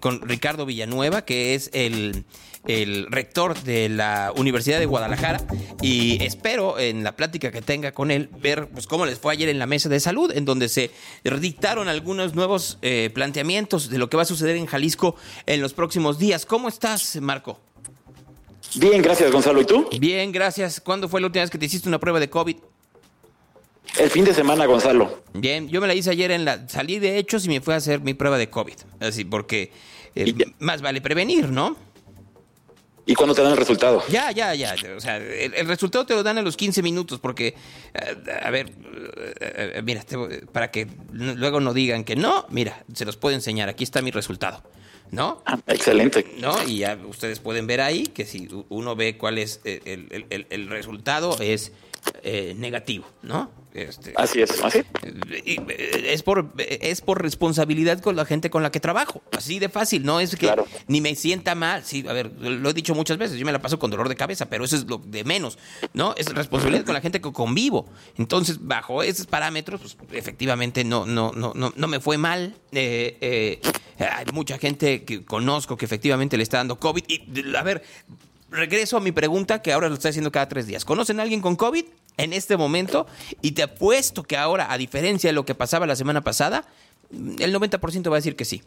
con 0.00 0.28
Ricardo 0.28 0.66
Villanueva, 0.66 1.24
que 1.24 1.54
es 1.54 1.70
el, 1.72 2.24
el 2.66 3.06
rector 3.10 3.60
de 3.62 3.88
la 3.88 4.32
Universidad 4.36 4.78
de 4.78 4.86
Guadalajara 4.86 5.40
y 5.80 6.22
espero 6.22 6.78
en 6.78 7.02
la 7.04 7.16
plática 7.16 7.50
que 7.50 7.62
tenga 7.62 7.92
con 7.92 8.10
él 8.10 8.28
ver 8.40 8.68
pues, 8.68 8.86
cómo 8.86 9.06
les 9.06 9.18
fue 9.18 9.32
ayer 9.32 9.48
en 9.48 9.58
la 9.58 9.66
mesa 9.66 9.88
de 9.88 10.00
salud, 10.00 10.30
en 10.34 10.44
donde 10.44 10.68
se 10.68 10.90
dictaron 11.40 11.88
algunos 11.88 12.34
nuevos 12.34 12.78
eh, 12.82 13.10
planteamientos 13.14 13.88
de 13.88 13.98
lo 13.98 14.10
que 14.10 14.16
va 14.16 14.24
a 14.24 14.26
suceder 14.26 14.56
en 14.56 14.66
Jalisco 14.66 15.16
en 15.46 15.60
los 15.60 15.72
próximos 15.72 16.18
días. 16.18 16.44
¿Cómo 16.46 16.68
estás, 16.68 17.16
Marco? 17.20 17.69
Bien, 18.76 19.02
gracias, 19.02 19.30
Gonzalo. 19.32 19.60
¿Y 19.60 19.64
tú? 19.64 19.88
Bien, 19.98 20.30
gracias. 20.32 20.80
¿Cuándo 20.80 21.08
fue 21.08 21.20
la 21.20 21.26
última 21.26 21.42
vez 21.42 21.50
que 21.50 21.58
te 21.58 21.66
hiciste 21.66 21.88
una 21.88 21.98
prueba 21.98 22.20
de 22.20 22.30
COVID? 22.30 22.56
El 23.98 24.10
fin 24.10 24.24
de 24.24 24.32
semana, 24.32 24.66
Gonzalo. 24.66 25.22
Bien, 25.34 25.68
yo 25.68 25.80
me 25.80 25.86
la 25.86 25.94
hice 25.94 26.10
ayer 26.10 26.30
en 26.30 26.44
la... 26.44 26.68
Salí 26.68 26.98
de 26.98 27.18
hechos 27.18 27.44
y 27.46 27.48
me 27.48 27.60
fui 27.60 27.74
a 27.74 27.78
hacer 27.78 28.00
mi 28.00 28.14
prueba 28.14 28.38
de 28.38 28.48
COVID. 28.48 28.76
Así, 29.00 29.24
porque 29.24 29.72
eh, 30.14 30.34
más 30.60 30.80
vale 30.82 31.00
prevenir, 31.00 31.48
¿no? 31.48 31.76
¿Y 33.06 33.14
cuándo 33.14 33.34
te 33.34 33.42
dan 33.42 33.52
el 33.52 33.56
resultado? 33.58 34.04
Ya, 34.08 34.30
ya, 34.30 34.54
ya. 34.54 34.76
O 34.96 35.00
sea, 35.00 35.16
el, 35.16 35.66
resultado 35.66 36.06
te 36.06 36.14
lo 36.14 36.22
dan 36.22 36.38
a 36.38 36.42
los 36.42 36.56
15 36.56 36.82
minutos 36.82 37.18
porque, 37.18 37.56
eh, 37.94 38.40
a 38.42 38.50
ver, 38.50 38.72
eh, 39.40 39.82
mira, 39.84 40.04
para 40.52 40.70
que 40.70 40.86
luego 41.10 41.58
no 41.58 41.74
digan 41.74 42.04
que 42.04 42.14
no, 42.14 42.46
mira, 42.50 42.84
se 42.94 43.04
los 43.04 43.16
puedo 43.16 43.34
enseñar. 43.34 43.68
Aquí 43.68 43.82
está 43.82 44.00
mi 44.00 44.12
resultado. 44.12 44.62
¿No? 45.10 45.42
Ah, 45.44 45.58
excelente. 45.66 46.24
¿No? 46.38 46.62
Y 46.66 46.78
ya 46.78 46.98
ustedes 47.08 47.40
pueden 47.40 47.66
ver 47.66 47.80
ahí 47.80 48.04
que 48.04 48.24
si 48.24 48.48
uno 48.68 48.94
ve 48.96 49.16
cuál 49.16 49.38
es 49.38 49.60
el, 49.64 50.26
el 50.28 50.68
resultado, 50.68 51.36
es 51.40 51.72
eh, 52.22 52.54
negativo, 52.56 53.06
¿no? 53.22 53.50
Este, 53.72 54.12
Así 54.16 54.42
es, 54.42 54.64
así. 54.64 54.80
eh, 55.04 56.06
es 56.08 56.24
por 56.24 56.52
es 56.58 57.00
por 57.00 57.22
responsabilidad 57.22 58.00
con 58.00 58.16
la 58.16 58.24
gente 58.24 58.50
con 58.50 58.64
la 58.64 58.72
que 58.72 58.80
trabajo, 58.80 59.22
así 59.30 59.60
de 59.60 59.68
fácil, 59.68 60.04
no 60.04 60.18
es 60.18 60.34
que 60.34 60.52
ni 60.88 61.00
me 61.00 61.14
sienta 61.14 61.54
mal, 61.54 61.84
sí, 61.84 62.04
a 62.08 62.12
ver, 62.12 62.32
lo 62.40 62.68
he 62.68 62.72
dicho 62.74 62.96
muchas 62.96 63.16
veces, 63.16 63.38
yo 63.38 63.46
me 63.46 63.52
la 63.52 63.62
paso 63.62 63.78
con 63.78 63.92
dolor 63.92 64.08
de 64.08 64.16
cabeza, 64.16 64.46
pero 64.50 64.64
eso 64.64 64.74
es 64.74 64.86
lo 64.88 64.98
de 64.98 65.22
menos, 65.22 65.56
¿no? 65.94 66.14
Es 66.16 66.26
responsabilidad 66.34 66.84
con 66.84 66.94
la 66.94 67.00
gente 67.00 67.20
que 67.20 67.32
convivo. 67.32 67.86
Entonces, 68.18 68.58
bajo 68.60 69.04
esos 69.04 69.26
parámetros, 69.26 69.80
pues 69.80 69.96
efectivamente 70.14 70.82
no 70.82 71.06
no 71.06 71.30
no 71.30 71.52
no, 71.54 71.72
no 71.74 71.86
me 71.86 72.00
fue 72.00 72.18
mal. 72.18 72.56
Eh, 72.72 73.18
eh, 73.20 73.60
hay 73.98 74.24
mucha 74.32 74.58
gente 74.58 75.04
que 75.04 75.24
conozco 75.24 75.76
que 75.76 75.84
efectivamente 75.84 76.36
le 76.36 76.42
está 76.42 76.56
dando 76.56 76.80
COVID 76.80 77.04
y 77.06 77.54
a 77.54 77.62
ver, 77.62 77.82
regreso 78.50 78.96
a 78.96 79.00
mi 79.00 79.12
pregunta 79.12 79.62
que 79.62 79.72
ahora 79.72 79.88
lo 79.88 79.94
estoy 79.94 80.10
haciendo 80.10 80.32
cada 80.32 80.48
tres 80.48 80.66
días. 80.66 80.84
¿Conocen 80.84 81.20
a 81.20 81.22
alguien 81.22 81.40
con 81.40 81.56
COVID 81.56 81.84
en 82.16 82.32
este 82.32 82.56
momento? 82.56 83.06
Y 83.42 83.52
te 83.52 83.62
apuesto 83.62 84.22
que 84.22 84.36
ahora, 84.36 84.72
a 84.72 84.78
diferencia 84.78 85.28
de 85.28 85.34
lo 85.34 85.44
que 85.44 85.54
pasaba 85.54 85.86
la 85.86 85.96
semana 85.96 86.20
pasada, 86.22 86.64
el 87.10 87.54
90% 87.54 88.10
va 88.10 88.16
a 88.16 88.18
decir 88.18 88.36
que 88.36 88.44
sí. 88.44 88.62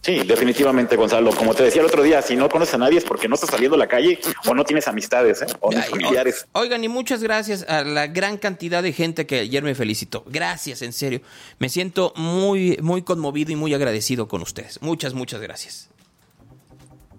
Sí, 0.00 0.20
definitivamente, 0.24 0.96
Gonzalo. 0.96 1.32
Como 1.32 1.54
te 1.54 1.64
decía 1.64 1.80
el 1.80 1.86
otro 1.86 2.02
día, 2.02 2.22
si 2.22 2.36
no 2.36 2.48
conoces 2.48 2.74
a 2.74 2.78
nadie 2.78 2.98
es 2.98 3.04
porque 3.04 3.28
no 3.28 3.34
estás 3.34 3.50
saliendo 3.50 3.74
a 3.76 3.78
la 3.78 3.88
calle 3.88 4.18
o 4.46 4.54
no 4.54 4.64
tienes 4.64 4.86
amistades 4.88 5.42
¿eh? 5.42 5.46
o 5.60 5.72
ni 5.72 5.80
familiares. 5.82 6.46
Oigan, 6.52 6.84
y 6.84 6.88
muchas 6.88 7.22
gracias 7.22 7.64
a 7.68 7.82
la 7.84 8.06
gran 8.06 8.38
cantidad 8.38 8.82
de 8.82 8.92
gente 8.92 9.26
que 9.26 9.40
ayer 9.40 9.62
me 9.62 9.74
felicitó. 9.74 10.24
Gracias, 10.26 10.82
en 10.82 10.92
serio. 10.92 11.20
Me 11.58 11.68
siento 11.68 12.12
muy, 12.16 12.78
muy 12.80 13.02
conmovido 13.02 13.52
y 13.52 13.56
muy 13.56 13.74
agradecido 13.74 14.28
con 14.28 14.42
ustedes. 14.42 14.80
Muchas, 14.82 15.14
muchas 15.14 15.40
gracias. 15.40 15.91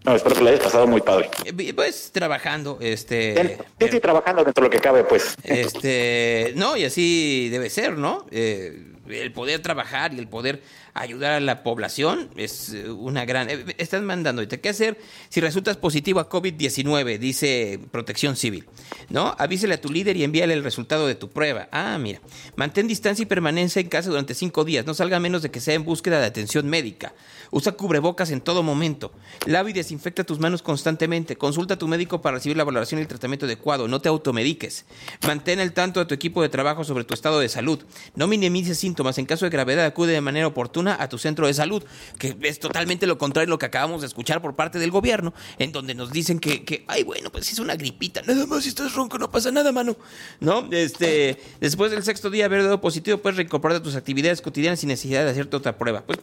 No, 0.04 0.16
espero 0.16 0.36
que 0.36 0.42
lo 0.42 0.50
hayas 0.50 0.60
pasado 0.62 0.86
muy 0.86 1.02
padre. 1.02 1.30
Eh, 1.46 1.74
Pues 1.74 2.12
trabajando, 2.12 2.78
este. 2.82 3.58
Sí, 3.80 3.88
sí, 3.90 4.00
trabajando 4.00 4.44
dentro 4.44 4.64
de 4.64 4.68
lo 4.68 4.72
que 4.72 4.80
cabe, 4.82 5.04
pues. 5.04 5.36
Este, 5.44 6.54
no, 6.56 6.76
y 6.76 6.84
así 6.86 7.50
debe 7.50 7.70
ser, 7.70 7.98
¿no? 7.98 8.26
Eh, 8.32 8.94
el 9.10 9.32
poder 9.32 9.62
trabajar 9.62 10.14
y 10.14 10.20
el 10.20 10.28
poder 10.28 10.62
ayudar 10.94 11.32
a 11.34 11.40
la 11.40 11.64
población 11.64 12.30
es 12.36 12.74
eh, 12.74 12.90
una 12.90 13.26
gran... 13.26 13.50
eh, 13.50 13.66
Están 13.78 14.06
mandando 14.06 14.42
ahorita, 14.42 14.58
¿qué 14.58 14.70
hacer 14.70 15.00
si 15.30 15.42
resultas 15.42 15.78
positivo 15.78 16.20
a 16.20 16.30
COVID-19? 16.30 17.18
Dice 17.18 17.80
Protección 17.92 18.36
Civil, 18.36 18.66
¿no? 19.10 19.36
Avísele 19.40 19.76
a 19.76 19.82
tu 19.82 19.90
líder 19.90 20.18
y 20.18 20.24
envíale 20.24 20.54
el 20.54 20.64
resultado 20.64 21.08
de 21.08 21.16
tu 21.16 21.30
prueba. 21.30 21.68
Ah, 21.72 21.98
mira. 22.00 22.20
Mantén 22.56 22.88
distancia 22.88 23.24
y 23.24 23.26
permanencia 23.26 23.80
en 23.80 23.90
casa 23.90 24.10
durante 24.10 24.34
cinco 24.34 24.64
días. 24.64 24.86
No 24.86 24.94
salga 24.94 25.20
menos 25.20 25.42
de 25.42 25.52
que 25.52 25.60
sea 25.62 25.74
en 25.74 25.84
búsqueda 25.84 26.20
de 26.20 26.26
atención 26.26 26.68
médica. 26.70 27.14
Usa 27.50 27.72
cubrebocas 27.72 28.30
en 28.32 28.42
todo 28.42 28.62
momento. 28.64 29.12
Lava 29.46 29.70
y 29.70 29.74
desinfecta 29.74 30.24
tus 30.24 30.40
manos 30.40 30.62
constantemente. 30.62 31.36
Consulta 31.36 31.76
a 31.76 31.78
tu 31.78 31.88
médico 31.88 32.22
para 32.22 32.38
recibir 32.38 32.58
la 32.58 32.64
valoración 32.64 33.00
y 33.00 33.02
el 33.04 33.08
tratamiento 33.08 33.46
adecuado. 33.46 33.88
No 33.88 34.02
te 34.02 34.10
automediques. 34.10 34.86
Mantén 35.26 35.60
al 35.60 35.74
tanto 35.74 36.00
de 36.00 36.06
tu 36.06 36.14
equipo 36.14 36.42
de 36.42 36.50
trabajo 36.50 36.84
sobre 36.84 37.04
tu 37.04 37.14
estado 37.14 37.40
de 37.40 37.50
salud. 37.50 37.80
No 38.16 38.28
minimices 38.28 38.78
síntomas. 38.78 39.18
En 39.18 39.26
caso 39.26 39.46
de 39.46 39.52
gravedad, 39.52 39.86
acude 39.86 40.14
de 40.14 40.22
manera 40.22 40.48
oportuna 40.48 40.83
a 40.88 41.08
tu 41.10 41.18
centro 41.18 41.48
de 41.48 41.54
salud, 41.54 41.84
que 42.20 42.36
es 42.42 42.60
totalmente 42.60 43.08
lo 43.08 43.18
contrario 43.18 43.48
de 43.48 43.52
lo 43.52 43.58
que 43.58 43.66
acabamos 43.66 44.02
de 44.02 44.08
escuchar 44.08 44.42
por 44.42 44.56
parte 44.56 44.80
del 44.80 44.92
gobierno, 44.92 45.34
en 45.58 45.72
donde 45.72 45.96
nos 45.96 46.12
dicen 46.12 46.40
que, 46.40 46.64
que 46.64 46.84
ay, 46.88 47.04
bueno, 47.04 47.32
pues 47.32 47.52
es 47.52 47.60
una 47.60 47.76
gripita. 47.76 48.22
Nada 48.24 48.46
más 48.46 48.64
si 48.64 48.70
estás 48.70 48.94
ronco, 48.94 49.18
no 49.18 49.30
pasa 49.32 49.52
nada, 49.52 49.72
mano. 49.72 49.96
¿No? 50.40 50.68
Este, 50.72 51.38
después 51.60 51.92
del 51.92 52.04
sexto 52.04 52.30
día 52.30 52.46
haber 52.46 52.64
dado 52.64 52.82
positivo, 52.82 53.18
puedes 53.18 53.38
reincorporarte 53.38 53.80
a 53.82 53.84
tus 53.84 53.96
actividades 53.96 54.42
cotidianas 54.42 54.80
sin 54.80 54.90
necesidad 54.90 55.24
de 55.24 55.32
hacerte 55.32 55.56
otra 55.56 55.78
prueba. 55.78 56.02
Pues 56.06 56.20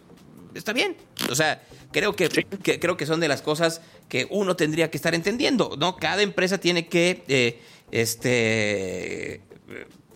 está 0.54 0.72
bien. 0.72 0.96
O 1.30 1.34
sea, 1.34 1.62
creo 1.92 2.14
que, 2.16 2.28
que- 2.28 2.78
creo 2.80 2.96
que 2.96 3.06
son 3.06 3.20
de 3.20 3.28
las 3.28 3.42
cosas 3.42 3.80
que 4.08 4.26
uno 4.30 4.56
tendría 4.56 4.90
que 4.90 4.96
estar 4.96 5.14
entendiendo, 5.14 5.76
¿no? 5.78 5.96
Cada 5.96 6.22
empresa 6.22 6.58
tiene 6.58 6.88
que 6.88 7.22
eh, 7.28 7.60
este 7.92 9.40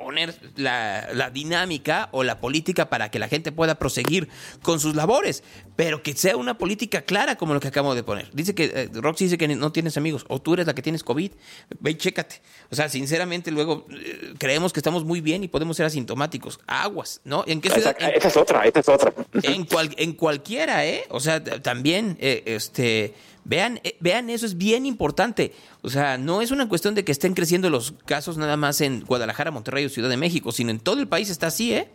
poner 0.05 0.35
la, 0.57 1.09
la 1.15 1.31
dinámica 1.31 2.09
o 2.13 2.23
la 2.25 2.39
política 2.39 2.91
para 2.91 3.11
que 3.11 3.19
la 3.19 3.29
gente 3.29 3.53
pueda 3.53 3.77
proseguir 3.77 4.29
con 4.63 4.79
sus 4.81 4.95
labores, 4.95 5.43
pero 5.77 6.03
que 6.03 6.15
sea 6.15 6.37
una 6.37 6.59
política 6.59 7.03
clara 7.03 7.37
como 7.37 7.55
lo 7.55 7.61
que 7.61 7.69
acabo 7.69 7.95
de 7.95 8.03
poner. 8.03 8.31
Dice 8.33 8.55
que 8.55 8.65
eh, 8.75 8.91
Roxy 8.93 9.25
dice 9.25 9.39
que 9.39 9.49
no 9.49 9.73
tienes 9.73 9.97
amigos, 9.97 10.27
o 10.29 10.41
tú 10.43 10.55
eres 10.55 10.67
la 10.67 10.75
que 10.75 10.83
tienes 10.83 11.03
COVID, 11.03 11.33
ve 11.81 11.91
y 11.91 11.95
chécate. 11.95 12.43
O 12.71 12.75
sea, 12.77 12.89
sinceramente 12.89 13.51
luego 13.51 13.87
eh, 13.91 14.35
creemos 14.39 14.73
que 14.75 14.81
estamos 14.81 15.05
muy 15.05 15.21
bien 15.23 15.43
y 15.43 15.49
podemos 15.49 15.77
ser 15.79 15.87
asintomáticos. 15.87 16.61
Aguas, 16.67 17.23
¿no? 17.25 17.45
¿En 17.47 17.61
qué 17.63 17.71
ciudad? 17.71 17.97
Esa, 17.99 18.11
esa 18.11 18.29
es 18.29 18.37
otra, 18.37 18.63
esa 18.65 18.81
es 18.81 18.89
otra. 18.89 19.13
en, 19.43 19.65
cual- 19.65 19.95
en 19.97 20.13
cualquiera, 20.13 20.87
¿eh? 20.87 21.05
O 21.09 21.21
sea, 21.21 21.43
también, 21.43 22.19
eh, 22.21 22.43
este, 22.47 23.15
vean, 23.45 23.81
eh, 23.85 23.97
vean, 24.01 24.31
eso 24.31 24.47
es 24.47 24.57
bien 24.57 24.87
importante. 24.87 25.53
O 25.83 25.91
sea, 25.91 26.19
no 26.19 26.43
es 26.43 26.51
una 26.51 26.69
cuestión 26.69 26.95
de 26.95 27.05
que 27.05 27.13
estén 27.13 27.35
creciendo 27.35 27.71
los 27.71 27.95
casos 28.07 28.37
nada 28.37 28.57
más 28.57 28.81
en 28.81 29.05
Guadalajara, 29.05 29.51
Monterrey 29.51 29.85
o 29.85 29.89
Ciudad 29.89 30.09
de 30.09 30.17
México, 30.17 30.53
sino 30.53 30.71
en 30.71 30.81
todo 30.81 31.01
el 31.01 31.09
país 31.09 31.31
está 31.31 31.49
así, 31.49 31.75
¿eh? 31.75 31.89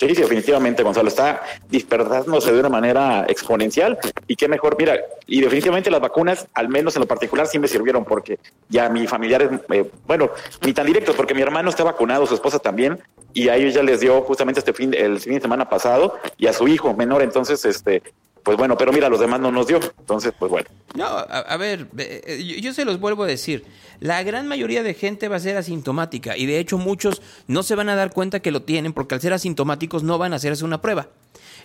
Sí, 0.00 0.14
sí, 0.14 0.22
definitivamente, 0.22 0.82
Gonzalo, 0.82 1.08
está 1.08 1.42
dispersándose 1.68 2.50
de 2.50 2.58
una 2.58 2.70
manera 2.70 3.26
exponencial 3.28 3.98
y 4.26 4.34
qué 4.34 4.48
mejor, 4.48 4.76
mira, 4.78 4.98
y 5.26 5.42
definitivamente 5.42 5.90
las 5.90 6.00
vacunas, 6.00 6.48
al 6.54 6.70
menos 6.70 6.96
en 6.96 7.00
lo 7.00 7.06
particular, 7.06 7.46
sí 7.46 7.58
me 7.58 7.68
sirvieron 7.68 8.06
porque 8.06 8.38
ya 8.70 8.88
mi 8.88 9.06
familiar 9.06 9.60
eh, 9.70 9.90
bueno, 10.06 10.30
ni 10.64 10.72
tan 10.72 10.86
directo, 10.86 11.12
porque 11.14 11.34
mi 11.34 11.42
hermano 11.42 11.68
está 11.68 11.84
vacunado, 11.84 12.26
su 12.26 12.32
esposa 12.32 12.58
también, 12.58 12.98
y 13.34 13.50
a 13.50 13.56
ellos 13.56 13.74
ya 13.74 13.82
les 13.82 14.00
dio 14.00 14.22
justamente 14.22 14.60
este 14.60 14.72
fin, 14.72 14.94
el 14.94 15.20
fin 15.20 15.34
de 15.34 15.42
semana 15.42 15.68
pasado, 15.68 16.14
y 16.38 16.46
a 16.46 16.54
su 16.54 16.66
hijo 16.66 16.94
menor, 16.94 17.20
entonces, 17.20 17.62
este, 17.66 18.02
pues 18.42 18.56
bueno, 18.56 18.76
pero 18.76 18.92
mira, 18.92 19.08
los 19.08 19.20
demás 19.20 19.40
no 19.40 19.50
nos 19.50 19.66
dio, 19.66 19.80
entonces, 19.98 20.32
pues 20.38 20.50
bueno. 20.50 20.68
No, 20.94 21.06
a, 21.06 21.56
ver, 21.56 21.88
eh, 21.98 22.42
yo, 22.44 22.56
yo 22.56 22.72
se 22.72 22.84
los 22.84 22.98
vuelvo 22.98 23.24
a 23.24 23.26
decir. 23.26 23.64
La 24.00 24.22
gran 24.22 24.48
mayoría 24.48 24.82
de 24.82 24.94
gente 24.94 25.28
va 25.28 25.36
a 25.36 25.40
ser 25.40 25.56
asintomática 25.56 26.36
y 26.36 26.46
de 26.46 26.58
hecho 26.58 26.78
muchos 26.78 27.20
no 27.46 27.62
se 27.62 27.74
van 27.74 27.90
a 27.90 27.96
dar 27.96 28.12
cuenta 28.12 28.40
que 28.40 28.50
lo 28.50 28.62
tienen 28.62 28.94
porque 28.94 29.14
al 29.14 29.20
ser 29.20 29.34
asintomáticos 29.34 30.02
no 30.02 30.16
van 30.16 30.32
a 30.32 30.36
hacerse 30.36 30.64
una 30.64 30.80
prueba. 30.80 31.08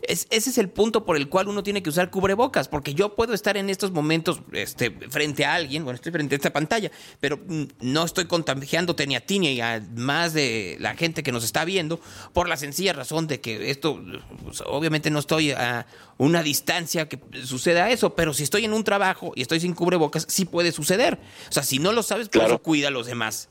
Es- 0.02 0.28
ese 0.30 0.50
es 0.50 0.58
el 0.58 0.70
punto 0.70 1.06
por 1.06 1.18
el 1.18 1.30
cual 1.30 1.48
uno 1.48 1.64
tiene 1.64 1.82
que 1.84 1.90
usar 1.90 2.10
cubrebocas, 2.10 2.68
porque 2.68 2.94
yo 2.94 3.16
puedo 3.16 3.34
estar 3.34 3.58
en 3.58 3.70
estos 3.70 3.92
momentos 3.92 4.42
este, 4.54 4.92
frente 5.10 5.46
a 5.46 5.54
alguien, 5.56 5.84
bueno, 5.84 5.96
estoy 5.96 6.12
frente 6.12 6.36
a 6.36 6.38
esta 6.38 6.52
pantalla, 6.54 6.92
pero 7.20 7.38
mm, 7.38 7.64
no 7.82 8.04
estoy 8.06 8.26
contagiándote 8.26 9.08
ni 9.08 9.16
a 9.16 9.26
ti 9.26 9.40
ni 9.40 9.60
a 9.62 9.82
más 9.96 10.34
de 10.34 10.78
la 10.80 10.96
gente 10.96 11.24
que 11.24 11.32
nos 11.32 11.44
está 11.44 11.66
viendo, 11.66 12.00
por 12.34 12.48
la 12.50 12.58
sencilla 12.58 12.94
razón 12.94 13.28
de 13.28 13.40
que 13.42 13.70
esto, 13.70 14.02
pues, 14.44 14.62
obviamente 14.66 15.10
no 15.10 15.20
estoy 15.20 15.52
a 15.52 15.86
una 16.18 16.44
distancia 16.44 17.10
que 17.10 17.20
suceda 17.44 17.90
eso, 17.90 18.16
pero 18.16 18.34
si 18.34 18.44
estoy 18.44 18.66
en 18.66 18.74
un 18.74 18.84
trabajo 18.84 19.34
y 19.36 19.42
estoy 19.42 19.60
sin 19.60 19.74
cubrebocas, 19.74 20.26
sí 20.30 20.46
puede 20.46 20.72
suceder. 20.72 21.20
O 21.50 21.52
sea, 21.52 21.64
si 21.64 21.80
no 21.80 21.92
lo 21.92 22.04
sabes, 22.04 22.30
por 22.30 22.44
eso 22.48 22.60
cuida 22.60 22.88
a 22.88 22.92
los 22.92 23.06
demás. 23.08 23.50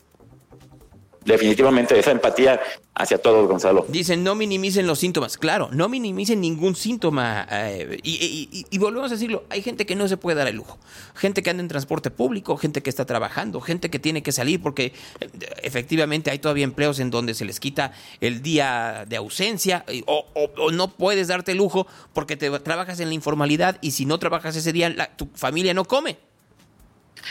Definitivamente 1.25 1.99
esa 1.99 2.11
empatía 2.11 2.61
hacia 2.95 3.19
todos, 3.19 3.49
Gonzalo. 3.49 3.87
Dicen, 3.89 4.23
no 4.23 4.35
minimicen 4.35 4.87
los 4.87 4.99
síntomas. 4.99 5.37
Claro, 5.37 5.69
no 5.73 5.89
minimicen 5.89 6.41
ningún 6.41 6.77
síntoma. 6.77 7.47
eh, 7.51 7.99
y, 8.03 8.79
volvemos 8.79 9.11
a 9.11 9.15
decirlo, 9.15 9.45
hay 9.51 9.63
gente 9.63 9.87
que 9.87 9.97
no 9.97 10.07
se 10.07 10.17
puede 10.17 10.37
dar 10.39 10.47
el 10.49 10.57
lujo. 10.57 10.79
Gente 11.15 11.43
que 11.43 11.51
anda 11.51 11.63
en 11.63 11.69
transporte 11.69 12.11
público, 12.11 12.57
gente 12.57 12.83
que 12.83 12.91
está 12.91 13.05
trabajando, 13.07 13.61
gente 13.61 13.91
que 13.91 13.99
tiene 13.99 14.23
que 14.23 14.33
salir 14.33 14.61
porque 14.63 14.93
eh, 15.21 15.29
efectivamente 15.63 16.31
hay 16.31 16.39
todavía 16.39 16.65
empleos 16.65 16.99
en 17.01 17.11
donde 17.11 17.35
se 17.35 17.45
les 17.45 17.59
quita 17.59 17.93
el 18.21 18.43
día 18.43 19.05
de 19.09 19.17
ausencia 19.17 19.85
o, 20.07 20.27
o- 20.35 20.51
o 20.63 20.71
no 20.71 20.89
puedes 20.89 21.29
darte 21.29 21.53
el 21.53 21.59
lujo 21.59 21.87
porque 22.13 22.37
te 22.37 22.51
trabajas 22.61 23.01
en 23.01 23.09
la 23.09 23.15
informalidad 23.15 23.79
y 23.81 23.93
si 23.93 24.05
no 24.07 24.19
trabajas 24.19 24.57
ese 24.57 24.73
día, 24.73 24.89
la- 24.91 25.17
tu 25.17 25.29
familia 25.35 25.75
no 25.75 25.85
come. 25.85 26.17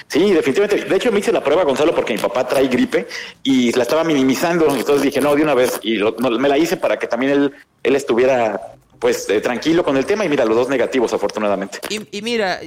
Sí, 0.08 0.32
definitivamente. 0.34 0.86
De 0.90 0.96
hecho, 0.96 1.12
me 1.12 1.20
hice 1.20 1.32
la 1.32 1.44
prueba, 1.44 1.64
Gonzalo, 1.64 1.94
porque 1.96 2.14
mi 2.14 2.20
papá 2.20 2.48
trae 2.48 2.68
gripe 2.68 3.08
y 3.44 3.72
la 3.74 3.84
estaba 3.84 4.04
minimizando. 4.04 4.66
Entonces 4.76 5.02
dije, 5.04 5.22
no, 5.22 5.36
de 5.36 5.44
una 5.44 5.54
vez. 5.54 5.80
Y 5.84 5.96
lo- 5.96 6.14
me 6.18 6.50
la 6.50 6.58
hice 6.58 6.78
para 6.78 6.98
que 7.00 7.08
también 7.08 7.32
él, 7.32 7.54
él 7.84 7.96
estuviera, 7.96 8.60
pues, 9.04 9.30
eh, 9.30 9.42
tranquilo 9.42 9.84
con 9.84 9.98
el 9.98 10.06
tema. 10.06 10.24
Y 10.24 10.30
mira, 10.30 10.46
los 10.46 10.56
dos 10.56 10.70
negativos, 10.70 11.12
afortunadamente. 11.12 11.80
Y, 11.90 12.08
y 12.18 12.22
mira, 12.22 12.62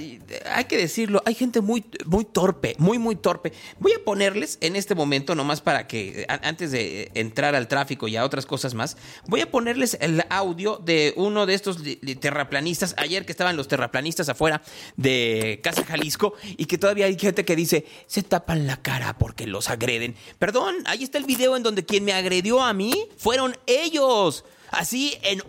hay 0.52 0.64
que 0.66 0.76
decirlo, 0.76 1.22
hay 1.24 1.34
gente 1.34 1.62
muy, 1.62 1.82
muy 2.04 2.26
torpe, 2.26 2.74
muy, 2.76 2.98
muy 2.98 3.16
torpe. 3.16 3.54
Voy 3.78 3.94
a 3.94 4.04
ponerles 4.04 4.58
en 4.60 4.76
este 4.76 4.94
momento, 4.94 5.34
nomás 5.34 5.62
para 5.62 5.86
que, 5.86 6.26
antes 6.28 6.72
de 6.72 7.10
entrar 7.14 7.54
al 7.54 7.68
tráfico 7.68 8.06
y 8.06 8.16
a 8.16 8.24
otras 8.26 8.44
cosas 8.44 8.74
más, 8.74 8.98
voy 9.26 9.40
a 9.40 9.50
ponerles 9.50 9.96
el 9.98 10.24
audio 10.28 10.76
de 10.76 11.14
uno 11.16 11.46
de 11.46 11.54
estos 11.54 11.78
terraplanistas, 12.20 12.94
ayer 12.98 13.24
que 13.24 13.32
estaban 13.32 13.56
los 13.56 13.66
terraplanistas 13.66 14.28
afuera 14.28 14.60
de 14.98 15.60
Casa 15.62 15.86
Jalisco, 15.86 16.34
y 16.58 16.66
que 16.66 16.76
todavía 16.76 17.06
hay 17.06 17.18
gente 17.18 17.46
que 17.46 17.56
dice, 17.56 17.86
se 18.06 18.22
tapan 18.22 18.66
la 18.66 18.76
cara 18.82 19.16
porque 19.16 19.46
los 19.46 19.70
agreden. 19.70 20.14
Perdón, 20.38 20.74
ahí 20.84 21.02
está 21.02 21.16
el 21.16 21.24
video 21.24 21.56
en 21.56 21.62
donde 21.62 21.86
quien 21.86 22.04
me 22.04 22.12
agredió 22.12 22.60
a 22.60 22.74
mí 22.74 22.92
fueron 23.16 23.56
ellos. 23.66 24.44
Así, 24.70 25.16
en, 25.22 25.42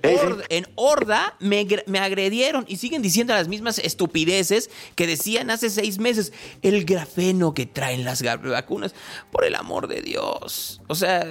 en 0.50 0.68
horda, 0.76 1.36
me, 1.40 1.66
gr- 1.68 1.84
me 1.88 2.00
agredieron 2.00 2.66
y 2.68 2.78
siguen 2.78 3.02
diciendo 3.02 3.34
las 3.34 3.48
mismas 3.48 3.80
estupideces 3.80 4.70
que 4.96 5.08
decían 5.08 5.50
hace 5.50 5.70
seis 5.70 6.00
meses. 6.00 6.34
El 6.62 6.86
grafeno 6.86 7.54
que 7.54 7.66
traen 7.66 8.06
las 8.06 8.22
vacunas, 8.22 8.94
por 9.32 9.44
el 9.46 9.56
amor 9.56 9.88
de 9.88 10.02
Dios. 10.02 10.82
O 10.88 10.96
sea, 10.96 11.26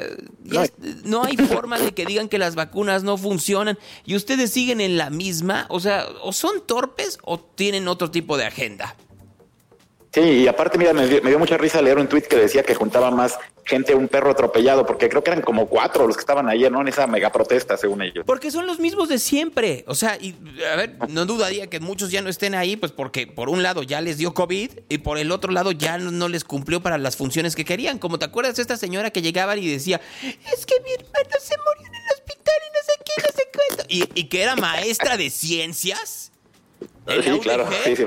no 1.05 1.25
hay 1.25 1.37
forma 1.37 1.79
de 1.79 1.93
que 1.93 2.07
digan 2.07 2.29
que 2.29 2.39
las 2.39 2.55
vacunas 2.55 3.03
no 3.03 3.17
funcionan 3.17 3.79
y 4.05 4.17
ustedes 4.17 4.51
siguen 4.51 4.81
en 4.81 4.97
la 4.97 5.11
misma. 5.11 5.67
O 5.69 5.81
sea, 5.81 6.07
o 6.23 6.33
son 6.33 6.67
torpes 6.67 7.19
o 7.23 7.39
tienen 7.41 7.89
otro 7.89 8.11
tipo 8.11 8.37
de 8.37 8.47
agenda. 8.47 8.97
Sí, 10.13 10.21
y 10.21 10.49
aparte, 10.49 10.79
mira, 10.79 10.93
me 10.95 11.07
dio, 11.07 11.23
me 11.23 11.29
dio 11.31 11.39
mucha 11.39 11.59
risa 11.59 11.83
leer 11.83 11.99
un 11.99 12.09
tuit 12.09 12.25
que 12.27 12.37
decía 12.37 12.63
que 12.63 12.75
juntaba 12.75 13.11
más 13.11 13.39
gente 13.67 13.95
un 13.95 14.09
perro 14.09 14.31
atropellado, 14.31 14.87
porque 14.87 15.09
creo 15.09 15.23
que 15.23 15.31
eran 15.31 15.43
como 15.43 15.67
cuatro 15.67 16.07
los 16.07 16.17
que 16.17 16.21
estaban 16.21 16.49
ayer, 16.49 16.71
¿no? 16.71 16.81
En 16.81 16.89
esa 16.89 17.07
mega 17.07 17.31
protesta, 17.33 17.77
según 17.77 18.01
ellos. 18.03 18.25
Porque 18.27 18.51
son 18.51 18.67
los 18.67 18.79
mismos 18.79 19.09
de 19.09 19.19
siempre. 19.19 19.85
O 19.89 19.95
sea, 19.95 20.17
y 20.21 20.35
a 20.73 20.77
ver, 20.77 20.97
no 21.09 21.27
dudaría 21.27 21.67
que 21.67 21.81
muchos 21.81 22.11
ya 22.11 22.23
no 22.23 22.31
estén 22.31 22.55
ahí, 22.55 22.77
pues 22.77 22.93
porque 22.93 23.27
por 23.27 23.49
un 23.49 23.63
lado 23.63 23.83
ya 23.83 24.01
les 24.01 24.19
dio 24.19 24.33
COVID 24.35 24.71
y 24.89 24.99
por 24.99 25.19
el 25.19 25.33
otro 25.33 25.53
lado 25.53 25.73
ya 25.73 25.99
no, 25.99 26.13
no 26.13 26.29
les 26.29 26.45
cumplió 26.45 26.81
para 26.81 26.97
las 26.97 27.17
funciones 27.17 27.57
que 27.57 27.65
querían. 27.65 27.99
Como 27.99 28.19
te 28.19 28.25
acuerdas 28.25 28.57
de 28.57 28.63
esta 28.63 28.77
señora 28.77 29.11
que 29.11 29.21
llegaba 29.21 29.57
y 29.57 29.69
decía, 29.69 30.01
es 30.23 30.65
que 30.65 30.75
mi 30.85 30.93
hermano 30.93 31.37
se 31.41 31.55
murió 31.59 31.89
en 31.89 31.95
el 31.95 32.13
hospital 32.15 32.55
y 32.63 32.71
no 32.73 32.83
sé 32.87 32.93
qué, 33.05 33.23
no 33.23 33.29
sé 33.35 33.43
cuánto. 33.53 33.85
Y, 33.89 34.21
y 34.21 34.25
que 34.29 34.43
era 34.43 34.55
maestra 34.57 35.17
de 35.17 35.29
ciencias. 35.31 36.33
Sí, 37.23 37.39
claro, 37.39 37.69
sí, 37.85 37.95
sí. 37.95 38.05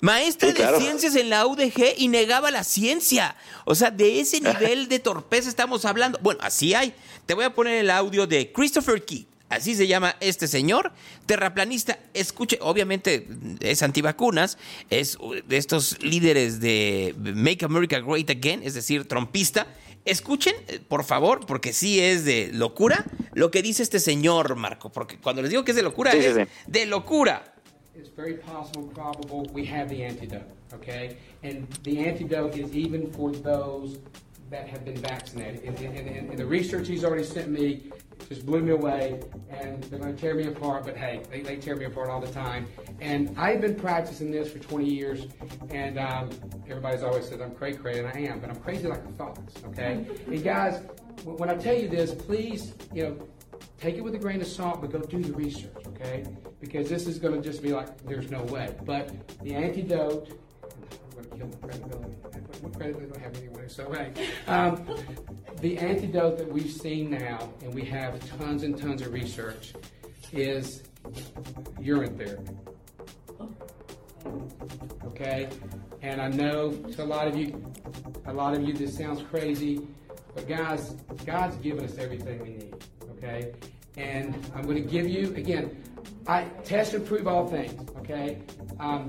Maestra 0.00 0.48
Sí, 0.48 0.54
claro. 0.54 0.78
de 0.78 0.84
ciencias 0.84 1.16
en 1.16 1.30
la 1.30 1.46
UDG 1.46 1.94
y 1.98 2.08
negaba 2.08 2.50
la 2.50 2.64
ciencia. 2.64 3.36
O 3.64 3.74
sea, 3.74 3.90
de 3.90 4.20
ese 4.20 4.40
nivel 4.40 4.88
de 4.88 4.98
torpeza 4.98 5.48
estamos 5.48 5.84
hablando. 5.84 6.18
Bueno, 6.22 6.40
así 6.42 6.74
hay. 6.74 6.94
Te 7.26 7.34
voy 7.34 7.44
a 7.44 7.54
poner 7.54 7.74
el 7.78 7.90
audio 7.90 8.26
de 8.26 8.52
Christopher 8.52 9.04
Key. 9.04 9.26
Así 9.50 9.74
se 9.74 9.88
llama 9.88 10.14
este 10.20 10.46
señor, 10.46 10.92
terraplanista. 11.26 11.98
Escuche, 12.14 12.58
obviamente 12.60 13.26
es 13.58 13.82
antivacunas, 13.82 14.58
es 14.90 15.18
de 15.44 15.56
estos 15.56 16.00
líderes 16.02 16.60
de 16.60 17.16
Make 17.18 17.64
America 17.64 17.98
Great 17.98 18.30
Again, 18.30 18.62
es 18.62 18.74
decir, 18.74 19.08
trompista. 19.08 19.66
Escuchen, 20.04 20.54
eh, 20.68 20.80
por 20.86 21.04
favor, 21.04 21.46
porque 21.46 21.72
sí 21.72 21.98
es 22.00 22.24
de 22.24 22.50
locura 22.52 23.04
lo 23.34 23.50
que 23.50 23.60
dice 23.60 23.82
este 23.82 23.98
señor, 23.98 24.54
Marco. 24.54 24.90
Porque 24.92 25.18
cuando 25.18 25.42
les 25.42 25.50
digo 25.50 25.64
que 25.64 25.72
es 25.72 25.76
de 25.76 25.82
locura, 25.82 26.12
sí, 26.12 26.18
es 26.18 26.36
sí. 26.36 26.42
de 26.68 26.86
locura. 26.86 27.52
It's 28.00 28.08
very 28.08 28.34
possible, 28.34 28.84
probable, 28.94 29.44
we 29.52 29.62
have 29.66 29.90
the 29.90 30.02
antidote, 30.02 30.48
okay? 30.72 31.18
And 31.42 31.70
the 31.82 31.98
antidote 31.98 32.56
is 32.56 32.74
even 32.74 33.12
for 33.12 33.30
those 33.30 33.98
that 34.48 34.66
have 34.68 34.86
been 34.86 34.96
vaccinated. 34.96 35.64
And, 35.64 35.78
and, 35.78 36.08
and, 36.08 36.38
the 36.38 36.46
research 36.46 36.88
he's 36.88 37.04
already 37.04 37.24
sent 37.24 37.50
me 37.50 37.90
just 38.26 38.46
blew 38.46 38.62
me 38.62 38.72
away, 38.72 39.20
and 39.50 39.84
they're 39.84 39.98
going 39.98 40.14
to 40.14 40.18
tear 40.18 40.34
me 40.34 40.46
apart, 40.46 40.86
but 40.86 40.96
hey, 40.96 41.20
they, 41.30 41.42
they 41.42 41.56
tear 41.56 41.76
me 41.76 41.84
apart 41.84 42.08
all 42.08 42.22
the 42.22 42.32
time. 42.32 42.66
And 43.02 43.38
I've 43.38 43.60
been 43.60 43.74
practicing 43.74 44.30
this 44.30 44.50
for 44.50 44.60
20 44.60 44.88
years, 44.88 45.26
and 45.68 45.98
um, 45.98 46.30
everybody's 46.70 47.02
always 47.02 47.28
said 47.28 47.42
I'm 47.42 47.54
cray 47.54 47.74
cray, 47.74 47.98
and 47.98 48.08
I 48.08 48.18
am, 48.32 48.40
but 48.40 48.48
I'm 48.48 48.60
crazy 48.60 48.88
like 48.88 49.04
a 49.04 49.12
fox, 49.12 49.40
okay? 49.66 50.06
And 50.26 50.42
guys, 50.42 50.80
when 51.24 51.50
I 51.50 51.54
tell 51.56 51.76
you 51.76 51.88
this, 51.88 52.14
please, 52.14 52.72
you 52.94 53.02
know, 53.02 53.18
take 53.80 53.96
it 53.96 54.02
with 54.02 54.14
a 54.14 54.18
grain 54.18 54.40
of 54.40 54.46
salt, 54.46 54.80
but 54.80 54.92
go 54.92 55.00
do 55.00 55.22
the 55.22 55.32
research, 55.32 55.72
okay? 55.88 56.24
Because 56.60 56.88
this 56.88 57.06
is 57.06 57.18
going 57.18 57.40
to 57.40 57.40
just 57.40 57.62
be 57.62 57.72
like, 57.72 58.04
there's 58.04 58.30
no 58.30 58.42
way. 58.44 58.74
But 58.84 59.10
the 59.40 59.54
antidote, 59.54 60.28
I'm 60.62 61.10
going 61.10 61.30
to 61.30 61.36
kill 61.36 61.48
my 61.48 61.68
credibility. 61.68 62.14
What 62.60 62.76
credibility 62.76 63.12
do 63.12 63.18
I 63.18 63.22
have 63.22 63.36
anyway? 63.36 63.68
So, 63.68 63.90
hey, 63.90 64.12
um, 64.46 64.86
the 65.60 65.78
antidote 65.78 66.36
that 66.38 66.52
we've 66.52 66.70
seen 66.70 67.10
now, 67.10 67.50
and 67.62 67.74
we 67.74 67.84
have 67.86 68.20
tons 68.38 68.64
and 68.64 68.76
tons 68.76 69.00
of 69.00 69.12
research, 69.12 69.72
is 70.32 70.82
urine 71.80 72.18
therapy. 72.18 72.52
Okay? 75.06 75.48
And 76.02 76.20
I 76.20 76.28
know 76.28 76.72
to 76.72 77.02
a 77.02 77.04
lot 77.04 77.28
of 77.28 77.36
you, 77.36 77.72
a 78.26 78.32
lot 78.32 78.54
of 78.54 78.62
you, 78.62 78.74
this 78.74 78.96
sounds 78.96 79.22
crazy, 79.22 79.80
but 80.34 80.46
guys, 80.46 80.96
God's 81.24 81.56
given 81.56 81.84
us 81.84 81.96
everything 81.98 82.40
we 82.42 82.50
need. 82.50 82.74
Okay? 83.22 83.52
And 83.96 84.34
I'm 84.54 84.62
going 84.62 84.82
to 84.82 84.88
give 84.88 85.06
you, 85.06 85.34
again, 85.36 85.76
I 86.26 86.44
test 86.64 86.94
and 86.94 87.06
prove 87.06 87.26
all 87.26 87.46
things. 87.46 87.74
Okay? 87.98 88.38
Um, 88.78 89.08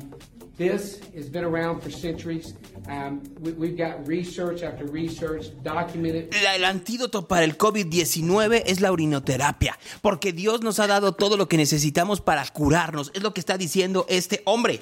this 0.57 0.99
has 1.16 1.30
been 1.30 1.43
around 1.43 1.82
for 1.82 1.89
centuries. 1.89 2.53
Um, 2.88 3.24
we, 3.39 3.53
we've 3.53 3.78
got 3.78 4.05
research 4.05 4.64
after 4.64 4.86
research 4.86 5.51
documented. 5.64 6.34
El 6.34 6.66
antídoto 6.66 7.28
para 7.28 7.45
el 7.45 7.57
COVID-19 7.57 8.64
es 8.66 8.82
la 8.82 8.91
urinoterapia, 8.91 9.78
porque 10.01 10.34
Dios 10.34 10.62
nos 10.62 10.80
ha 10.80 10.88
dado 10.88 11.14
todo 11.14 11.38
lo 11.38 11.47
que 11.47 11.57
necesitamos 11.57 12.22
para 12.22 12.45
curarnos. 12.47 13.12
Es 13.14 13.24
lo 13.24 13.34
que 13.34 13.39
está 13.39 13.57
diciendo 13.57 14.05
este 14.09 14.41
hombre. 14.45 14.82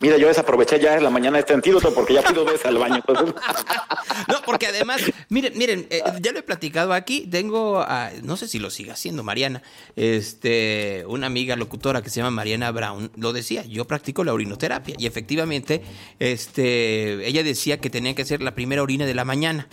Mira, 0.00 0.16
yo 0.16 0.28
desaproveché 0.28 0.78
ya 0.78 0.96
en 0.96 1.02
la 1.04 1.10
mañana 1.10 1.38
este 1.38 1.52
antídoto 1.52 1.92
porque 1.92 2.14
ya 2.14 2.22
fui 2.22 2.34
dos 2.34 2.64
al 2.64 2.78
baño. 2.78 3.02
No, 4.28 4.42
porque 4.44 4.66
además, 4.66 5.00
miren, 5.30 5.56
miren, 5.56 5.86
eh, 5.90 6.02
ya 6.20 6.32
lo 6.32 6.38
he 6.40 6.42
platicado 6.42 6.92
aquí. 6.92 7.26
Tengo, 7.30 7.80
a- 7.80 8.10
no 8.22 8.36
sé 8.36 8.46
si 8.48 8.58
lo 8.58 8.70
sigue 8.70 8.90
haciendo 8.92 9.22
Mariana, 9.22 9.62
este, 9.96 11.04
una 11.08 11.26
amiga 11.26 11.56
locutora 11.56 12.02
que 12.02 12.10
se 12.10 12.16
llama 12.16 12.30
Mariana 12.30 12.70
Brown, 12.70 13.10
lo 13.16 13.32
decía. 13.32 13.64
Yo 13.64 13.86
practico 13.86 14.22
la 14.22 14.34
urinoterapia 14.34 14.94
y 14.98 15.06
efectivamente, 15.06 15.82
este, 16.18 17.26
ella 17.26 17.42
decía 17.42 17.78
que 17.80 17.90
tenía 17.90 18.14
que 18.14 18.22
hacer 18.22 18.42
la 18.42 18.54
primera 18.54 18.82
orina 18.82 19.06
de 19.06 19.14
la 19.14 19.24
mañana, 19.24 19.68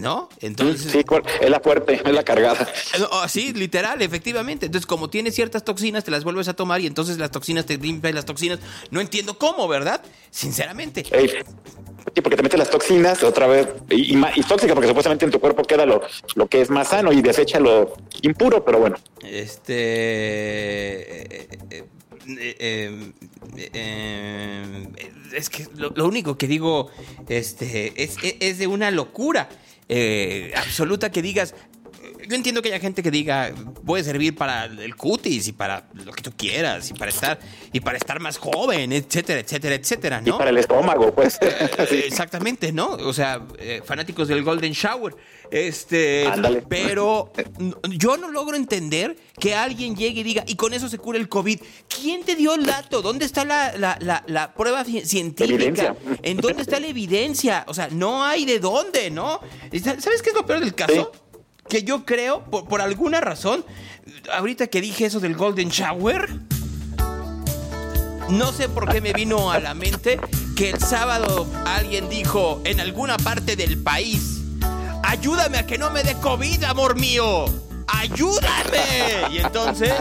¿no? 0.00 0.28
Entonces, 0.40 0.90
Sí, 0.92 1.02
es 1.40 1.50
la 1.50 1.60
fuerte, 1.60 2.00
es 2.04 2.12
la 2.12 2.22
cargada. 2.24 2.66
No, 2.98 3.06
oh, 3.12 3.28
sí, 3.28 3.52
literal, 3.52 4.00
efectivamente. 4.02 4.66
Entonces, 4.66 4.86
como 4.86 5.10
tiene 5.10 5.30
ciertas 5.30 5.64
toxinas, 5.64 6.04
te 6.04 6.10
las 6.10 6.24
vuelves 6.24 6.48
a 6.48 6.54
tomar 6.54 6.80
y 6.80 6.86
entonces 6.86 7.18
las 7.18 7.30
toxinas 7.30 7.66
te 7.66 7.76
limpian 7.78 8.14
las 8.14 8.24
toxinas. 8.24 8.58
No 8.90 9.00
entiendo 9.00 9.38
cómo, 9.38 9.68
¿verdad? 9.68 10.00
Sinceramente. 10.30 11.04
Ey, 11.10 11.30
Sí, 12.14 12.22
porque 12.22 12.36
te 12.36 12.42
metes 12.42 12.58
las 12.58 12.70
toxinas 12.70 13.22
otra 13.22 13.46
vez 13.46 13.68
y, 13.90 14.16
y, 14.16 14.22
y 14.36 14.42
tóxica 14.42 14.72
porque 14.74 14.88
supuestamente 14.88 15.26
en 15.26 15.30
tu 15.30 15.38
cuerpo 15.40 15.62
queda 15.62 15.84
lo, 15.84 16.00
lo 16.36 16.46
que 16.48 16.62
es 16.62 16.70
más 16.70 16.88
sano 16.88 17.12
y 17.12 17.20
desecha 17.20 17.60
lo 17.60 17.94
impuro, 18.22 18.64
pero 18.64 18.78
bueno. 18.80 18.96
Este. 19.22 19.74
eh, 21.42 21.48
eh, 21.70 21.84
eh, 22.28 23.12
eh, 23.56 23.68
eh, 23.74 25.12
es 25.34 25.50
que 25.50 25.66
lo, 25.76 25.90
lo 25.90 26.06
único 26.06 26.36
que 26.38 26.46
digo 26.46 26.90
este, 27.28 28.02
es, 28.02 28.16
es- 28.22 28.36
es 28.40 28.58
de 28.58 28.66
una 28.66 28.90
locura 28.90 29.48
eh, 29.88 30.52
absoluta 30.56 31.10
que 31.10 31.22
digas. 31.22 31.54
Yo 32.28 32.34
entiendo 32.36 32.60
que 32.60 32.68
haya 32.68 32.78
gente 32.80 33.02
que 33.02 33.10
diga 33.10 33.52
puede 33.86 34.04
servir 34.04 34.34
para 34.34 34.66
el 34.66 34.96
cutis 34.96 35.48
y 35.48 35.52
para 35.52 35.88
lo 35.94 36.12
que 36.12 36.22
tú 36.22 36.30
quieras 36.36 36.90
y 36.90 36.94
para 36.94 37.10
estar 37.10 37.38
y 37.72 37.80
para 37.80 37.96
estar 37.96 38.20
más 38.20 38.36
joven, 38.36 38.92
etcétera, 38.92 39.40
etcétera, 39.40 39.74
etcétera, 39.76 40.22
Y 40.22 40.28
¿no? 40.28 40.36
para 40.38 40.50
el 40.50 40.58
estómago, 40.58 41.14
pues. 41.14 41.38
Eh, 41.42 42.04
Exactamente, 42.06 42.70
¿no? 42.70 42.88
O 42.90 43.12
sea, 43.14 43.46
eh, 43.58 43.80
fanáticos 43.84 44.28
del 44.28 44.42
Golden 44.42 44.72
Shower. 44.72 45.16
Este, 45.50 46.26
Ándale. 46.26 46.62
pero 46.68 47.32
yo 47.90 48.16
no 48.18 48.30
logro 48.30 48.56
entender 48.56 49.16
que 49.38 49.54
alguien 49.54 49.96
llegue 49.96 50.20
y 50.20 50.22
diga, 50.22 50.44
y 50.46 50.56
con 50.56 50.74
eso 50.74 50.88
se 50.88 50.98
cura 50.98 51.18
el 51.18 51.28
COVID. 51.28 51.58
¿Quién 51.88 52.22
te 52.24 52.36
dio 52.36 52.54
el 52.54 52.66
dato? 52.66 53.00
¿Dónde 53.02 53.24
está 53.24 53.44
la, 53.44 53.76
la- 53.76 53.96
la- 54.00 54.22
la 54.26 54.52
prueba 54.54 54.84
ci- 54.84 55.04
científica? 55.04 55.54
Evidencia. 55.54 55.96
¿En 56.22 56.36
dónde 56.38 56.62
está 56.62 56.78
la 56.80 56.86
evidencia? 56.88 57.64
O 57.68 57.74
sea, 57.74 57.88
no 57.90 58.22
hay 58.24 58.44
de 58.44 58.58
dónde, 58.60 59.10
¿no? 59.10 59.40
¿Sabes 59.82 60.22
qué 60.22 60.30
es 60.30 60.34
lo 60.34 60.44
peor 60.44 60.60
del 60.60 60.74
caso? 60.74 61.12
Que 61.68 61.82
yo 61.82 62.04
creo, 62.04 62.44
por, 62.44 62.66
por 62.68 62.80
alguna 62.82 63.20
razón, 63.20 63.64
ahorita 64.32 64.66
que 64.68 64.80
dije 64.80 65.06
eso 65.06 65.20
del 65.20 65.34
Golden 65.34 65.68
Shower, 65.70 66.28
no 68.30 68.52
sé 68.52 68.68
por 68.68 68.88
qué 68.90 69.00
me 69.00 69.12
vino 69.12 69.50
a 69.50 69.58
la 69.58 69.72
mente 69.74 70.20
que 70.56 70.70
el 70.70 70.78
sábado 70.80 71.46
alguien 71.64 72.08
dijo 72.10 72.60
en 72.64 72.80
alguna 72.80 73.16
parte 73.16 73.56
del 73.56 73.78
país, 73.82 74.37
ayúdame 75.08 75.58
a 75.58 75.66
que 75.66 75.78
no 75.78 75.90
me 75.90 76.02
dé 76.02 76.14
COVID, 76.16 76.64
amor 76.64 76.96
mío. 76.96 77.46
¡Ayúdame! 77.90 79.32
Y 79.32 79.38
entonces... 79.38 79.94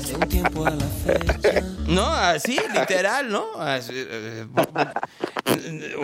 No, 1.88 2.06
así, 2.06 2.60
literal, 2.74 3.30
¿no? 3.30 3.46
Así, 3.58 3.94
eh, 3.96 4.46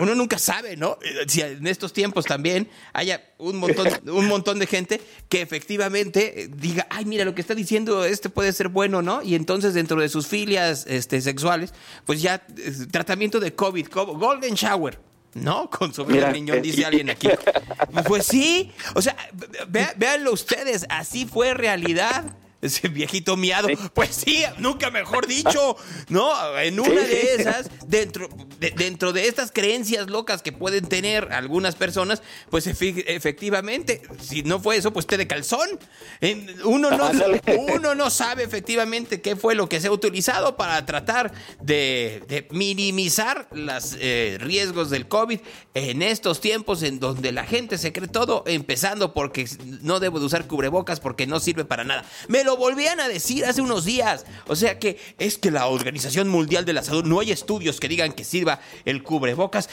uno 0.00 0.14
nunca 0.14 0.38
sabe, 0.38 0.78
¿no? 0.78 0.96
Si 1.26 1.42
en 1.42 1.66
estos 1.66 1.92
tiempos 1.92 2.24
también 2.24 2.70
haya 2.94 3.22
un 3.36 3.56
montón, 3.58 3.86
un 4.08 4.26
montón 4.26 4.58
de 4.58 4.66
gente 4.66 4.98
que 5.28 5.42
efectivamente 5.42 6.44
eh, 6.44 6.48
diga, 6.50 6.86
ay, 6.88 7.04
mira, 7.04 7.26
lo 7.26 7.34
que 7.34 7.42
está 7.42 7.54
diciendo 7.54 8.04
este 8.06 8.30
puede 8.30 8.52
ser 8.54 8.68
bueno, 8.68 9.02
¿no? 9.02 9.20
Y 9.22 9.34
entonces 9.34 9.74
dentro 9.74 10.00
de 10.00 10.08
sus 10.08 10.26
filias 10.26 10.86
este, 10.88 11.20
sexuales, 11.20 11.74
pues 12.06 12.22
ya 12.22 12.36
eh, 12.56 12.72
tratamiento 12.90 13.40
de 13.40 13.54
COVID, 13.54 13.86
co- 13.88 14.16
Golden 14.16 14.54
Shower. 14.54 14.98
¿No? 15.34 15.68
Con 15.68 15.92
su 15.92 16.04
riñón, 16.04 16.58
eh, 16.58 16.60
dice 16.60 16.84
alguien 16.84 17.10
aquí. 17.10 17.28
Pues 18.06 18.26
sí, 18.26 18.72
o 18.94 19.02
sea, 19.02 19.16
véanlo 19.96 20.32
ustedes, 20.32 20.84
así 20.88 21.26
fue 21.26 21.54
realidad. 21.54 22.24
Ese 22.64 22.88
viejito 22.88 23.36
miado. 23.36 23.68
Pues 23.92 24.16
sí, 24.16 24.42
nunca 24.58 24.90
mejor 24.90 25.26
dicho. 25.26 25.76
No, 26.08 26.58
en 26.58 26.80
una 26.80 27.02
de 27.02 27.34
esas, 27.34 27.68
dentro 27.86 28.28
de, 28.58 28.70
dentro 28.70 29.12
de 29.12 29.28
estas 29.28 29.52
creencias 29.52 30.08
locas 30.08 30.40
que 30.40 30.50
pueden 30.50 30.86
tener 30.86 31.30
algunas 31.32 31.76
personas, 31.76 32.22
pues 32.48 32.66
efectivamente, 32.66 34.00
si 34.18 34.42
no 34.42 34.60
fue 34.60 34.76
eso, 34.76 34.94
pues 34.94 35.06
té 35.06 35.18
de 35.18 35.26
calzón. 35.26 35.78
Uno 36.64 36.90
no, 36.90 37.10
uno 37.74 37.94
no 37.94 38.08
sabe 38.08 38.44
efectivamente 38.44 39.20
qué 39.20 39.36
fue 39.36 39.54
lo 39.54 39.68
que 39.68 39.82
se 39.82 39.88
ha 39.88 39.92
utilizado 39.92 40.56
para 40.56 40.86
tratar 40.86 41.32
de, 41.60 42.22
de 42.28 42.48
minimizar 42.50 43.46
los 43.52 43.98
riesgos 44.38 44.88
del 44.88 45.06
COVID 45.06 45.40
en 45.74 46.00
estos 46.00 46.40
tiempos 46.40 46.82
en 46.82 46.98
donde 46.98 47.30
la 47.30 47.44
gente 47.44 47.76
se 47.76 47.92
cree 47.92 48.08
todo, 48.08 48.42
empezando 48.46 49.12
porque 49.12 49.46
no 49.82 50.00
debo 50.00 50.18
de 50.18 50.24
usar 50.24 50.46
cubrebocas 50.46 51.00
porque 51.00 51.26
no 51.26 51.40
sirve 51.40 51.66
para 51.66 51.84
nada. 51.84 52.06
Me 52.28 52.42
lo 52.42 52.53
lo 52.54 52.60
volvían 52.60 53.00
a 53.00 53.08
decir 53.08 53.44
hace 53.44 53.60
unos 53.60 53.84
días. 53.84 54.24
O 54.46 54.56
sea 54.56 54.78
que 54.78 54.98
es 55.18 55.38
que 55.38 55.50
la 55.50 55.66
Organización 55.66 56.28
Mundial 56.28 56.64
de 56.64 56.72
la 56.72 56.82
Salud, 56.82 57.04
no 57.04 57.20
hay 57.20 57.32
estudios 57.32 57.80
que 57.80 57.88
digan 57.88 58.12
que 58.12 58.24
sirva 58.24 58.60
el 58.84 59.02
cubrebocas. 59.02 59.68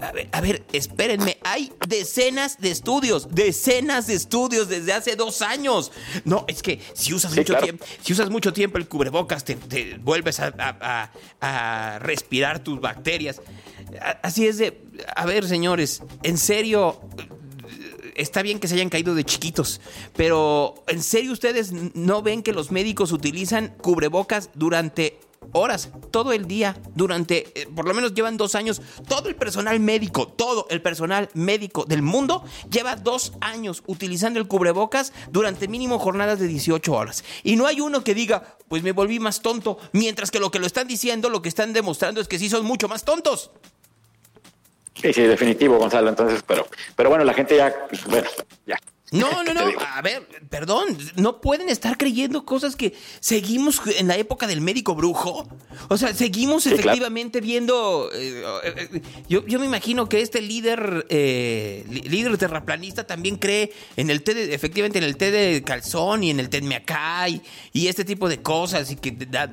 A 0.00 0.12
ver, 0.12 0.28
a 0.32 0.40
ver 0.40 0.64
espérenme, 0.72 1.38
hay 1.42 1.72
decenas 1.88 2.58
de 2.58 2.70
estudios, 2.70 3.28
decenas 3.30 4.06
de 4.06 4.14
estudios 4.14 4.68
desde 4.68 4.92
hace 4.92 5.16
dos 5.16 5.42
años. 5.42 5.90
No, 6.24 6.44
es 6.48 6.62
que 6.62 6.80
si 6.94 7.14
usas 7.14 7.34
mucho 7.34 7.56
tiempo, 7.56 7.84
si 8.02 8.12
usas 8.12 8.30
mucho 8.30 8.52
tiempo 8.52 8.78
el 8.78 8.86
cubrebocas, 8.88 9.44
te, 9.44 9.54
te 9.56 9.96
vuelves 9.98 10.40
a, 10.40 10.52
a- 10.58 11.10
a- 11.40 11.94
a 11.94 11.98
respirar 11.98 12.58
tus 12.60 12.80
bacterias. 12.80 13.40
Así 14.22 14.46
es 14.46 14.58
de, 14.58 14.82
a 15.16 15.24
ver, 15.24 15.46
señores, 15.48 16.02
en 16.22 16.36
serio, 16.36 17.00
está 18.18 18.42
bien 18.42 18.58
que 18.58 18.68
se 18.68 18.74
hayan 18.74 18.90
caído 18.90 19.14
de 19.14 19.24
chiquitos, 19.24 19.80
pero 20.16 20.74
¿en 20.88 21.02
serio 21.02 21.32
ustedes 21.32 21.72
no 21.72 22.22
ven 22.22 22.42
que 22.42 22.52
los 22.52 22.70
médicos 22.70 23.12
utilizan 23.12 23.74
cubrebocas 23.80 24.50
durante 24.54 25.18
horas, 25.52 25.90
todo 26.10 26.32
el 26.32 26.46
día, 26.46 26.76
durante, 26.94 27.60
eh, 27.60 27.66
por 27.74 27.86
lo 27.86 27.94
menos 27.94 28.14
llevan 28.14 28.36
dos 28.36 28.54
años, 28.54 28.82
todo 29.08 29.28
el 29.28 29.36
personal 29.36 29.80
médico, 29.80 30.28
todo 30.28 30.66
el 30.70 30.82
personal 30.82 31.28
médico 31.34 31.84
del 31.84 32.02
mundo 32.02 32.44
lleva 32.70 32.96
dos 32.96 33.32
años 33.40 33.82
utilizando 33.86 34.38
el 34.38 34.48
cubrebocas 34.48 35.12
durante 35.30 35.68
mínimo 35.68 35.98
jornadas 35.98 36.38
de 36.38 36.48
18 36.48 36.92
horas. 36.92 37.24
Y 37.42 37.56
no 37.56 37.66
hay 37.66 37.80
uno 37.80 38.04
que 38.04 38.14
diga, 38.14 38.58
pues 38.68 38.82
me 38.82 38.92
volví 38.92 39.20
más 39.20 39.40
tonto, 39.40 39.78
mientras 39.92 40.30
que 40.30 40.40
lo 40.40 40.50
que 40.50 40.58
lo 40.58 40.66
están 40.66 40.88
diciendo, 40.88 41.30
lo 41.30 41.42
que 41.42 41.48
están 41.48 41.72
demostrando 41.72 42.20
es 42.20 42.28
que 42.28 42.38
sí 42.38 42.48
son 42.48 42.64
mucho 42.64 42.88
más 42.88 43.04
tontos. 43.04 43.50
Sí, 45.00 45.12
sí, 45.12 45.22
definitivo, 45.22 45.78
Gonzalo. 45.78 46.08
Entonces, 46.08 46.42
pero, 46.46 46.66
pero 46.96 47.08
bueno, 47.08 47.24
la 47.24 47.34
gente 47.34 47.56
ya, 47.56 47.72
bueno, 48.08 48.28
ya. 48.66 48.76
No, 49.10 49.30
no, 49.42 49.44
¿Qué 49.44 49.54
no. 49.54 49.80
A 49.94 50.02
ver, 50.02 50.26
perdón. 50.50 50.86
No 51.16 51.40
pueden 51.40 51.70
estar 51.70 51.96
creyendo 51.96 52.44
cosas 52.44 52.76
que 52.76 52.92
seguimos 53.20 53.80
en 53.96 54.06
la 54.06 54.16
época 54.16 54.46
del 54.46 54.60
médico 54.60 54.94
brujo. 54.94 55.48
O 55.88 55.96
sea, 55.96 56.12
seguimos 56.12 56.64
Sí, 56.64 56.68
claro. 56.70 56.82
efectivamente 56.90 57.40
viendo. 57.40 58.10
eh, 58.12 58.42
eh, 58.64 58.88
eh, 58.92 59.02
yo, 59.26 59.46
yo 59.46 59.58
me 59.60 59.64
imagino 59.64 60.10
que 60.10 60.20
este 60.20 60.42
líder, 60.42 61.06
eh, 61.08 61.86
líder 61.88 62.36
terraplanista 62.36 63.06
también 63.06 63.36
cree 63.36 63.72
en 63.96 64.10
el 64.10 64.22
té, 64.22 64.34
de- 64.34 64.52
efectivamente 64.54 64.98
en 64.98 65.04
el 65.04 65.16
té 65.16 65.30
de 65.30 65.62
calzón 65.62 66.22
y 66.22 66.30
en 66.30 66.38
el 66.40 66.50
té 66.50 66.60
de 66.60 66.66
miacay 66.66 67.40
y 67.72 67.86
este 67.86 68.04
tipo 68.04 68.28
de 68.28 68.42
cosas 68.42 68.90
y 68.90 68.96
que 68.96 69.12
da- 69.12 69.50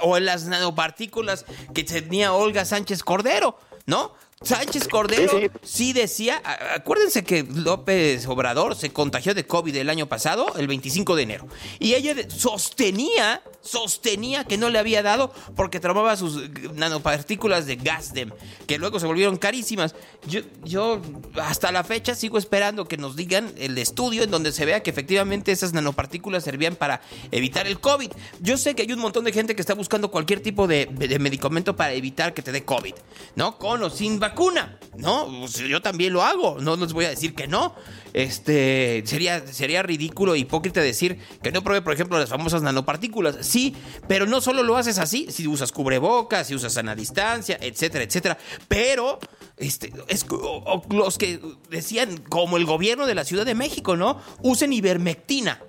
o 0.00 0.16
en 0.16 0.24
las 0.24 0.44
nanopartículas 0.46 1.44
que 1.74 1.84
tenía 1.84 2.32
Olga 2.32 2.64
Sánchez 2.64 3.02
Cordero, 3.02 3.58
¿no? 3.84 4.14
Sánchez 4.44 4.88
Cordero 4.88 5.30
Sí, 5.30 5.38
sí. 5.40 5.50
sí 5.62 5.92
decía, 5.92 6.42
acuérdense 6.74 7.24
que 7.24 7.42
López 7.42 8.26
Obrador 8.26 8.76
se 8.76 8.92
contagió 8.92 9.34
de 9.34 9.46
COVID 9.46 9.74
el 9.76 9.90
año 9.90 10.06
pasado, 10.08 10.54
el 10.56 10.66
25 10.66 11.16
de 11.16 11.22
enero. 11.22 11.46
Y 11.78 11.94
ella 11.94 12.14
sostenía, 12.28 13.42
sostenía 13.60 14.44
que 14.44 14.58
no 14.58 14.70
le 14.70 14.78
había 14.78 15.02
dado 15.02 15.32
porque 15.56 15.80
tomaba 15.80 16.16
sus 16.16 16.50
nanopartículas 16.74 17.66
de 17.66 17.76
Gasdem, 17.76 18.30
que 18.66 18.78
luego 18.78 19.00
se 19.00 19.06
volvieron 19.06 19.36
carísimas. 19.36 19.94
Yo, 20.26 20.40
yo 20.64 21.00
hasta 21.40 21.72
la 21.72 21.84
fecha 21.84 22.14
sigo 22.14 22.38
esperando 22.38 22.86
que 22.86 22.96
nos 22.96 23.16
digan 23.16 23.52
el 23.56 23.76
estudio 23.78 24.22
en 24.22 24.30
donde 24.30 24.52
se 24.52 24.64
vea 24.64 24.82
que 24.82 24.90
efectivamente 24.90 25.52
esas 25.52 25.72
nanopartículas 25.72 26.44
servían 26.44 26.76
para 26.76 27.00
evitar 27.30 27.66
el 27.66 27.80
COVID. 27.80 28.10
Yo 28.40 28.56
sé 28.56 28.74
que 28.74 28.82
hay 28.82 28.92
un 28.92 29.00
montón 29.00 29.24
de 29.24 29.32
gente 29.32 29.54
que 29.54 29.60
está 29.60 29.74
buscando 29.74 30.10
cualquier 30.10 30.40
tipo 30.40 30.66
de, 30.66 30.86
de 30.86 31.18
medicamento 31.18 31.76
para 31.76 31.92
evitar 31.92 32.34
que 32.34 32.42
te 32.42 32.52
dé 32.52 32.64
COVID, 32.64 32.94
¿no? 33.36 33.58
Con 33.58 33.82
o 33.82 33.90
sin 33.90 34.18
vacuna, 34.34 34.78
¿no? 34.96 35.26
Pues 35.40 35.54
yo 35.58 35.80
también 35.80 36.12
lo 36.12 36.22
hago, 36.22 36.58
no 36.60 36.74
les 36.76 36.92
voy 36.92 37.04
a 37.04 37.10
decir 37.10 37.34
que 37.34 37.46
no. 37.46 37.74
Este, 38.12 39.02
sería, 39.06 39.46
sería 39.46 39.82
ridículo 39.82 40.34
e 40.34 40.38
hipócrita 40.38 40.80
decir 40.80 41.18
que 41.42 41.52
no 41.52 41.62
pruebe, 41.62 41.82
por 41.82 41.92
ejemplo, 41.92 42.18
las 42.18 42.28
famosas 42.30 42.62
nanopartículas. 42.62 43.38
Sí, 43.46 43.74
pero 44.08 44.26
no 44.26 44.40
solo 44.40 44.62
lo 44.62 44.76
haces 44.76 44.98
así, 44.98 45.26
si 45.30 45.46
usas 45.46 45.72
cubrebocas, 45.72 46.46
si 46.48 46.54
usas 46.54 46.72
sana 46.72 46.94
distancia, 46.94 47.58
etcétera, 47.60 48.04
etcétera. 48.04 48.38
Pero, 48.68 49.18
este, 49.56 49.92
es, 50.08 50.24
o- 50.30 50.36
o 50.66 50.94
los 50.94 51.16
que 51.18 51.40
decían, 51.70 52.18
como 52.28 52.56
el 52.56 52.64
gobierno 52.64 53.06
de 53.06 53.14
la 53.14 53.24
Ciudad 53.24 53.44
de 53.46 53.54
México, 53.54 53.96
¿no? 53.96 54.20
Usen 54.42 54.72
ivermectina. 54.72 55.60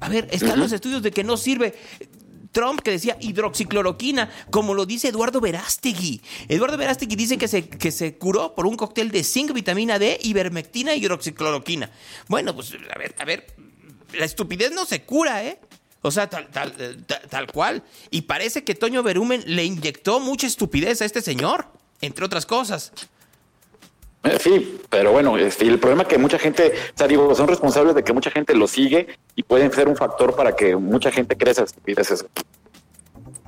A 0.00 0.08
ver, 0.08 0.28
están 0.32 0.58
los 0.58 0.72
estudios 0.72 1.02
de 1.02 1.10
que 1.12 1.24
no 1.24 1.36
sirve. 1.36 1.74
Trump 2.54 2.80
que 2.80 2.90
decía 2.92 3.18
hidroxicloroquina, 3.20 4.30
como 4.50 4.72
lo 4.72 4.86
dice 4.86 5.08
Eduardo 5.08 5.42
Verástegui. 5.42 6.22
Eduardo 6.48 6.78
Verástegui 6.78 7.16
dice 7.16 7.36
que 7.36 7.48
se, 7.48 7.68
que 7.68 7.92
se 7.92 8.16
curó 8.16 8.54
por 8.54 8.66
un 8.66 8.76
cóctel 8.76 9.10
de 9.10 9.22
zinc, 9.22 9.52
vitamina 9.52 9.98
D, 9.98 10.18
ivermectina 10.22 10.94
y 10.94 11.00
hidroxicloroquina. 11.00 11.90
Bueno, 12.28 12.54
pues 12.54 12.72
a 12.72 12.98
ver, 12.98 13.14
a 13.18 13.24
ver, 13.26 13.54
la 14.14 14.24
estupidez 14.24 14.72
no 14.72 14.86
se 14.86 15.02
cura, 15.02 15.44
¿eh? 15.44 15.58
O 16.00 16.10
sea, 16.10 16.28
tal, 16.30 16.48
tal, 16.48 16.74
eh, 16.78 16.96
ta- 17.06 17.20
tal 17.28 17.46
cual. 17.50 17.82
Y 18.10 18.22
parece 18.22 18.62
que 18.62 18.74
Toño 18.74 19.02
Berumen 19.02 19.42
le 19.46 19.64
inyectó 19.64 20.20
mucha 20.20 20.46
estupidez 20.46 21.02
a 21.02 21.04
este 21.06 21.20
señor, 21.22 21.66
entre 22.00 22.24
otras 22.24 22.46
cosas. 22.46 22.92
Eh, 24.24 24.38
Sí, 24.40 24.80
pero 24.90 25.12
bueno, 25.12 25.36
este, 25.36 25.66
el 25.66 25.78
problema 25.78 26.02
es 26.02 26.08
que 26.08 26.18
mucha 26.18 26.38
gente, 26.38 26.72
o 26.94 26.98
sea, 26.98 27.06
digo, 27.06 27.34
son 27.34 27.48
responsables 27.48 27.94
de 27.94 28.02
que 28.02 28.12
mucha 28.12 28.30
gente 28.30 28.54
lo 28.54 28.66
sigue 28.66 29.08
y 29.36 29.42
pueden 29.42 29.72
ser 29.72 29.88
un 29.88 29.96
factor 29.96 30.34
para 30.34 30.56
que 30.56 30.76
mucha 30.76 31.10
gente 31.10 31.36
cree 31.36 31.52
esas 31.52 31.70
estupideces. 31.70 32.24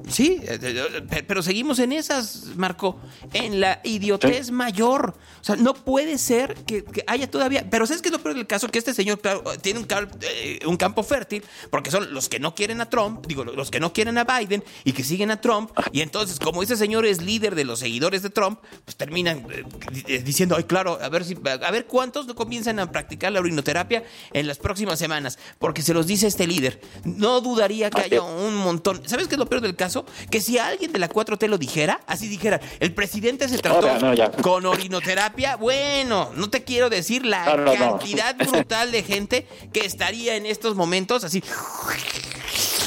Sí, 0.09 0.41
eh, 0.43 0.59
eh, 0.63 1.03
pe- 1.09 1.23
pero 1.25 1.43
seguimos 1.43 1.79
en 1.81 1.93
esas, 1.93 2.45
Marco, 2.57 3.01
en 3.33 3.61
la 3.61 3.81
idiotez 3.85 4.51
mayor. 4.51 5.17
O 5.41 5.45
sea, 5.45 5.57
no 5.57 5.75
puede 5.75 6.17
ser 6.19 6.55
que, 6.65 6.85
que 6.85 7.03
haya 7.07 7.29
todavía. 7.31 7.69
Pero 7.71 7.87
¿sabes 7.87 8.03
qué 8.03 8.09
es 8.09 8.13
lo 8.13 8.21
peor 8.21 8.37
del 8.37 8.47
caso? 8.47 8.69
Que 8.69 8.79
este 8.79 8.95
señor, 8.95 9.21
claro, 9.21 9.43
tiene 9.61 9.81
un, 9.81 9.87
eh, 10.23 10.61
campo 10.79 11.03
fértil, 11.03 11.43
porque 11.71 11.91
son 11.91 12.13
los 12.15 12.29
que 12.29 12.39
no 12.39 12.55
quieren 12.55 12.81
a 12.81 12.89
Trump, 12.91 13.27
digo, 13.27 13.45
los 13.45 13.71
que 13.71 13.81
no 13.81 13.93
quieren 13.93 14.17
a 14.19 14.25
Biden 14.25 14.63
y 14.85 14.93
que 14.93 15.03
siguen 15.03 15.31
a 15.31 15.41
Trump. 15.41 15.71
Y 15.93 16.01
entonces, 16.03 16.39
como 16.39 16.63
ese 16.63 16.77
señor 16.77 17.05
es 17.07 17.21
líder 17.23 17.55
de 17.55 17.65
los 17.65 17.81
seguidores 17.81 18.23
de 18.23 18.31
Trump, 18.31 18.61
pues 18.85 18.97
terminan 18.97 19.47
eh, 19.51 19.65
eh, 20.07 20.23
diciendo, 20.25 20.55
ay, 20.57 20.65
claro, 20.65 20.99
a 21.03 21.09
ver 21.09 21.25
si, 21.25 21.37
a 21.45 21.71
ver 21.71 21.87
cuántos 21.87 22.27
no 22.27 22.35
comienzan 22.35 22.79
a 22.79 22.91
practicar 22.93 23.33
la 23.33 23.41
urinoterapia 23.41 24.05
en 24.33 24.47
las 24.47 24.59
próximas 24.59 24.99
semanas, 24.99 25.39
porque 25.59 25.83
se 25.83 25.95
los 25.95 26.07
dice 26.07 26.27
este 26.27 26.47
líder. 26.47 26.81
No 27.05 27.41
dudaría 27.41 27.91
que 27.91 28.03
haya 28.03 28.23
un 28.23 28.55
montón. 28.57 29.03
¿Sabes 29.07 29.27
qué 29.29 29.35
es 29.35 29.39
lo 29.39 29.47
peor 29.47 29.63
del 29.63 29.75
caso? 29.75 29.96
Que 30.31 30.41
si 30.41 30.59
alguien 30.59 30.93
de 30.93 30.99
la 30.99 31.09
4T 31.09 31.47
lo 31.49 31.59
dijera, 31.59 32.01
así 32.07 32.29
dijera, 32.29 32.61
el 32.81 32.93
presidente 32.93 33.49
se 33.49 33.59
trató 33.59 33.89
Ahora, 33.89 33.99
no, 33.99 34.15
ya. 34.15 34.31
con 34.31 34.67
orinoterapia, 34.67 35.57
bueno, 35.57 36.31
no 36.35 36.51
te 36.51 36.65
quiero 36.65 36.91
decir 36.91 37.25
la 37.25 37.45
No, 37.47 37.57
no, 37.59 37.75
no. 37.75 37.79
cantidad 37.79 38.37
brutal 38.37 38.93
de 38.93 39.03
gente 39.03 39.47
que 39.73 39.85
estaría 39.87 40.37
en 40.37 40.45
estos 40.47 40.75
momentos 40.77 41.25
así. 41.25 41.43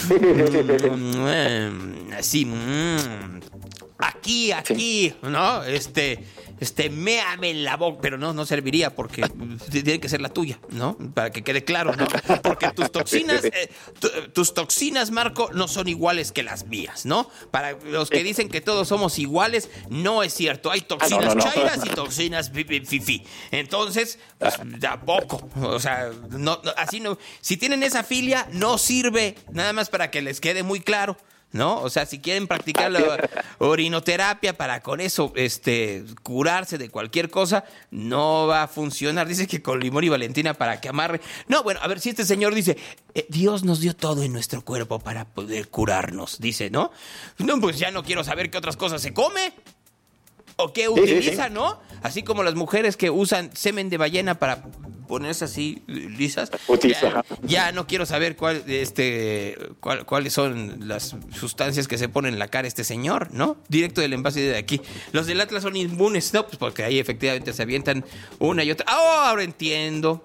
Mm, 0.10 2.14
así. 2.18 2.46
mm, 2.46 3.40
Aquí, 4.00 4.52
aquí, 4.54 5.14
¿no? 5.24 5.62
Este, 5.64 6.24
este, 6.60 6.90
méame 6.90 7.50
en 7.52 7.64
la 7.64 7.78
boca, 7.78 8.00
pero 8.02 8.18
no, 8.18 8.34
no 8.34 8.46
serviría 8.46 8.96
porque 8.96 9.22
tiene 9.72 10.00
que 10.00 10.10
ser 10.10 10.22
la 10.22 10.30
tuya, 10.30 10.60
¿no? 10.70 10.98
Para 11.14 11.32
que 11.32 11.44
quede 11.44 11.64
claro, 11.64 11.96
¿no? 11.96 12.08
Porque 12.42 12.70
tus 12.72 12.92
toxinas, 12.92 13.44
eh, 13.46 13.70
tu- 14.00 14.10
tus 14.34 14.54
toxinas, 14.54 15.12
Marco, 15.12 15.50
no 15.54 15.68
son 15.68 15.88
iguales 15.88 16.32
que 16.32 16.44
las 16.44 16.66
mías, 16.68 17.06
¿no? 17.06 17.30
Para 17.52 17.72
los 17.86 18.10
que 18.10 18.24
dicen 18.24 18.50
que 18.50 18.62
todos 18.62 18.88
somos 18.88 19.20
iguales, 19.20 19.70
no 19.90 20.24
es 20.24 20.34
cierto. 20.34 20.72
Hay 20.72 20.82
toxinas 20.82 21.36
no, 21.36 21.36
no. 21.36 21.42
chairas 21.44 21.80
y 21.86 21.90
toxinas 21.90 22.52
fi- 22.52 22.64
fi- 22.64 22.86
fifi. 22.86 23.24
Entonces, 23.52 24.20
pues, 24.38 24.56
tampoco. 24.80 25.50
O 25.62 25.80
sea, 25.80 26.10
no, 26.32 26.62
así 26.78 27.00
no. 27.00 27.18
Si 27.42 27.58
tienen 27.58 27.84
esa 27.84 28.04
filia, 28.04 28.48
no 28.52 28.78
sirve. 28.78 29.36
Nada 29.52 29.74
más 29.74 29.90
para 29.90 30.12
que 30.12 30.22
les 30.22 30.40
quede 30.40 30.64
muy 30.64 30.80
claro. 30.80 31.18
¿No? 31.52 31.82
O 31.82 31.90
sea, 31.90 32.06
si 32.06 32.20
quieren 32.20 32.48
practicar 32.48 32.92
la 32.92 33.28
orinoterapia 33.58 34.54
para 34.54 34.82
con 34.82 35.02
eso 35.02 35.34
este, 35.36 36.04
curarse 36.22 36.78
de 36.78 36.90
cualquier 36.90 37.30
cosa, 37.30 37.64
no 37.90 38.46
va 38.46 38.64
a 38.64 38.68
funcionar. 38.68 39.28
Dice 39.28 39.48
que 39.48 39.62
con 39.62 39.80
limón 39.80 40.04
y 40.04 40.10
valentina 40.10 40.54
para 40.54 40.80
que 40.80 40.90
amarre. 40.90 41.22
No, 41.48 41.64
bueno, 41.64 41.80
a 41.82 41.88
ver 41.88 42.00
si 42.00 42.10
este 42.10 42.26
señor 42.26 42.54
dice, 42.54 42.78
eh, 43.16 43.26
Dios 43.30 43.64
nos 43.64 43.80
dio 43.80 43.96
todo 43.96 44.22
en 44.24 44.32
nuestro 44.32 44.64
cuerpo 44.64 45.00
para 45.00 45.26
poder 45.26 45.70
curarnos, 45.70 46.40
dice, 46.40 46.70
¿no? 46.70 46.92
No, 47.40 47.60
pues 47.60 47.80
ya 47.80 47.90
no 47.90 48.04
quiero 48.04 48.24
saber 48.24 48.52
qué 48.52 48.58
otras 48.58 48.78
cosas 48.78 49.02
se 49.02 49.14
come. 49.14 49.54
¿O 50.64 50.72
sí, 50.74 50.88
utiliza, 50.88 51.48
sí. 51.48 51.54
no? 51.54 51.80
Así 52.04 52.24
como 52.24 52.44
las 52.44 52.56
mujeres 52.56 52.98
que 52.98 53.10
usan 53.10 53.50
semen 53.56 53.90
de 53.90 53.98
ballena 53.98 54.36
para 54.40 54.64
ponerse 55.08 55.46
así 55.46 55.82
lisas. 55.88 56.52
Utiliza, 56.68 57.24
Ya, 57.42 57.48
ya 57.48 57.72
no 57.72 57.88
quiero 57.88 58.06
saber 58.06 58.36
cuál, 58.36 58.64
este, 58.68 59.58
cuál- 59.80 60.06
cuáles 60.06 60.34
son 60.34 60.88
las 60.88 61.16
sustancias 61.36 61.88
que 61.88 61.98
se 61.98 62.10
ponen 62.10 62.34
en 62.34 62.40
la 62.40 62.48
cara 62.48 62.68
este 62.68 62.84
señor, 62.84 63.30
¿no? 63.34 63.58
Directo 63.70 64.02
del 64.02 64.14
envase 64.14 64.42
de 64.42 64.56
aquí. 64.58 64.80
Los 65.12 65.26
del 65.26 65.42
Atlas 65.42 65.64
son 65.64 65.76
inmunes, 65.76 66.32
¿no? 66.34 66.46
Pues 66.46 66.58
porque 66.58 66.84
ahí 66.84 67.00
efectivamente 67.00 67.54
se 67.54 67.64
avientan 67.64 68.06
una 68.38 68.64
y 68.64 68.70
otra. 68.70 68.86
¡Ah, 68.88 69.30
ahora 69.30 69.44
entiendo. 69.44 70.24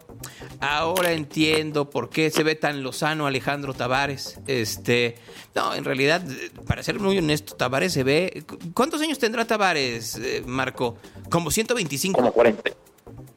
Ahora 0.61 1.13
entiendo 1.13 1.91
por 1.91 2.11
qué 2.11 2.31
se 2.31 2.43
ve 2.43 2.55
tan 2.55 2.83
lozano 2.83 3.27
Alejandro 3.27 3.75
Tavares. 3.75 4.39
Este, 4.47 5.17
no, 5.55 5.75
en 5.75 5.85
realidad, 5.85 6.23
para 6.67 6.83
ser 6.83 6.99
muy 7.01 7.19
honesto, 7.19 7.55
Tavares 7.55 7.93
se 7.93 8.03
ve. 8.05 8.45
¿Cuántos 8.75 9.01
años 9.01 9.19
tendrá 9.19 9.45
Tavares, 9.47 10.17
eh, 10.17 10.43
Marco? 10.47 10.97
Como 11.31 11.51
125. 11.51 12.17
Como 12.19 12.33
40. 12.33 12.63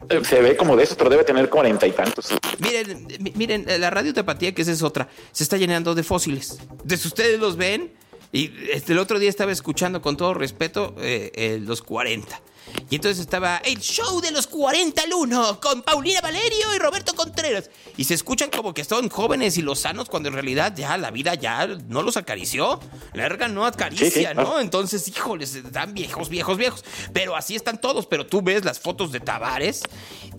Eh, 0.09 0.21
Se 0.23 0.41
ve 0.41 0.55
como 0.55 0.75
de 0.77 0.83
eso, 0.83 0.95
pero 0.97 1.09
debe 1.09 1.23
tener 1.25 1.49
cuarenta 1.49 1.85
y 1.85 1.91
tantos. 1.91 2.29
Miren, 2.59 3.07
mi- 3.19 3.33
miren, 3.35 3.65
la 3.79 3.89
radio 3.89 4.13
tapatía, 4.13 4.53
que 4.53 4.61
esa 4.61 4.71
es 4.71 4.81
otra, 4.81 5.09
se 5.33 5.43
está 5.43 5.57
llenando 5.57 5.95
de 5.95 6.03
fósiles. 6.03 6.59
Entonces 6.71 7.05
ustedes 7.05 7.39
los 7.39 7.57
ven 7.57 7.91
y 8.31 8.51
este, 8.71 8.93
el 8.93 8.99
otro 8.99 9.19
día 9.19 9.29
estaba 9.29 9.51
escuchando 9.51 10.01
con 10.01 10.15
todo 10.15 10.33
respeto 10.33 10.95
eh, 10.99 11.31
eh, 11.35 11.59
los 11.61 11.81
40. 11.81 12.41
Y 12.89 12.95
entonces 12.95 13.19
estaba 13.19 13.57
el 13.57 13.79
show 13.79 14.21
de 14.21 14.31
los 14.31 14.47
40 14.47 15.01
al 15.01 15.13
1 15.13 15.59
con 15.59 15.81
Paulina 15.81 16.21
Valerio 16.21 16.73
y 16.75 16.79
Roberto 16.79 17.13
Contreras. 17.13 17.69
Y 17.97 18.05
se 18.05 18.13
escuchan 18.13 18.49
como 18.49 18.73
que 18.73 18.83
son 18.83 19.09
jóvenes 19.09 19.57
y 19.57 19.61
lozanos 19.61 20.09
cuando 20.09 20.29
en 20.29 20.35
realidad 20.35 20.73
ya 20.75 20.97
la 20.97 21.11
vida 21.11 21.33
ya 21.35 21.67
no 21.67 22.01
los 22.01 22.15
acarició. 22.15 22.79
La 23.13 23.25
erga 23.25 23.47
no 23.47 23.65
acaricia, 23.65 24.33
¿no? 24.33 24.59
Entonces, 24.59 25.07
híjoles, 25.07 25.55
están 25.55 25.93
viejos, 25.93 26.29
viejos, 26.29 26.57
viejos. 26.57 26.85
Pero 27.13 27.35
así 27.35 27.55
están 27.55 27.81
todos. 27.81 28.05
Pero 28.05 28.25
tú 28.25 28.41
ves 28.41 28.63
las 28.63 28.79
fotos 28.79 29.11
de 29.11 29.19
Tavares. 29.19 29.83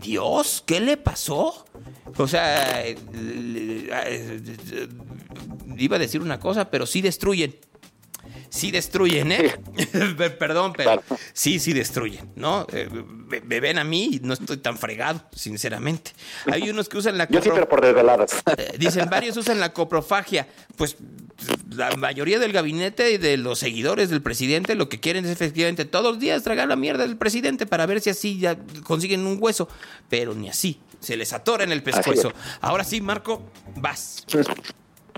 Dios, 0.00 0.62
¿qué 0.66 0.80
le 0.80 0.96
pasó? 0.96 1.66
O 2.16 2.26
sea, 2.26 2.86
eh, 2.86 2.96
eh, 3.12 4.88
iba 5.76 5.96
a 5.96 5.98
decir 5.98 6.22
una 6.22 6.40
cosa, 6.40 6.70
pero 6.70 6.86
sí 6.86 7.02
destruyen. 7.02 7.56
Sí 8.50 8.70
destruyen, 8.70 9.32
¿eh? 9.32 9.54
Perdón, 10.38 10.72
pero 10.76 11.02
sí, 11.32 11.58
sí 11.58 11.72
destruyen, 11.72 12.32
¿no? 12.36 12.66
Eh, 12.72 12.88
me, 12.90 13.40
me 13.40 13.60
ven 13.60 13.78
a 13.78 13.84
mí 13.84 14.10
y 14.12 14.20
no 14.20 14.34
estoy 14.34 14.56
tan 14.56 14.78
fregado, 14.78 15.22
sinceramente. 15.34 16.12
Hay 16.46 16.70
unos 16.70 16.88
que 16.88 16.98
usan 16.98 17.18
la 17.18 17.28
Yo 17.28 17.42
sí, 17.42 17.50
pero 17.52 17.68
por 17.68 17.80
desveladas. 17.80 18.42
eh, 18.56 18.74
Dicen, 18.78 19.08
varios 19.10 19.36
usan 19.36 19.60
la 19.60 19.72
coprofagia. 19.72 20.48
Pues 20.76 20.96
la 21.70 21.94
mayoría 21.96 22.38
del 22.38 22.52
gabinete 22.52 23.12
y 23.12 23.18
de 23.18 23.36
los 23.36 23.58
seguidores 23.58 24.10
del 24.10 24.22
presidente 24.22 24.74
lo 24.74 24.88
que 24.88 24.98
quieren 24.98 25.24
es 25.24 25.30
efectivamente 25.30 25.84
todos 25.84 26.12
los 26.12 26.18
días 26.18 26.42
tragar 26.42 26.68
la 26.68 26.76
mierda 26.76 27.06
del 27.06 27.16
presidente 27.16 27.66
para 27.66 27.86
ver 27.86 28.00
si 28.00 28.10
así 28.10 28.38
ya 28.38 28.58
consiguen 28.82 29.26
un 29.26 29.38
hueso. 29.40 29.68
Pero 30.08 30.34
ni 30.34 30.48
así. 30.48 30.80
Se 31.00 31.16
les 31.16 31.32
atora 31.32 31.64
en 31.64 31.70
el 31.70 31.82
pescuezo. 31.82 32.32
Ahora 32.60 32.82
sí, 32.82 33.00
Marco, 33.00 33.42
vas. 33.76 34.24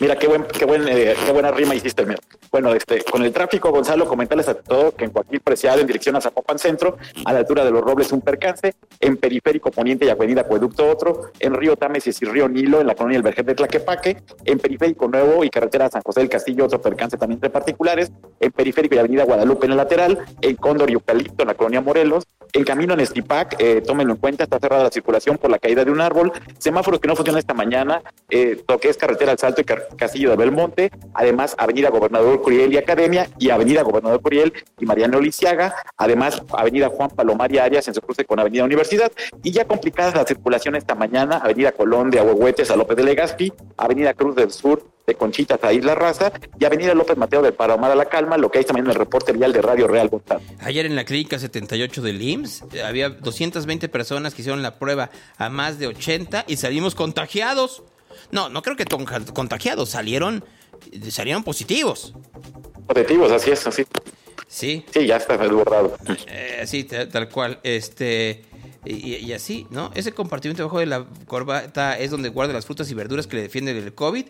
Mira, 0.00 0.16
qué, 0.16 0.26
buen, 0.28 0.44
qué, 0.44 0.64
buen, 0.64 0.88
eh, 0.88 1.14
qué 1.26 1.30
buena 1.32 1.50
rima 1.50 1.74
hiciste, 1.74 2.06
mira. 2.06 2.18
Bueno, 2.50 2.72
este, 2.74 3.02
con 3.04 3.22
el 3.22 3.32
tráfico, 3.32 3.70
Gonzalo, 3.70 4.06
comentarles 4.08 4.48
a 4.48 4.54
todos 4.54 4.94
que 4.94 5.04
en 5.04 5.12
Joaquín 5.12 5.40
Preciado, 5.44 5.78
en 5.80 5.86
dirección 5.86 6.16
a 6.16 6.20
Zapopan 6.22 6.58
Centro, 6.58 6.96
a 7.26 7.32
la 7.34 7.40
altura 7.40 7.64
de 7.64 7.70
los 7.70 7.82
Robles, 7.82 8.10
un 8.10 8.22
percance, 8.22 8.72
en 8.98 9.18
Periférico 9.18 9.70
Poniente 9.70 10.06
y 10.06 10.08
Avenida 10.08 10.40
Acueducto 10.40 10.88
otro, 10.90 11.30
en 11.38 11.54
Río 11.54 11.76
Támesis 11.76 12.20
y 12.22 12.24
Río 12.24 12.48
Nilo, 12.48 12.80
en 12.80 12.86
la 12.86 12.94
colonia 12.94 13.18
El 13.18 13.22
Vergel 13.22 13.44
de 13.44 13.54
Tlaquepaque, 13.54 14.22
en 14.46 14.58
Periférico 14.58 15.06
Nuevo 15.06 15.44
y 15.44 15.50
Carretera 15.50 15.90
San 15.90 16.02
José 16.02 16.20
del 16.20 16.30
Castillo, 16.30 16.64
otro 16.64 16.80
percance 16.80 17.18
también 17.18 17.36
entre 17.36 17.50
particulares, 17.50 18.10
en 18.40 18.50
Periférico 18.52 18.94
y 18.94 18.98
Avenida 18.98 19.24
Guadalupe 19.24 19.66
en 19.66 19.72
el 19.72 19.76
lateral, 19.76 20.18
en 20.40 20.56
Cóndor 20.56 20.88
y 20.90 20.94
Eucalipto, 20.94 21.42
en 21.42 21.48
la 21.48 21.54
colonia 21.54 21.82
Morelos, 21.82 22.24
en 22.52 22.64
camino 22.64 22.94
en 22.94 23.00
Estipac, 23.00 23.54
eh, 23.60 23.80
tómenlo 23.86 24.14
en 24.14 24.18
cuenta, 24.18 24.42
está 24.42 24.58
cerrada 24.58 24.82
la 24.82 24.90
circulación 24.90 25.38
por 25.38 25.50
la 25.50 25.58
caída 25.60 25.84
de 25.84 25.92
un 25.92 26.00
árbol, 26.00 26.32
semáforos 26.58 26.98
que 26.98 27.06
no 27.06 27.14
funcionan 27.14 27.38
esta 27.38 27.54
mañana, 27.54 28.02
eh, 28.28 28.60
lo 28.66 28.78
que 28.78 28.88
es 28.88 28.96
carretera 28.96 29.30
al 29.30 29.38
Salto 29.38 29.60
y 29.60 29.64
Car- 29.64 29.86
Castillo 29.96 30.30
de 30.30 30.36
Belmonte, 30.36 30.90
además 31.14 31.54
Avenida 31.58 31.90
Gobernador 31.90 32.40
Curiel 32.42 32.72
y 32.72 32.78
Academia 32.78 33.28
y 33.38 33.50
Avenida 33.50 33.82
Gobernador 33.82 34.20
Curiel 34.20 34.52
y 34.78 34.86
Mariano 34.86 35.20
Lisiaga, 35.20 35.74
además 35.96 36.42
Avenida 36.52 36.88
Juan 36.88 37.10
Palomar 37.10 37.52
y 37.52 37.58
Arias 37.58 37.88
en 37.88 37.94
su 37.94 38.00
cruce 38.00 38.24
con 38.24 38.38
Avenida 38.38 38.64
Universidad 38.64 39.12
y 39.42 39.50
ya 39.50 39.66
complicadas 39.66 40.14
la 40.14 40.24
circulación 40.24 40.76
esta 40.76 40.94
mañana, 40.94 41.38
Avenida 41.38 41.72
Colón 41.72 42.10
de 42.10 42.18
Ahuehuetes 42.18 42.70
a 42.70 42.76
López 42.76 42.96
de 42.96 43.04
Legazpi, 43.04 43.52
Avenida 43.76 44.14
Cruz 44.14 44.34
del 44.36 44.50
Sur 44.50 44.84
de 45.06 45.14
Conchitas 45.14 45.62
a 45.64 45.72
Isla 45.72 45.94
Raza 45.94 46.32
y 46.58 46.64
Avenida 46.64 46.94
López 46.94 47.16
Mateo 47.16 47.42
de 47.42 47.52
Palomar 47.52 47.90
a 47.90 47.94
La 47.94 48.06
Calma, 48.06 48.36
lo 48.36 48.50
que 48.50 48.58
hay 48.58 48.64
también 48.64 48.86
en 48.86 48.92
el 48.92 48.96
reporte 48.96 49.32
vial 49.32 49.52
de 49.52 49.62
Radio 49.62 49.88
Real 49.88 50.08
Gonzalo. 50.08 50.40
Ayer 50.60 50.86
en 50.86 50.94
la 50.94 51.04
clínica 51.04 51.38
78 51.38 52.02
del 52.02 52.22
IMSS 52.22 52.64
eh, 52.72 52.82
había 52.82 53.10
220 53.10 53.88
personas 53.88 54.34
que 54.34 54.42
hicieron 54.42 54.62
la 54.62 54.78
prueba 54.78 55.10
a 55.36 55.48
más 55.48 55.78
de 55.78 55.88
80 55.88 56.44
y 56.46 56.56
salimos 56.56 56.94
contagiados. 56.94 57.82
No, 58.30 58.48
no 58.48 58.62
creo 58.62 58.76
que 58.76 58.84
contagiados, 58.84 59.90
salieron, 59.90 60.44
salieron 61.10 61.44
positivos. 61.44 62.14
Positivos, 62.86 63.32
así 63.32 63.50
es, 63.50 63.66
así. 63.66 63.84
Sí. 64.48 64.84
Sí, 64.92 65.06
ya 65.06 65.16
está 65.16 65.36
desbordado. 65.36 65.96
Eh, 66.26 66.64
sí, 66.66 66.84
tal, 66.84 67.08
tal 67.08 67.28
cual. 67.28 67.60
Este. 67.62 68.44
Y, 68.84 69.16
y 69.16 69.32
así, 69.34 69.66
¿no? 69.70 69.90
Ese 69.94 70.12
compartimento 70.12 70.62
debajo 70.62 70.78
de 70.78 70.86
la 70.86 71.06
corbata 71.26 71.98
es 71.98 72.10
donde 72.10 72.30
guarda 72.30 72.54
las 72.54 72.64
frutas 72.64 72.90
y 72.90 72.94
verduras 72.94 73.26
que 73.26 73.36
le 73.36 73.42
defienden 73.42 73.78
del 73.78 73.94
COVID. 73.94 74.26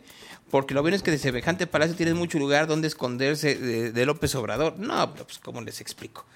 Porque 0.51 0.75
lo 0.75 0.83
bueno 0.83 0.97
es 0.97 1.05
que 1.05 1.13
de 1.13 1.19
semejante 1.19 1.69
palacio 1.69 1.95
tienen 1.95 2.17
mucho 2.17 2.39
lugar 2.39 2.67
donde 2.67 2.89
esconderse 2.89 3.55
de, 3.55 3.93
de 3.93 4.07
López 4.07 4.35
Obrador. 4.35 4.77
No, 4.79 5.15
pues, 5.15 5.39
¿cómo 5.39 5.61
les 5.61 5.81
explico? 5.81 6.27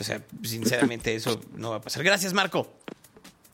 O 0.00 0.04
sea, 0.04 0.22
sinceramente, 0.42 1.14
eso 1.14 1.38
no 1.54 1.70
va 1.70 1.76
a 1.76 1.80
pasar. 1.82 2.02
Gracias, 2.02 2.32
Marco. 2.32 2.72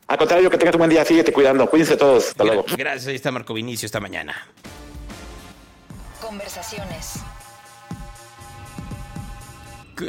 Al 0.07 0.19
contrario, 0.19 0.51
que 0.51 0.59
tengas 0.59 0.75
un 0.75 0.81
buen 0.81 0.91
día, 0.91 1.05
síguete 1.05 1.33
cuidando, 1.33 1.69
cuídense 1.69 1.97
todos, 1.97 2.29
hasta 2.29 2.45
luego. 2.45 2.65
Gracias, 2.77 3.07
ahí 3.07 3.15
está 3.15 3.31
Marco 3.31 3.55
Vinicio 3.55 3.87
esta 3.87 4.01
mañana. 4.01 4.49
Conversaciones. 6.21 7.21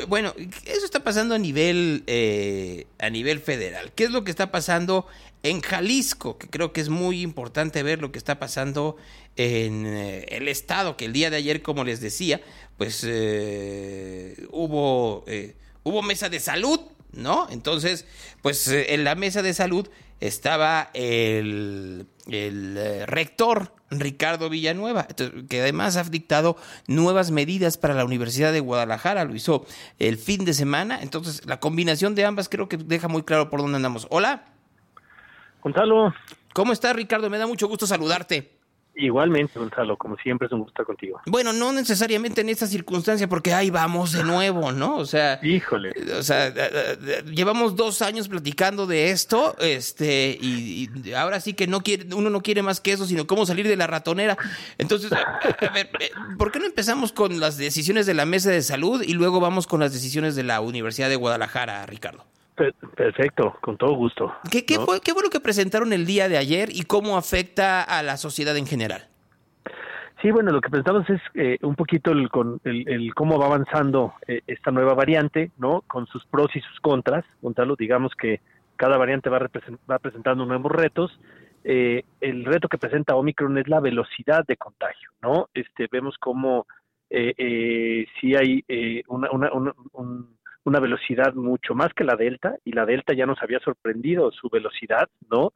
Bueno, 0.08 0.34
eso 0.66 0.86
está 0.86 1.02
pasando 1.02 1.36
a 1.36 1.38
nivel 1.38 2.04
eh, 2.08 2.88
a 3.00 3.10
nivel 3.10 3.40
federal. 3.40 3.92
¿Qué 3.94 4.06
es 4.06 4.12
lo 4.12 4.24
que 4.24 4.32
está 4.32 4.52
pasando 4.52 5.06
en 5.44 5.62
Jalisco? 5.62 6.40
Que 6.40 6.48
creo 6.50 6.74
que 6.74 6.82
es 6.82 6.90
muy 6.90 7.22
importante 7.22 7.84
ver 7.84 8.02
lo 8.02 8.12
que 8.12 8.18
está 8.18 8.40
pasando 8.40 8.98
en 9.36 9.86
eh, 9.86 10.26
el 10.30 10.48
estado. 10.48 10.98
Que 10.98 11.06
el 11.06 11.14
día 11.14 11.30
de 11.30 11.38
ayer, 11.38 11.62
como 11.62 11.84
les 11.84 12.02
decía, 12.02 12.42
pues 12.78 13.06
eh, 13.08 14.48
hubo 14.50 15.24
eh, 15.28 15.56
hubo 15.84 16.02
mesa 16.02 16.30
de 16.30 16.40
salud, 16.40 16.80
¿no? 17.16 17.48
Entonces, 17.50 18.06
pues 18.42 18.68
eh, 18.68 18.94
en 18.94 19.04
la 19.04 19.16
mesa 19.16 19.42
de 19.42 19.54
salud 19.54 19.88
estaba 20.20 20.90
el, 20.94 22.08
el 22.28 22.78
eh, 22.78 23.06
rector 23.06 23.74
Ricardo 23.92 24.50
Villanueva, 24.50 25.08
que 25.50 25.62
además 25.62 25.96
ha 25.98 26.04
dictado 26.04 26.58
nuevas 26.88 27.32
medidas 27.32 27.78
para 27.78 27.94
la 27.94 28.06
Universidad 28.06 28.52
de 28.52 28.60
Guadalajara, 28.60 29.26
lo 29.26 29.36
hizo 29.36 29.66
el 30.00 30.18
fin 30.18 30.46
de 30.46 30.54
semana, 30.54 31.02
entonces 31.02 31.46
la 31.46 31.60
combinación 31.60 32.16
de 32.16 32.26
ambas 32.26 32.50
creo 32.50 32.68
que 32.68 32.78
deja 32.78 33.08
muy 33.08 33.24
claro 33.24 33.50
por 33.50 33.62
dónde 33.62 33.78
andamos. 33.78 34.08
Hola. 34.10 34.46
Gonzalo. 35.62 36.14
¿Cómo 36.54 36.74
estás, 36.74 36.96
Ricardo? 36.96 37.30
Me 37.30 37.38
da 37.38 37.48
mucho 37.48 37.68
gusto 37.68 37.86
saludarte. 37.86 38.55
Igualmente, 38.98 39.60
Gonzalo, 39.60 39.98
como 39.98 40.16
siempre 40.18 40.48
es 40.48 40.54
un 40.54 40.62
gusto 40.62 40.86
contigo. 40.86 41.20
Bueno, 41.26 41.52
no 41.52 41.74
necesariamente 41.74 42.42
en 42.42 42.50
esta 42.50 42.66
circunstancia, 42.66 43.28
porque 43.28 43.54
ahí 43.54 43.70
vamos 43.70 44.14
de 44.14 44.24
nuevo, 44.24 44.72
¿no? 44.72 44.96
O 44.96 45.06
sea, 45.06 45.40
híjole. 45.44 45.94
O 46.18 46.24
sea, 46.24 46.54
llevamos 47.26 47.76
dos 47.76 48.02
años 48.02 48.30
platicando 48.30 48.88
de 48.88 49.12
esto, 49.12 49.56
este, 49.60 50.38
y, 50.40 50.90
y 51.04 51.14
ahora 51.14 51.42
sí 51.42 51.54
que 51.54 51.68
no 51.68 51.82
quiere, 51.82 52.14
uno 52.16 52.30
no 52.30 52.42
quiere 52.42 52.62
más 52.62 52.80
que 52.80 52.94
eso, 52.94 53.06
sino 53.06 53.28
cómo 53.28 53.46
salir 53.46 53.68
de 53.68 53.76
la 53.76 53.88
ratonera. 53.88 54.38
Entonces, 54.78 55.12
a, 55.12 55.18
a 55.20 55.70
ver, 55.74 55.90
eh, 56.00 56.12
¿por 56.38 56.52
qué 56.52 56.60
no 56.60 56.66
empezamos 56.66 57.12
con 57.12 57.40
las 57.40 57.58
decisiones 57.58 58.06
de 58.06 58.14
la 58.14 58.26
mesa 58.26 58.50
de 58.50 58.62
salud 58.62 59.02
y 59.02 59.14
luego 59.14 59.42
vamos 59.42 59.68
con 59.68 59.82
las 59.82 59.92
decisiones 59.92 60.36
de 60.36 60.44
la 60.44 60.62
Universidad 60.62 61.10
de 61.10 61.18
Guadalajara, 61.18 61.86
Ricardo? 61.86 62.24
Per- 62.56 62.74
perfecto, 62.96 63.58
con 63.62 63.78
todo 63.78 63.94
gusto. 63.96 64.34
¿Qué, 64.50 64.66
qué 64.66 64.76
¿no? 64.76 64.86
fue, 64.86 65.02
¿Qué 65.02 65.14
fue 65.14 65.24
lo 65.24 65.30
que 65.30 65.40
presentaron 65.42 65.92
el 65.94 66.06
día 66.06 66.30
de 66.30 66.38
ayer 66.38 66.70
y 66.72 66.84
cómo 66.84 67.18
afecta 67.18 67.82
a 67.84 68.02
la 68.02 68.16
sociedad 68.18 68.56
en 68.56 68.66
general? 68.66 69.08
Sí, 70.22 70.32
bueno, 70.32 70.52
lo 70.52 70.62
que 70.62 70.70
pensamos 70.70 71.08
es 71.10 71.22
eh, 71.34 71.58
un 71.62 71.76
poquito 71.76 72.12
el, 72.12 72.30
con 72.30 72.60
el, 72.64 72.88
el 72.88 73.14
cómo 73.14 73.38
va 73.38 73.48
avanzando 73.48 74.14
eh, 74.28 74.42
esta 74.48 74.72
nueva 74.72 74.94
variante, 74.94 75.52
¿no? 75.58 75.82
Con 75.82 76.08
sus 76.08 76.26
pros 76.28 76.48
y 76.56 76.62
sus 76.62 76.80
contras. 76.80 77.26
Gonzalo, 77.42 77.76
digamos 77.76 78.14
que 78.16 78.40
cada 78.78 78.98
variante 78.98 79.30
va, 79.30 79.40
va 79.92 80.00
presentando 80.00 80.46
nuevos 80.46 80.72
retos. 80.72 81.20
Eh, 81.66 82.04
el 82.22 82.46
reto 82.46 82.70
que 82.70 82.78
presenta 82.78 83.16
Omicron 83.16 83.58
es 83.58 83.68
la 83.68 83.82
velocidad 83.82 84.46
de 84.48 84.56
contagio, 84.56 85.10
¿no? 85.22 85.50
Este, 85.54 85.88
vemos 85.92 86.16
cómo 86.20 86.66
eh, 87.10 87.34
eh, 87.38 88.06
sí 88.22 88.36
hay 88.36 88.64
eh, 88.68 89.04
una, 89.08 89.30
una, 89.32 89.52
una, 89.52 89.74
un- 89.92 90.36
una 90.66 90.80
velocidad 90.80 91.34
mucho 91.34 91.74
más 91.76 91.94
que 91.94 92.04
la 92.04 92.16
Delta, 92.16 92.56
y 92.64 92.74
la 92.74 92.86
Delta 92.86 93.14
ya 93.14 93.26
nos 93.26 93.42
había 93.42 93.60
sorprendido 93.60 94.32
su 94.32 94.50
velocidad, 94.50 95.08
¿no? 95.30 95.54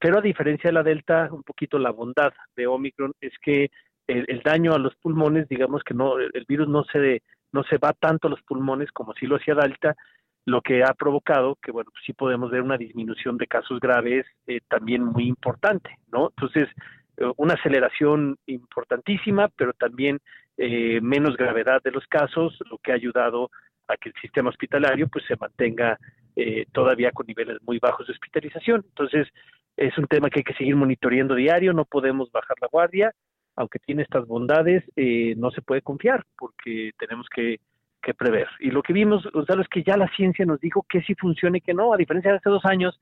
Pero 0.00 0.18
a 0.18 0.22
diferencia 0.22 0.68
de 0.68 0.74
la 0.74 0.82
Delta, 0.82 1.28
un 1.30 1.42
poquito 1.42 1.78
la 1.78 1.90
bondad 1.90 2.32
de 2.56 2.66
Omicron 2.66 3.12
es 3.20 3.32
que 3.40 3.70
el, 4.06 4.40
daño 4.42 4.72
a 4.72 4.78
los 4.78 4.94
pulmones, 4.96 5.48
digamos 5.48 5.82
que 5.84 5.94
no, 5.94 6.18
el 6.18 6.44
virus 6.48 6.68
no 6.68 6.84
se, 6.84 7.22
no 7.52 7.62
se 7.64 7.76
va 7.78 7.92
tanto 7.92 8.28
a 8.28 8.30
los 8.30 8.42
pulmones 8.42 8.90
como 8.90 9.12
si 9.14 9.26
lo 9.26 9.36
hacía 9.36 9.54
Delta, 9.54 9.94
lo 10.46 10.62
que 10.62 10.82
ha 10.82 10.94
provocado 10.94 11.56
que, 11.56 11.70
bueno, 11.70 11.90
pues 11.90 12.02
sí 12.06 12.14
podemos 12.14 12.50
ver 12.50 12.62
una 12.62 12.78
disminución 12.78 13.36
de 13.36 13.46
casos 13.46 13.80
graves 13.80 14.26
eh, 14.46 14.60
también 14.66 15.04
muy 15.04 15.28
importante, 15.28 15.98
¿no? 16.10 16.30
Entonces, 16.30 16.68
eh, 17.18 17.30
una 17.36 17.54
aceleración 17.54 18.38
importantísima, 18.46 19.48
pero 19.48 19.74
también 19.74 20.20
eh, 20.56 21.00
menos 21.02 21.36
gravedad 21.36 21.82
de 21.82 21.90
los 21.90 22.06
casos, 22.06 22.58
lo 22.70 22.78
que 22.78 22.92
ha 22.92 22.94
ayudado 22.94 23.50
que 23.96 24.10
el 24.10 24.14
sistema 24.20 24.50
hospitalario 24.50 25.08
pues 25.08 25.24
se 25.26 25.36
mantenga 25.36 25.98
eh, 26.36 26.66
todavía 26.72 27.10
con 27.12 27.26
niveles 27.26 27.58
muy 27.62 27.78
bajos 27.78 28.06
de 28.06 28.12
hospitalización. 28.12 28.84
Entonces, 28.88 29.28
es 29.76 29.96
un 29.98 30.06
tema 30.06 30.30
que 30.30 30.40
hay 30.40 30.44
que 30.44 30.54
seguir 30.54 30.76
monitoreando 30.76 31.34
diario, 31.34 31.72
no 31.72 31.84
podemos 31.84 32.30
bajar 32.32 32.56
la 32.60 32.68
guardia, 32.70 33.12
aunque 33.56 33.78
tiene 33.78 34.02
estas 34.02 34.26
bondades, 34.26 34.84
eh, 34.96 35.34
no 35.36 35.50
se 35.50 35.62
puede 35.62 35.82
confiar 35.82 36.24
porque 36.36 36.92
tenemos 36.98 37.26
que, 37.34 37.58
que 38.02 38.14
prever. 38.14 38.48
Y 38.60 38.70
lo 38.70 38.82
que 38.82 38.92
vimos, 38.92 39.26
Gonzalo, 39.32 39.62
es 39.62 39.68
que 39.68 39.82
ya 39.82 39.96
la 39.96 40.08
ciencia 40.16 40.44
nos 40.44 40.60
dijo 40.60 40.84
que 40.88 41.02
sí 41.02 41.14
funciona 41.14 41.58
y 41.58 41.60
que 41.60 41.74
no, 41.74 41.92
a 41.92 41.96
diferencia 41.96 42.30
de 42.30 42.38
hace 42.38 42.50
dos 42.50 42.64
años, 42.64 43.00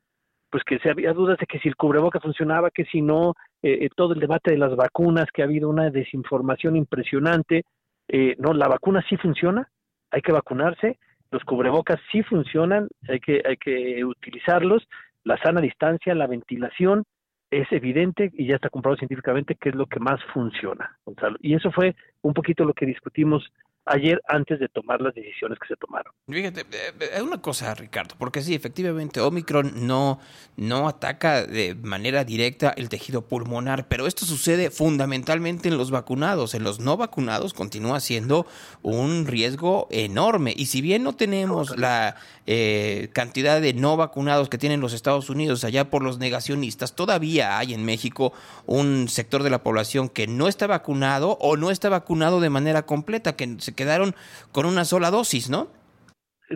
pues 0.50 0.64
que 0.64 0.78
se 0.78 0.90
había 0.90 1.12
dudas 1.12 1.38
de 1.38 1.46
que 1.46 1.58
si 1.58 1.68
el 1.68 1.76
cubreboca 1.76 2.20
funcionaba, 2.20 2.70
que 2.70 2.84
si 2.86 3.02
no, 3.02 3.34
eh, 3.62 3.78
eh, 3.82 3.88
todo 3.94 4.14
el 4.14 4.20
debate 4.20 4.52
de 4.52 4.58
las 4.58 4.74
vacunas, 4.76 5.26
que 5.32 5.42
ha 5.42 5.46
habido 5.46 5.68
una 5.68 5.90
desinformación 5.90 6.76
impresionante. 6.76 7.64
Eh, 8.08 8.36
no, 8.38 8.52
la 8.52 8.68
vacuna 8.68 9.04
sí 9.08 9.16
funciona, 9.16 9.68
hay 10.10 10.22
que 10.22 10.32
vacunarse, 10.32 10.98
los 11.30 11.44
cubrebocas 11.44 12.00
sí 12.12 12.22
funcionan, 12.22 12.88
hay 13.08 13.20
que, 13.20 13.42
hay 13.44 13.56
que 13.56 14.04
utilizarlos, 14.04 14.88
la 15.24 15.36
sana 15.38 15.60
distancia, 15.60 16.14
la 16.14 16.26
ventilación, 16.26 17.04
es 17.50 17.70
evidente 17.70 18.30
y 18.34 18.46
ya 18.46 18.56
está 18.56 18.70
comprobado 18.70 18.98
científicamente 18.98 19.54
que 19.54 19.68
es 19.70 19.74
lo 19.74 19.86
que 19.86 20.00
más 20.00 20.20
funciona, 20.32 20.98
Gonzalo. 21.04 21.36
Y 21.40 21.54
eso 21.54 21.70
fue 21.70 21.94
un 22.22 22.34
poquito 22.34 22.64
lo 22.64 22.74
que 22.74 22.86
discutimos 22.86 23.52
ayer 23.86 24.20
antes 24.28 24.58
de 24.58 24.68
tomar 24.68 25.00
las 25.00 25.14
decisiones 25.14 25.58
que 25.58 25.68
se 25.68 25.76
tomaron. 25.76 26.12
Fíjate, 26.28 26.64
es 27.12 27.22
una 27.22 27.40
cosa, 27.40 27.74
Ricardo, 27.74 28.16
porque 28.18 28.42
sí, 28.42 28.54
efectivamente, 28.54 29.20
Omicron 29.20 29.86
no, 29.86 30.18
no 30.56 30.88
ataca 30.88 31.46
de 31.46 31.74
manera 31.74 32.24
directa 32.24 32.74
el 32.76 32.88
tejido 32.88 33.22
pulmonar, 33.22 33.86
pero 33.88 34.06
esto 34.06 34.26
sucede 34.26 34.70
fundamentalmente 34.70 35.68
en 35.68 35.78
los 35.78 35.90
vacunados. 35.90 36.54
En 36.54 36.64
los 36.64 36.80
no 36.80 36.96
vacunados 36.96 37.54
continúa 37.54 38.00
siendo 38.00 38.46
un 38.82 39.26
riesgo 39.26 39.86
enorme. 39.90 40.52
Y 40.56 40.66
si 40.66 40.80
bien 40.80 41.04
no 41.04 41.14
tenemos 41.14 41.78
la 41.78 42.16
eh, 42.46 43.08
cantidad 43.12 43.60
de 43.60 43.72
no 43.72 43.96
vacunados 43.96 44.48
que 44.48 44.58
tienen 44.58 44.80
los 44.80 44.92
Estados 44.92 45.30
Unidos 45.30 45.62
allá 45.62 45.90
por 45.90 46.02
los 46.02 46.18
negacionistas, 46.18 46.94
todavía 46.94 47.58
hay 47.58 47.72
en 47.72 47.84
México 47.84 48.32
un 48.66 49.08
sector 49.08 49.44
de 49.44 49.50
la 49.50 49.62
población 49.62 50.08
que 50.08 50.26
no 50.26 50.48
está 50.48 50.66
vacunado 50.66 51.38
o 51.40 51.56
no 51.56 51.70
está 51.70 51.88
vacunado 51.88 52.40
de 52.40 52.50
manera 52.50 52.84
completa, 52.84 53.36
que 53.36 53.56
se 53.58 53.75
quedaron 53.76 54.14
con 54.52 54.66
una 54.66 54.84
sola 54.84 55.10
dosis, 55.10 55.48
¿no? 55.48 55.68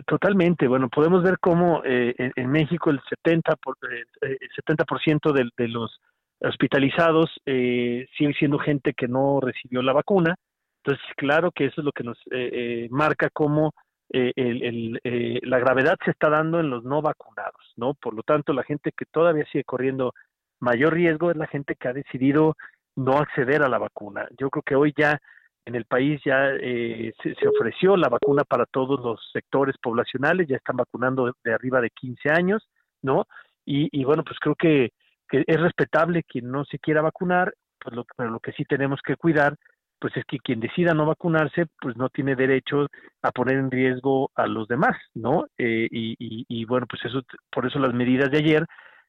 Totalmente. 0.05 0.67
Bueno, 0.67 0.89
podemos 0.89 1.21
ver 1.21 1.37
cómo 1.39 1.81
eh, 1.83 2.15
en, 2.17 2.49
México 2.49 2.91
el 2.91 3.01
70%, 3.01 3.57
por, 3.61 3.77
eh, 3.91 4.37
el 4.39 4.49
70 4.55 4.85
de, 5.33 5.49
de 5.57 5.67
los 5.67 5.99
hospitalizados 6.39 7.29
eh, 7.45 8.07
sigue 8.17 8.33
siendo 8.33 8.57
gente 8.57 8.93
que 8.93 9.07
no 9.07 9.39
recibió 9.41 9.81
la 9.81 9.93
vacuna. 9.93 10.35
Entonces, 10.83 11.05
claro 11.17 11.51
que 11.51 11.65
eso 11.65 11.81
es 11.81 11.85
lo 11.85 11.91
que 11.91 12.03
nos 12.03 12.17
eh, 12.31 12.87
marca 12.89 13.29
cómo 13.31 13.73
el, 14.13 14.99
la 15.43 15.59
gravedad 15.59 15.95
se 16.03 16.11
está 16.11 16.29
dando 16.29 16.59
en 16.59 16.69
los 16.69 16.83
no 16.83 17.01
vacunados, 17.01 17.73
¿no? 17.77 17.93
Por 17.93 18.13
lo 18.13 18.23
tanto, 18.23 18.51
la 18.51 18.63
gente 18.63 18.91
que 18.91 19.05
todavía 19.05 19.45
sigue 19.51 19.63
corriendo 19.63 20.13
mayor 20.59 20.93
riesgo 20.93 21.31
es 21.31 21.37
la 21.37 21.47
gente 21.47 21.75
que 21.75 21.87
ha 21.87 21.93
decidido 21.93 22.57
no 22.95 23.19
acceder 23.19 23.63
a 23.63 23.69
la 23.69 23.77
vacuna. 23.77 24.27
Yo 24.37 24.49
creo 24.49 24.63
que 24.63 24.75
hoy 24.75 24.93
ya 24.97 25.19
en 25.65 25.75
el 25.75 25.85
país 25.85 26.19
ya 26.25 26.49
eh, 26.59 27.13
se, 27.21 27.47
ofreció 27.47 27.95
la 27.95 28.09
vacuna 28.09 28.43
para 28.43 28.65
todos 28.65 28.99
los 28.99 29.19
sectores 29.31 29.75
poblacionales, 29.81 30.47
ya 30.47 30.57
están 30.57 30.77
vacunando 30.77 31.33
de, 31.43 31.53
arriba 31.53 31.81
de 31.81 31.89
15 31.91 32.29
años, 32.29 32.67
¿no? 33.01 33.25
Y, 33.63 34.03
bueno, 34.03 34.23
pues 34.23 34.37
creo 34.39 34.55
que, 34.55 34.91
es 35.31 35.61
respetable 35.61 36.23
quien 36.23 36.51
no 36.51 36.65
se 36.65 36.77
quiera 36.77 37.01
vacunar, 37.01 37.53
pues 37.79 37.95
lo, 37.95 38.05
pero 38.17 38.31
lo 38.31 38.39
que 38.41 38.51
sí 38.51 38.65
tenemos 38.65 38.99
que 39.01 39.15
cuidar, 39.15 39.55
pues 39.97 40.17
es 40.17 40.25
que 40.25 40.39
quien 40.39 40.59
decida 40.59 40.93
no 40.93 41.05
vacunarse, 41.05 41.67
pues 41.79 41.95
no 41.95 42.09
tiene 42.09 42.35
derecho 42.35 42.87
a 43.21 43.31
poner 43.31 43.55
en 43.55 43.71
riesgo 43.71 44.29
a 44.35 44.47
los 44.47 44.67
demás, 44.67 44.97
¿no? 45.13 45.45
Eh, 45.57 45.87
y, 45.89 46.15
y, 46.17 46.65
bueno, 46.65 46.85
pues 46.89 47.05
eso, 47.05 47.21
por 47.49 47.65
eso 47.65 47.79
las 47.79 47.93
medidas 47.93 48.29
de 48.29 48.39
ayer, 48.39 48.65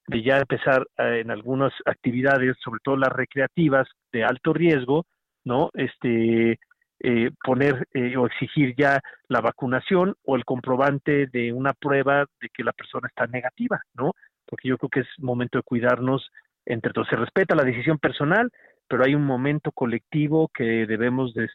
de 0.06 0.22
ya 0.22 0.36
empezar 0.38 0.86
eh, 0.98 1.22
en 1.24 1.30
algunas 1.32 1.72
actividades, 1.86 2.56
sobre 2.62 2.80
todo 2.84 2.96
las 2.96 3.12
recreativas 3.12 3.88
de 4.12 4.22
alto 4.22 4.52
riesgo, 4.52 5.06
¿no? 5.44 5.70
Este, 5.74 6.58
eh, 7.00 7.30
poner 7.42 7.88
eh, 7.94 8.16
o 8.16 8.26
exigir 8.26 8.74
ya 8.76 9.00
la 9.28 9.40
vacunación 9.40 10.14
o 10.24 10.36
el 10.36 10.44
comprobante 10.44 11.26
de 11.26 11.52
una 11.52 11.72
prueba 11.72 12.26
de 12.40 12.48
que 12.48 12.62
la 12.62 12.72
persona 12.72 13.08
está 13.08 13.26
negativa, 13.26 13.80
¿no? 13.94 14.12
Porque 14.46 14.68
yo 14.68 14.78
creo 14.78 14.90
que 14.90 15.00
es 15.00 15.08
momento 15.18 15.58
de 15.58 15.62
cuidarnos 15.62 16.30
entre 16.64 16.92
todos. 16.92 17.08
Se 17.08 17.16
respeta 17.16 17.54
la 17.54 17.64
decisión 17.64 17.98
personal, 17.98 18.50
pero 18.88 19.04
hay 19.04 19.14
un 19.14 19.24
momento 19.24 19.72
colectivo 19.72 20.50
que 20.54 20.86
debemos 20.86 21.32
de, 21.34 21.48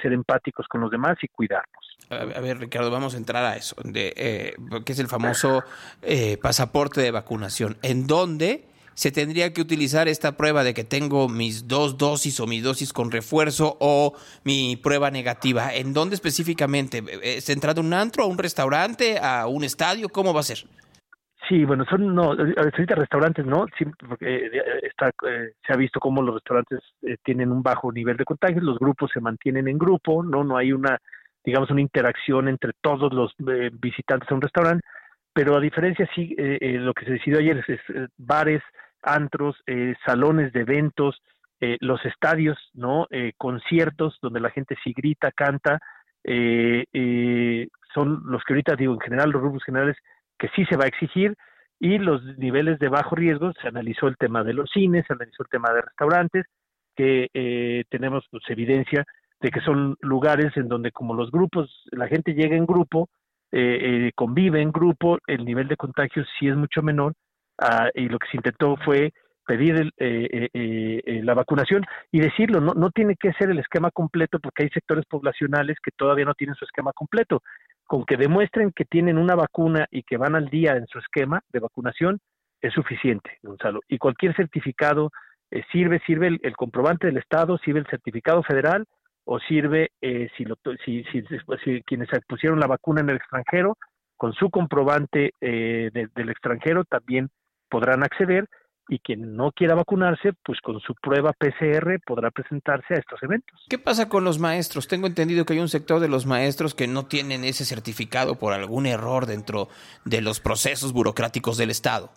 ser 0.00 0.12
empáticos 0.12 0.66
con 0.68 0.80
los 0.80 0.90
demás 0.90 1.16
y 1.22 1.28
cuidarnos. 1.28 1.98
A 2.08 2.40
ver, 2.40 2.58
Ricardo, 2.58 2.90
vamos 2.90 3.14
a 3.14 3.18
entrar 3.18 3.44
a 3.44 3.56
eso, 3.56 3.76
de, 3.82 4.12
eh, 4.16 4.54
es 4.86 4.98
el 4.98 5.08
famoso 5.08 5.64
eh, 6.02 6.38
pasaporte 6.38 7.00
de 7.00 7.10
vacunación, 7.10 7.76
en 7.82 8.06
dónde 8.06 8.64
se 8.94 9.10
tendría 9.10 9.52
que 9.52 9.60
utilizar 9.60 10.08
esta 10.08 10.36
prueba 10.36 10.64
de 10.64 10.74
que 10.74 10.84
tengo 10.84 11.28
mis 11.28 11.68
dos 11.68 11.98
dosis 11.98 12.40
o 12.40 12.46
mi 12.46 12.60
dosis 12.60 12.92
con 12.92 13.10
refuerzo 13.10 13.76
o 13.80 14.14
mi 14.44 14.76
prueba 14.76 15.10
negativa. 15.10 15.74
¿En 15.74 15.92
dónde 15.92 16.14
específicamente? 16.14 17.02
¿Es 17.22 17.48
entrado 17.50 17.80
a 17.80 17.84
un 17.84 17.92
antro, 17.92 18.24
a 18.24 18.26
un 18.26 18.38
restaurante, 18.38 19.18
a 19.18 19.46
un 19.46 19.64
estadio? 19.64 20.08
¿Cómo 20.08 20.32
va 20.32 20.40
a 20.40 20.44
ser? 20.44 20.64
Sí, 21.48 21.64
bueno, 21.64 21.84
son 21.84 22.14
no, 22.14 22.30
ahorita 22.32 22.94
restaurantes, 22.94 23.44
¿no? 23.44 23.66
Sí, 23.76 23.84
porque 24.08 24.46
eh, 24.46 24.50
está, 24.82 25.10
eh, 25.28 25.52
se 25.66 25.72
ha 25.72 25.76
visto 25.76 26.00
cómo 26.00 26.22
los 26.22 26.36
restaurantes 26.36 26.80
eh, 27.02 27.16
tienen 27.22 27.52
un 27.52 27.62
bajo 27.62 27.92
nivel 27.92 28.16
de 28.16 28.24
contagios, 28.24 28.62
los 28.62 28.78
grupos 28.78 29.10
se 29.12 29.20
mantienen 29.20 29.68
en 29.68 29.76
grupo, 29.76 30.22
no, 30.22 30.42
no 30.42 30.56
hay 30.56 30.72
una, 30.72 30.98
digamos, 31.44 31.70
una 31.70 31.82
interacción 31.82 32.48
entre 32.48 32.72
todos 32.80 33.12
los 33.12 33.34
visitantes 33.72 34.30
a 34.30 34.34
un 34.34 34.40
restaurante, 34.40 34.86
pero 35.34 35.56
a 35.56 35.60
diferencia 35.60 36.08
sí, 36.14 36.34
lo 36.38 36.94
que 36.94 37.04
se 37.04 37.12
decidió 37.12 37.40
ayer 37.40 37.62
es 37.66 37.80
bares, 38.16 38.62
antros, 39.04 39.56
eh, 39.66 39.94
salones 40.04 40.52
de 40.52 40.60
eventos, 40.60 41.22
eh, 41.60 41.76
los 41.80 42.04
estadios, 42.04 42.58
¿no? 42.74 43.06
Eh, 43.10 43.32
conciertos 43.36 44.18
donde 44.20 44.40
la 44.40 44.50
gente 44.50 44.76
sí 44.82 44.92
grita, 44.96 45.30
canta, 45.32 45.78
son 47.94 48.22
los 48.24 48.42
que 48.44 48.54
ahorita 48.54 48.76
digo 48.76 48.94
en 48.94 49.00
general, 49.00 49.30
los 49.30 49.42
grupos 49.42 49.62
generales 49.64 49.96
que 50.38 50.48
sí 50.56 50.64
se 50.64 50.76
va 50.76 50.84
a 50.84 50.88
exigir 50.88 51.36
y 51.78 51.98
los 51.98 52.24
niveles 52.38 52.78
de 52.78 52.88
bajo 52.88 53.14
riesgo, 53.14 53.52
se 53.60 53.68
analizó 53.68 54.08
el 54.08 54.16
tema 54.16 54.42
de 54.42 54.54
los 54.54 54.70
cines, 54.70 55.04
se 55.06 55.12
analizó 55.12 55.42
el 55.42 55.50
tema 55.50 55.70
de 55.72 55.82
restaurantes, 55.82 56.46
que 56.96 57.84
tenemos 57.90 58.24
pues, 58.30 58.42
evidencia 58.48 59.04
de 59.40 59.50
que 59.50 59.60
son 59.60 59.96
lugares 60.00 60.56
en 60.56 60.68
donde 60.68 60.92
como 60.92 61.12
los 61.12 61.30
grupos, 61.30 61.70
la 61.92 62.08
gente 62.08 62.32
llega 62.32 62.56
en 62.56 62.66
grupo, 62.66 63.10
convive 64.14 64.62
en 64.62 64.72
grupo, 64.72 65.18
el 65.26 65.44
nivel 65.44 65.68
de 65.68 65.76
contagio 65.76 66.24
sí 66.38 66.48
es 66.48 66.56
mucho 66.56 66.82
menor 66.82 67.14
Ah, 67.58 67.88
y 67.94 68.08
lo 68.08 68.18
que 68.18 68.28
se 68.30 68.36
intentó 68.36 68.76
fue 68.84 69.12
pedir 69.46 69.92
eh, 69.98 70.48
eh, 70.52 71.00
eh, 71.04 71.20
la 71.22 71.34
vacunación 71.34 71.84
y 72.10 72.20
decirlo, 72.20 72.60
no, 72.60 72.74
no 72.74 72.90
tiene 72.90 73.16
que 73.16 73.32
ser 73.34 73.50
el 73.50 73.58
esquema 73.58 73.90
completo 73.90 74.38
porque 74.40 74.64
hay 74.64 74.70
sectores 74.70 75.04
poblacionales 75.06 75.76
que 75.82 75.90
todavía 75.90 76.24
no 76.24 76.34
tienen 76.34 76.56
su 76.56 76.64
esquema 76.64 76.92
completo. 76.92 77.42
Con 77.86 78.04
que 78.04 78.16
demuestren 78.16 78.72
que 78.72 78.86
tienen 78.86 79.18
una 79.18 79.34
vacuna 79.34 79.86
y 79.90 80.02
que 80.02 80.16
van 80.16 80.34
al 80.34 80.48
día 80.48 80.76
en 80.76 80.86
su 80.86 80.98
esquema 80.98 81.42
de 81.52 81.60
vacunación 81.60 82.18
es 82.62 82.72
suficiente, 82.72 83.38
Gonzalo. 83.42 83.80
Y 83.88 83.98
cualquier 83.98 84.34
certificado 84.34 85.10
sirve, 85.70 86.00
sirve 86.06 86.38
el, 86.42 86.56
comprobante 86.56 87.06
del 87.06 87.18
Estado, 87.18 87.58
sirve 87.58 87.80
el 87.80 87.86
certificado 87.86 88.42
federal 88.42 88.86
o 89.26 89.38
sirve 89.38 89.90
si, 90.00 90.46
lo, 90.46 90.56
si, 90.82 91.04
si, 91.04 91.22
si, 91.62 91.82
quienes 91.82 92.08
pusieron 92.26 92.58
la 92.58 92.66
vacuna 92.66 93.02
en 93.02 93.10
el 93.10 93.16
extranjero, 93.16 93.76
con 94.16 94.32
su 94.32 94.48
comprobante 94.48 95.32
del 95.40 96.30
extranjero 96.30 96.84
también 96.84 97.28
podrán 97.74 98.04
acceder 98.04 98.48
y 98.88 99.00
quien 99.00 99.34
no 99.34 99.50
quiera 99.50 99.74
vacunarse, 99.74 100.32
pues 100.44 100.60
con 100.60 100.78
su 100.78 100.94
prueba 100.94 101.32
PCR 101.32 101.98
podrá 102.06 102.30
presentarse 102.30 102.94
a 102.94 102.98
estos 102.98 103.20
eventos. 103.20 103.66
¿Qué 103.68 103.78
pasa 103.78 104.08
con 104.08 104.22
los 104.22 104.38
maestros? 104.38 104.86
Tengo 104.86 105.08
entendido 105.08 105.44
que 105.44 105.54
hay 105.54 105.58
un 105.58 105.68
sector 105.68 105.98
de 105.98 106.06
los 106.06 106.24
maestros 106.24 106.76
que 106.76 106.86
no 106.86 107.06
tienen 107.06 107.42
ese 107.42 107.64
certificado 107.64 108.38
por 108.38 108.52
algún 108.52 108.86
error 108.86 109.26
dentro 109.26 109.66
de 110.04 110.20
los 110.20 110.38
procesos 110.38 110.92
burocráticos 110.92 111.56
del 111.56 111.70
Estado. 111.70 112.10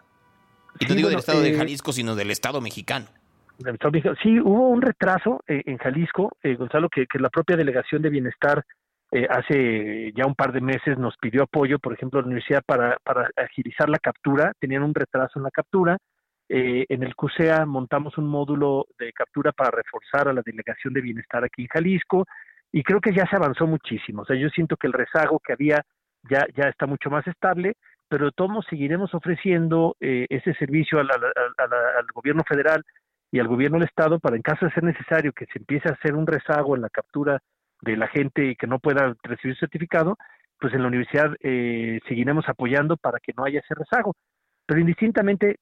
Y 0.79 0.85
no 0.85 0.93
digo 0.93 1.09
del 1.09 1.17
Estado 1.17 1.41
de 1.41 1.53
eh, 1.53 1.57
Jalisco, 1.57 1.91
sino 1.91 2.13
del 2.13 2.29
Estado 2.29 2.61
mexicano. 2.61 3.07
Sí, 4.21 4.39
hubo 4.39 4.69
un 4.69 4.83
retraso 4.83 5.41
eh, 5.47 5.63
en 5.65 5.79
Jalisco, 5.79 6.37
eh, 6.43 6.55
Gonzalo, 6.55 6.87
que, 6.89 7.07
que 7.07 7.17
la 7.17 7.29
propia 7.29 7.57
Delegación 7.57 8.03
de 8.03 8.11
Bienestar 8.11 8.63
eh, 9.11 9.27
hace 9.29 10.11
ya 10.13 10.25
un 10.25 10.35
par 10.35 10.51
de 10.51 10.61
meses 10.61 10.97
nos 10.97 11.15
pidió 11.17 11.43
apoyo, 11.43 11.79
por 11.79 11.93
ejemplo, 11.93 12.19
la 12.19 12.27
universidad 12.27 12.61
para, 12.65 12.97
para 13.03 13.29
agilizar 13.37 13.89
la 13.89 13.99
captura, 13.99 14.53
tenían 14.59 14.83
un 14.83 14.93
retraso 14.93 15.39
en 15.39 15.43
la 15.43 15.51
captura. 15.51 15.97
Eh, 16.49 16.85
en 16.89 17.03
el 17.03 17.15
CUSEA 17.15 17.65
montamos 17.65 18.17
un 18.17 18.27
módulo 18.27 18.87
de 18.97 19.11
captura 19.13 19.51
para 19.51 19.71
reforzar 19.71 20.27
a 20.27 20.33
la 20.33 20.41
delegación 20.45 20.93
de 20.93 21.01
bienestar 21.01 21.43
aquí 21.43 21.63
en 21.63 21.67
Jalisco 21.67 22.25
y 22.71 22.83
creo 22.83 23.01
que 23.01 23.13
ya 23.13 23.25
se 23.29 23.35
avanzó 23.35 23.67
muchísimo. 23.67 24.21
O 24.21 24.25
sea, 24.25 24.35
yo 24.35 24.49
siento 24.49 24.77
que 24.77 24.87
el 24.87 24.93
rezago 24.93 25.39
que 25.39 25.53
había 25.53 25.83
ya, 26.29 26.45
ya 26.55 26.69
está 26.69 26.85
mucho 26.85 27.09
más 27.09 27.25
estable, 27.27 27.75
pero 28.09 28.25
de 28.25 28.31
todos 28.31 28.65
seguiremos 28.69 29.13
ofreciendo 29.13 29.95
eh, 29.99 30.25
ese 30.29 30.53
servicio 30.55 30.99
al 30.99 31.07
gobierno 32.13 32.43
federal 32.47 32.83
y 33.31 33.39
al 33.39 33.47
gobierno 33.47 33.77
del 33.77 33.87
Estado 33.87 34.19
para, 34.19 34.35
en 34.35 34.41
caso 34.41 34.65
de 34.65 34.71
ser 34.71 34.84
necesario, 34.84 35.34
que 35.34 35.45
se 35.45 35.59
empiece 35.59 35.89
a 35.89 35.93
hacer 35.93 36.15
un 36.15 36.27
rezago 36.27 36.75
en 36.75 36.81
la 36.81 36.89
captura 36.89 37.41
de 37.81 37.97
la 37.97 38.07
gente 38.07 38.55
que 38.55 38.67
no 38.67 38.79
pueda 38.79 39.15
recibir 39.23 39.57
certificado, 39.57 40.17
pues 40.59 40.73
en 40.73 40.81
la 40.81 40.87
universidad 40.87 41.35
eh, 41.41 41.99
seguiremos 42.07 42.47
apoyando 42.47 42.97
para 42.97 43.19
que 43.19 43.33
no 43.37 43.45
haya 43.45 43.59
ese 43.59 43.75
rezago. 43.75 44.15
Pero 44.65 44.81
indistintamente, 44.81 45.59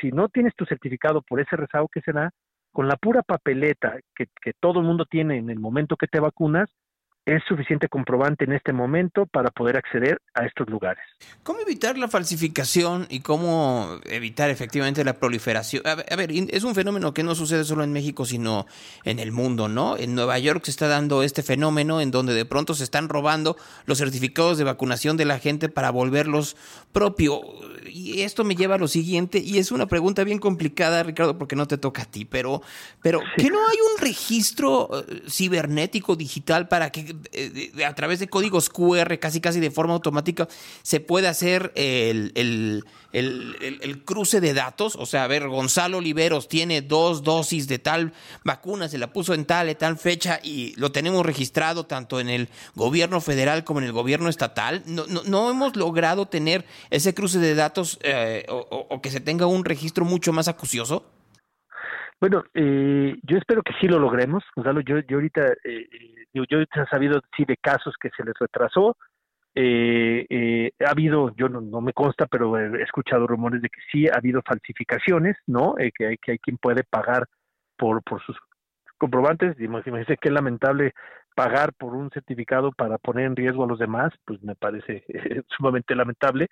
si 0.00 0.10
no 0.10 0.28
tienes 0.28 0.54
tu 0.56 0.64
certificado 0.64 1.22
por 1.22 1.40
ese 1.40 1.56
rezago 1.56 1.88
que 1.88 2.00
se 2.00 2.12
da, 2.12 2.30
con 2.72 2.88
la 2.88 2.96
pura 2.96 3.22
papeleta 3.22 3.98
que, 4.14 4.26
que 4.42 4.52
todo 4.58 4.80
el 4.80 4.86
mundo 4.86 5.04
tiene 5.04 5.36
en 5.36 5.50
el 5.50 5.60
momento 5.60 5.96
que 5.96 6.06
te 6.06 6.20
vacunas, 6.20 6.68
es 7.28 7.42
suficiente 7.46 7.88
comprobante 7.88 8.44
en 8.44 8.52
este 8.52 8.72
momento 8.72 9.26
para 9.26 9.50
poder 9.50 9.76
acceder 9.76 10.20
a 10.34 10.46
estos 10.46 10.68
lugares. 10.70 11.04
¿Cómo 11.42 11.60
evitar 11.60 11.98
la 11.98 12.08
falsificación 12.08 13.06
y 13.10 13.20
cómo 13.20 13.98
evitar 14.04 14.48
efectivamente 14.48 15.04
la 15.04 15.14
proliferación? 15.14 15.82
A 15.86 16.16
ver, 16.16 16.30
es 16.32 16.64
un 16.64 16.74
fenómeno 16.74 17.12
que 17.12 17.22
no 17.22 17.34
sucede 17.34 17.64
solo 17.64 17.84
en 17.84 17.92
México, 17.92 18.24
sino 18.24 18.66
en 19.04 19.18
el 19.18 19.30
mundo, 19.30 19.68
¿no? 19.68 19.98
En 19.98 20.14
Nueva 20.14 20.38
York 20.38 20.64
se 20.64 20.70
está 20.70 20.88
dando 20.88 21.22
este 21.22 21.42
fenómeno 21.42 22.00
en 22.00 22.10
donde 22.10 22.32
de 22.32 22.46
pronto 22.46 22.74
se 22.74 22.84
están 22.84 23.10
robando 23.10 23.56
los 23.84 23.98
certificados 23.98 24.56
de 24.56 24.64
vacunación 24.64 25.18
de 25.18 25.26
la 25.26 25.38
gente 25.38 25.68
para 25.68 25.90
volverlos 25.90 26.56
propio. 26.92 27.42
Y 27.86 28.22
esto 28.22 28.44
me 28.44 28.54
lleva 28.54 28.76
a 28.76 28.78
lo 28.78 28.88
siguiente, 28.88 29.38
y 29.38 29.58
es 29.58 29.70
una 29.70 29.86
pregunta 29.86 30.24
bien 30.24 30.38
complicada, 30.38 31.02
Ricardo, 31.02 31.36
porque 31.38 31.56
no 31.56 31.66
te 31.66 31.78
toca 31.78 32.02
a 32.02 32.04
ti, 32.04 32.24
pero, 32.24 32.62
pero 33.02 33.20
¿que 33.36 33.50
no 33.50 33.58
hay 33.66 33.76
un 33.94 34.00
registro 34.00 34.88
eh, 34.92 35.22
cibernético 35.28 36.16
digital 36.16 36.68
para 36.68 36.90
que 36.90 37.17
a 37.86 37.94
través 37.94 38.18
de 38.18 38.28
códigos 38.28 38.68
QR, 38.68 39.18
casi 39.18 39.40
casi 39.40 39.60
de 39.60 39.70
forma 39.70 39.94
automática, 39.94 40.48
se 40.82 41.00
puede 41.00 41.28
hacer 41.28 41.72
el, 41.74 42.32
el, 42.34 42.84
el, 43.12 44.04
cruce 44.04 44.40
de 44.40 44.54
datos. 44.54 44.96
O 44.96 45.06
sea, 45.06 45.24
a 45.24 45.26
ver, 45.26 45.48
Gonzalo 45.48 45.98
Oliveros 45.98 46.48
tiene 46.48 46.82
dos 46.82 47.22
dosis 47.22 47.68
de 47.68 47.78
tal 47.78 48.12
vacuna, 48.44 48.88
se 48.88 48.98
la 48.98 49.12
puso 49.12 49.34
en 49.34 49.44
tal 49.44 49.68
tal 49.76 49.98
fecha 49.98 50.40
y 50.42 50.74
lo 50.76 50.92
tenemos 50.92 51.24
registrado 51.24 51.86
tanto 51.86 52.20
en 52.20 52.28
el 52.28 52.48
gobierno 52.74 53.20
federal 53.20 53.64
como 53.64 53.80
en 53.80 53.86
el 53.86 53.92
gobierno 53.92 54.28
estatal. 54.28 54.82
No, 54.86 55.06
no, 55.06 55.22
no 55.24 55.50
hemos 55.50 55.76
logrado 55.76 56.26
tener 56.26 56.64
ese 56.90 57.14
cruce 57.14 57.38
de 57.38 57.54
datos 57.54 57.98
eh, 58.02 58.46
o, 58.48 59.00
que 59.00 59.10
se 59.10 59.20
tenga 59.20 59.46
un 59.46 59.64
registro 59.64 60.04
mucho 60.04 60.32
más 60.32 60.48
acucioso. 60.48 61.04
Bueno, 62.20 62.44
eh, 62.52 63.16
yo 63.22 63.38
espero 63.38 63.62
que 63.62 63.74
sí 63.80 63.86
lo 63.86 63.98
logremos, 63.98 64.42
Gonzalo. 64.56 64.80
Yo, 64.80 64.98
yo 65.00 65.16
ahorita 65.18 65.52
eh, 65.64 65.88
yo, 66.32 66.44
yo 66.50 66.60
he 66.60 66.66
sabido 66.90 67.20
sí 67.36 67.44
de 67.44 67.56
casos 67.56 67.94
que 68.00 68.10
se 68.16 68.24
les 68.24 68.34
retrasó. 68.38 68.96
Eh, 69.54 70.26
eh, 70.30 70.70
ha 70.86 70.90
habido, 70.90 71.34
yo 71.36 71.48
no, 71.48 71.80
me 71.80 71.92
consta, 71.92 72.26
pero 72.26 72.56
he 72.58 72.82
escuchado 72.82 73.26
rumores 73.26 73.62
de 73.62 73.68
que 73.68 73.80
sí 73.90 74.06
ha 74.06 74.16
habido 74.16 74.40
falsificaciones, 74.42 75.36
¿no? 75.46 75.74
Eh, 75.78 75.90
que, 75.92 76.06
hay, 76.06 76.16
que 76.18 76.32
hay 76.32 76.38
quien 76.38 76.58
puede 76.58 76.84
pagar 76.84 77.26
por, 77.76 78.02
por 78.02 78.22
sus 78.22 78.36
comprobantes. 78.98 79.58
Imagínense 79.60 80.16
qué 80.16 80.30
lamentable 80.30 80.92
pagar 81.34 81.72
por 81.72 81.94
un 81.94 82.10
certificado 82.10 82.72
para 82.72 82.98
poner 82.98 83.26
en 83.26 83.36
riesgo 83.36 83.64
a 83.64 83.68
los 83.68 83.78
demás, 83.78 84.12
pues 84.24 84.42
me 84.42 84.54
parece 84.54 85.04
sumamente 85.56 85.94
lamentable. 85.94 86.48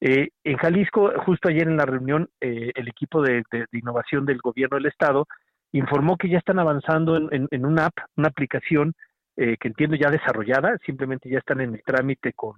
En 0.00 0.56
Jalisco, 0.56 1.12
justo 1.26 1.48
ayer 1.48 1.68
en 1.68 1.76
la 1.76 1.84
reunión, 1.84 2.28
el 2.40 2.88
equipo 2.88 3.22
de, 3.22 3.42
innovación 3.72 4.24
del 4.24 4.38
gobierno 4.38 4.76
del 4.78 4.86
estado 4.86 5.26
informó 5.72 6.16
que 6.16 6.28
ya 6.28 6.38
están 6.38 6.58
avanzando 6.58 7.16
en, 7.16 7.64
una 7.64 7.86
app, 7.86 7.94
una 8.16 8.28
aplicación 8.28 8.94
eh, 9.36 9.56
que 9.58 9.68
entiendo 9.68 9.96
ya 9.96 10.10
desarrollada, 10.10 10.76
simplemente 10.84 11.28
ya 11.28 11.38
están 11.38 11.60
en 11.60 11.74
el 11.74 11.82
trámite 11.82 12.32
con, 12.32 12.56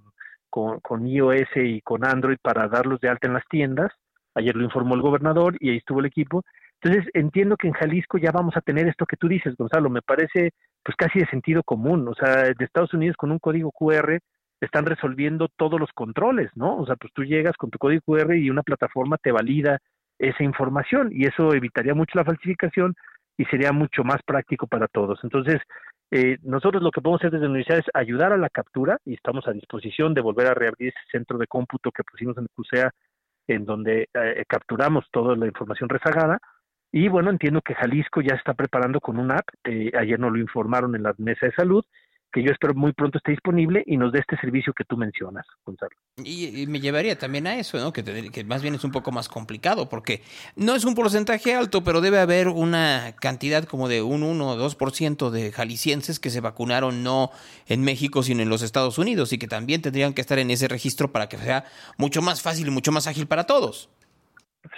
con, 0.50 1.06
iOS 1.06 1.48
y 1.56 1.80
con 1.82 2.04
Android 2.04 2.38
para 2.42 2.68
darlos 2.68 3.00
de 3.00 3.08
alta 3.08 3.28
en 3.28 3.34
las 3.34 3.46
tiendas. 3.48 3.92
Ayer 4.34 4.56
lo 4.56 4.64
informó 4.64 4.94
el 4.94 5.02
gobernador 5.02 5.56
y 5.60 5.70
ahí 5.70 5.76
estuvo 5.76 6.00
el 6.00 6.06
equipo. 6.06 6.42
Entonces 6.80 7.08
entiendo 7.14 7.56
que 7.56 7.68
en 7.68 7.74
Jalisco 7.74 8.18
ya 8.18 8.32
vamos 8.32 8.56
a 8.56 8.62
tener 8.62 8.88
esto 8.88 9.06
que 9.06 9.16
tú 9.16 9.28
dices, 9.28 9.54
Gonzalo, 9.56 9.90
me 9.90 10.02
parece 10.02 10.52
pues 10.82 10.96
casi 10.96 11.20
de 11.20 11.26
sentido 11.26 11.62
común. 11.62 12.08
O 12.08 12.14
sea, 12.14 12.44
de 12.44 12.64
Estados 12.64 12.94
Unidos 12.94 13.16
con 13.16 13.30
un 13.30 13.38
código 13.38 13.70
QR 13.70 14.18
están 14.62 14.86
resolviendo 14.86 15.48
todos 15.56 15.78
los 15.78 15.90
controles, 15.92 16.50
¿no? 16.54 16.76
O 16.76 16.86
sea, 16.86 16.94
pues 16.94 17.12
tú 17.12 17.24
llegas 17.24 17.56
con 17.56 17.70
tu 17.70 17.78
código 17.78 18.02
QR 18.06 18.36
y 18.36 18.48
una 18.48 18.62
plataforma 18.62 19.18
te 19.18 19.32
valida 19.32 19.78
esa 20.18 20.44
información 20.44 21.10
y 21.12 21.26
eso 21.26 21.52
evitaría 21.52 21.94
mucho 21.94 22.16
la 22.16 22.24
falsificación 22.24 22.94
y 23.36 23.44
sería 23.46 23.72
mucho 23.72 24.04
más 24.04 24.22
práctico 24.24 24.68
para 24.68 24.86
todos. 24.86 25.18
Entonces, 25.24 25.60
eh, 26.12 26.38
nosotros 26.42 26.80
lo 26.80 26.92
que 26.92 27.00
podemos 27.00 27.20
hacer 27.20 27.32
desde 27.32 27.46
la 27.46 27.50
universidad 27.50 27.80
es 27.80 27.90
ayudar 27.92 28.32
a 28.32 28.36
la 28.36 28.50
captura 28.50 28.98
y 29.04 29.14
estamos 29.14 29.48
a 29.48 29.52
disposición 29.52 30.14
de 30.14 30.20
volver 30.20 30.46
a 30.46 30.54
reabrir 30.54 30.90
ese 30.90 31.10
centro 31.10 31.38
de 31.38 31.48
cómputo 31.48 31.90
que 31.90 32.04
pusimos 32.04 32.36
en 32.36 32.44
el 32.44 32.50
CUSEA, 32.54 32.92
en 33.48 33.64
donde 33.64 34.08
eh, 34.14 34.44
capturamos 34.46 35.06
toda 35.10 35.34
la 35.34 35.46
información 35.46 35.88
rezagada. 35.88 36.38
Y 36.92 37.08
bueno, 37.08 37.30
entiendo 37.30 37.62
que 37.62 37.74
Jalisco 37.74 38.20
ya 38.20 38.36
está 38.36 38.54
preparando 38.54 39.00
con 39.00 39.18
un 39.18 39.32
app, 39.32 39.48
eh, 39.64 39.90
ayer 39.98 40.20
nos 40.20 40.30
lo 40.30 40.38
informaron 40.38 40.94
en 40.94 41.02
la 41.02 41.14
mesa 41.18 41.46
de 41.46 41.52
salud, 41.52 41.84
que 42.32 42.42
yo 42.42 42.50
espero 42.50 42.74
muy 42.74 42.92
pronto 42.92 43.18
esté 43.18 43.32
disponible 43.32 43.82
y 43.86 43.96
nos 43.96 44.12
dé 44.12 44.20
este 44.20 44.36
servicio 44.38 44.72
que 44.72 44.84
tú 44.84 44.96
mencionas, 44.96 45.46
Gonzalo. 45.64 45.94
Y, 46.16 46.66
me 46.66 46.80
llevaría 46.80 47.18
también 47.18 47.46
a 47.46 47.56
eso, 47.56 47.78
¿no? 47.78 47.92
Que, 47.92 48.02
que, 48.02 48.44
más 48.44 48.62
bien 48.62 48.74
es 48.74 48.84
un 48.84 48.90
poco 48.90 49.12
más 49.12 49.28
complicado, 49.28 49.88
porque 49.88 50.22
no 50.56 50.74
es 50.74 50.84
un 50.84 50.94
porcentaje 50.94 51.54
alto, 51.54 51.84
pero 51.84 52.00
debe 52.00 52.18
haber 52.18 52.48
una 52.48 53.14
cantidad 53.20 53.64
como 53.64 53.88
de 53.88 54.02
un 54.02 54.22
1 54.22 54.48
o 54.48 54.56
2% 54.56 55.30
de 55.30 55.52
jaliscienses 55.52 56.18
que 56.18 56.30
se 56.30 56.40
vacunaron 56.40 57.02
no 57.02 57.30
en 57.66 57.82
México, 57.82 58.22
sino 58.22 58.42
en 58.42 58.48
los 58.48 58.62
Estados 58.62 58.98
Unidos, 58.98 59.32
y 59.32 59.38
que 59.38 59.46
también 59.46 59.82
tendrían 59.82 60.14
que 60.14 60.22
estar 60.22 60.38
en 60.38 60.50
ese 60.50 60.68
registro 60.68 61.12
para 61.12 61.28
que 61.28 61.36
sea 61.36 61.64
mucho 61.98 62.22
más 62.22 62.42
fácil 62.42 62.68
y 62.68 62.70
mucho 62.70 62.92
más 62.92 63.06
ágil 63.06 63.26
para 63.26 63.44
todos. 63.44 63.90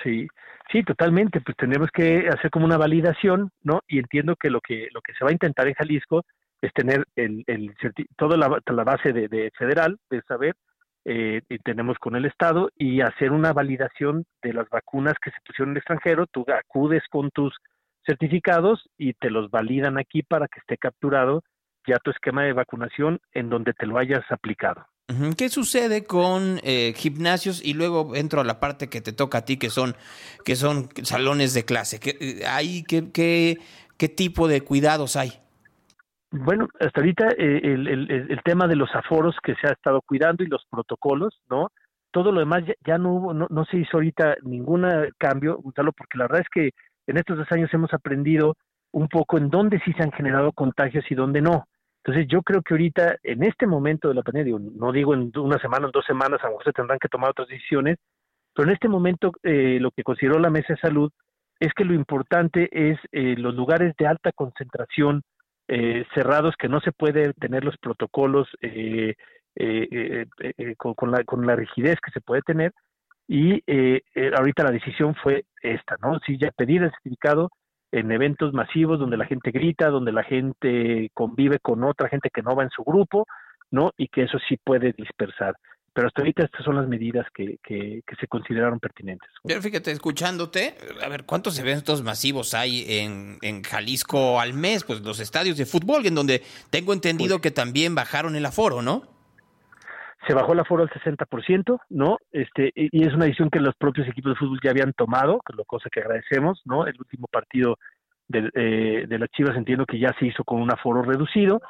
Sí, 0.03 0.27
Sí, 0.73 0.83
totalmente. 0.83 1.41
Pues 1.41 1.57
tenemos 1.57 1.89
que 1.93 2.27
hacer 2.29 2.51
como 2.51 2.65
una 2.65 2.79
validación, 2.79 3.51
¿no? 3.63 3.83
Y 3.87 3.99
entiendo 3.99 4.35
que 4.35 4.51
lo 4.51 4.61
que 4.61 4.89
lo 4.93 5.03
que 5.03 5.13
se 5.13 5.23
va 5.23 5.31
a 5.31 5.33
intentar 5.33 5.69
en 5.69 5.75
Jalisco 5.75 6.25
es 6.65 6.73
tener 6.73 7.07
el, 7.15 7.45
el 7.47 7.74
toda 8.16 8.36
la, 8.36 8.85
base 8.85 9.12
de, 9.12 9.53
federal 9.59 9.99
de 10.09 10.23
saber 10.23 10.57
eh, 11.05 11.43
y 11.51 11.59
tenemos 11.59 11.99
con 11.99 12.16
el 12.16 12.24
Estado 12.24 12.70
y 12.78 13.03
hacer 13.03 13.32
una 13.32 13.53
validación 13.53 14.24
de 14.43 14.55
las 14.55 14.69
vacunas 14.70 15.15
que 15.23 15.31
se 15.31 15.36
pusieron 15.47 15.70
en 15.70 15.73
el 15.73 15.78
extranjero. 15.78 16.27
Tú 16.27 16.47
acudes 16.49 17.03
con 17.11 17.31
tus 17.31 17.55
certificados 18.07 18.89
y 18.97 19.12
te 19.12 19.28
los 19.28 19.51
validan 19.51 19.99
aquí 19.99 20.23
para 20.23 20.49
que 20.49 20.61
esté 20.61 20.78
capturado 20.78 21.43
ya 21.86 21.99
tu 21.99 22.11
esquema 22.11 22.45
de 22.45 22.55
vacunación 22.55 23.20
en 23.32 23.51
donde 23.51 23.74
te 23.74 23.85
lo 23.85 23.99
hayas 23.99 24.24
aplicado. 24.31 24.86
¿Qué 25.36 25.51
sucede 25.51 26.05
con 26.05 26.61
eh, 26.62 26.95
gimnasios 26.97 27.62
y 27.62 27.74
luego 27.74 28.16
entro 28.16 28.41
a 28.41 28.45
la 28.45 28.59
parte 28.59 28.89
que 28.89 29.03
te 29.03 29.12
toca 29.12 29.39
a 29.39 29.45
ti 29.45 29.59
que 29.59 29.69
son 29.69 29.95
que 30.47 30.57
son 30.57 30.89
salones 31.03 31.53
de 31.53 31.66
clase? 31.66 32.01
¿Qué, 32.01 32.16
eh, 32.19 32.47
hay, 32.47 32.85
qué, 32.85 33.12
qué, 33.12 33.59
¿Qué 33.99 34.09
tipo 34.09 34.49
de 34.49 34.62
cuidados 34.62 35.16
hay? 35.16 35.44
Bueno, 36.36 36.66
hasta 36.81 37.01
ahorita 37.01 37.28
eh, 37.39 37.61
el, 37.62 38.40
tema 38.44 38.66
de 38.66 38.74
los 38.74 38.93
aforos 38.93 39.36
que 39.40 39.55
se 39.55 39.69
ha 39.69 39.70
estado 39.70 40.02
cuidando 40.02 40.43
y 40.43 40.48
los 40.48 40.66
protocolos, 40.69 41.40
¿no? 41.48 41.69
Todo 42.11 42.32
lo 42.32 42.40
demás 42.40 42.65
ya, 42.85 42.98
no 42.98 43.12
hubo, 43.12 43.32
no, 43.32 43.47
no, 43.51 43.65
se 43.66 43.77
hizo 43.77 43.98
ahorita 43.98 44.39
ningún 44.43 44.85
cambio, 45.16 45.59
Gonzalo, 45.59 45.93
porque 45.93 46.19
la 46.19 46.24
verdad 46.24 46.40
es 46.40 46.48
que 46.48 46.70
en 47.06 47.19
estos 47.19 47.39
dos 47.39 47.47
años 47.52 47.73
hemos 47.73 47.94
aprendido 47.94 48.56
un 48.90 49.06
poco 49.06 49.39
en 49.39 49.48
dónde 49.48 49.81
sí 49.85 49.93
se 49.93 50.02
han 50.02 50.11
generado 50.11 50.51
contagios 50.51 51.05
y 51.09 51.15
dónde 51.15 51.40
no. 51.40 51.69
Entonces 52.02 52.27
yo 52.28 52.43
creo 52.43 52.62
que 52.62 52.74
ahorita, 52.74 53.15
en 53.23 53.44
este 53.44 53.69
momento 53.69 54.09
de 54.09 54.15
la 54.15 54.23
pandemia, 54.23 54.56
no 54.59 54.90
digo 54.90 55.15
en 55.15 55.31
una 55.36 55.61
semana, 55.61 55.86
en 55.86 55.93
dos 55.93 56.05
semanas, 56.05 56.40
a 56.43 56.47
lo 56.47 56.55
mejor 56.55 56.65
se 56.65 56.73
tendrán 56.73 56.98
que 56.98 57.09
tomar 57.09 57.31
otras 57.31 57.47
decisiones, 57.47 57.98
pero 58.52 58.69
en 58.69 58.74
este 58.74 58.89
momento 58.89 59.31
eh, 59.44 59.78
lo 59.81 59.93
que 59.93 60.02
consideró 60.02 60.40
la 60.40 60.51
Mesa 60.51 60.73
de 60.74 60.81
Salud 60.81 61.12
es 61.61 61.73
que 61.74 61.85
lo 61.85 61.94
importante 61.94 62.69
es 62.73 62.98
eh, 63.12 63.36
los 63.39 63.55
lugares 63.55 63.94
de 63.97 64.09
alta 64.09 64.32
concentración 64.32 65.23
eh, 65.69 66.05
cerrados 66.15 66.55
que 66.59 66.69
no 66.69 66.81
se 66.81 66.93
puede 66.93 67.32
tener 67.35 67.65
los 67.65 67.77
protocolos 67.78 68.49
eh, 68.61 69.15
eh, 69.57 70.27
con, 70.77 71.11
la, 71.11 71.24
con 71.24 71.47
la 71.47 71.57
rigidez 71.57 71.97
que 72.05 72.11
se 72.11 72.20
puede 72.20 72.43
tener 72.43 72.73
y 73.27 73.62
ahorita 74.36 74.65
la 74.65 74.73
decisión 74.73 75.15
fue 75.15 75.47
esta, 75.62 75.97
¿no? 76.03 76.19
Sí, 76.27 76.36
ya 76.39 76.51
pedir 76.51 76.82
el 76.82 76.91
certificado 76.91 77.51
en 77.91 78.11
eventos 78.12 78.53
masivos 78.53 78.99
donde 78.99 79.16
la 79.16 79.24
gente 79.24 79.51
grita, 79.51 79.89
donde 79.89 80.12
la 80.12 80.24
gente 80.24 81.11
convive 81.15 81.59
con 81.61 81.82
otra 81.85 82.09
gente 82.09 82.28
que 82.28 82.43
no 82.43 82.55
va 82.55 82.65
en 82.65 82.70
su 82.70 82.82
grupo, 82.85 83.27
¿no? 83.70 83.93
Y 83.97 84.09
que 84.09 84.24
eso 84.24 84.39
sí 84.47 84.59
puede 84.62 84.93
dispersar. 84.93 85.55
Pero 85.95 86.09
hasta 86.09 86.23
ahorita 86.23 86.45
estas 86.45 86.65
son 86.65 86.75
las 86.75 86.89
medidas 86.89 87.25
que, 87.33 87.59
que, 87.62 88.03
se 88.19 88.27
consideraron 88.27 88.81
pertinentes. 88.81 89.31
Pero 89.45 89.62
fíjate, 89.62 89.93
escuchándote, 89.93 90.75
a 91.03 91.09
ver, 91.09 91.25
¿cuántos 91.25 91.59
eventos 91.59 92.03
masivos 92.03 92.53
hay 92.53 92.85
en, 92.99 93.39
en 93.43 93.62
Jalisco 93.62 94.41
al 94.41 94.55
mes? 94.55 94.83
Pues 94.83 95.03
los 95.03 95.21
estadios 95.21 95.57
de 95.57 95.66
fútbol, 95.66 96.05
en 96.07 96.16
donde 96.16 96.43
tengo 96.71 96.93
entendido 96.93 97.37
pues 97.37 97.43
que 97.43 97.51
también 97.53 97.95
bajaron 97.95 98.35
el 98.35 98.45
aforo, 98.45 98.83
¿no? 98.83 99.03
Se 100.27 100.35
bajó 100.35 100.55
el 100.55 100.61
aforo 100.61 100.83
al 100.83 100.91
60%, 100.91 101.79
¿no? 101.91 102.19
Este, 102.33 102.73
y 102.75 103.07
es 103.07 103.15
una 103.15 103.27
decisión 103.27 103.51
que 103.51 103.61
los 103.61 103.77
propios 103.77 104.09
equipos 104.09 104.33
de 104.33 104.39
fútbol 104.39 104.59
ya 104.65 104.71
habían 104.71 104.95
tomado, 104.95 105.39
que 105.47 105.53
lo 105.55 105.65
cosa 105.65 105.91
que 105.93 106.01
agradecemos, 106.01 106.62
¿no? 106.65 106.87
El 106.87 106.97
último 106.99 107.29
partido 107.31 107.79
de, 108.27 108.51
eh, 108.55 109.07
de 109.07 109.19
las 109.19 109.29
Chivas 109.31 109.57
entiendo 109.57 109.87
que 109.87 109.99
ya 109.99 110.15
se 110.19 110.27
hizo 110.27 110.43
con 110.43 110.61
un 110.61 110.73
aforo 110.73 111.03
reducido. 111.03 111.61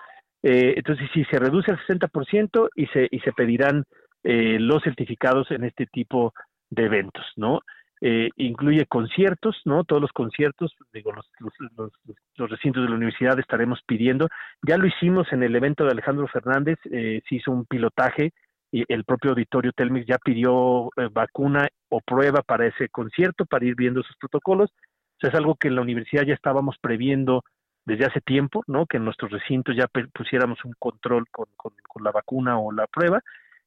Eh, 0.42 0.74
entonces, 0.76 1.08
si 1.12 1.24
se 1.24 1.38
reduce 1.38 1.70
al 1.70 1.78
60% 1.78 2.68
y 2.76 2.86
se, 2.86 3.08
y 3.10 3.18
se 3.20 3.32
pedirán 3.32 3.84
eh, 4.24 4.58
los 4.58 4.82
certificados 4.82 5.50
en 5.50 5.64
este 5.64 5.86
tipo 5.86 6.34
de 6.70 6.86
eventos, 6.86 7.24
¿no? 7.36 7.60
Eh, 8.00 8.28
incluye 8.36 8.84
conciertos, 8.84 9.56
¿no? 9.64 9.84
Todos 9.84 10.02
los 10.02 10.12
conciertos, 10.12 10.74
digo, 10.92 11.12
los, 11.12 11.30
los, 11.38 11.92
los, 12.36 12.50
recintos 12.50 12.82
de 12.82 12.90
la 12.90 12.96
universidad 12.96 13.38
estaremos 13.38 13.80
pidiendo. 13.86 14.28
Ya 14.66 14.76
lo 14.76 14.86
hicimos 14.86 15.32
en 15.32 15.42
el 15.42 15.56
evento 15.56 15.84
de 15.84 15.92
Alejandro 15.92 16.28
Fernández, 16.28 16.78
eh, 16.90 17.22
se 17.26 17.36
hizo 17.36 17.50
un 17.50 17.64
pilotaje 17.64 18.32
y 18.70 18.84
el 18.92 19.04
propio 19.04 19.30
auditorio 19.30 19.72
Telmex 19.72 20.06
ya 20.06 20.18
pidió 20.18 20.90
eh, 20.96 21.08
vacuna 21.10 21.68
o 21.88 22.00
prueba 22.00 22.42
para 22.42 22.66
ese 22.66 22.88
concierto, 22.90 23.46
para 23.46 23.64
ir 23.64 23.74
viendo 23.74 24.02
sus 24.02 24.16
protocolos. 24.16 24.70
O 24.70 25.20
sea, 25.20 25.30
es 25.30 25.36
algo 25.36 25.54
que 25.54 25.68
en 25.68 25.76
la 25.76 25.82
universidad 25.82 26.24
ya 26.24 26.34
estábamos 26.34 26.76
previendo 26.82 27.42
desde 27.86 28.04
hace 28.04 28.20
tiempo, 28.20 28.64
¿no? 28.66 28.84
Que 28.84 28.96
en 28.96 29.04
nuestros 29.04 29.30
recintos 29.30 29.76
ya 29.76 29.86
pusiéramos 30.12 30.62
un 30.64 30.74
control 30.78 31.24
con, 31.30 31.46
con, 31.56 31.72
la 32.04 32.10
vacuna 32.10 32.58
o 32.58 32.70
la 32.72 32.86
prueba 32.86 33.22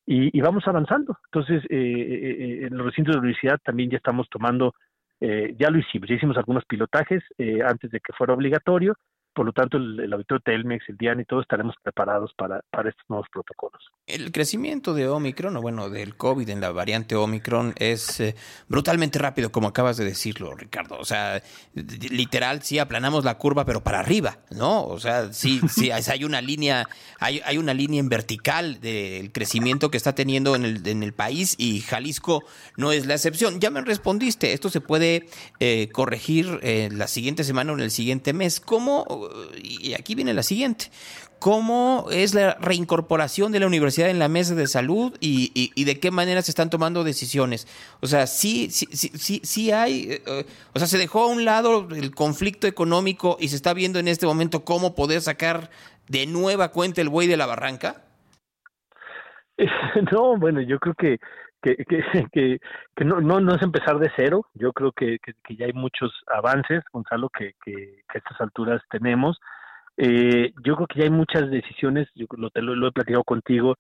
y, 0.08 0.40
vamos 0.40 0.66
avanzando. 0.68 1.18
Entonces, 1.26 1.64
eh, 1.70 1.76
eh, 1.76 2.38
eh, 2.40 2.68
en 2.68 2.78
los 2.78 2.88
recintos 2.88 3.12
de 3.12 3.18
la 3.18 3.22
universidad 3.24 3.60
también 3.64 3.90
ya 3.90 3.98
estamos 3.98 4.28
tomando, 4.30 4.74
ya 5.20 5.72
lo 5.72 5.80
hicimos, 5.80 6.08
ya 6.08 6.16
hicimos 6.16 6.38
algunos 6.38 6.64
pilotajes 6.66 7.24
antes 7.66 7.90
de 7.90 8.00
que 8.00 8.14
fuera 8.14 8.36
obligatorio 8.36 8.94
por 9.38 9.46
lo 9.46 9.54
tanto, 9.54 9.78
el, 9.78 10.00
el 10.00 10.12
auditorio 10.12 10.42
Telmex, 10.44 10.90
el 10.90 10.98
DIAN 10.98 11.20
y 11.20 11.26
todo 11.26 11.42
estaremos 11.42 11.76
preparados 11.84 12.34
para, 12.36 12.62
para 12.72 12.90
estos 12.90 13.06
nuevos 13.08 13.28
protocolos. 13.32 13.80
El 14.08 14.32
crecimiento 14.32 14.96
de 14.96 15.08
Omicron, 15.08 15.56
o 15.58 15.62
bueno, 15.62 15.92
del 15.92 16.16
COVID 16.16 16.50
en 16.50 16.60
la 16.60 16.72
variante 16.72 17.16
Omicron 17.16 17.76
es 17.78 18.20
eh, 18.20 18.36
brutalmente 18.68 19.20
rápido, 19.20 19.52
como 19.52 19.68
acabas 19.68 19.96
de 19.98 20.06
decirlo, 20.06 20.56
Ricardo. 20.56 20.98
O 20.98 21.06
sea, 21.06 21.44
literal, 21.76 22.64
sí 22.64 22.80
aplanamos 22.80 23.26
la 23.26 23.38
curva, 23.38 23.64
pero 23.64 23.84
para 23.84 24.00
arriba, 24.00 24.40
¿no? 24.50 24.84
O 24.84 25.00
sea, 25.00 25.32
sí, 25.34 25.62
sí, 25.70 25.92
hay 25.92 26.24
una 26.24 26.42
línea, 26.42 26.90
hay, 27.20 27.40
hay 27.46 27.60
una 27.60 27.76
línea 27.76 28.00
en 28.00 28.10
vertical 28.10 28.82
del 28.82 29.32
crecimiento 29.32 29.92
que 29.92 29.98
está 29.98 30.16
teniendo 30.16 30.56
en 30.56 30.66
el, 30.66 30.88
en 30.88 31.04
el 31.04 31.14
país 31.14 31.54
y 31.60 31.82
Jalisco 31.82 32.44
no 32.76 32.92
es 32.92 33.06
la 33.06 33.14
excepción. 33.14 33.60
Ya 33.60 33.70
me 33.70 33.82
respondiste, 33.82 34.54
esto 34.54 34.72
se 34.72 34.82
puede 34.82 35.28
eh, 35.60 35.90
corregir 35.92 36.60
eh, 36.64 36.90
la 36.92 37.08
siguiente 37.08 37.44
semana 37.44 37.74
o 37.74 37.76
en 37.76 37.82
el 37.82 37.92
siguiente 37.92 38.34
mes. 38.34 38.60
¿Cómo 38.60 39.27
y 39.62 39.94
aquí 39.94 40.16
viene 40.16 40.34
la 40.34 40.44
siguiente, 40.44 40.88
¿cómo 41.40 42.08
es 42.12 42.34
la 42.34 42.56
reincorporación 42.60 43.52
de 43.52 43.60
la 43.60 43.68
universidad 43.68 44.10
en 44.10 44.20
la 44.20 44.28
mesa 44.28 44.56
de 44.56 44.68
salud 44.68 45.16
y, 45.20 45.84
de 45.84 46.00
qué 46.00 46.12
manera 46.12 46.42
se 46.42 46.52
están 46.52 46.70
tomando 46.70 47.04
decisiones? 47.04 47.68
O 48.02 48.08
sea, 48.08 48.28
sí, 48.28 48.70
sí, 48.70 48.88
sí, 48.92 49.42
sí, 49.44 49.72
hay, 49.72 50.22
eh, 50.26 50.46
o 50.74 50.80
sea, 50.80 50.88
se 50.88 50.98
dejó 50.98 51.24
a 51.24 51.28
un 51.28 51.46
lado 51.46 51.88
el 51.92 52.14
conflicto 52.14 52.68
económico 52.68 53.38
y 53.40 53.50
se 53.50 53.56
está 53.56 53.74
viendo 53.74 54.00
en 54.00 54.08
este 54.08 54.26
momento 54.26 54.64
cómo 54.64 54.96
poder 54.96 55.22
sacar 55.22 55.70
de 56.08 56.26
nueva 56.26 56.72
cuenta 56.72 57.02
el 57.02 57.10
buey 57.10 57.28
de 57.28 57.38
la 57.38 57.46
barranca. 57.46 58.04
No, 60.12 60.38
bueno, 60.38 60.62
yo 60.62 60.78
creo 60.78 60.94
que 60.94 61.18
que, 61.62 61.76
que, 62.32 62.60
que, 62.96 63.06
no, 63.06 63.22
no, 63.22 63.40
no, 63.40 63.56
es 63.56 63.62
empezar 63.62 64.00
de 64.00 64.12
cero. 64.16 64.46
Yo 64.54 64.74
creo 64.74 64.92
que, 64.92 65.18
ya 65.50 65.66
hay 65.66 65.74
muchos 65.74 66.12
avances, 66.28 66.84
Gonzalo, 66.92 67.30
que, 67.30 67.56
a 68.08 68.18
estas 68.18 68.40
alturas 68.42 68.82
tenemos. 68.90 69.40
Eh, 69.98 70.54
yo 70.64 70.76
creo 70.76 70.88
que 70.88 71.00
ya 71.00 71.06
hay 71.06 71.12
muchas 71.12 71.50
decisiones, 71.50 72.08
yo 72.14 72.28
lo, 72.38 72.50
te 72.52 72.62
lo, 72.62 72.88
he 72.88 72.92
platicado 72.92 73.24
contigo, 73.24 73.76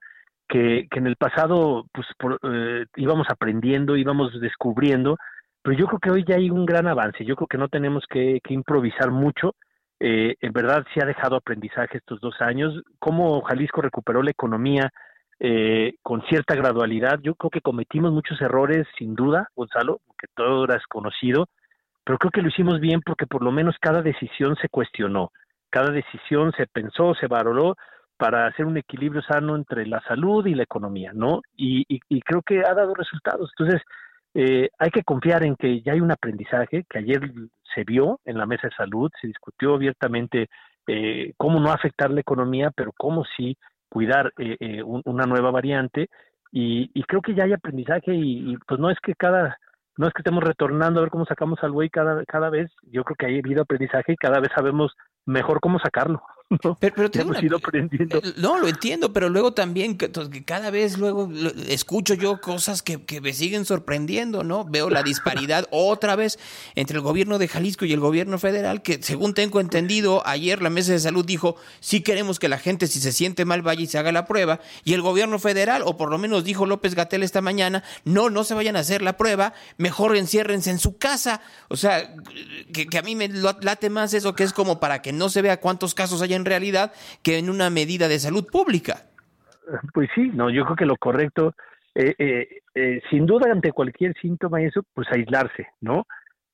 que, 0.48 0.88
en 0.92 1.08
el 1.08 1.16
pasado 1.16 1.86
pues 1.92 2.08
eh, 2.44 2.86
íbamos 2.96 3.28
aprendiendo, 3.30 3.98
íbamos 3.98 4.40
descubriendo, 4.40 5.18
pero 5.62 5.78
yo 5.78 5.88
creo 5.88 6.00
que 6.00 6.12
hoy 6.12 6.26
ya 6.28 6.36
hay 6.36 6.50
un 6.50 6.66
gran 6.66 6.88
avance. 6.88 7.26
Yo 7.26 7.36
creo 7.36 7.48
que 7.48 7.58
no 7.58 7.68
tenemos 7.68 8.06
que, 8.10 8.40
improvisar 8.50 9.12
mucho. 9.12 9.56
Eh, 10.00 10.36
en 10.40 10.54
verdad 10.54 10.86
sí 10.94 11.00
ha 11.02 11.06
dejado 11.06 11.36
aprendizaje 11.36 11.98
estos 11.98 12.22
dos 12.22 12.36
años. 12.40 12.82
Cómo 13.00 13.42
Jalisco 13.42 13.82
recuperó 13.82 14.24
la 14.24 14.32
economía, 14.32 14.92
eh, 15.40 15.96
con 16.02 16.22
cierta 16.24 16.56
gradualidad. 16.56 17.20
Yo 17.22 17.36
creo 17.36 17.52
que 17.52 17.62
cometimos 17.62 18.12
muchos 18.12 18.42
errores, 18.42 18.88
sin 18.98 19.16
duda, 19.16 19.50
Gonzalo, 19.56 20.00
porque 20.08 20.28
todo 20.36 20.66
era 20.66 20.76
desconocido, 20.76 21.48
pero 22.04 22.18
creo 22.18 22.32
que 22.32 22.42
lo 22.42 22.50
hicimos 22.50 22.80
bien 22.80 23.02
porque 23.06 23.28
por 23.28 23.44
lo 23.44 23.52
menos 23.52 23.76
cada 23.80 24.02
decisión 24.02 24.56
se 24.62 24.70
cuestionó, 24.70 25.32
cada 25.70 25.92
decisión 25.92 26.54
se 26.54 26.66
pensó, 26.66 27.14
se 27.16 27.28
valoró 27.28 27.76
para 28.18 28.48
hacer 28.48 28.66
un 28.66 28.78
equilibrio 28.78 29.22
sano 29.22 29.56
entre 29.56 29.86
la 29.86 30.02
salud 30.02 30.46
y 30.48 30.56
la 30.56 30.64
economía, 30.64 31.12
¿no? 31.14 31.42
Y, 31.56 32.00
creo 32.22 32.42
que 32.42 32.60
ha 32.60 32.74
dado 32.74 32.96
resultados. 32.96 33.52
Entonces, 33.58 33.82
eh, 34.34 34.70
hay 34.80 34.90
que 34.90 35.04
confiar 35.04 35.44
en 35.44 35.56
que 35.56 35.82
ya 35.82 35.94
hay 35.94 36.02
un 36.02 36.12
aprendizaje 36.12 36.84
que 36.90 36.98
ayer 36.98 37.22
se 37.76 37.84
vio 37.84 38.20
en 38.26 38.38
la 38.38 38.46
mesa 38.46 38.68
de 38.68 38.76
salud, 38.76 39.12
se 39.22 39.28
discutió 39.28 39.76
abiertamente 39.76 40.48
eh, 40.88 41.34
cómo 41.38 41.60
no 41.60 41.72
afectar 41.72 42.10
la 42.10 42.22
economía, 42.22 42.72
pero 42.76 42.92
cómo 42.98 43.24
sí 43.36 43.56
cuidar 43.90 44.34
eh, 44.38 44.58
eh 44.60 44.84
una 44.84 45.26
nueva 45.26 45.52
variante 45.52 46.10
y, 46.52 47.04
creo 47.04 47.22
que 47.22 47.36
ya 47.36 47.44
hay 47.44 47.54
aprendizaje 47.54 48.14
y, 48.14 48.58
pues 48.68 48.80
no 48.80 48.90
es 48.90 48.98
que 49.00 49.14
cada 49.16 49.58
no 49.98 50.08
es 50.08 50.14
que 50.14 50.22
estemos 50.22 50.44
retornando 50.44 51.00
a 51.00 51.04
ver 51.04 51.12
cómo 51.12 51.26
sacamos 51.26 51.60
al 51.64 51.72
güey 51.72 51.90
cada 51.90 52.24
cada 52.26 52.50
vez 52.50 52.72
yo 52.84 53.04
creo 53.04 53.16
que 53.16 53.26
hay 53.26 53.40
habido 53.40 53.64
aprendizaje 53.64 54.14
y 54.14 54.18
cada 54.18 54.40
vez 54.40 54.50
sabemos 54.56 54.94
mejor 55.26 55.60
cómo 55.60 55.80
sacarlo 55.80 56.22
Pero, 56.80 57.10
No, 58.38 58.58
lo 58.58 58.70
entiendo, 58.70 59.12
pero 59.12 59.28
luego 59.28 59.54
también 59.54 59.98
que, 59.98 60.10
cada 60.46 60.70
vez 60.70 60.98
luego 60.98 61.30
escucho 61.68 62.14
yo 62.14 62.40
cosas 62.40 62.82
que, 62.82 63.02
me 63.22 63.34
siguen 63.34 63.66
sorprendiendo, 63.66 64.44
¿no? 64.44 64.64
Veo 64.64 64.90
la 64.90 65.04
disparidad 65.04 65.68
otra 65.72 66.16
vez 66.16 66.40
entre 66.76 66.98
el 66.98 67.02
gobierno 67.02 67.38
de 67.38 67.50
Jalisco 67.50 67.84
y 67.84 67.92
el 67.92 68.00
gobierno 68.00 68.40
federal, 68.40 68.82
que 68.82 69.04
según 69.04 69.34
tengo 69.34 69.60
entendido, 69.60 70.26
ayer 70.26 70.62
la 70.62 70.70
mesa 70.70 70.94
de 70.94 71.00
salud 71.00 71.26
dijo, 71.26 71.58
sí 71.82 72.00
queremos 72.00 72.40
que 72.40 72.48
la 72.48 72.60
gente 72.60 72.88
si 72.88 73.02
se 73.02 73.12
siente 73.12 73.44
mal 73.44 73.62
vaya 73.62 73.82
y 73.82 73.88
se 73.88 73.98
haga 73.98 74.14
la 74.14 74.26
prueba, 74.26 74.62
y 74.86 74.94
el 74.94 75.02
gobierno 75.02 75.40
federal, 75.40 75.82
o 75.86 75.98
por 75.98 76.10
lo 76.10 76.18
menos 76.18 76.46
dijo 76.46 76.66
López 76.66 76.96
Gatel 76.96 77.24
esta 77.24 77.42
mañana, 77.42 77.84
no, 78.06 78.30
no 78.30 78.46
se 78.46 78.54
vayan 78.54 78.78
a 78.78 78.80
hacer 78.80 79.02
la 79.02 79.18
prueba, 79.18 79.54
mejor 79.78 80.16
enciérrense 80.16 80.70
en 80.70 80.80
su 80.80 80.98
casa. 80.98 81.42
O 81.68 81.76
sea, 81.76 82.16
que, 82.72 82.88
que 82.88 82.98
a 82.98 83.02
mí 83.02 83.16
me 83.16 83.28
late 83.28 83.90
más 83.90 84.14
eso 84.14 84.34
que 84.34 84.46
es 84.46 84.54
como 84.54 84.80
para 84.80 85.02
que 85.02 85.12
no 85.12 85.28
se 85.28 85.42
vea 85.42 85.60
cuántos 85.60 85.94
casos 85.94 86.22
hay 86.22 86.37
en 86.38 86.46
realidad 86.46 86.94
que 87.22 87.38
en 87.38 87.50
una 87.50 87.70
medida 87.70 88.08
de 88.08 88.20
salud 88.20 88.48
pública. 88.50 89.08
Pues 89.94 90.10
sí, 90.16 90.32
no, 90.34 90.50
yo 90.50 90.64
creo 90.64 90.76
que 90.76 90.86
lo 90.86 90.96
correcto, 90.96 91.54
eh, 91.94 92.14
eh, 92.18 92.48
eh, 92.76 93.02
sin 93.10 93.26
duda 93.26 93.52
ante 93.52 93.72
cualquier 93.72 94.14
síntoma 94.22 94.62
y 94.62 94.66
eso, 94.66 94.84
pues 94.94 95.08
aislarse, 95.12 95.68
¿no? 95.82 96.06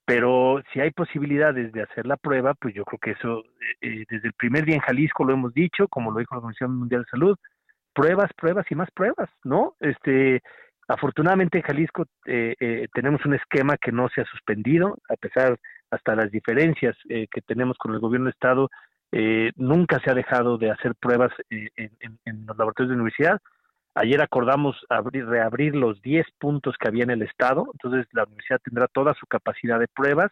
Pero 0.05 0.61
si 0.71 0.79
hay 0.79 0.91
posibilidades 0.91 1.71
de 1.71 1.83
hacer 1.83 2.05
la 2.05 2.17
prueba, 2.17 2.53
pues 2.55 2.73
yo 2.73 2.83
creo 2.83 2.99
que 2.99 3.11
eso, 3.11 3.43
desde 3.81 4.27
el 4.27 4.33
primer 4.33 4.65
día 4.65 4.75
en 4.75 4.81
Jalisco 4.81 5.23
lo 5.23 5.33
hemos 5.33 5.53
dicho, 5.53 5.87
como 5.87 6.11
lo 6.11 6.19
dijo 6.19 6.35
la 6.35 6.39
Organización 6.39 6.77
Mundial 6.77 7.03
de 7.03 7.09
Salud, 7.09 7.37
pruebas, 7.93 8.31
pruebas 8.35 8.65
y 8.69 8.75
más 8.75 8.89
pruebas, 8.91 9.29
¿no? 9.43 9.75
Este, 9.79 10.41
afortunadamente 10.89 11.59
en 11.59 11.63
Jalisco 11.63 12.05
tenemos 12.93 13.25
un 13.25 13.35
esquema 13.35 13.77
que 13.77 13.93
no 13.93 14.09
se 14.09 14.21
ha 14.21 14.25
suspendido, 14.25 14.97
a 15.09 15.15
pesar 15.15 15.57
hasta 15.89 16.15
las 16.15 16.31
diferencias 16.31 16.97
que 17.07 17.41
tenemos 17.45 17.77
con 17.77 17.93
el 17.93 17.99
gobierno 17.99 18.25
de 18.25 18.31
Estado, 18.31 18.69
eh, 19.15 19.51
nunca 19.57 19.99
se 19.99 20.09
ha 20.09 20.15
dejado 20.15 20.57
de 20.57 20.71
hacer 20.71 20.95
pruebas 20.95 21.31
en, 21.51 22.45
los 22.47 22.57
laboratorios 22.57 22.89
de 22.89 22.95
universidad. 22.95 23.39
Ayer 23.93 24.19
acordamos 24.21 24.75
abrir, 24.89 25.27
reabrir 25.27 25.75
los 25.75 26.01
10 26.01 26.25
puntos 26.39 26.75
que 26.79 26.87
había 26.87 27.03
en 27.03 27.11
el 27.11 27.21
estado, 27.21 27.67
entonces 27.73 28.07
la 28.11 28.23
universidad 28.23 28.59
tendrá 28.63 28.87
toda 28.87 29.13
su 29.13 29.27
capacidad 29.27 29.79
de 29.79 29.87
pruebas, 29.87 30.31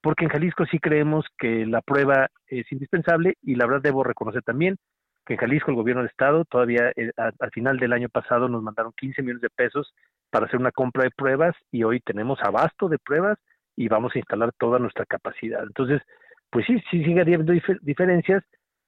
porque 0.00 0.24
en 0.24 0.30
Jalisco 0.30 0.64
sí 0.64 0.78
creemos 0.78 1.26
que 1.38 1.66
la 1.66 1.82
prueba 1.82 2.28
es 2.46 2.70
indispensable 2.72 3.36
y 3.42 3.56
la 3.56 3.66
verdad 3.66 3.82
debo 3.82 4.02
reconocer 4.04 4.42
también 4.42 4.78
que 5.26 5.34
en 5.34 5.40
Jalisco 5.40 5.70
el 5.70 5.76
gobierno 5.76 6.00
del 6.00 6.10
estado 6.10 6.46
todavía 6.46 6.92
eh, 6.96 7.10
al 7.16 7.50
final 7.50 7.78
del 7.78 7.92
año 7.92 8.08
pasado 8.08 8.48
nos 8.48 8.62
mandaron 8.62 8.92
15 8.96 9.20
millones 9.20 9.42
de 9.42 9.50
pesos 9.50 9.92
para 10.30 10.46
hacer 10.46 10.58
una 10.58 10.72
compra 10.72 11.04
de 11.04 11.10
pruebas 11.10 11.54
y 11.70 11.84
hoy 11.84 12.00
tenemos 12.00 12.38
abasto 12.42 12.88
de 12.88 12.98
pruebas 12.98 13.38
y 13.76 13.88
vamos 13.88 14.14
a 14.14 14.18
instalar 14.18 14.52
toda 14.58 14.78
nuestra 14.78 15.04
capacidad. 15.04 15.62
Entonces, 15.62 16.00
pues 16.54 16.66
sí, 16.66 16.76
sí 16.88 17.02
sigue 17.02 17.20
habiendo 17.20 17.52
diferencias, 17.82 18.44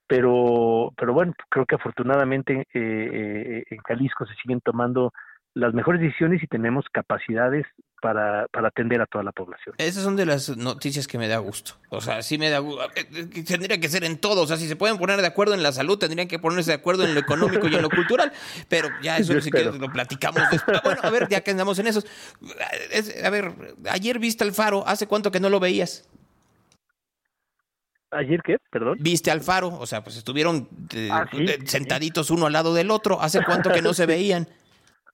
pero, 0.06 0.92
pero 0.96 1.12
bueno, 1.12 1.34
creo 1.50 1.66
que 1.66 1.74
afortunadamente 1.74 2.60
eh, 2.60 2.64
eh, 2.74 3.64
en 3.68 3.78
Jalisco 3.78 4.24
se 4.24 4.36
siguen 4.40 4.60
tomando 4.60 5.12
las 5.52 5.74
mejores 5.74 6.00
decisiones 6.00 6.40
y 6.44 6.46
tenemos 6.46 6.84
capacidades 6.92 7.66
para, 8.00 8.46
para 8.52 8.68
atender 8.68 9.00
a 9.00 9.06
toda 9.06 9.24
la 9.24 9.32
población. 9.32 9.74
Esas 9.78 10.04
son 10.04 10.14
de 10.14 10.26
las 10.26 10.56
noticias 10.56 11.08
que 11.08 11.18
me 11.18 11.26
da 11.26 11.38
gusto. 11.38 11.72
O 11.88 12.00
sea, 12.00 12.22
sí 12.22 12.38
me 12.38 12.50
da 12.50 12.60
gusto. 12.60 12.84
Eh, 12.94 13.42
tendría 13.42 13.80
que 13.80 13.88
ser 13.88 14.04
en 14.04 14.18
todo. 14.18 14.42
O 14.42 14.46
sea, 14.46 14.58
si 14.58 14.68
se 14.68 14.76
pueden 14.76 14.96
poner 14.96 15.20
de 15.20 15.26
acuerdo 15.26 15.54
en 15.54 15.64
la 15.64 15.72
salud, 15.72 15.98
tendrían 15.98 16.28
que 16.28 16.38
ponerse 16.38 16.70
de 16.70 16.76
acuerdo 16.76 17.02
en 17.02 17.14
lo 17.14 17.20
económico 17.20 17.66
y 17.66 17.74
en 17.74 17.82
lo 17.82 17.90
cultural. 17.90 18.30
Pero 18.68 18.90
ya 19.02 19.18
eso 19.18 19.32
sí 19.40 19.50
que 19.50 19.64
lo 19.64 19.90
platicamos 19.90 20.40
después. 20.52 20.80
Bueno, 20.84 21.00
a 21.02 21.10
ver, 21.10 21.26
ya 21.28 21.40
que 21.40 21.50
andamos 21.50 21.80
en 21.80 21.88
esos. 21.88 22.06
a 23.24 23.30
ver, 23.30 23.74
ayer 23.90 24.20
viste 24.20 24.44
el 24.44 24.52
faro. 24.52 24.86
¿Hace 24.86 25.08
cuánto 25.08 25.32
que 25.32 25.40
no 25.40 25.48
lo 25.48 25.58
veías? 25.58 26.08
¿Ayer 28.10 28.40
qué? 28.42 28.58
Perdón. 28.70 28.98
¿Viste 29.00 29.30
al 29.30 29.40
faro? 29.40 29.68
O 29.68 29.86
sea, 29.86 30.02
pues 30.02 30.16
estuvieron 30.16 30.68
eh, 30.94 31.08
ah, 31.10 31.26
sentaditos 31.64 32.30
uno 32.30 32.46
al 32.46 32.52
lado 32.52 32.72
del 32.72 32.90
otro. 32.90 33.20
¿Hace 33.20 33.44
cuánto 33.44 33.70
que 33.72 33.82
no 33.82 33.92
se 33.92 34.06
veían? 34.06 34.46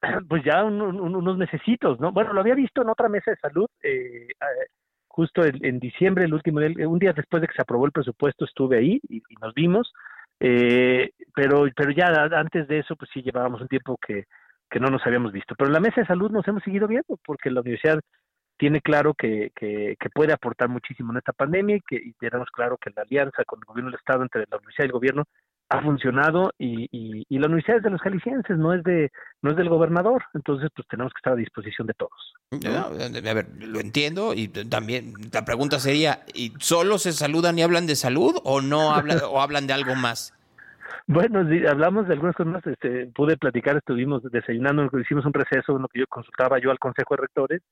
Pues 0.29 0.43
ya 0.45 0.65
unos 0.65 1.39
necesitos, 1.39 2.01
¿no? 2.01 2.11
Bueno, 2.11 2.33
lo 2.33 2.41
había 2.41 2.57
visto 2.57 2.83
en 2.83 2.89
otra 2.89 3.09
mesa 3.09 3.31
de 3.31 3.37
salud, 3.37 3.67
eh, 3.85 4.27
eh, 4.29 4.67
justo 5.07 5.45
en, 5.45 5.79
diciembre, 5.79 6.25
el 6.25 6.35
último, 6.35 6.59
un 6.59 6.99
día 6.99 7.13
después 7.13 7.41
de 7.41 7.47
que 7.47 7.55
se 7.55 7.63
aprobó 7.63 7.87
el 7.87 7.93
presupuesto, 7.93 8.45
estuve 8.45 8.79
ahí 8.79 9.01
y, 9.09 9.23
nos 9.41 9.55
vimos. 9.55 9.93
pero, 10.41 11.69
pero 11.77 11.91
ya 11.93 12.07
antes 12.37 12.67
de 12.67 12.81
eso, 12.81 12.97
pues 12.97 13.13
sí 13.15 13.23
llevábamos 13.23 13.61
un 13.61 13.69
tiempo 13.69 13.97
que, 14.05 14.25
que 14.73 14.81
no 14.81 14.89
nos 14.89 15.07
habíamos 15.07 15.33
visto. 15.33 15.55
Pero 15.55 15.69
en 15.69 15.75
la 15.75 15.81
mesa 15.81 16.01
de 16.01 16.07
salud 16.07 16.31
nos 16.33 16.49
hemos 16.49 16.65
seguido 16.65 16.89
viendo 16.89 17.19
porque 17.25 17.51
la 17.51 17.61
universidad 17.61 18.01
tiene 18.63 18.81
claro 18.81 19.13
que, 19.13 19.51
que, 19.57 19.97
puede 20.15 20.33
aportar 20.33 20.69
muchísimo 20.69 21.11
en 21.11 21.19
esta 21.19 21.33
pandemia 21.33 21.75
y 21.75 21.81
que 21.81 21.97
y 21.97 22.13
tenemos 22.13 22.49
claro 22.53 22.77
que 22.77 22.93
la 22.95 23.03
alianza 23.03 23.43
con 23.45 23.59
el 23.59 23.65
gobierno 23.65 23.91
del 23.91 23.99
Estado 23.99 24.23
entre 24.23 24.47
la 24.49 24.57
universidad 24.57 24.85
y 24.85 24.87
el 24.87 24.93
gobierno 24.93 25.25
ha 25.69 25.83
funcionado 25.83 26.53
y, 26.61 26.87
y, 26.93 27.25
y, 27.29 27.39
la 27.41 27.47
universidad 27.47 27.79
es 27.79 27.83
de 27.83 27.91
los 27.91 28.01
jaliscienses, 28.01 28.57
no 28.57 28.73
es 28.73 28.85
de 28.85 29.11
no 29.43 29.51
es 29.51 29.57
del 29.57 29.69
gobernador, 29.69 30.23
entonces 30.35 30.71
pues 30.77 30.87
tenemos 30.87 31.13
que 31.13 31.19
estar 31.19 31.33
a 31.33 31.37
disposición 31.37 31.89
de 31.89 31.95
todos. 31.95 32.35
a 32.53 33.35
ver, 33.35 33.49
lo 33.59 33.81
entiendo 33.81 34.33
y 34.33 34.47
también 34.47 35.15
la 35.33 35.45
pregunta 35.45 35.81
sería, 35.81 36.21
¿y 36.33 36.53
solo 36.61 36.99
se 36.99 37.11
saludan 37.11 37.59
y 37.59 37.63
hablan 37.63 37.89
de 37.89 37.97
salud 37.97 38.37
o 38.45 38.61
no 38.61 38.95
hablan 38.95 39.19
o 39.29 39.43
hablan 39.43 39.67
de 39.67 39.73
algo 39.73 39.97
más? 39.97 40.35
Bueno, 41.09 41.45
sí, 41.49 41.67
hablamos 41.67 42.07
de 42.07 42.15
algunas 42.15 42.37
cosas 42.37 42.53
más, 42.53 42.65
este, 42.65 43.07
pude 43.07 43.37
platicar, 43.37 43.77
estuvimos 43.77 44.23
desayunando, 44.31 44.89
hicimos 45.01 45.27
un 45.27 45.33
receso 45.33 45.75
en 45.75 45.83
lo 45.83 45.89
que 45.89 45.99
yo 45.99 46.07
consultaba 46.09 46.61
yo 46.61 46.71
al 46.71 46.79
Consejo 46.79 47.17
de 47.17 47.23
Rectores 47.23 47.63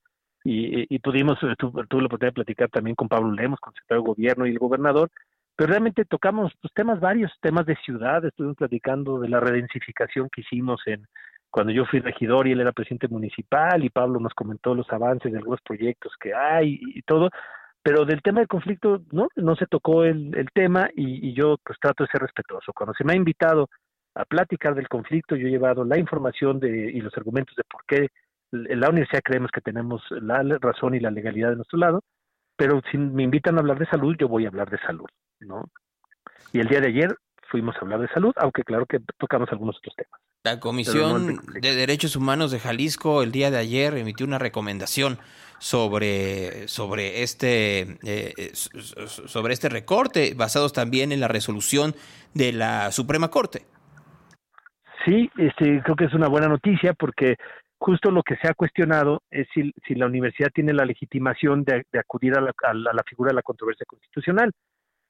y, 0.43 0.99
pudimos, 0.99 1.39
tuve, 1.57 1.85
tuve 1.87 2.01
la 2.01 2.07
oportunidad 2.07 2.31
de 2.31 2.43
platicar 2.43 2.69
también 2.69 2.95
con 2.95 3.07
Pablo 3.07 3.31
Lemos, 3.31 3.59
con 3.59 3.71
el 3.71 3.75
secretario 3.75 4.03
de 4.03 4.07
Gobierno 4.07 4.47
y 4.47 4.51
el 4.51 4.59
gobernador, 4.59 5.09
pero 5.55 5.69
realmente 5.69 6.05
tocamos 6.05 6.51
pues, 6.61 6.73
temas 6.73 6.99
varios, 6.99 7.31
temas 7.41 7.65
de 7.65 7.75
ciudad, 7.77 8.25
estuvimos 8.25 8.57
platicando 8.57 9.19
de 9.19 9.29
la 9.29 9.39
redensificación 9.39 10.29
que 10.33 10.41
hicimos 10.41 10.81
en 10.87 11.05
cuando 11.51 11.73
yo 11.73 11.85
fui 11.85 11.99
regidor 11.99 12.47
y 12.47 12.53
él 12.53 12.61
era 12.61 12.71
presidente 12.71 13.09
municipal 13.09 13.83
y 13.83 13.89
Pablo 13.89 14.19
nos 14.19 14.33
comentó 14.33 14.73
los 14.73 14.89
avances 14.91 15.31
de 15.31 15.37
algunos 15.37 15.61
proyectos 15.61 16.13
que 16.19 16.33
hay 16.33 16.79
y 16.81 17.01
todo, 17.01 17.29
pero 17.83 18.05
del 18.05 18.21
tema 18.21 18.39
del 18.39 18.47
conflicto 18.47 19.01
no, 19.11 19.27
no 19.35 19.55
se 19.55 19.67
tocó 19.67 20.05
el, 20.05 20.33
tema 20.53 20.89
y, 20.95 21.29
y, 21.29 21.33
yo 21.33 21.57
pues 21.63 21.77
trato 21.79 22.03
de 22.03 22.09
ser 22.09 22.21
respetuoso. 22.21 22.71
Cuando 22.73 22.93
se 22.93 23.03
me 23.03 23.13
ha 23.13 23.17
invitado 23.17 23.69
a 24.15 24.25
platicar 24.25 24.75
del 24.75 24.87
conflicto, 24.87 25.35
yo 25.35 25.47
he 25.47 25.51
llevado 25.51 25.83
la 25.83 25.99
información 25.99 26.59
de, 26.59 26.91
y 26.91 27.01
los 27.01 27.15
argumentos 27.17 27.55
de 27.55 27.63
por 27.63 27.83
qué 27.85 28.07
la 28.51 28.89
universidad 28.89 29.21
creemos 29.23 29.51
que 29.51 29.61
tenemos 29.61 30.01
la 30.09 30.43
razón 30.59 30.95
y 30.95 30.99
la 30.99 31.11
legalidad 31.11 31.49
de 31.49 31.55
nuestro 31.57 31.79
lado, 31.79 32.03
pero 32.55 32.81
si 32.91 32.97
me 32.97 33.23
invitan 33.23 33.57
a 33.57 33.61
hablar 33.61 33.79
de 33.79 33.87
salud, 33.87 34.15
yo 34.19 34.27
voy 34.27 34.45
a 34.45 34.49
hablar 34.49 34.69
de 34.69 34.77
salud, 34.79 35.07
¿no? 35.39 35.65
Y 36.53 36.59
el 36.59 36.67
día 36.67 36.81
de 36.81 36.87
ayer 36.87 37.15
fuimos 37.49 37.75
a 37.75 37.79
hablar 37.79 37.99
de 37.99 38.07
salud, 38.09 38.33
aunque 38.37 38.63
claro 38.63 38.85
que 38.85 38.99
tocamos 39.17 39.49
algunos 39.51 39.77
otros 39.77 39.95
temas. 39.95 40.19
La 40.43 40.59
Comisión 40.59 41.39
de 41.61 41.75
Derechos 41.75 42.15
Humanos 42.15 42.51
de 42.51 42.59
Jalisco 42.59 43.21
el 43.21 43.31
día 43.31 43.51
de 43.51 43.57
ayer 43.57 43.95
emitió 43.95 44.25
una 44.25 44.39
recomendación 44.39 45.19
sobre, 45.59 46.67
sobre, 46.67 47.21
este, 47.21 47.99
eh, 48.03 48.51
sobre 48.53 49.53
este 49.53 49.69
recorte, 49.69 50.33
basados 50.35 50.73
también 50.73 51.11
en 51.11 51.19
la 51.19 51.27
resolución 51.27 51.93
de 52.33 52.53
la 52.53 52.91
Suprema 52.91 53.29
Corte. 53.29 53.67
Sí, 55.05 55.29
este, 55.37 55.81
creo 55.83 55.95
que 55.95 56.05
es 56.05 56.13
una 56.13 56.27
buena 56.27 56.47
noticia 56.47 56.93
porque 56.93 57.35
justo 57.81 58.11
lo 58.11 58.21
que 58.21 58.35
se 58.35 58.47
ha 58.47 58.53
cuestionado 58.53 59.23
es 59.31 59.47
si, 59.55 59.95
la 59.95 60.05
universidad 60.05 60.51
tiene 60.53 60.71
la 60.71 60.85
legitimación 60.85 61.63
de, 61.63 61.83
acudir 61.97 62.37
a 62.37 62.41
la, 62.41 62.53
a 62.63 62.73
la, 62.73 63.03
figura 63.03 63.29
de 63.29 63.35
la 63.35 63.41
controversia 63.41 63.87
constitucional. 63.87 64.51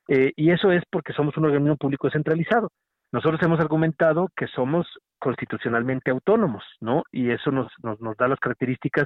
Eh, 0.07 0.31
y 0.38 0.52
eso 0.52 0.72
es 0.72 0.81
porque 0.89 1.11
somos 1.11 1.35
un 1.35 1.45
organismo 1.45 1.76
público 1.76 2.07
descentralizado. 2.07 2.72
Nosotros 3.11 3.41
hemos 3.43 3.60
argumentado 3.60 4.30
que 4.38 4.48
somos 4.48 4.88
constitucionalmente 5.19 6.11
autónomos, 6.11 6.64
¿no? 6.80 7.03
Y 7.11 7.31
eso 7.31 7.52
nos, 7.52 7.68
nos, 7.84 8.15
da 8.15 8.30
las 8.30 8.39
características 8.39 9.06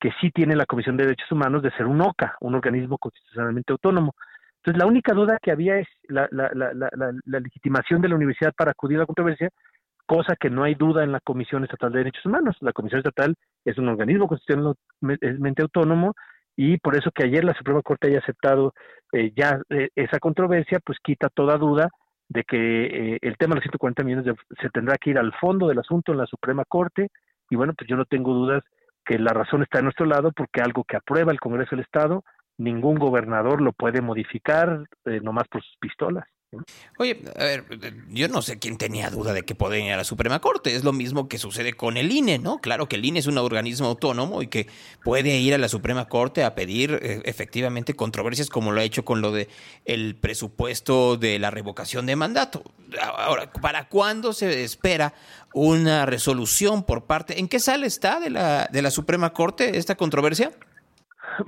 que 0.00 0.10
sí 0.22 0.30
tiene 0.30 0.56
la 0.56 0.64
Comisión 0.64 0.96
de 0.96 1.04
Derechos 1.04 1.30
Humanos 1.30 1.62
de 1.62 1.72
ser 1.72 1.84
un 1.84 2.00
OCA, 2.00 2.36
un 2.40 2.54
organismo 2.54 2.96
constitucionalmente 2.96 3.72
autónomo. 3.72 4.14
Entonces, 4.56 4.78
la 4.78 4.86
única 4.86 5.12
duda 5.12 5.38
que 5.42 5.52
había 5.52 5.78
es 5.78 5.88
la, 6.08 6.26
legitimación 7.26 8.00
de 8.00 8.08
la 8.08 8.14
universidad 8.14 8.54
para 8.56 8.70
acudir 8.70 8.96
a 8.96 9.00
la 9.00 9.06
controversia, 9.06 9.50
cosa 10.06 10.36
que 10.36 10.50
no 10.50 10.64
hay 10.64 10.74
duda 10.74 11.04
en 11.04 11.12
la 11.12 11.20
Comisión 11.20 11.64
Estatal 11.64 11.92
de 11.92 11.98
Derechos 11.98 12.26
Humanos. 12.26 12.56
La 12.60 12.72
Comisión 12.72 12.98
Estatal 12.98 13.34
es 13.64 13.78
un 13.78 13.88
organismo 13.88 14.28
constitucionalmente 14.28 15.62
autónomo 15.62 16.14
y 16.56 16.78
por 16.78 16.96
eso 16.96 17.10
que 17.10 17.24
ayer 17.24 17.44
la 17.44 17.54
Suprema 17.54 17.82
Corte 17.82 18.08
haya 18.08 18.18
aceptado 18.18 18.74
eh, 19.12 19.32
ya 19.36 19.60
eh, 19.70 19.88
esa 19.94 20.18
controversia, 20.18 20.78
pues 20.84 20.98
quita 21.02 21.28
toda 21.28 21.56
duda 21.58 21.88
de 22.28 22.44
que 22.44 23.14
eh, 23.14 23.18
el 23.20 23.36
tema 23.36 23.50
de 23.54 23.56
los 23.56 23.64
140 23.64 24.02
millones 24.04 24.24
de, 24.24 24.34
se 24.60 24.70
tendrá 24.70 24.96
que 24.98 25.10
ir 25.10 25.18
al 25.18 25.32
fondo 25.34 25.68
del 25.68 25.78
asunto 25.78 26.12
en 26.12 26.18
la 26.18 26.26
Suprema 26.26 26.64
Corte 26.64 27.08
y 27.50 27.56
bueno, 27.56 27.74
pues 27.76 27.88
yo 27.88 27.96
no 27.96 28.04
tengo 28.04 28.32
dudas 28.32 28.62
que 29.04 29.18
la 29.18 29.32
razón 29.32 29.62
está 29.62 29.80
a 29.80 29.82
nuestro 29.82 30.06
lado 30.06 30.32
porque 30.32 30.60
algo 30.60 30.84
que 30.84 30.96
aprueba 30.96 31.32
el 31.32 31.40
Congreso 31.40 31.76
del 31.76 31.84
Estado, 31.84 32.24
ningún 32.56 32.96
gobernador 32.96 33.60
lo 33.60 33.72
puede 33.72 34.00
modificar 34.00 34.84
eh, 35.04 35.20
nomás 35.22 35.46
por 35.48 35.62
sus 35.62 35.76
pistolas. 35.78 36.24
Oye, 36.98 37.22
a 37.36 37.44
ver, 37.44 37.64
yo 38.10 38.28
no 38.28 38.42
sé 38.42 38.58
quién 38.58 38.78
tenía 38.78 39.10
duda 39.10 39.32
de 39.32 39.42
que 39.42 39.54
podía 39.54 39.84
ir 39.84 39.92
a 39.92 39.96
la 39.96 40.04
Suprema 40.04 40.40
Corte. 40.40 40.74
Es 40.74 40.84
lo 40.84 40.92
mismo 40.92 41.28
que 41.28 41.38
sucede 41.38 41.72
con 41.72 41.96
el 41.96 42.12
INE, 42.12 42.38
¿no? 42.38 42.58
Claro 42.58 42.88
que 42.88 42.96
el 42.96 43.04
INE 43.04 43.20
es 43.20 43.26
un 43.26 43.38
organismo 43.38 43.88
autónomo 43.88 44.42
y 44.42 44.46
que 44.46 44.68
puede 45.02 45.36
ir 45.38 45.54
a 45.54 45.58
la 45.58 45.68
Suprema 45.68 46.08
Corte 46.08 46.44
a 46.44 46.54
pedir 46.54 46.98
eh, 47.02 47.22
efectivamente 47.24 47.94
controversias 47.94 48.48
como 48.48 48.72
lo 48.72 48.80
ha 48.80 48.84
hecho 48.84 49.04
con 49.04 49.20
lo 49.20 49.32
de 49.32 49.48
el 49.84 50.16
presupuesto 50.16 51.16
de 51.16 51.38
la 51.38 51.50
revocación 51.50 52.06
de 52.06 52.16
mandato. 52.16 52.62
Ahora, 53.00 53.52
¿para 53.52 53.88
cuándo 53.88 54.32
se 54.32 54.62
espera 54.64 55.14
una 55.52 56.06
resolución 56.06 56.84
por 56.84 57.04
parte? 57.04 57.40
¿En 57.40 57.48
qué 57.48 57.60
sala 57.60 57.86
está 57.86 58.20
de 58.20 58.30
la, 58.30 58.68
de 58.72 58.82
la 58.82 58.90
Suprema 58.90 59.32
Corte 59.32 59.76
esta 59.76 59.96
controversia? 59.96 60.52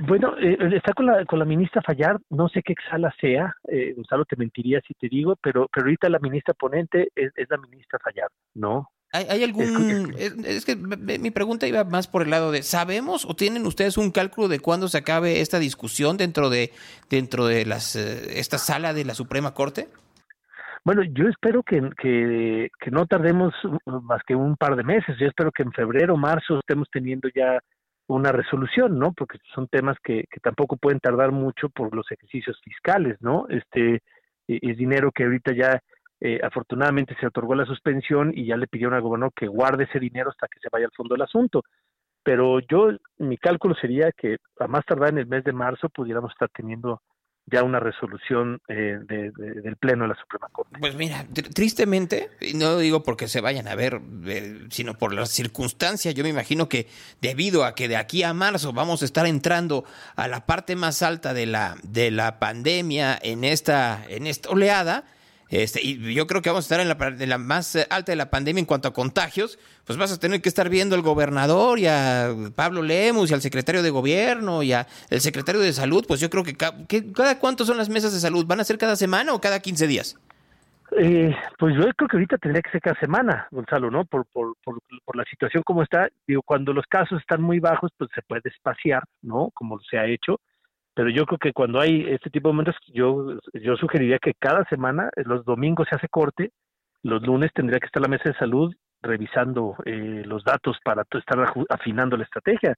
Bueno, 0.01 0.37
eh, 0.39 0.57
está 0.73 0.93
con 0.93 1.07
la, 1.07 1.25
con 1.25 1.39
la 1.39 1.45
ministra 1.45 1.83
Fallar, 1.83 2.19
no 2.31 2.49
sé 2.49 2.63
qué 2.63 2.75
sala 2.91 3.15
sea, 3.21 3.55
eh, 3.69 3.93
Gonzalo 3.95 4.25
te 4.25 4.37
mentiría 4.37 4.81
si 4.87 4.95
te 4.95 5.09
digo, 5.09 5.37
pero, 5.37 5.69
pero 5.73 5.87
ahorita 5.87 6.09
la 6.09 6.19
ministra 6.19 6.55
ponente 6.55 7.09
es, 7.15 7.33
es 7.37 7.47
la 7.49 7.59
ministra 7.59 7.99
Fallar, 8.03 8.29
¿no? 8.55 8.91
¿Hay, 9.13 9.27
hay 9.29 9.45
algún...? 9.45 10.15
Es, 10.19 10.37
es, 10.45 10.65
que 10.65 10.77
mi 10.77 11.31
pregunta 11.31 11.67
iba 11.67 11.85
más 11.85 12.09
por 12.09 12.23
el 12.23 12.31
lado 12.31 12.51
de, 12.51 12.63
¿sabemos 12.63 13.25
o 13.25 13.37
tienen 13.37 13.67
ustedes 13.67 13.97
un 13.97 14.11
cálculo 14.11 14.49
de 14.49 14.59
cuándo 14.61 14.89
se 14.89 14.99
acabe 14.99 15.41
esta 15.41 15.59
discusión 15.59 16.17
dentro 16.17 16.51
de, 16.51 16.73
dentro 17.09 17.47
de 17.47 17.65
las, 17.65 17.97
eh, 17.97 18.39
esta 18.41 18.59
sala 18.59 18.93
de 18.93 19.05
la 19.05 19.15
Suprema 19.15 19.55
Corte? 19.55 19.89
Bueno, 20.85 21.03
yo 21.03 21.29
espero 21.29 21.63
que, 21.63 21.81
que, 22.01 22.71
que 22.79 22.91
no 22.93 23.07
tardemos 23.07 23.53
más 24.03 24.23
que 24.25 24.37
un 24.37 24.57
par 24.57 24.77
de 24.77 24.85
meses, 24.85 25.17
yo 25.19 25.27
espero 25.27 25.51
que 25.51 25.65
en 25.65 25.73
febrero, 25.73 26.17
marzo 26.17 26.61
estemos 26.61 26.89
teniendo 26.93 27.29
ya 27.35 27.59
una 28.09 28.33
resolución, 28.33 28.99
¿no? 28.99 29.13
Porque 29.13 29.39
son 29.55 29.69
temas 29.69 29.97
que, 30.03 30.25
que 30.31 30.41
tampoco 30.41 30.77
pueden 30.77 31.01
tardar 31.01 31.33
mucho 31.33 31.69
por 31.69 31.95
los 31.95 32.11
ejercicios 32.13 32.61
fiscales, 32.63 33.17
¿no? 33.21 33.47
Este 33.49 34.03
es 34.49 34.77
dinero 34.77 35.11
que 35.11 35.25
ahorita 35.25 35.53
ya 35.53 35.81
eh, 36.21 36.41
afortunadamente 36.43 37.17
se 37.21 37.27
otorgó 37.27 37.55
la 37.55 37.67
suspensión 37.67 38.33
y 38.35 38.47
ya 38.47 38.57
le 38.57 38.69
pidieron 38.69 38.95
al 38.95 39.03
gobernador 39.03 39.35
que 39.35 39.49
guarde 39.49 39.85
ese 39.85 39.99
dinero 40.01 40.31
hasta 40.31 40.49
que 40.49 40.61
se 40.61 40.69
vaya 40.71 40.87
al 40.87 40.93
fondo 40.93 41.15
del 41.15 41.23
asunto. 41.23 41.63
Pero 42.23 42.61
yo, 42.61 42.89
mi 43.19 43.37
cálculo 43.37 43.75
sería 43.75 44.11
que 44.13 44.39
a 44.59 44.67
más 44.67 44.85
tardar 44.85 45.11
en 45.11 45.19
el 45.19 45.27
mes 45.27 45.45
de 45.45 45.53
marzo 45.53 45.89
pudiéramos 45.89 46.33
estar 46.33 46.49
teniendo 46.49 47.03
ya 47.47 47.63
una 47.63 47.79
resolución 47.79 48.61
eh, 48.69 48.99
de, 49.03 49.31
de, 49.31 49.61
del 49.61 49.77
Pleno 49.77 50.05
de 50.05 50.09
la 50.09 50.15
Suprema 50.17 50.49
Corte. 50.51 50.77
Pues 50.81 50.95
mira, 50.97 51.25
tristemente, 51.55 52.31
y 52.41 52.55
no 52.55 52.77
digo 52.79 53.03
porque 53.03 53.29
se 53.29 53.41
vayan 53.41 53.69
a 53.69 53.75
ver, 53.75 54.01
eh, 54.27 54.67
sino 54.71 54.95
por 54.95 55.15
las 55.15 55.31
circunstancias, 55.31 56.15
yo 56.15 56.25
me 56.25 56.31
imagino 56.31 56.69
que 56.69 56.89
debido 57.21 57.65
a 57.65 57.75
que 57.75 57.89
de 57.89 57.97
aquí 57.97 58.25
a 58.25 58.35
marzo 58.35 58.73
vamos 58.73 59.03
a 59.03 59.05
estar 59.05 59.27
entrando 59.27 59.85
a 60.17 60.27
la 60.27 60.45
parte 60.45 60.75
más 60.75 61.03
alta 61.03 61.35
de 61.35 61.47
la, 61.47 61.77
de 61.85 62.11
la 62.11 62.39
pandemia 62.41 63.17
en 63.23 63.45
esta, 63.45 64.05
en 64.09 64.27
esta 64.27 64.51
oleada, 64.51 65.05
este, 65.49 65.81
y 65.83 66.15
yo 66.15 66.27
creo 66.27 66.43
que 66.43 66.51
vamos 66.51 66.65
a 66.65 66.75
estar 66.75 66.81
en 66.81 66.89
la, 66.89 67.23
en 67.23 67.29
la, 67.29 67.39
más 67.39 67.77
alta 67.91 68.13
de 68.13 68.17
la 68.17 68.31
pandemia 68.31 68.61
en 68.61 68.67
cuanto 68.67 68.89
a 68.89 68.93
contagios, 68.93 69.59
pues 69.85 69.99
vas 69.99 70.13
a 70.13 70.19
tener 70.19 70.43
que 70.43 70.49
estar 70.49 70.69
viendo 70.69 70.97
al 70.97 71.03
gobernador 71.03 71.79
y 71.79 71.87
a 71.87 72.35
Pablo 72.55 72.83
Lemus 72.83 73.31
y 73.31 73.35
al 73.35 73.43
secretario 73.43 73.83
de 73.83 73.91
gobierno 73.91 74.63
y 74.63 74.73
al 74.73 74.87
secretario 75.19 75.61
de 75.61 75.73
salud, 75.73 76.05
pues 76.07 76.21
yo 76.21 76.31
creo 76.31 76.43
que, 76.43 76.57
cada 76.57 77.39
cuánto 77.39 77.65
son 77.65 77.77
las 77.77 77.89
mesas 77.89 78.13
de 78.13 78.21
salud, 78.21 78.45
¿van 78.47 78.61
a 78.61 78.65
ser 78.65 78.79
cada 78.79 78.97
semana 78.97 79.35
o 79.35 79.41
cada 79.41 79.61
15 79.61 79.87
días? 79.87 80.19
Eh, 80.99 81.35
pues 81.59 81.75
yo 81.75 81.83
creo 81.97 82.09
que 82.09 82.17
ahorita 82.17 82.39
tendría 82.39 82.63
que 82.63 82.71
ser 82.71 82.81
cada 82.81 82.99
semana, 82.99 83.49
Gonzalo, 83.51 83.91
¿no? 83.91 84.05
Por, 84.05 84.25
por, 84.27 84.55
por 84.63 85.17
la 85.17 85.25
situación 85.25 85.63
como 85.65 85.83
está, 85.83 86.09
digo, 86.27 86.43
cuando 86.43 86.73
los 86.73 86.87
casos 86.87 87.21
están 87.21 87.43
muy 87.43 87.59
bajos, 87.59 87.91
pues 87.99 88.11
se 88.15 88.23
puede 88.23 88.49
espaciar, 88.49 89.03
¿no? 89.23 89.51
Como 89.53 89.81
se 89.81 89.99
ha 89.99 90.07
hecho, 90.07 90.41
pero 90.97 91.11
yo 91.11 91.27
creo 91.27 91.39
que 91.39 91.53
cuando 91.53 91.79
hay 91.79 92.07
este 92.09 92.31
tipo 92.31 92.49
de 92.49 92.55
momentos, 92.55 92.75
yo, 92.87 93.39
yo 93.53 93.77
sugeriría 93.77 94.19
que 94.19 94.33
cada 94.33 94.65
semana, 94.65 95.11
los 95.17 95.45
domingos 95.45 95.87
se 95.91 95.95
hace 95.95 96.09
corte, 96.09 96.53
los 97.03 97.23
lunes 97.23 97.51
tendría 97.55 97.79
que 97.79 97.87
estar 97.87 98.01
la 98.01 98.09
mesa 98.09 98.31
de 98.31 98.39
salud 98.39 98.75
revisando 99.03 99.77
eh, 99.85 100.23
los 100.25 100.43
datos 100.43 100.79
para 100.83 101.03
estar 101.03 101.53
afinando 101.69 102.17
la 102.17 102.25
estrategia. 102.25 102.75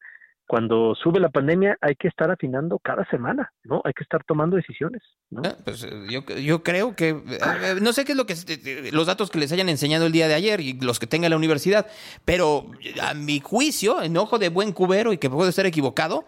Cuando 0.49 0.97
sube 0.97 1.20
la 1.20 1.28
pandemia 1.28 1.77
hay 1.81 1.95
que 1.95 2.09
estar 2.09 2.28
afinando 2.28 2.81
cada 2.81 3.05
semana, 3.09 3.53
¿no? 3.62 3.82
Hay 3.85 3.93
que 3.93 4.03
estar 4.03 4.24
tomando 4.24 4.57
decisiones, 4.57 5.03
¿no? 5.31 5.43
Ah, 5.45 5.55
pues 5.62 5.86
yo, 6.11 6.24
yo 6.24 6.62
creo 6.65 6.97
que, 6.97 7.11
eh, 7.11 7.81
no 7.81 7.93
sé 7.93 8.05
qué 8.05 8.12
es 8.12 8.19
lo 8.19 8.27
que, 8.27 8.35
los 8.90 9.07
datos 9.07 9.31
que 9.31 9.39
les 9.39 9.53
hayan 9.53 9.69
enseñado 9.69 10.07
el 10.07 10.12
día 10.12 10.27
de 10.27 10.35
ayer 10.35 10.61
y 10.61 10.73
los 10.81 10.99
que 10.99 11.07
tenga 11.07 11.28
la 11.28 11.36
universidad, 11.36 11.86
pero 12.24 12.66
a 13.01 13.15
mi 13.15 13.39
juicio, 13.39 14.03
en 14.03 14.16
ojo 14.16 14.39
de 14.39 14.49
buen 14.49 14.73
cubero 14.73 15.12
y 15.12 15.19
que 15.19 15.31
puedo 15.31 15.51
estar 15.51 15.66
equivocado, 15.66 16.24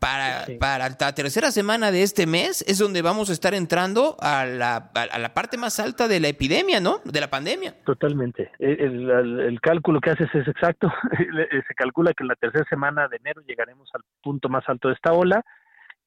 para, 0.00 0.46
sí. 0.46 0.56
para 0.56 0.88
la 0.88 1.14
tercera 1.14 1.50
semana 1.50 1.92
de 1.92 2.02
este 2.02 2.26
mes 2.26 2.62
es 2.66 2.78
donde 2.78 3.02
vamos 3.02 3.30
a 3.30 3.32
estar 3.32 3.54
entrando 3.54 4.16
a 4.20 4.46
la, 4.46 4.90
a 4.94 5.18
la 5.18 5.34
parte 5.34 5.58
más 5.58 5.78
alta 5.78 6.08
de 6.08 6.18
la 6.18 6.28
epidemia, 6.28 6.80
¿no? 6.80 7.00
De 7.04 7.20
la 7.20 7.28
pandemia. 7.28 7.74
Totalmente. 7.84 8.50
El, 8.58 9.10
el, 9.10 9.40
el 9.40 9.60
cálculo 9.60 10.00
que 10.00 10.10
haces 10.10 10.34
es 10.34 10.48
exacto. 10.48 10.90
Se 11.68 11.74
calcula 11.74 12.12
que 12.14 12.24
en 12.24 12.28
la 12.28 12.36
tercera 12.36 12.64
semana 12.68 13.06
de 13.08 13.18
enero 13.18 13.42
llegaremos 13.46 13.88
al 13.94 14.02
punto 14.22 14.48
más 14.48 14.64
alto 14.68 14.88
de 14.88 14.94
esta 14.94 15.12
ola 15.12 15.44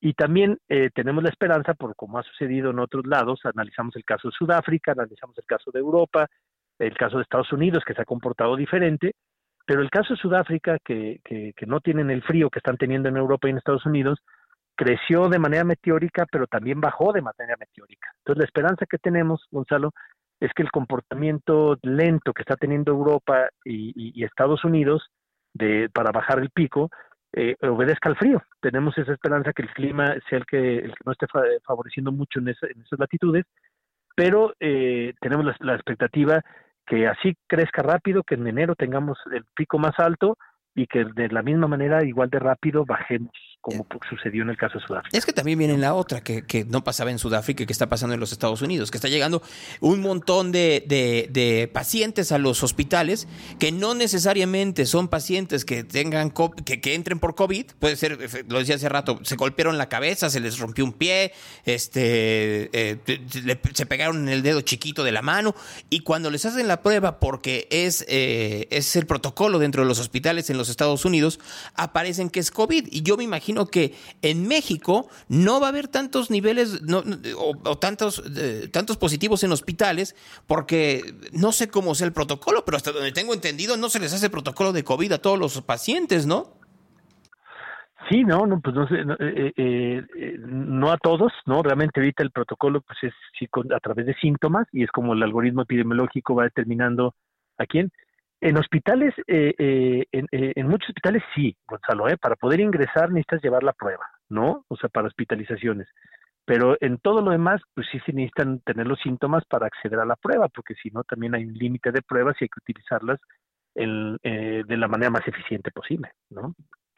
Y 0.01 0.13
también 0.15 0.57
eh, 0.67 0.89
tenemos 0.93 1.23
la 1.23 1.29
esperanza, 1.29 1.75
por 1.75 1.95
como 1.95 2.19
ha 2.19 2.23
sucedido 2.23 2.71
en 2.71 2.79
otros 2.79 3.05
lados, 3.07 3.39
analizamos 3.45 3.95
el 3.95 4.03
caso 4.03 4.27
de 4.27 4.33
Sudáfrica, 4.37 4.91
analizamos 4.91 5.37
el 5.37 5.45
caso 5.45 5.71
de 5.71 5.79
Europa, 5.79 6.27
el 6.79 6.97
caso 6.97 7.17
de 7.17 7.23
Estados 7.23 7.53
Unidos, 7.53 7.83
que 7.85 7.93
se 7.93 8.01
ha 8.01 8.05
comportado 8.05 8.55
diferente, 8.57 9.13
pero 9.65 9.81
el 9.81 9.89
caso 9.89 10.13
de 10.13 10.19
Sudáfrica, 10.19 10.77
que, 10.83 11.19
que, 11.23 11.53
que 11.55 11.65
no 11.65 11.79
tienen 11.79 12.09
el 12.09 12.23
frío 12.23 12.49
que 12.49 12.59
están 12.59 12.77
teniendo 12.77 13.09
en 13.09 13.17
Europa 13.17 13.47
y 13.47 13.51
en 13.51 13.57
Estados 13.57 13.85
Unidos, 13.85 14.19
creció 14.75 15.29
de 15.29 15.39
manera 15.39 15.63
meteórica, 15.63 16.25
pero 16.31 16.47
también 16.47 16.81
bajó 16.81 17.13
de 17.13 17.21
manera 17.21 17.55
meteórica. 17.59 18.09
Entonces, 18.19 18.39
la 18.39 18.45
esperanza 18.45 18.85
que 18.85 18.97
tenemos, 18.97 19.45
Gonzalo, 19.51 19.91
es 20.39 20.51
que 20.53 20.63
el 20.63 20.71
comportamiento 20.71 21.77
lento 21.81 22.33
que 22.33 22.41
está 22.41 22.55
teniendo 22.55 22.91
Europa 22.91 23.49
y, 23.63 24.23
Estados 24.23 24.63
Unidos 24.65 25.09
de, 25.53 25.89
para 25.93 26.11
bajar 26.11 26.39
el 26.39 26.49
pico 26.49 26.89
eh, 27.31 27.55
obedezca 27.61 28.09
al 28.09 28.17
frío. 28.17 28.41
Tenemos 28.61 28.97
esa 28.97 29.13
esperanza 29.13 29.53
que 29.53 29.61
el 29.61 29.73
clima 29.73 30.15
sea 30.29 30.39
el 30.39 30.45
que, 30.45 30.79
el 30.79 30.91
que 30.91 31.03
no 31.05 31.11
esté 31.11 31.27
favoreciendo 31.63 32.11
mucho 32.11 32.39
en, 32.39 32.49
esa, 32.49 32.67
en 32.67 32.81
esas 32.81 32.99
latitudes, 32.99 33.45
pero 34.15 34.53
eh, 34.59 35.13
tenemos 35.21 35.45
la 35.59 35.75
expectativa 35.75 36.43
que 36.85 37.07
así 37.07 37.35
crezca 37.47 37.81
rápido, 37.81 38.23
que 38.23 38.35
en 38.35 38.47
enero 38.47 38.75
tengamos 38.75 39.17
el 39.31 39.45
pico 39.55 39.79
más 39.79 39.97
alto 39.99 40.37
y 40.75 40.87
que 40.87 41.05
de 41.05 41.29
la 41.29 41.41
misma 41.41 41.67
manera, 41.67 42.03
igual 42.03 42.29
de 42.29 42.39
rápido, 42.39 42.85
bajemos 42.85 43.31
como 43.63 43.87
sucedió 44.09 44.43
en 44.43 44.49
el 44.49 44.57
caso 44.57 44.77
de 44.77 44.85
Sudáfrica. 44.85 45.17
Es 45.17 45.25
que 45.25 45.31
también 45.31 45.57
viene 45.57 45.77
la 45.77 45.93
otra, 45.93 46.21
que, 46.21 46.45
que, 46.45 46.65
no 46.65 46.83
pasaba 46.83 47.11
en 47.11 47.17
Sudáfrica 47.17 47.63
y 47.63 47.65
que 47.65 47.71
está 47.71 47.87
pasando 47.87 48.13
en 48.13 48.19
los 48.19 48.33
Estados 48.33 48.61
Unidos, 48.61 48.91
que 48.91 48.97
está 48.97 49.07
llegando 49.07 49.41
un 49.79 50.01
montón 50.01 50.51
de, 50.51 50.83
de, 50.85 51.29
de 51.31 51.69
pacientes 51.71 52.33
a 52.33 52.39
los 52.39 52.61
hospitales 52.61 53.25
que 53.59 53.71
no 53.71 53.95
necesariamente 53.95 54.85
son 54.85 55.07
pacientes 55.07 55.63
que 55.63 55.85
tengan 55.85 56.33
que, 56.65 56.81
que, 56.81 56.93
entren 56.93 57.19
por 57.19 57.35
COVID, 57.35 57.67
puede 57.79 57.95
ser, 57.95 58.19
lo 58.49 58.59
decía 58.59 58.75
hace 58.75 58.89
rato, 58.89 59.21
se 59.23 59.37
golpearon 59.37 59.77
la 59.77 59.87
cabeza, 59.87 60.29
se 60.29 60.41
les 60.41 60.59
rompió 60.59 60.83
un 60.83 60.91
pie, 60.91 61.31
este, 61.63 62.69
eh, 62.73 62.97
le, 63.45 63.61
se 63.73 63.85
pegaron 63.85 64.23
en 64.23 64.29
el 64.29 64.43
dedo 64.43 64.59
chiquito 64.59 65.05
de 65.05 65.13
la 65.13 65.21
mano, 65.21 65.55
y 65.89 66.01
cuando 66.01 66.29
les 66.29 66.45
hacen 66.45 66.67
la 66.67 66.81
prueba, 66.81 67.21
porque 67.21 67.69
es, 67.71 68.03
eh, 68.09 68.67
es 68.71 68.97
el 68.97 69.05
protocolo 69.05 69.57
dentro 69.57 69.83
de 69.83 69.87
los 69.87 69.99
hospitales 69.99 70.49
en 70.49 70.57
los 70.57 70.67
Estados 70.67 71.05
Unidos, 71.05 71.39
aparecen 71.75 72.29
que 72.29 72.41
es 72.41 72.51
COVID, 72.51 72.89
y 72.91 73.03
yo 73.03 73.15
me 73.15 73.23
imagino 73.23 73.52
que 73.69 73.93
en 74.21 74.47
México 74.47 75.07
no 75.29 75.59
va 75.59 75.67
a 75.67 75.69
haber 75.69 75.87
tantos 75.87 76.29
niveles 76.29 76.81
no, 76.81 77.03
o, 77.37 77.77
tantos, 77.77 78.23
eh, 78.37 78.69
tantos 78.71 78.97
positivos 78.97 79.43
en 79.43 79.51
hospitales 79.51 80.15
porque 80.47 81.15
no 81.31 81.51
sé 81.51 81.69
cómo 81.69 81.93
es 81.93 82.01
el 82.01 82.13
protocolo, 82.13 82.65
pero 82.65 82.77
hasta 82.77 82.91
donde 82.91 83.11
tengo 83.11 83.33
entendido 83.33 83.77
no 83.77 83.89
se 83.89 83.99
les 83.99 84.13
hace 84.13 84.29
protocolo 84.29 84.73
de 84.73 84.83
COVID 84.83 85.13
a 85.13 85.21
todos 85.21 85.39
los 85.39 85.61
pacientes, 85.61 86.25
¿no? 86.25 86.63
Sí, 88.09 88.23
no, 88.23 88.45
no, 88.45 88.59
pues 88.59 88.75
no 88.75 88.87
sé, 88.87 89.05
no, 89.05 89.13
eh, 89.19 89.53
eh, 89.55 90.35
no 90.39 90.91
a 90.91 90.97
todos, 90.97 91.31
¿no? 91.45 91.63
Realmente 91.63 92.01
ahorita 92.01 92.21
el 92.21 92.31
protocolo 92.31 92.81
pues 92.81 92.97
es 93.03 93.13
a 93.73 93.79
través 93.79 94.05
de 94.05 94.13
síntomas 94.15 94.67
y 94.73 94.83
es 94.83 94.91
como 94.91 95.13
el 95.13 95.23
algoritmo 95.23 95.61
epidemiológico 95.61 96.35
va 96.35 96.43
determinando 96.43 97.15
a 97.57 97.65
quién. 97.65 97.91
En 98.45 98.57
hospitales, 98.57 99.13
eh, 99.25 99.55
eh, 99.57 100.05
en, 100.11 100.27
eh, 100.33 100.51
en, 100.57 100.67
muchos 100.67 100.89
hospitales 100.89 101.23
sí, 101.33 101.55
Gonzalo, 101.65 102.09
¿eh? 102.09 102.17
para 102.17 102.35
poder 102.35 102.59
ingresar 102.59 103.09
necesitas 103.09 103.41
llevar 103.41 103.63
la 103.63 103.71
prueba, 103.71 104.05
¿no? 104.27 104.65
O 104.67 104.75
sea, 104.75 104.89
para 104.89 105.07
hospitalizaciones. 105.07 105.87
Pero 106.43 106.75
en 106.81 106.97
todo 106.97 107.21
lo 107.21 107.31
demás, 107.31 107.61
pues 107.73 107.87
sí 107.89 108.01
se 108.05 108.11
necesitan 108.11 108.59
tener 108.59 108.85
los 108.85 108.99
síntomas 108.99 109.45
para 109.45 109.67
acceder 109.67 109.97
a 109.97 110.05
la 110.05 110.17
prueba, 110.17 110.49
porque 110.49 110.73
si 110.75 110.89
no, 110.89 111.05
también 111.05 111.35
hay 111.35 111.45
un 111.45 111.53
límite 111.53 111.93
de 111.93 112.01
pruebas 112.01 112.35
y 112.41 112.43
hay 112.43 112.49
que 112.49 112.59
utilizarlas 112.59 113.21
en, 113.75 114.17
de 114.17 114.77
la 114.77 114.89
manera 114.89 115.09
más 115.09 115.25
eficiente 115.25 115.71
posible, 115.71 116.11
¿no? 116.29 116.53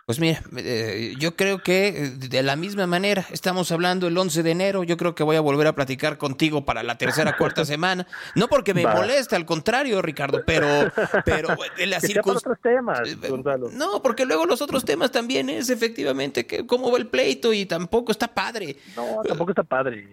Pues 0.06 0.20
mira, 0.20 0.40
eh, 0.56 1.16
yo 1.18 1.36
creo 1.36 1.64
que 1.64 1.88
eh, 1.88 2.10
de 2.12 2.44
la 2.44 2.56
misma 2.56 2.86
manera, 2.86 3.26
estamos 3.32 3.72
hablando 3.72 4.06
el 4.06 4.16
11 4.16 4.44
de 4.44 4.52
enero, 4.52 4.84
yo 4.84 4.98
creo 4.98 5.16
que 5.16 5.24
voy 5.24 5.36
a 5.36 5.42
volver 5.42 5.66
a 5.66 5.74
platicar 5.74 6.20
contigo 6.20 6.64
para 6.64 6.84
la 6.84 6.96
tercera, 7.00 7.36
cuarta 7.40 7.66
semana. 7.66 8.06
No 8.36 8.48
porque 8.48 8.76
me 8.76 8.86
Va. 8.86 8.94
moleste, 8.94 9.36
al 9.36 9.48
contrario, 9.48 10.04
Ricardo, 10.04 10.44
pero, 10.46 10.68
pero 11.26 11.58
de 11.76 11.88
las 11.88 12.04
circunstancias... 12.04 12.84
No, 13.74 14.04
porque 14.04 14.28
luego 14.28 14.46
los 14.46 14.62
otros 14.62 14.86
temas 14.86 15.12
también 15.12 15.50
es 15.50 15.72
efectivamente 15.72 16.46
que 16.46 16.68
cómo 16.68 16.92
va 16.92 17.00
el 17.00 17.08
pleito 17.08 17.52
y 17.52 17.66
tampoco 17.66 18.12
está 18.12 18.28
padre. 18.28 18.78
No, 18.96 19.24
tampoco 19.28 19.54
está 19.54 19.64
padre. 19.64 20.08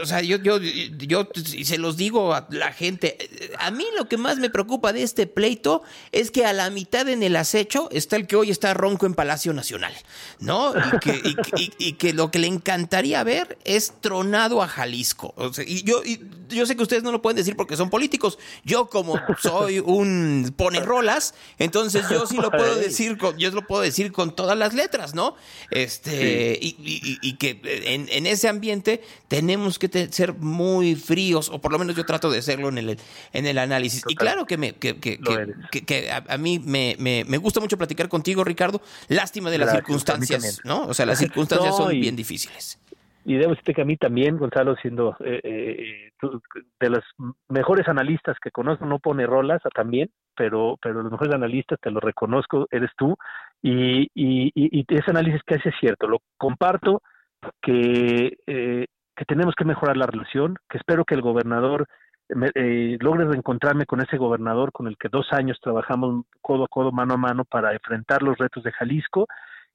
O 0.00 0.06
sea, 0.06 0.20
yo, 0.20 0.36
yo, 0.36 0.60
yo 0.60 1.28
se 1.34 1.78
los 1.78 1.96
digo 1.96 2.32
a 2.32 2.46
la 2.50 2.72
gente, 2.72 3.18
a 3.58 3.72
mí 3.72 3.84
lo 3.98 4.06
que 4.08 4.16
más 4.16 4.38
me 4.38 4.50
preocupa 4.50 4.92
de 4.92 5.02
este 5.02 5.26
pleito 5.26 5.82
es 6.12 6.30
que 6.30 6.46
a 6.46 6.52
la 6.52 6.70
mitad 6.70 7.08
en 7.08 7.24
el 7.24 7.34
acecho 7.34 7.88
está 7.90 8.14
el 8.14 8.28
que 8.28 8.36
hoy 8.36 8.52
está 8.52 8.72
ronco 8.72 8.99
en 9.06 9.14
Palacio 9.14 9.52
Nacional, 9.52 9.92
¿no? 10.38 10.72
Y 10.74 10.98
que, 10.98 11.10
y, 11.24 11.62
y, 11.62 11.72
y 11.78 11.92
que, 11.94 12.12
lo 12.12 12.30
que 12.30 12.38
le 12.38 12.46
encantaría 12.46 13.22
ver 13.24 13.58
es 13.64 13.92
tronado 14.00 14.62
a 14.62 14.68
Jalisco. 14.68 15.32
O 15.36 15.52
sea, 15.52 15.64
y 15.66 15.82
yo, 15.82 16.02
yo 16.48 16.66
sé 16.66 16.76
que 16.76 16.82
ustedes 16.82 17.02
no 17.02 17.12
lo 17.12 17.22
pueden 17.22 17.36
decir 17.36 17.56
porque 17.56 17.76
son 17.76 17.90
políticos. 17.90 18.38
Yo, 18.64 18.88
como 18.88 19.18
soy 19.40 19.78
un 19.78 20.52
pone 20.56 20.80
rolas, 20.80 21.34
entonces 21.58 22.04
yo 22.10 22.26
sí 22.26 22.36
lo 22.36 22.50
puedo 22.50 22.76
decir 22.76 23.18
con, 23.18 23.38
yo 23.38 23.50
lo 23.50 23.66
puedo 23.66 23.82
decir 23.82 24.12
con 24.12 24.34
todas 24.34 24.56
las 24.56 24.74
letras, 24.74 25.14
¿no? 25.14 25.34
Este, 25.70 26.58
sí. 26.60 26.76
y, 26.78 27.36
que 27.36 27.60
en, 27.64 28.08
en, 28.10 28.26
ese 28.26 28.48
ambiente 28.48 29.02
tenemos 29.28 29.78
que 29.78 29.88
te, 29.88 30.12
ser 30.12 30.34
muy 30.34 30.94
fríos, 30.96 31.48
o 31.48 31.60
por 31.60 31.72
lo 31.72 31.78
menos 31.78 31.96
yo 31.96 32.04
trato 32.04 32.30
de 32.30 32.42
serlo 32.42 32.68
en 32.68 32.78
el, 32.78 32.98
en 33.32 33.46
el 33.46 33.58
análisis. 33.58 34.02
Total. 34.02 34.12
Y 34.12 34.16
claro 34.16 34.46
que 34.46 34.56
me, 34.56 34.74
que, 34.74 34.98
que, 34.98 35.20
que, 35.70 35.84
que 35.84 36.10
a, 36.10 36.24
a, 36.28 36.36
mí 36.38 36.58
me, 36.58 36.96
me, 36.98 37.24
me 37.24 37.38
gusta 37.38 37.60
mucho 37.60 37.78
platicar 37.78 38.08
contigo, 38.08 38.44
Ricardo, 38.44 38.82
Lástima 39.08 39.50
de 39.50 39.58
las 39.58 39.66
Gracias, 39.66 39.86
circunstancias, 39.86 40.60
¿no? 40.64 40.86
O 40.86 40.94
sea, 40.94 41.06
las 41.06 41.18
circunstancias 41.18 41.70
no, 41.78 41.84
son 41.84 41.94
y, 41.94 42.00
bien 42.00 42.16
difíciles. 42.16 42.78
Y 43.24 43.34
debo 43.34 43.50
decirte 43.50 43.74
que 43.74 43.82
a 43.82 43.84
mí 43.84 43.96
también, 43.96 44.38
Gonzalo, 44.38 44.76
siendo 44.76 45.16
eh, 45.20 45.40
eh, 45.44 46.12
de 46.80 46.90
los 46.90 47.04
mejores 47.48 47.86
analistas 47.88 48.36
que 48.42 48.50
conozco, 48.50 48.86
no 48.86 48.98
pone 48.98 49.26
rolas 49.26 49.60
también, 49.74 50.10
pero, 50.34 50.78
pero 50.80 51.02
los 51.02 51.12
mejores 51.12 51.34
analistas, 51.34 51.78
te 51.80 51.90
lo 51.90 52.00
reconozco, 52.00 52.66
eres 52.70 52.90
tú. 52.96 53.16
Y, 53.62 54.04
y, 54.14 54.50
y 54.54 54.84
ese 54.88 55.10
análisis 55.10 55.42
que 55.46 55.56
hace 55.56 55.68
es 55.68 55.74
cierto, 55.80 56.08
lo 56.08 56.22
comparto, 56.38 57.02
que, 57.62 58.38
eh, 58.46 58.86
que 59.16 59.24
tenemos 59.26 59.54
que 59.54 59.64
mejorar 59.64 59.96
la 59.96 60.06
relación, 60.06 60.56
que 60.68 60.78
espero 60.78 61.04
que 61.04 61.14
el 61.14 61.22
gobernador 61.22 61.86
me, 62.34 62.50
eh, 62.54 62.96
logre 63.00 63.24
reencontrarme 63.24 63.86
con 63.86 64.00
ese 64.00 64.16
gobernador 64.16 64.72
con 64.72 64.86
el 64.86 64.96
que 64.96 65.08
dos 65.08 65.32
años 65.32 65.58
trabajamos 65.60 66.24
codo 66.40 66.64
a 66.64 66.68
codo, 66.68 66.92
mano 66.92 67.14
a 67.14 67.16
mano 67.16 67.44
para 67.44 67.72
enfrentar 67.72 68.22
los 68.22 68.38
retos 68.38 68.62
de 68.62 68.72
Jalisco. 68.72 69.26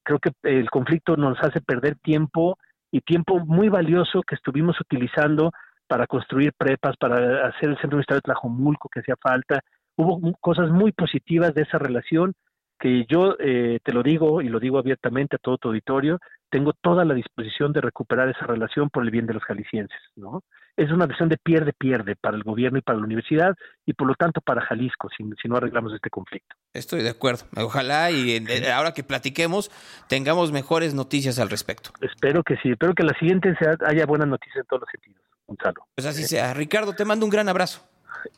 Creo 0.04 0.20
que 0.20 0.32
el 0.44 0.70
conflicto 0.70 1.18
nos 1.18 1.38
hace 1.42 1.62
perder 1.62 1.96
tiempo 1.98 2.58
y 2.92 3.02
tiempo 3.02 3.40
muy 3.40 3.70
valioso 3.70 4.22
que 4.24 4.36
estuvimos 4.36 4.80
utilizando 4.80 5.52
para 5.88 6.08
construir 6.08 6.54
prepas, 6.58 6.96
para 6.98 7.48
hacer 7.48 7.70
el 7.70 7.78
centro 7.78 7.98
universitario 7.98 8.18
de 8.18 8.22
Tlajomulco 8.22 8.90
que 8.90 9.02
hacía 9.02 9.16
falta. 9.22 9.62
Hubo 9.98 10.20
cosas 10.40 10.70
muy 10.70 10.92
positivas 10.92 11.54
de 11.54 11.64
esa 11.64 11.78
relación 11.78 12.34
que 12.80 13.06
yo 13.08 13.36
eh, 13.40 13.80
te 13.84 13.94
lo 13.94 14.04
digo 14.04 14.42
y 14.42 14.50
lo 14.50 14.60
digo 14.60 14.78
abiertamente 14.78 15.38
a 15.38 15.40
todo 15.40 15.58
tu 15.58 15.70
auditorio, 15.70 16.20
tengo 16.50 16.74
toda 16.74 17.06
la 17.06 17.14
disposición 17.14 17.72
de 17.74 17.82
recuperar 17.82 18.30
esa 18.30 18.46
relación 18.46 18.90
por 18.90 19.04
el 19.04 19.12
bien 19.12 19.26
de 19.26 19.34
los 19.34 19.44
jaliscienses, 19.44 20.00
¿no? 20.16 20.44
Es 20.78 20.92
una 20.92 21.06
relación 21.06 21.30
de 21.30 21.38
pierde-pierde 21.38 22.16
para 22.16 22.36
el 22.36 22.44
gobierno 22.44 22.78
y 22.78 22.82
para 22.82 22.98
la 22.98 23.06
universidad 23.06 23.56
y 23.86 23.94
por 23.94 24.08
lo 24.08 24.16
tanto 24.16 24.42
para 24.42 24.62
Jalisco 24.62 25.10
si, 25.16 25.24
si 25.42 25.48
no 25.48 25.58
arreglamos 25.58 25.94
este 25.94 26.10
conflicto. 26.10 26.56
Estoy 26.74 27.02
de 27.02 27.10
acuerdo. 27.10 27.46
Ojalá 27.56 28.12
y 28.12 28.36
eh, 28.36 28.72
ahora 28.72 28.94
que 28.94 29.04
platiquemos 29.04 29.72
tengamos 30.10 30.52
mejores 30.52 30.94
noticias 30.94 31.40
al 31.40 31.50
respecto. 31.50 31.92
Espero 32.02 32.44
que 32.44 32.58
sí, 32.58 32.72
espero 32.72 32.94
que 32.94 33.04
la 33.04 33.18
siguiente 33.18 33.56
sea, 33.58 33.78
haya 33.88 34.06
buenas 34.06 34.28
noticias 34.28 34.58
en 34.58 34.66
todos 34.66 34.82
los 34.82 34.90
sentidos, 34.92 35.22
Gonzalo. 35.48 35.88
Pues 35.96 36.06
así 36.06 36.24
sea. 36.24 36.54
Ricardo, 36.54 36.94
te 36.94 37.06
mando 37.06 37.26
un 37.26 37.32
gran 37.32 37.48
abrazo. 37.48 37.82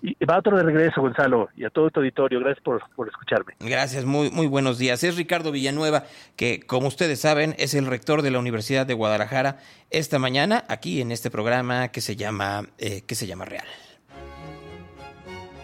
Y 0.02 0.16
va 0.26 0.38
otro 0.38 0.56
de 0.58 0.64
regreso, 0.64 1.02
Gonzalo, 1.02 1.50
y 1.56 1.66
a 1.66 1.70
todo 1.70 1.90
tu 1.90 2.00
auditorio. 2.00 2.40
Gracias 2.40 2.64
por, 2.64 2.82
por, 2.96 3.08
escucharme. 3.08 3.54
Gracias, 3.60 4.06
muy, 4.06 4.30
muy 4.30 4.48
buenos 4.48 4.78
días. 4.78 5.04
Es 5.04 5.18
Ricardo 5.18 5.52
Villanueva, 5.52 6.04
que 6.36 6.62
como 6.62 6.88
ustedes 6.88 7.20
saben 7.20 7.56
es 7.58 7.74
el 7.74 7.86
rector 7.86 8.22
de 8.22 8.32
la 8.32 8.40
Universidad 8.40 8.86
de 8.86 8.94
Guadalajara, 8.94 9.58
esta 9.90 10.20
mañana 10.20 10.64
aquí 10.68 11.02
en 11.02 11.12
este 11.12 11.32
programa 11.32 11.90
que 11.90 12.02
se 12.02 12.16
llama, 12.16 12.66
eh, 12.78 13.02
que 13.02 13.16
se 13.16 13.28
llama 13.28 13.46
Real. 13.46 13.68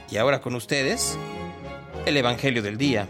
Y 0.10 0.18
ahora 0.18 0.42
con 0.42 0.56
ustedes, 0.56 1.18
el 2.06 2.18
Evangelio 2.18 2.62
del 2.62 2.78
Día. 2.78 3.08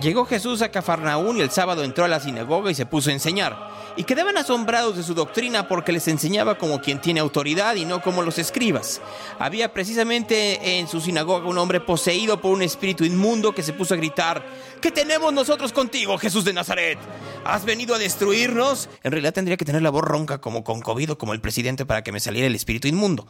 Llegó 0.00 0.24
Jesús 0.26 0.62
a 0.62 0.70
Cafarnaún 0.70 1.38
y 1.38 1.40
el 1.40 1.50
sábado 1.50 1.82
entró 1.82 2.04
a 2.04 2.08
la 2.08 2.20
sinagoga 2.20 2.70
y 2.70 2.74
se 2.74 2.86
puso 2.86 3.10
a 3.10 3.12
enseñar. 3.12 3.56
Y 3.96 4.04
quedaban 4.04 4.36
asombrados 4.36 4.96
de 4.96 5.02
su 5.02 5.12
doctrina 5.12 5.66
porque 5.66 5.90
les 5.90 6.06
enseñaba 6.06 6.56
como 6.56 6.80
quien 6.80 7.00
tiene 7.00 7.18
autoridad 7.18 7.74
y 7.74 7.84
no 7.84 8.00
como 8.00 8.22
los 8.22 8.38
escribas. 8.38 9.00
Había 9.40 9.72
precisamente 9.72 10.78
en 10.78 10.86
su 10.86 11.00
sinagoga 11.00 11.48
un 11.48 11.58
hombre 11.58 11.80
poseído 11.80 12.40
por 12.40 12.52
un 12.52 12.62
espíritu 12.62 13.04
inmundo 13.04 13.52
que 13.52 13.64
se 13.64 13.72
puso 13.72 13.94
a 13.94 13.96
gritar, 13.96 14.46
¿qué 14.80 14.92
tenemos 14.92 15.32
nosotros 15.32 15.72
contigo, 15.72 16.16
Jesús 16.16 16.44
de 16.44 16.52
Nazaret? 16.52 16.98
¿Has 17.44 17.64
venido 17.64 17.96
a 17.96 17.98
destruirnos? 17.98 18.88
En 19.02 19.10
realidad 19.10 19.34
tendría 19.34 19.56
que 19.56 19.64
tener 19.64 19.82
la 19.82 19.90
voz 19.90 20.04
ronca 20.04 20.40
como 20.40 20.62
con 20.62 20.80
COVID 20.80 21.14
como 21.14 21.32
el 21.32 21.40
presidente 21.40 21.86
para 21.86 22.02
que 22.02 22.12
me 22.12 22.20
saliera 22.20 22.46
el 22.46 22.54
espíritu 22.54 22.86
inmundo. 22.86 23.26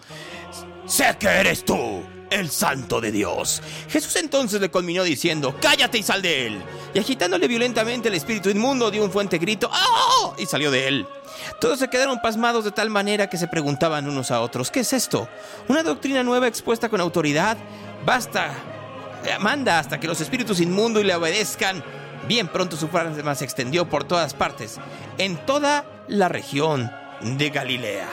Sé 0.89 1.16
que 1.19 1.28
eres 1.28 1.65
tú, 1.65 2.02
el 2.31 2.51
santo 2.51 3.01
de 3.01 3.12
Dios. 3.12 3.62
Jesús 3.89 4.16
entonces 4.16 4.60
le 4.60 4.70
conminó 4.70 5.05
diciendo, 5.05 5.55
cállate 5.60 5.98
y 5.98 6.02
sal 6.02 6.23
de 6.23 6.47
él. 6.47 6.62
Y 6.94 6.98
agitándole 6.98 7.47
violentamente 7.47 8.09
el 8.09 8.15
espíritu 8.15 8.51
inmundo 8.51 8.90
dio 8.90 9.05
un 9.05 9.12
fuerte 9.12 9.39
grito, 9.39 9.70
¡ah! 9.73 10.32
y 10.39 10.47
salió 10.47 10.70
de 10.70 10.89
él. 10.89 11.06
Todos 11.60 11.78
se 11.78 11.89
quedaron 11.89 12.20
pasmados 12.20 12.65
de 12.65 12.73
tal 12.73 12.90
manera 12.90 13.28
que 13.28 13.36
se 13.36 13.48
preguntaban 13.48 14.09
unos 14.09 14.31
a 14.31 14.40
otros, 14.40 14.70
¿qué 14.70 14.81
es 14.81 14.93
esto? 14.93 15.28
¿Una 15.69 15.82
doctrina 15.82 16.23
nueva 16.23 16.48
expuesta 16.48 16.89
con 16.89 17.01
autoridad? 17.01 17.56
Basta, 18.05 18.52
manda 19.40 19.78
hasta 19.78 20.01
que 20.01 20.09
los 20.09 20.20
espíritus 20.20 20.60
inmundos 20.60 21.05
le 21.05 21.15
obedezcan. 21.15 21.85
Bien 22.27 22.48
pronto 22.48 22.77
su 22.77 22.89
fama 22.89 23.35
se 23.35 23.44
extendió 23.44 23.89
por 23.89 24.05
todas 24.05 24.35
partes, 24.35 24.78
en 25.19 25.36
toda 25.47 25.85
la 26.09 26.28
región 26.28 26.90
de 27.23 27.51
Galilea. 27.51 28.09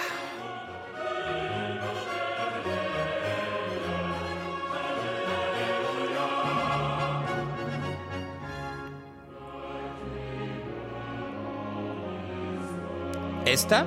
Esta, 13.46 13.86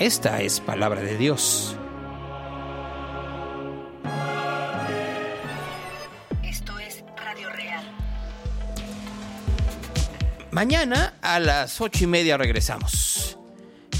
esta 0.00 0.42
es 0.42 0.58
palabra 0.58 1.00
de 1.00 1.16
Dios. 1.16 1.76
Esto 6.42 6.76
es 6.80 7.04
Radio 7.16 7.50
Real. 7.50 7.84
Mañana 10.50 11.14
a 11.22 11.38
las 11.38 11.80
ocho 11.80 12.02
y 12.02 12.06
media 12.08 12.36
regresamos. 12.36 13.38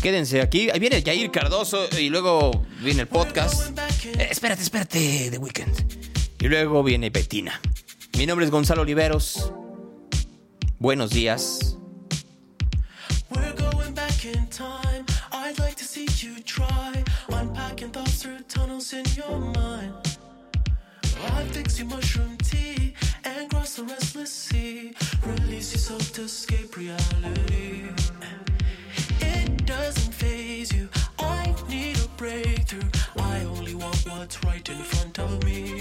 Quédense 0.02 0.40
aquí. 0.40 0.68
Ahí 0.68 0.80
viene 0.80 1.00
Jair 1.00 1.30
Cardoso 1.30 1.86
y 1.96 2.08
luego 2.08 2.66
viene 2.82 3.02
el 3.02 3.08
podcast. 3.08 3.78
Eh, 4.06 4.26
espérate, 4.28 4.62
espérate, 4.62 5.28
The 5.30 5.38
Weekend. 5.38 6.34
Y 6.40 6.48
luego 6.48 6.82
viene 6.82 7.10
Bettina. 7.10 7.60
Mi 8.16 8.26
nombre 8.26 8.44
es 8.44 8.50
Gonzalo 8.50 8.82
Oliveros. 8.82 9.52
Buenos 10.80 11.10
días. 11.10 11.77
Time. 14.58 15.06
I'd 15.30 15.56
like 15.60 15.76
to 15.76 15.84
see 15.84 16.08
you 16.18 16.42
try 16.42 17.04
unpacking 17.28 17.90
thoughts 17.90 18.20
through 18.20 18.40
tunnels 18.48 18.92
in 18.92 19.04
your 19.14 19.38
mind. 19.38 20.18
I'd 21.34 21.46
fix 21.52 21.78
you 21.78 21.84
mushroom 21.84 22.36
tea 22.38 22.94
and 23.24 23.48
cross 23.50 23.76
the 23.76 23.84
restless 23.84 24.32
sea. 24.32 24.94
Release 25.24 25.72
yourself 25.72 26.12
to 26.14 26.22
escape 26.22 26.76
reality. 26.76 27.84
It 29.20 29.64
doesn't 29.64 30.12
phase 30.12 30.72
you. 30.72 30.88
I 31.20 31.54
need 31.68 31.96
a 32.00 32.08
breakthrough. 32.16 32.90
I 33.16 33.44
only 33.44 33.76
want 33.76 34.00
what's 34.10 34.42
right 34.42 34.68
in 34.68 34.82
front 34.92 35.20
of 35.20 35.44
me. 35.44 35.80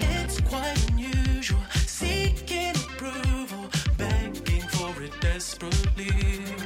It's 0.00 0.40
quite 0.40 0.78
unusual, 0.92 1.60
seeking 1.84 2.74
approval, 2.86 3.66
begging 3.98 4.66
for 4.74 5.02
it 5.02 5.12
desperately. 5.20 6.63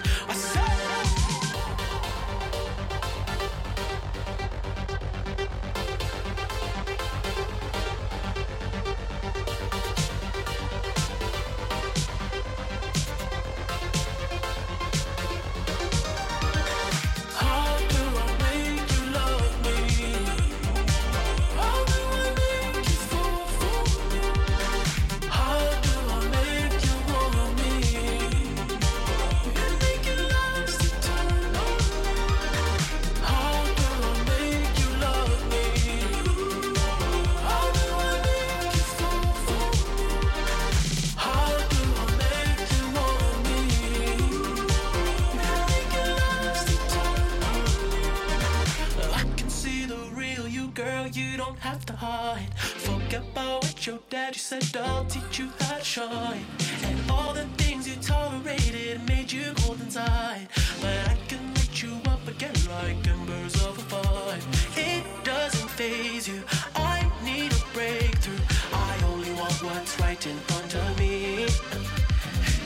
Your 54.28 54.32
daddy 54.32 54.38
said. 54.38 54.76
I'll 54.76 55.04
teach 55.06 55.38
you 55.38 55.48
how 55.60 55.78
to 55.78 55.84
shine. 55.84 56.44
And 56.84 57.10
all 57.10 57.32
the 57.32 57.44
things 57.56 57.88
you 57.88 57.96
tolerated 57.96 59.00
made 59.08 59.32
you 59.32 59.52
cold 59.56 59.80
inside. 59.80 60.48
But 60.80 61.08
I 61.08 61.16
can 61.28 61.54
light 61.54 61.82
you 61.82 61.94
up 62.06 62.26
again 62.28 62.54
like 62.68 63.06
embers 63.08 63.54
of 63.64 63.78
a 63.78 63.82
fire. 63.82 64.38
It 64.76 65.04
doesn't 65.24 65.70
phase 65.70 66.28
you. 66.28 66.42
I 66.74 67.10
need 67.24 67.52
a 67.52 67.62
breakthrough. 67.72 68.44
I 68.72 68.92
only 69.06 69.32
want 69.32 69.62
what's 69.62 69.98
right 70.00 70.26
in 70.26 70.36
front 70.48 70.74
of 70.74 70.98
me. 70.98 71.44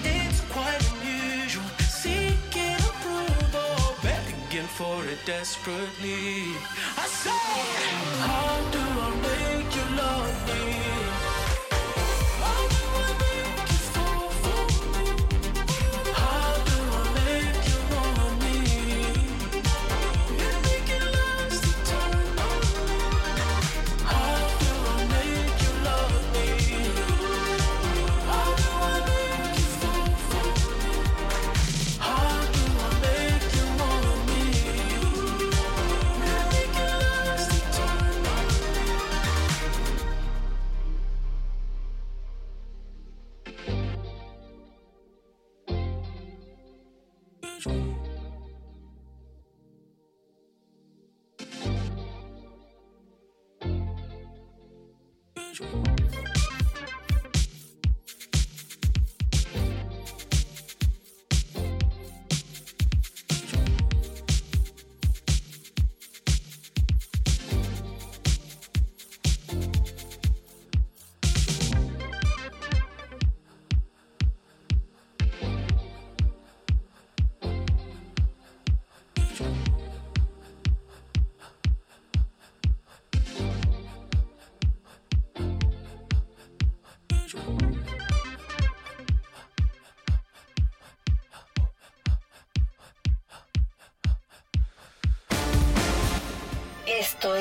It's 0.05 0.41
quite 0.51 0.83
unusual, 0.95 1.69
seeking 1.79 2.79
approval, 2.91 3.95
begging 4.03 4.71
for 4.79 5.05
it 5.07 5.21
desperately. 5.27 6.57
I 6.97 7.07
say, 7.07 7.45
How 8.27 8.51
do 8.75 8.83
I 9.07 9.11
make 9.29 9.77
you 9.77 9.97
love 9.97 10.49
me? 10.49 11.42